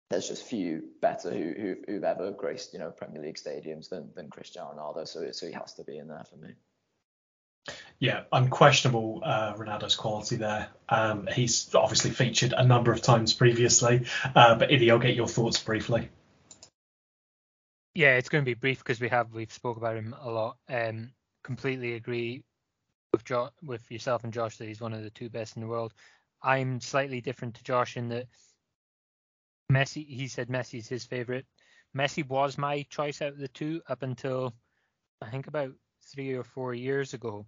there's 0.09 0.28
just 0.28 0.43
few 0.43 0.86
better 1.01 1.32
who, 1.32 1.53
who 1.55 1.76
who've 1.86 2.03
ever 2.03 2.32
graced 2.32 2.74
you 2.74 2.80
know 2.80 2.89
Premier 2.89 3.22
League 3.22 3.38
stadiums 3.38 3.89
than 3.89 4.09
than 4.15 4.30
Cristiano 4.30 4.74
Ronaldo. 4.76 5.07
So 5.07 5.32
so 5.32 5.47
he 5.47 5.53
has 5.53 5.74
to 5.76 5.84
be 5.84 5.97
in 5.97 6.07
there 6.07 6.26
for 6.30 6.38
me. 6.38 6.53
Yeah, 7.99 8.22
unquestionable 8.32 9.22
uh, 9.24 9.53
Ronaldo's 9.55 9.95
quality 9.95 10.38
there. 10.38 10.70
Um, 10.88 11.28
he's 11.32 11.76
obviously 11.76 12.11
featured 12.11 12.53
a 12.53 12.65
number 12.65 12.91
of 12.91 13.01
times 13.01 13.34
previously, 13.34 14.05
uh, 14.36 14.55
but 14.55 14.72
Iddy, 14.72 14.89
I'll 14.89 14.99
get 14.99 15.15
your 15.15 15.28
thoughts 15.28 15.61
briefly. 15.61 16.09
Yeah, 17.94 18.16
it's 18.16 18.30
going 18.30 18.44
to 18.44 18.50
be 18.50 18.54
brief 18.54 18.80
because 18.80 19.02
we 19.02 19.10
have 19.10 19.34
we've 19.34 19.52
spoke 19.52 19.78
about 19.78 19.98
him 19.98 20.16
a 20.22 20.30
lot. 20.30 20.58
Um, 20.70 21.12
completely 21.44 21.94
agree 21.96 22.44
with 23.12 23.24
jo- 23.24 23.50
with 23.64 23.90
yourself 23.92 24.24
and 24.24 24.34
Josh 24.34 24.58
that 24.58 24.68
he's 24.68 24.82
one 24.82 24.94
of 24.94 25.04
the 25.04 25.10
two 25.10 25.30
best 25.30 25.56
in 25.56 25.62
the 25.62 25.68
world. 25.68 25.94
I'm 26.42 26.80
slightly 26.80 27.22
different 27.22 27.56
to 27.56 27.64
Josh 27.64 27.98
in 27.98 28.10
that 28.10 28.28
Messi. 29.72 30.06
He 30.06 30.28
said 30.28 30.50
Messi's 30.50 30.88
his 30.88 31.06
favorite. 31.06 31.46
Messi 31.96 32.28
was 32.28 32.58
my 32.58 32.84
choice 32.90 33.22
out 33.22 33.34
of 33.34 33.40
the 33.40 33.48
two 33.48 33.82
up 33.88 34.04
until 34.04 34.54
I 35.22 35.30
think 35.30 35.48
about 35.48 35.72
three 36.04 36.34
or 36.34 36.44
four 36.44 36.74
years 36.74 37.14
ago, 37.14 37.46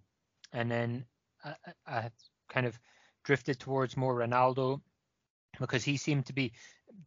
and 0.51 0.69
then 0.69 1.05
I, 1.43 1.55
I 1.85 2.09
kind 2.49 2.65
of 2.65 2.79
drifted 3.23 3.59
towards 3.59 3.95
more 3.95 4.15
Ronaldo 4.15 4.81
because 5.59 5.83
he 5.83 5.97
seemed 5.97 6.25
to 6.25 6.33
be 6.33 6.53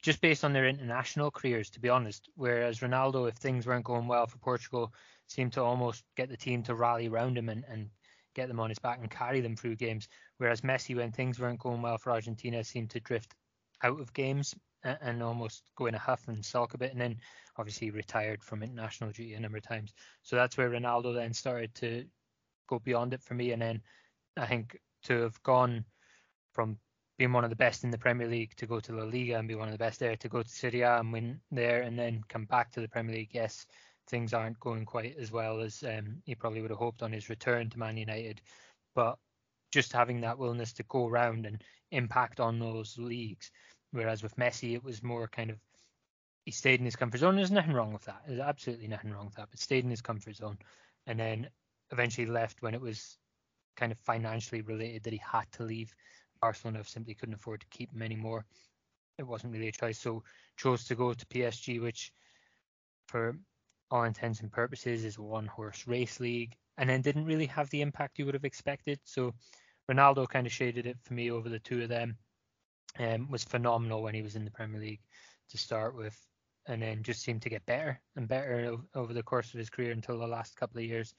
just 0.05 0.21
based 0.21 0.45
on 0.45 0.53
their 0.53 0.69
international 0.69 1.31
careers, 1.31 1.71
to 1.71 1.81
be 1.81 1.89
honest. 1.89 2.29
Whereas 2.37 2.81
Ronaldo, 2.81 3.27
if 3.27 3.37
things 3.37 3.67
weren't 3.67 3.87
going 3.87 4.07
well 4.07 4.27
for 4.27 4.37
Portugal, 4.37 4.93
seemed 5.29 5.55
to 5.55 5.63
almost 5.63 6.05
get 6.15 6.29
the 6.29 6.37
team 6.37 6.63
to 6.65 6.75
rally 6.75 7.09
around 7.09 7.39
him 7.39 7.49
and, 7.49 7.65
and 7.71 7.89
get 8.35 8.49
them 8.49 8.61
on 8.61 8.69
his 8.69 8.79
back 8.79 8.99
and 9.01 9.11
carry 9.11 9.41
them 9.41 9.57
through 9.57 9.77
games. 9.77 10.07
Whereas 10.37 10.61
Messi, 10.61 10.95
when 10.95 11.11
things 11.11 11.41
weren't 11.41 11.59
going 11.59 11.81
well 11.81 11.97
for 11.97 12.13
Argentina, 12.13 12.63
seemed 12.63 12.91
to 12.91 13.01
drift 13.01 13.33
out 13.83 13.99
of 13.99 14.13
games 14.13 14.55
and, 14.83 14.99
and 15.01 15.23
almost 15.23 15.63
go 15.75 15.87
in 15.87 15.95
a 15.95 15.99
huff 15.99 16.29
and 16.29 16.45
sulk 16.45 16.75
a 16.75 16.79
bit. 16.79 16.93
And 16.93 17.01
then 17.01 17.17
obviously 17.57 17.91
retired 17.91 18.43
from 18.43 18.63
international 18.63 19.11
duty 19.11 19.33
a 19.33 19.41
number 19.41 19.57
of 19.57 19.65
times. 19.65 19.95
So 20.23 20.37
that's 20.37 20.59
where 20.59 20.69
Ronaldo 20.69 21.15
then 21.15 21.33
started 21.33 21.75
to 21.77 22.05
go 22.69 22.79
beyond 22.79 23.15
it 23.15 23.23
for 23.23 23.33
me. 23.33 23.53
And 23.53 23.63
then 23.63 23.81
I 24.37 24.45
think 24.45 24.79
to 25.05 25.23
have 25.23 25.43
gone 25.43 25.87
from 26.53 26.77
being 27.19 27.33
one 27.33 27.45
of 27.45 27.51
the 27.51 27.57
best 27.57 27.85
in 27.85 27.91
the 27.91 27.99
Premier 27.99 28.27
League 28.27 28.55
to 28.57 28.67
go 28.67 28.81
to 28.81 28.93
La 28.93 29.05
Liga 29.05 29.39
and 29.39 29.49
be 29.49 29.55
one 29.55 29.69
of 29.69 29.73
the 29.73 29.79
best 29.79 30.01
there, 30.01 30.17
to 30.17 30.29
go 30.29 30.43
to 30.43 30.49
Serie 30.49 30.83
A 30.83 30.99
and 30.99 31.13
win 31.13 31.41
there, 31.51 31.83
and 31.83 31.99
then 31.99 32.23
come 32.29 32.45
back 32.45 32.73
to 32.73 32.81
the 32.81 32.89
Premier 32.89 33.15
League. 33.15 33.31
Yes, 33.33 33.67
things 34.09 34.35
aren't 34.35 34.61
going 34.61 34.85
quite 34.85 35.17
as 35.19 35.31
well 35.31 35.61
as 35.61 35.83
um, 35.85 36.23
he 36.25 36.35
probably 36.35 36.61
would 36.61 36.71
have 36.71 36.79
hoped 36.79 37.03
on 37.03 37.13
his 37.13 37.29
return 37.29 37.71
to 37.71 37.79
Man 37.79 37.97
United. 37.97 38.41
But 38.95 39.19
just 39.73 39.93
having 39.93 40.21
that 40.21 40.39
willingness 40.39 40.73
to 40.75 40.85
go 40.85 41.09
around 41.09 41.47
and 41.47 41.63
impact 41.91 42.41
on 42.41 42.59
those 42.59 42.99
leagues. 42.99 43.51
Whereas 43.93 44.23
with 44.23 44.37
Messi, 44.37 44.75
it 44.75 44.85
was 44.85 45.03
more 45.03 45.29
kind 45.29 45.51
of 45.51 45.59
he 46.45 46.51
stayed 46.51 46.79
in 46.79 46.85
his 46.85 46.97
comfort 46.97 47.19
zone. 47.19 47.37
There's 47.37 47.51
nothing 47.51 47.73
wrong 47.73 47.93
with 47.93 48.05
that. 48.05 48.23
There's 48.27 48.41
absolutely 48.41 48.87
nothing 48.87 49.13
wrong 49.13 49.27
with 49.27 49.37
that. 49.37 49.49
But 49.51 49.61
stayed 49.61 49.85
in 49.85 49.91
his 49.91 50.03
comfort 50.03 50.37
zone, 50.37 50.59
and 51.07 51.19
then 51.19 51.49
eventually 51.91 52.27
left 52.27 52.61
when 52.61 52.75
it 52.75 52.81
was 52.81 53.17
kind 53.77 53.91
of 53.91 53.99
financially 53.99 54.61
related 54.61 55.05
that 55.05 55.13
he 55.13 55.21
had 55.25 55.51
to 55.53 55.65
leave. 55.65 55.95
Barcelona 56.45 56.85
simply 56.85 57.15
couldn't 57.15 57.37
afford 57.37 57.61
to 57.61 57.67
keep 57.71 57.91
him 57.91 58.03
anymore. 58.03 58.45
It 59.17 59.27
wasn't 59.27 59.55
really 59.55 59.69
a 59.69 59.73
choice, 59.73 59.99
so 59.99 60.23
chose 60.59 60.85
to 60.85 60.95
go 60.95 61.15
to 61.15 61.27
PSG, 61.27 61.81
which, 61.81 62.13
for 63.07 63.39
all 63.91 64.05
intents 64.05 64.41
and 64.41 64.53
purposes, 64.53 65.07
is 65.07 65.17
a 65.17 65.23
one-horse 65.23 65.87
race 65.87 66.21
league, 66.21 66.55
and 66.77 66.91
then 66.91 67.01
didn't 67.01 67.25
really 67.25 67.47
have 67.47 67.71
the 67.71 67.81
impact 67.81 68.19
you 68.19 68.27
would 68.27 68.35
have 68.35 68.45
expected. 68.45 69.01
So 69.05 69.33
Ronaldo 69.91 70.29
kind 70.29 70.47
of 70.47 70.53
shaded 70.53 70.85
it 70.87 70.99
for 71.01 71.15
me 71.15 71.31
over 71.31 71.49
the 71.49 71.61
two 71.61 71.83
of 71.83 71.89
them. 71.89 72.19
Um, 72.99 73.31
was 73.31 73.45
phenomenal 73.45 74.03
when 74.03 74.15
he 74.15 74.21
was 74.21 74.37
in 74.37 74.45
the 74.45 74.51
Premier 74.51 74.83
League 74.83 75.01
to 75.49 75.57
start 75.57 75.97
with, 75.97 76.17
and 76.67 76.83
then 76.83 77.03
just 77.03 77.23
seemed 77.23 77.41
to 77.41 77.49
get 77.49 77.65
better 77.65 77.99
and 78.17 78.29
better 78.29 78.77
over 78.95 79.15
the 79.15 79.23
course 79.23 79.55
of 79.55 79.59
his 79.59 79.71
career 79.71 79.93
until 79.93 80.19
the 80.19 80.27
last 80.27 80.57
couple 80.57 80.77
of 80.77 80.85
years. 80.85 81.15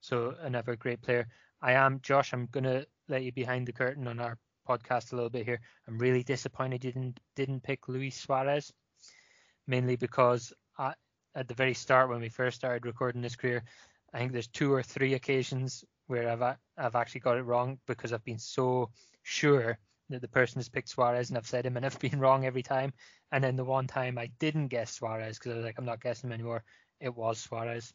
So 0.00 0.36
another 0.40 0.74
great 0.74 1.02
player. 1.02 1.28
I 1.60 1.72
am 1.72 2.00
Josh. 2.00 2.32
I'm 2.32 2.46
gonna 2.46 2.86
let 3.08 3.24
you 3.24 3.32
behind 3.32 3.68
the 3.68 3.74
curtain 3.74 4.08
on 4.08 4.18
our 4.20 4.38
podcast 4.68 5.12
a 5.12 5.16
little 5.16 5.30
bit 5.30 5.46
here. 5.46 5.60
I'm 5.86 5.98
really 5.98 6.22
disappointed 6.22 6.84
you 6.84 6.92
didn't 6.92 7.20
didn't 7.36 7.62
pick 7.62 7.88
Luis 7.88 8.16
Suarez, 8.16 8.72
mainly 9.66 9.96
because 9.96 10.52
I, 10.78 10.94
at 11.34 11.48
the 11.48 11.54
very 11.54 11.74
start 11.74 12.08
when 12.08 12.20
we 12.20 12.28
first 12.28 12.56
started 12.56 12.86
recording 12.86 13.22
this 13.22 13.36
career, 13.36 13.62
I 14.12 14.18
think 14.18 14.32
there's 14.32 14.48
two 14.48 14.72
or 14.72 14.82
three 14.82 15.14
occasions 15.14 15.84
where 16.06 16.28
I've 16.28 16.56
I've 16.76 16.96
actually 16.96 17.20
got 17.20 17.38
it 17.38 17.42
wrong 17.42 17.78
because 17.86 18.12
I've 18.12 18.24
been 18.24 18.38
so 18.38 18.90
sure 19.22 19.78
that 20.10 20.20
the 20.20 20.28
person 20.28 20.58
has 20.58 20.68
picked 20.68 20.88
Suarez 20.88 21.28
and 21.30 21.38
I've 21.38 21.46
said 21.46 21.64
him 21.64 21.76
and 21.76 21.86
I've 21.86 21.98
been 22.00 22.20
wrong 22.20 22.44
every 22.44 22.62
time. 22.62 22.92
And 23.32 23.42
then 23.42 23.56
the 23.56 23.64
one 23.64 23.86
time 23.86 24.18
I 24.18 24.30
didn't 24.38 24.68
guess 24.68 24.92
Suarez 24.92 25.38
because 25.38 25.52
I 25.52 25.56
was 25.56 25.64
like, 25.64 25.78
I'm 25.78 25.84
not 25.84 26.02
guessing 26.02 26.28
him 26.28 26.34
anymore. 26.34 26.64
It 27.00 27.14
was 27.14 27.38
Suarez. 27.38 27.92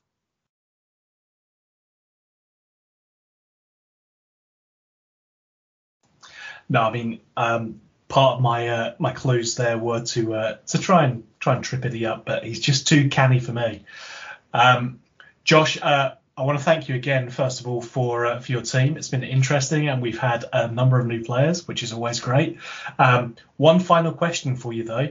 No, 6.70 6.82
I 6.82 6.92
mean, 6.92 7.20
um, 7.38 7.82
part 8.08 8.36
of 8.36 8.42
my 8.42 8.68
uh, 8.68 8.96
my 9.00 9.12
clues 9.12 9.56
there 9.56 9.78
were 9.78 10.02
to 10.02 10.34
uh, 10.34 10.58
to 10.68 10.78
try 10.78 11.06
and 11.06 11.24
try 11.40 11.56
and 11.56 11.64
trip 11.64 11.86
Iddy 11.86 12.06
up, 12.06 12.26
but 12.26 12.44
he's 12.44 12.60
just 12.60 12.88
too 12.88 13.10
canny 13.10 13.40
for 13.40 13.54
me. 13.54 13.84
Um, 14.54 15.00
Josh, 15.44 15.78
uh, 15.82 16.16
I 16.38 16.42
want 16.42 16.58
to 16.58 16.66
thank 16.66 16.90
you 16.90 16.96
again, 16.96 17.30
first 17.30 17.62
of 17.62 17.68
all, 17.68 17.82
for 17.82 18.26
uh, 18.26 18.40
for 18.40 18.52
your 18.52 18.62
team. 18.62 18.98
It's 18.98 19.10
been 19.10 19.24
interesting, 19.24 19.90
and 19.90 20.02
we've 20.02 20.20
had 20.20 20.46
a 20.52 20.68
number 20.68 21.00
of 21.00 21.08
new 21.08 21.24
players, 21.24 21.68
which 21.68 21.84
is 21.84 21.94
always 21.94 22.20
great. 22.20 22.60
Um, 23.00 23.36
one 23.58 23.80
final 23.80 24.12
question 24.12 24.56
for 24.56 24.74
you, 24.74 24.84
though. 24.84 25.10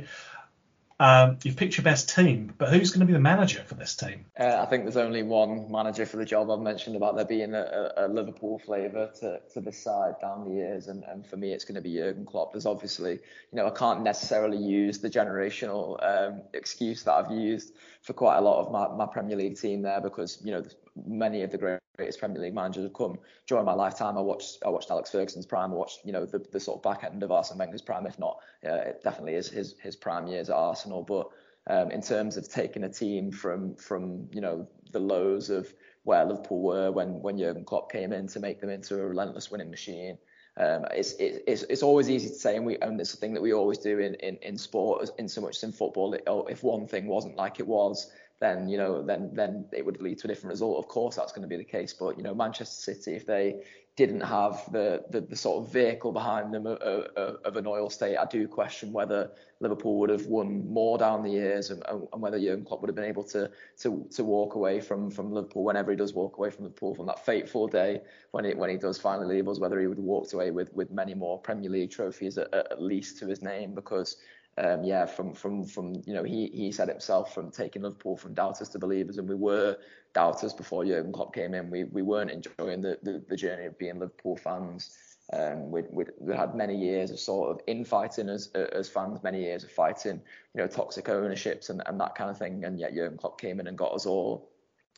Um, 1.01 1.39
you've 1.43 1.57
picked 1.57 1.77
your 1.77 1.85
best 1.85 2.15
team, 2.15 2.55
but 2.57 2.69
who's 2.69 2.91
going 2.91 3.01
to 3.01 3.07
be 3.07 3.13
the 3.13 3.19
manager 3.19 3.63
for 3.67 3.75
this 3.75 3.97
team? 3.97 4.27
Uh, 4.39 4.61
I 4.61 4.67
think 4.67 4.85
there's 4.85 4.97
only 4.97 5.25
one 5.25 5.71
manager 5.71 6.07
for 6.07 6.19
the 6.19 6.25
job. 6.25 6.51
I've 6.51 6.61
mentioned 6.61 6.95
about 6.95 7.17
there 7.17 7.25
being 7.25 7.53
a, 7.55 7.93
a 7.97 8.09
Liverpool 8.09 8.61
flavour 8.65 9.11
to, 9.21 9.41
to 9.55 9.61
this 9.61 9.83
side 9.83 10.15
down 10.21 10.45
the 10.45 10.55
years, 10.55 10.87
and, 10.87 11.03
and 11.05 11.27
for 11.27 11.37
me, 11.37 11.53
it's 11.53 11.65
going 11.65 11.75
to 11.75 11.81
be 11.81 11.95
Jurgen 11.95 12.25
Klopp. 12.25 12.53
There's 12.53 12.67
obviously, 12.67 13.13
you 13.13 13.57
know, 13.57 13.67
I 13.67 13.71
can't 13.71 14.03
necessarily 14.03 14.59
use 14.59 14.99
the 14.99 15.11
generational 15.11 15.99
um, 16.01 16.43
excuse 16.53 17.03
that 17.05 17.13
I've 17.13 17.33
used 17.33 17.73
for 18.03 18.13
quite 18.13 18.39
a 18.39 18.41
lot 18.41 18.65
of 18.65 18.71
my, 18.71 18.89
my 19.05 19.13
Premier 19.13 19.37
League 19.37 19.59
team 19.59 19.83
there 19.83 20.01
because, 20.01 20.39
you 20.45 20.53
know, 20.53 20.63
many 21.07 21.43
of 21.43 21.51
the 21.51 21.59
greatest 21.97 22.19
Premier 22.19 22.41
League 22.41 22.55
managers 22.55 22.85
have 22.85 22.93
come 22.93 23.19
during 23.47 23.65
my 23.65 23.75
lifetime. 23.75 24.17
I 24.17 24.21
watched 24.21 24.59
I 24.65 24.69
watched 24.69 24.91
Alex 24.91 25.11
Ferguson's 25.11 25.47
prime. 25.47 25.73
I 25.73 25.75
watched 25.75 26.01
you 26.05 26.13
know 26.13 26.27
the, 26.27 26.39
the 26.53 26.61
sort 26.61 26.79
of 26.79 26.83
back 26.83 27.05
end 27.05 27.23
of 27.23 27.33
Arsene 27.33 27.59
Wenger's 27.59 27.83
prime. 27.83 28.07
If 28.07 28.19
not, 28.19 28.39
uh, 28.67 28.75
it 28.75 29.03
definitely 29.03 29.35
is 29.35 29.49
his 29.49 29.75
his 29.83 29.97
prime 29.97 30.27
years 30.27 30.51
at 30.51 30.57
Arsenal. 30.57 31.03
But 31.03 31.29
um, 31.67 31.91
in 31.91 32.03
terms 32.03 32.37
of 32.37 32.49
taking 32.49 32.85
a 32.85 32.89
team 32.89 33.31
from 33.31 33.75
from 33.77 34.29
you 34.33 34.41
know 34.41 34.69
the 34.93 35.01
lows 35.01 35.51
of 35.51 35.73
where 36.05 36.25
Liverpool 36.25 36.63
were 36.63 36.93
when 36.93 37.21
when 37.23 37.39
Jurgen 37.39 37.65
Klopp 37.65 37.91
came 37.91 38.13
in 38.13 38.27
to 38.29 38.41
make 38.41 38.61
them 38.61 38.71
into 38.71 38.95
a 39.01 39.07
relentless 39.07 39.51
winning 39.51 39.71
machine. 39.71 40.19
Um, 40.57 40.85
it's, 40.93 41.15
it's 41.19 41.65
it's 41.65 41.83
always 41.83 42.09
easy 42.09 42.29
to 42.29 42.35
say, 42.35 42.57
and 42.57 42.65
we 42.65 42.79
and 42.79 43.01
it's 43.01 43.13
a 43.13 43.17
thing 43.17 43.35
that 43.35 43.43
we 43.43 43.53
always 43.53 43.79
do 43.79 43.99
in, 43.99 44.15
in, 44.15 44.37
in 44.37 44.57
sport, 44.57 45.11
in 45.19 45.29
so 45.29 45.41
much 45.41 45.57
as 45.57 45.65
in 45.65 45.73
football. 45.73 46.15
It, 46.15 46.23
oh, 46.29 46.45
if 46.45 46.63
one 46.63 46.87
thing 46.87 47.09
wasn't 47.09 47.35
like 47.35 47.59
it 47.59 47.67
was, 47.67 48.13
then 48.41 48.69
you 48.69 48.77
know 48.77 49.03
then 49.03 49.31
then 49.33 49.67
it 49.73 49.85
would 49.87 50.01
lead 50.03 50.19
to 50.19 50.27
a 50.27 50.29
different 50.29 50.51
result. 50.51 50.79
Of 50.79 50.89
course, 50.89 51.17
that's 51.17 51.33
going 51.33 51.43
to 51.43 51.49
be 51.49 51.57
the 51.57 51.65
case. 51.65 51.93
But 51.93 52.17
you 52.17 52.23
know, 52.23 52.35
Manchester 52.35 52.93
City, 52.93 53.15
if 53.15 53.27
they 53.27 53.63
didn't 53.97 54.23
have 54.23 54.71
the 54.73 55.05
the, 55.11 55.21
the 55.21 55.37
sort 55.37 55.65
of 55.65 55.73
vehicle 55.73 56.11
behind 56.11 56.53
them 56.53 56.67
of, 56.67 56.79
of, 56.79 57.57
an 57.57 57.67
oil 57.67 57.89
state, 57.89 58.17
I 58.17 58.25
do 58.25 58.49
question 58.49 58.93
whether 58.93 59.31
Liverpool 59.61 60.01
would 60.01 60.11
have 60.11 60.27
won 60.27 60.69
more 60.69 60.99
down 60.99 61.23
the 61.23 61.31
years, 61.31 61.71
and, 61.71 61.83
and 61.89 62.21
whether 62.21 62.39
Jurgen 62.39 62.65
Klopp 62.65 62.81
would 62.81 62.89
have 62.89 62.97
been 62.97 63.05
able 63.05 63.25
to 63.25 63.51
to 63.83 64.07
to 64.11 64.25
walk 64.25 64.57
away 64.57 64.81
from 64.81 65.11
from 65.11 65.33
Liverpool 65.33 65.63
whenever 65.63 65.93
he 65.93 65.97
does 65.97 66.13
walk 66.13 66.37
away 66.37 66.51
from 66.51 66.65
Liverpool 66.65 66.95
from 66.95 67.07
that 67.07 67.25
fateful 67.25 67.69
day 67.69 68.01
when 68.33 68.45
he 68.45 68.55
when 68.55 68.69
he 68.69 68.77
does 68.77 68.99
finally 68.99 69.37
leave 69.37 69.49
us, 69.49 69.61
whether 69.61 69.79
he 69.81 69.87
would 69.87 69.99
have 69.99 70.05
walked 70.05 70.33
away 70.33 70.51
with 70.51 70.73
with 70.75 70.91
many 70.91 71.15
more 71.15 71.41
Premier 71.41 71.71
League 71.71 71.93
trophies 71.93 72.37
at, 72.37 72.53
at 72.53 72.83
least 72.83 73.19
to 73.21 73.27
his 73.27 73.43
name 73.43 73.75
because 73.75 74.17
um, 74.57 74.85
yeah, 74.85 75.05
from 75.07 75.35
from 75.35 75.65
from 75.65 75.95
you 76.07 76.15
know 76.15 76.23
he 76.23 76.47
he 76.47 76.71
said 76.71 76.89
himself 76.89 77.35
from 77.35 77.51
taking 77.51 77.83
Liverpool 77.83 78.17
from 78.17 78.35
doubters 78.35 78.69
to 78.71 78.79
believers, 78.79 79.19
and 79.19 79.29
we 79.29 79.35
were 79.35 79.77
doubters 80.15 80.53
before 80.53 80.85
Jurgen 80.85 81.13
Klopp 81.13 81.35
came 81.35 81.55
in. 81.55 81.71
We 81.71 81.85
we 81.85 82.03
weren't 82.03 82.31
enjoying 82.31 82.81
the 82.81 82.99
the, 83.03 83.25
the 83.29 83.37
journey 83.37 83.67
of 83.67 83.79
being 83.79 83.99
Liverpool 83.99 84.37
fans. 84.37 84.97
Um, 85.33 85.71
we 85.71 85.83
we 85.91 86.37
had 86.37 86.55
many 86.55 86.77
years 86.77 87.11
of 87.11 87.19
sort 87.19 87.51
of 87.51 87.61
infighting 87.67 88.29
as 88.29 88.49
as 88.53 88.89
fans, 88.89 89.23
many 89.25 89.43
years 89.43 89.65
of 89.65 89.73
fighting, 89.73 90.21
you 90.55 90.61
know, 90.61 90.69
toxic 90.69 91.09
ownerships 91.09 91.71
and, 91.71 91.83
and 91.87 92.01
that 92.01 92.15
kind 92.15 92.31
of 92.31 92.39
thing. 92.39 92.65
And 92.65 92.79
yet 92.79 92.95
Jurgen 92.95 93.19
Klopp 93.19 93.41
came 93.41 93.59
in 93.59 93.67
and 93.67 93.77
got 93.77 93.93
us 93.93 94.07
all 94.07 94.51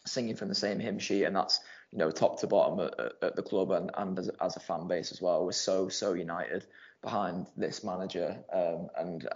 singing 0.04 0.36
from 0.36 0.48
the 0.48 0.54
same 0.54 0.78
hymn 0.78 0.98
sheet, 0.98 1.24
and 1.24 1.34
that's 1.34 1.60
you 1.96 2.04
know 2.04 2.10
top 2.10 2.38
to 2.40 2.46
bottom 2.46 2.78
at, 2.80 3.12
at 3.22 3.36
the 3.36 3.42
club 3.42 3.70
and, 3.70 3.90
and 3.96 4.18
as, 4.18 4.28
as 4.40 4.56
a 4.56 4.60
fan 4.60 4.86
base 4.86 5.12
as 5.12 5.22
well. 5.22 5.46
We're 5.46 5.52
so 5.52 5.88
so 5.88 6.12
united 6.12 6.66
behind 7.02 7.46
this 7.56 7.82
manager. 7.82 8.36
Um, 8.52 8.88
and 8.98 9.26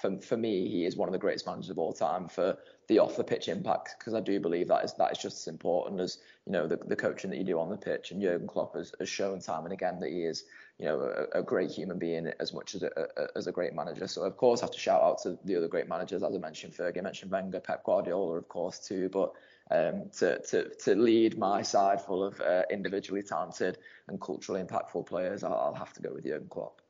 for, 0.00 0.20
for 0.20 0.36
me, 0.36 0.68
he 0.68 0.84
is 0.84 0.96
one 0.96 1.08
of 1.08 1.12
the 1.12 1.18
greatest 1.18 1.46
managers 1.46 1.70
of 1.70 1.78
all 1.78 1.92
time 1.92 2.28
for 2.28 2.58
the 2.88 2.98
off 2.98 3.16
the 3.16 3.24
pitch 3.24 3.48
impact 3.48 3.94
because 3.98 4.14
I 4.14 4.20
do 4.20 4.38
believe 4.38 4.68
that 4.68 4.84
is 4.84 4.92
that 4.94 5.12
is 5.12 5.18
just 5.18 5.38
as 5.38 5.46
important 5.46 6.00
as 6.00 6.18
you 6.44 6.52
know 6.52 6.66
the, 6.66 6.76
the 6.76 6.96
coaching 6.96 7.30
that 7.30 7.38
you 7.38 7.44
do 7.44 7.58
on 7.58 7.70
the 7.70 7.76
pitch. 7.76 8.10
And 8.10 8.20
Jurgen 8.20 8.46
Klopp 8.48 8.74
has, 8.74 8.92
has 8.98 9.08
shown 9.08 9.40
time 9.40 9.64
and 9.64 9.72
again 9.72 9.98
that 10.00 10.10
he 10.10 10.24
is 10.24 10.44
you 10.78 10.84
know 10.84 11.00
a, 11.00 11.38
a 11.38 11.42
great 11.42 11.70
human 11.70 11.98
being 11.98 12.30
as 12.38 12.52
much 12.52 12.74
as 12.74 12.82
a, 12.82 12.90
a, 13.16 13.38
as 13.38 13.46
a 13.46 13.52
great 13.52 13.74
manager. 13.74 14.08
So 14.08 14.24
of 14.24 14.36
course 14.36 14.60
I 14.60 14.66
have 14.66 14.72
to 14.72 14.78
shout 14.78 15.00
out 15.00 15.22
to 15.22 15.38
the 15.44 15.56
other 15.56 15.68
great 15.68 15.88
managers 15.88 16.22
as 16.22 16.34
I 16.34 16.38
mentioned 16.38 16.74
Fergie, 16.74 16.98
I 16.98 17.02
mentioned 17.02 17.30
Wenger, 17.30 17.60
Pep 17.60 17.82
Guardiola 17.84 18.36
of 18.36 18.48
course 18.48 18.78
too, 18.78 19.08
but. 19.08 19.32
Um, 19.72 20.10
to, 20.18 20.40
to, 20.48 20.68
to 20.80 20.96
lead 20.96 21.38
my 21.38 21.62
side 21.62 22.02
full 22.02 22.24
of 22.24 22.40
uh, 22.40 22.62
individually 22.70 23.22
talented 23.22 23.78
and 24.08 24.20
culturally 24.20 24.60
impactful 24.60 25.06
players, 25.06 25.44
I'll, 25.44 25.54
I'll 25.54 25.74
have 25.74 25.92
to 25.92 26.02
go 26.02 26.12
with 26.12 26.24
Jurgen 26.24 26.48
Klopp. 26.48 26.80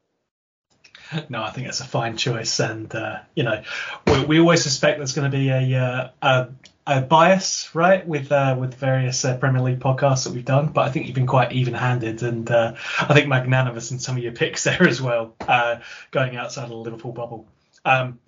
No, 1.28 1.42
I 1.42 1.50
think 1.50 1.68
it's 1.68 1.80
a 1.80 1.84
fine 1.84 2.16
choice, 2.16 2.60
and 2.60 2.92
uh, 2.94 3.18
you 3.34 3.42
know, 3.42 3.62
we, 4.06 4.24
we, 4.24 4.40
always 4.40 4.62
suspect 4.62 4.98
there's 4.98 5.12
going 5.12 5.30
to 5.30 5.36
be 5.36 5.48
a, 5.48 5.78
uh, 5.78 6.10
a, 6.22 6.48
a 6.86 7.00
bias, 7.00 7.74
right, 7.74 8.06
with 8.06 8.30
uh, 8.30 8.56
with 8.58 8.74
various 8.74 9.24
uh, 9.24 9.36
Premier 9.36 9.60
League 9.60 9.80
podcasts 9.80 10.24
that 10.24 10.32
we've 10.32 10.44
done. 10.44 10.68
But 10.68 10.86
I 10.86 10.90
think 10.90 11.06
you've 11.06 11.14
been 11.14 11.26
quite 11.26 11.52
even-handed, 11.52 12.22
and 12.22 12.50
uh, 12.50 12.74
I 13.00 13.14
think 13.14 13.26
magnanimous 13.26 13.90
in 13.90 13.98
some 13.98 14.16
of 14.16 14.22
your 14.22 14.32
picks 14.32 14.64
there 14.64 14.86
as 14.86 15.02
well, 15.02 15.34
uh, 15.40 15.80
going 16.10 16.36
outside 16.36 16.64
of 16.64 16.70
the 16.70 16.76
Liverpool 16.76 17.12
bubble. 17.12 17.46
Um, 17.84 18.18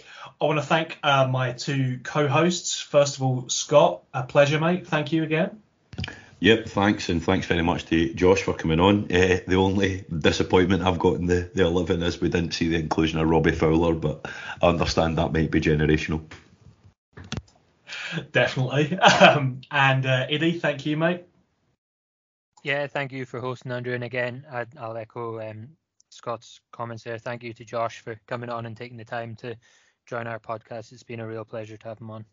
I 0.40 0.44
want 0.44 0.58
to 0.58 0.64
thank 0.64 0.98
my 1.02 1.52
two 1.52 2.00
co-hosts. 2.02 2.80
First 2.80 3.16
of 3.16 3.22
all, 3.22 3.48
Scott, 3.48 4.02
a 4.12 4.22
pleasure, 4.22 4.58
mate. 4.58 4.86
Thank 4.86 5.12
you 5.12 5.22
again. 5.22 5.62
Yep, 6.42 6.66
thanks, 6.70 7.08
and 7.08 7.22
thanks 7.22 7.46
very 7.46 7.62
much 7.62 7.86
to 7.86 8.12
Josh 8.14 8.42
for 8.42 8.52
coming 8.52 8.80
on. 8.80 9.04
Uh, 9.04 9.38
the 9.46 9.54
only 9.54 10.04
disappointment 10.08 10.82
I've 10.82 10.98
got 10.98 11.14
in 11.14 11.26
the, 11.26 11.48
the 11.54 11.64
11 11.64 12.02
is 12.02 12.20
we 12.20 12.30
didn't 12.30 12.52
see 12.52 12.66
the 12.66 12.80
inclusion 12.80 13.20
of 13.20 13.28
Robbie 13.28 13.52
Fowler, 13.52 13.94
but 13.94 14.28
I 14.60 14.66
understand 14.66 15.18
that 15.18 15.32
might 15.32 15.52
be 15.52 15.60
generational. 15.60 16.22
Definitely. 18.32 18.98
Um, 19.22 19.60
and 19.70 20.04
uh, 20.04 20.26
Iddy, 20.28 20.58
thank 20.58 20.84
you, 20.84 20.96
mate. 20.96 21.24
Yeah, 22.64 22.88
thank 22.88 23.12
you 23.12 23.24
for 23.24 23.38
hosting, 23.38 23.70
Andrew. 23.70 23.94
And 23.94 24.02
again, 24.02 24.44
I, 24.50 24.66
will 24.84 24.96
echo 24.96 25.40
um, 25.40 25.76
Scott's 26.12 26.60
comments 26.72 27.04
there. 27.04 27.18
Thank 27.18 27.42
you 27.42 27.52
to 27.54 27.64
Josh 27.64 28.00
for 28.00 28.20
coming 28.26 28.50
on 28.50 28.66
and 28.66 28.76
taking 28.76 28.96
the 28.98 29.04
time 29.04 29.34
to 29.36 29.56
join 30.06 30.26
our 30.26 30.38
podcast. 30.38 30.92
It's 30.92 31.02
been 31.02 31.20
a 31.20 31.26
real 31.26 31.44
pleasure 31.44 31.76
to 31.76 31.88
have 31.88 32.00
him 32.00 32.10
on. 32.10 32.24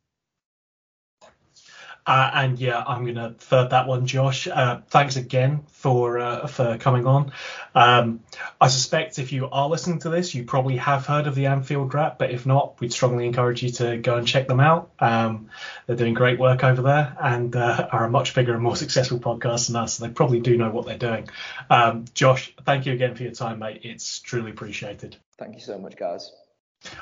Uh, 2.05 2.31
and 2.33 2.59
yeah, 2.59 2.83
I'm 2.85 3.03
going 3.03 3.15
to 3.15 3.35
third 3.37 3.71
that 3.71 3.87
one, 3.87 4.07
Josh. 4.07 4.47
Uh, 4.47 4.81
thanks 4.89 5.15
again 5.15 5.63
for 5.71 6.19
uh, 6.19 6.47
for 6.47 6.77
coming 6.77 7.05
on. 7.05 7.31
Um, 7.75 8.21
I 8.59 8.67
suspect 8.67 9.19
if 9.19 9.31
you 9.31 9.49
are 9.49 9.69
listening 9.69 9.99
to 9.99 10.09
this, 10.09 10.33
you 10.33 10.43
probably 10.43 10.77
have 10.77 11.05
heard 11.05 11.27
of 11.27 11.35
the 11.35 11.47
Anfield 11.47 11.93
Wrap, 11.93 12.17
but 12.17 12.31
if 12.31 12.45
not, 12.45 12.79
we'd 12.79 12.91
strongly 12.91 13.25
encourage 13.27 13.61
you 13.61 13.69
to 13.73 13.97
go 13.97 14.15
and 14.15 14.27
check 14.27 14.47
them 14.47 14.59
out. 14.59 14.91
Um, 14.99 15.49
they're 15.85 15.95
doing 15.95 16.13
great 16.13 16.39
work 16.39 16.63
over 16.63 16.81
there 16.81 17.15
and 17.21 17.55
uh, 17.55 17.87
are 17.91 18.05
a 18.05 18.09
much 18.09 18.33
bigger 18.33 18.53
and 18.53 18.63
more 18.63 18.75
successful 18.85 19.19
podcast 19.19 19.67
than 19.67 19.75
us. 19.75 19.95
So 19.95 20.05
they 20.05 20.11
probably 20.11 20.39
do 20.39 20.57
know 20.57 20.69
what 20.69 20.85
they're 20.85 20.97
doing. 20.97 21.29
Um, 21.69 22.05
Josh, 22.13 22.53
thank 22.65 22.85
you 22.85 22.93
again 22.93 23.15
for 23.15 23.23
your 23.23 23.33
time, 23.33 23.59
mate. 23.59 23.81
It's 23.83 24.19
truly 24.19 24.51
appreciated. 24.51 25.17
Thank 25.37 25.55
you 25.55 25.61
so 25.61 25.77
much, 25.77 25.95
guys. 25.95 26.31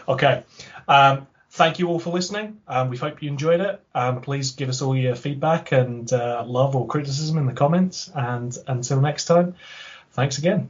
Okay. 0.08 0.44
Um, 0.88 1.28
thank 1.58 1.80
you 1.80 1.88
all 1.88 2.00
for 2.00 2.12
listening. 2.12 2.62
Um, 2.68 2.90
we 2.90 2.98
hope 2.98 3.22
you 3.22 3.30
enjoyed 3.30 3.60
it. 3.60 3.82
Um, 3.96 4.22
please 4.22 4.52
give 4.52 4.70
us 4.70 4.82
all 4.82 4.96
your 4.96 5.16
feedback 5.16 5.72
and 5.72 6.12
uh, 6.14 6.44
love 6.46 6.76
or 6.76 6.86
criticism 6.88 7.38
in 7.38 7.48
the 7.48 7.54
comments. 7.54 8.10
And 8.14 8.56
until 8.68 9.02
next 9.02 9.26
time, 9.26 9.56
thanks 10.12 10.38
again. 10.38 10.70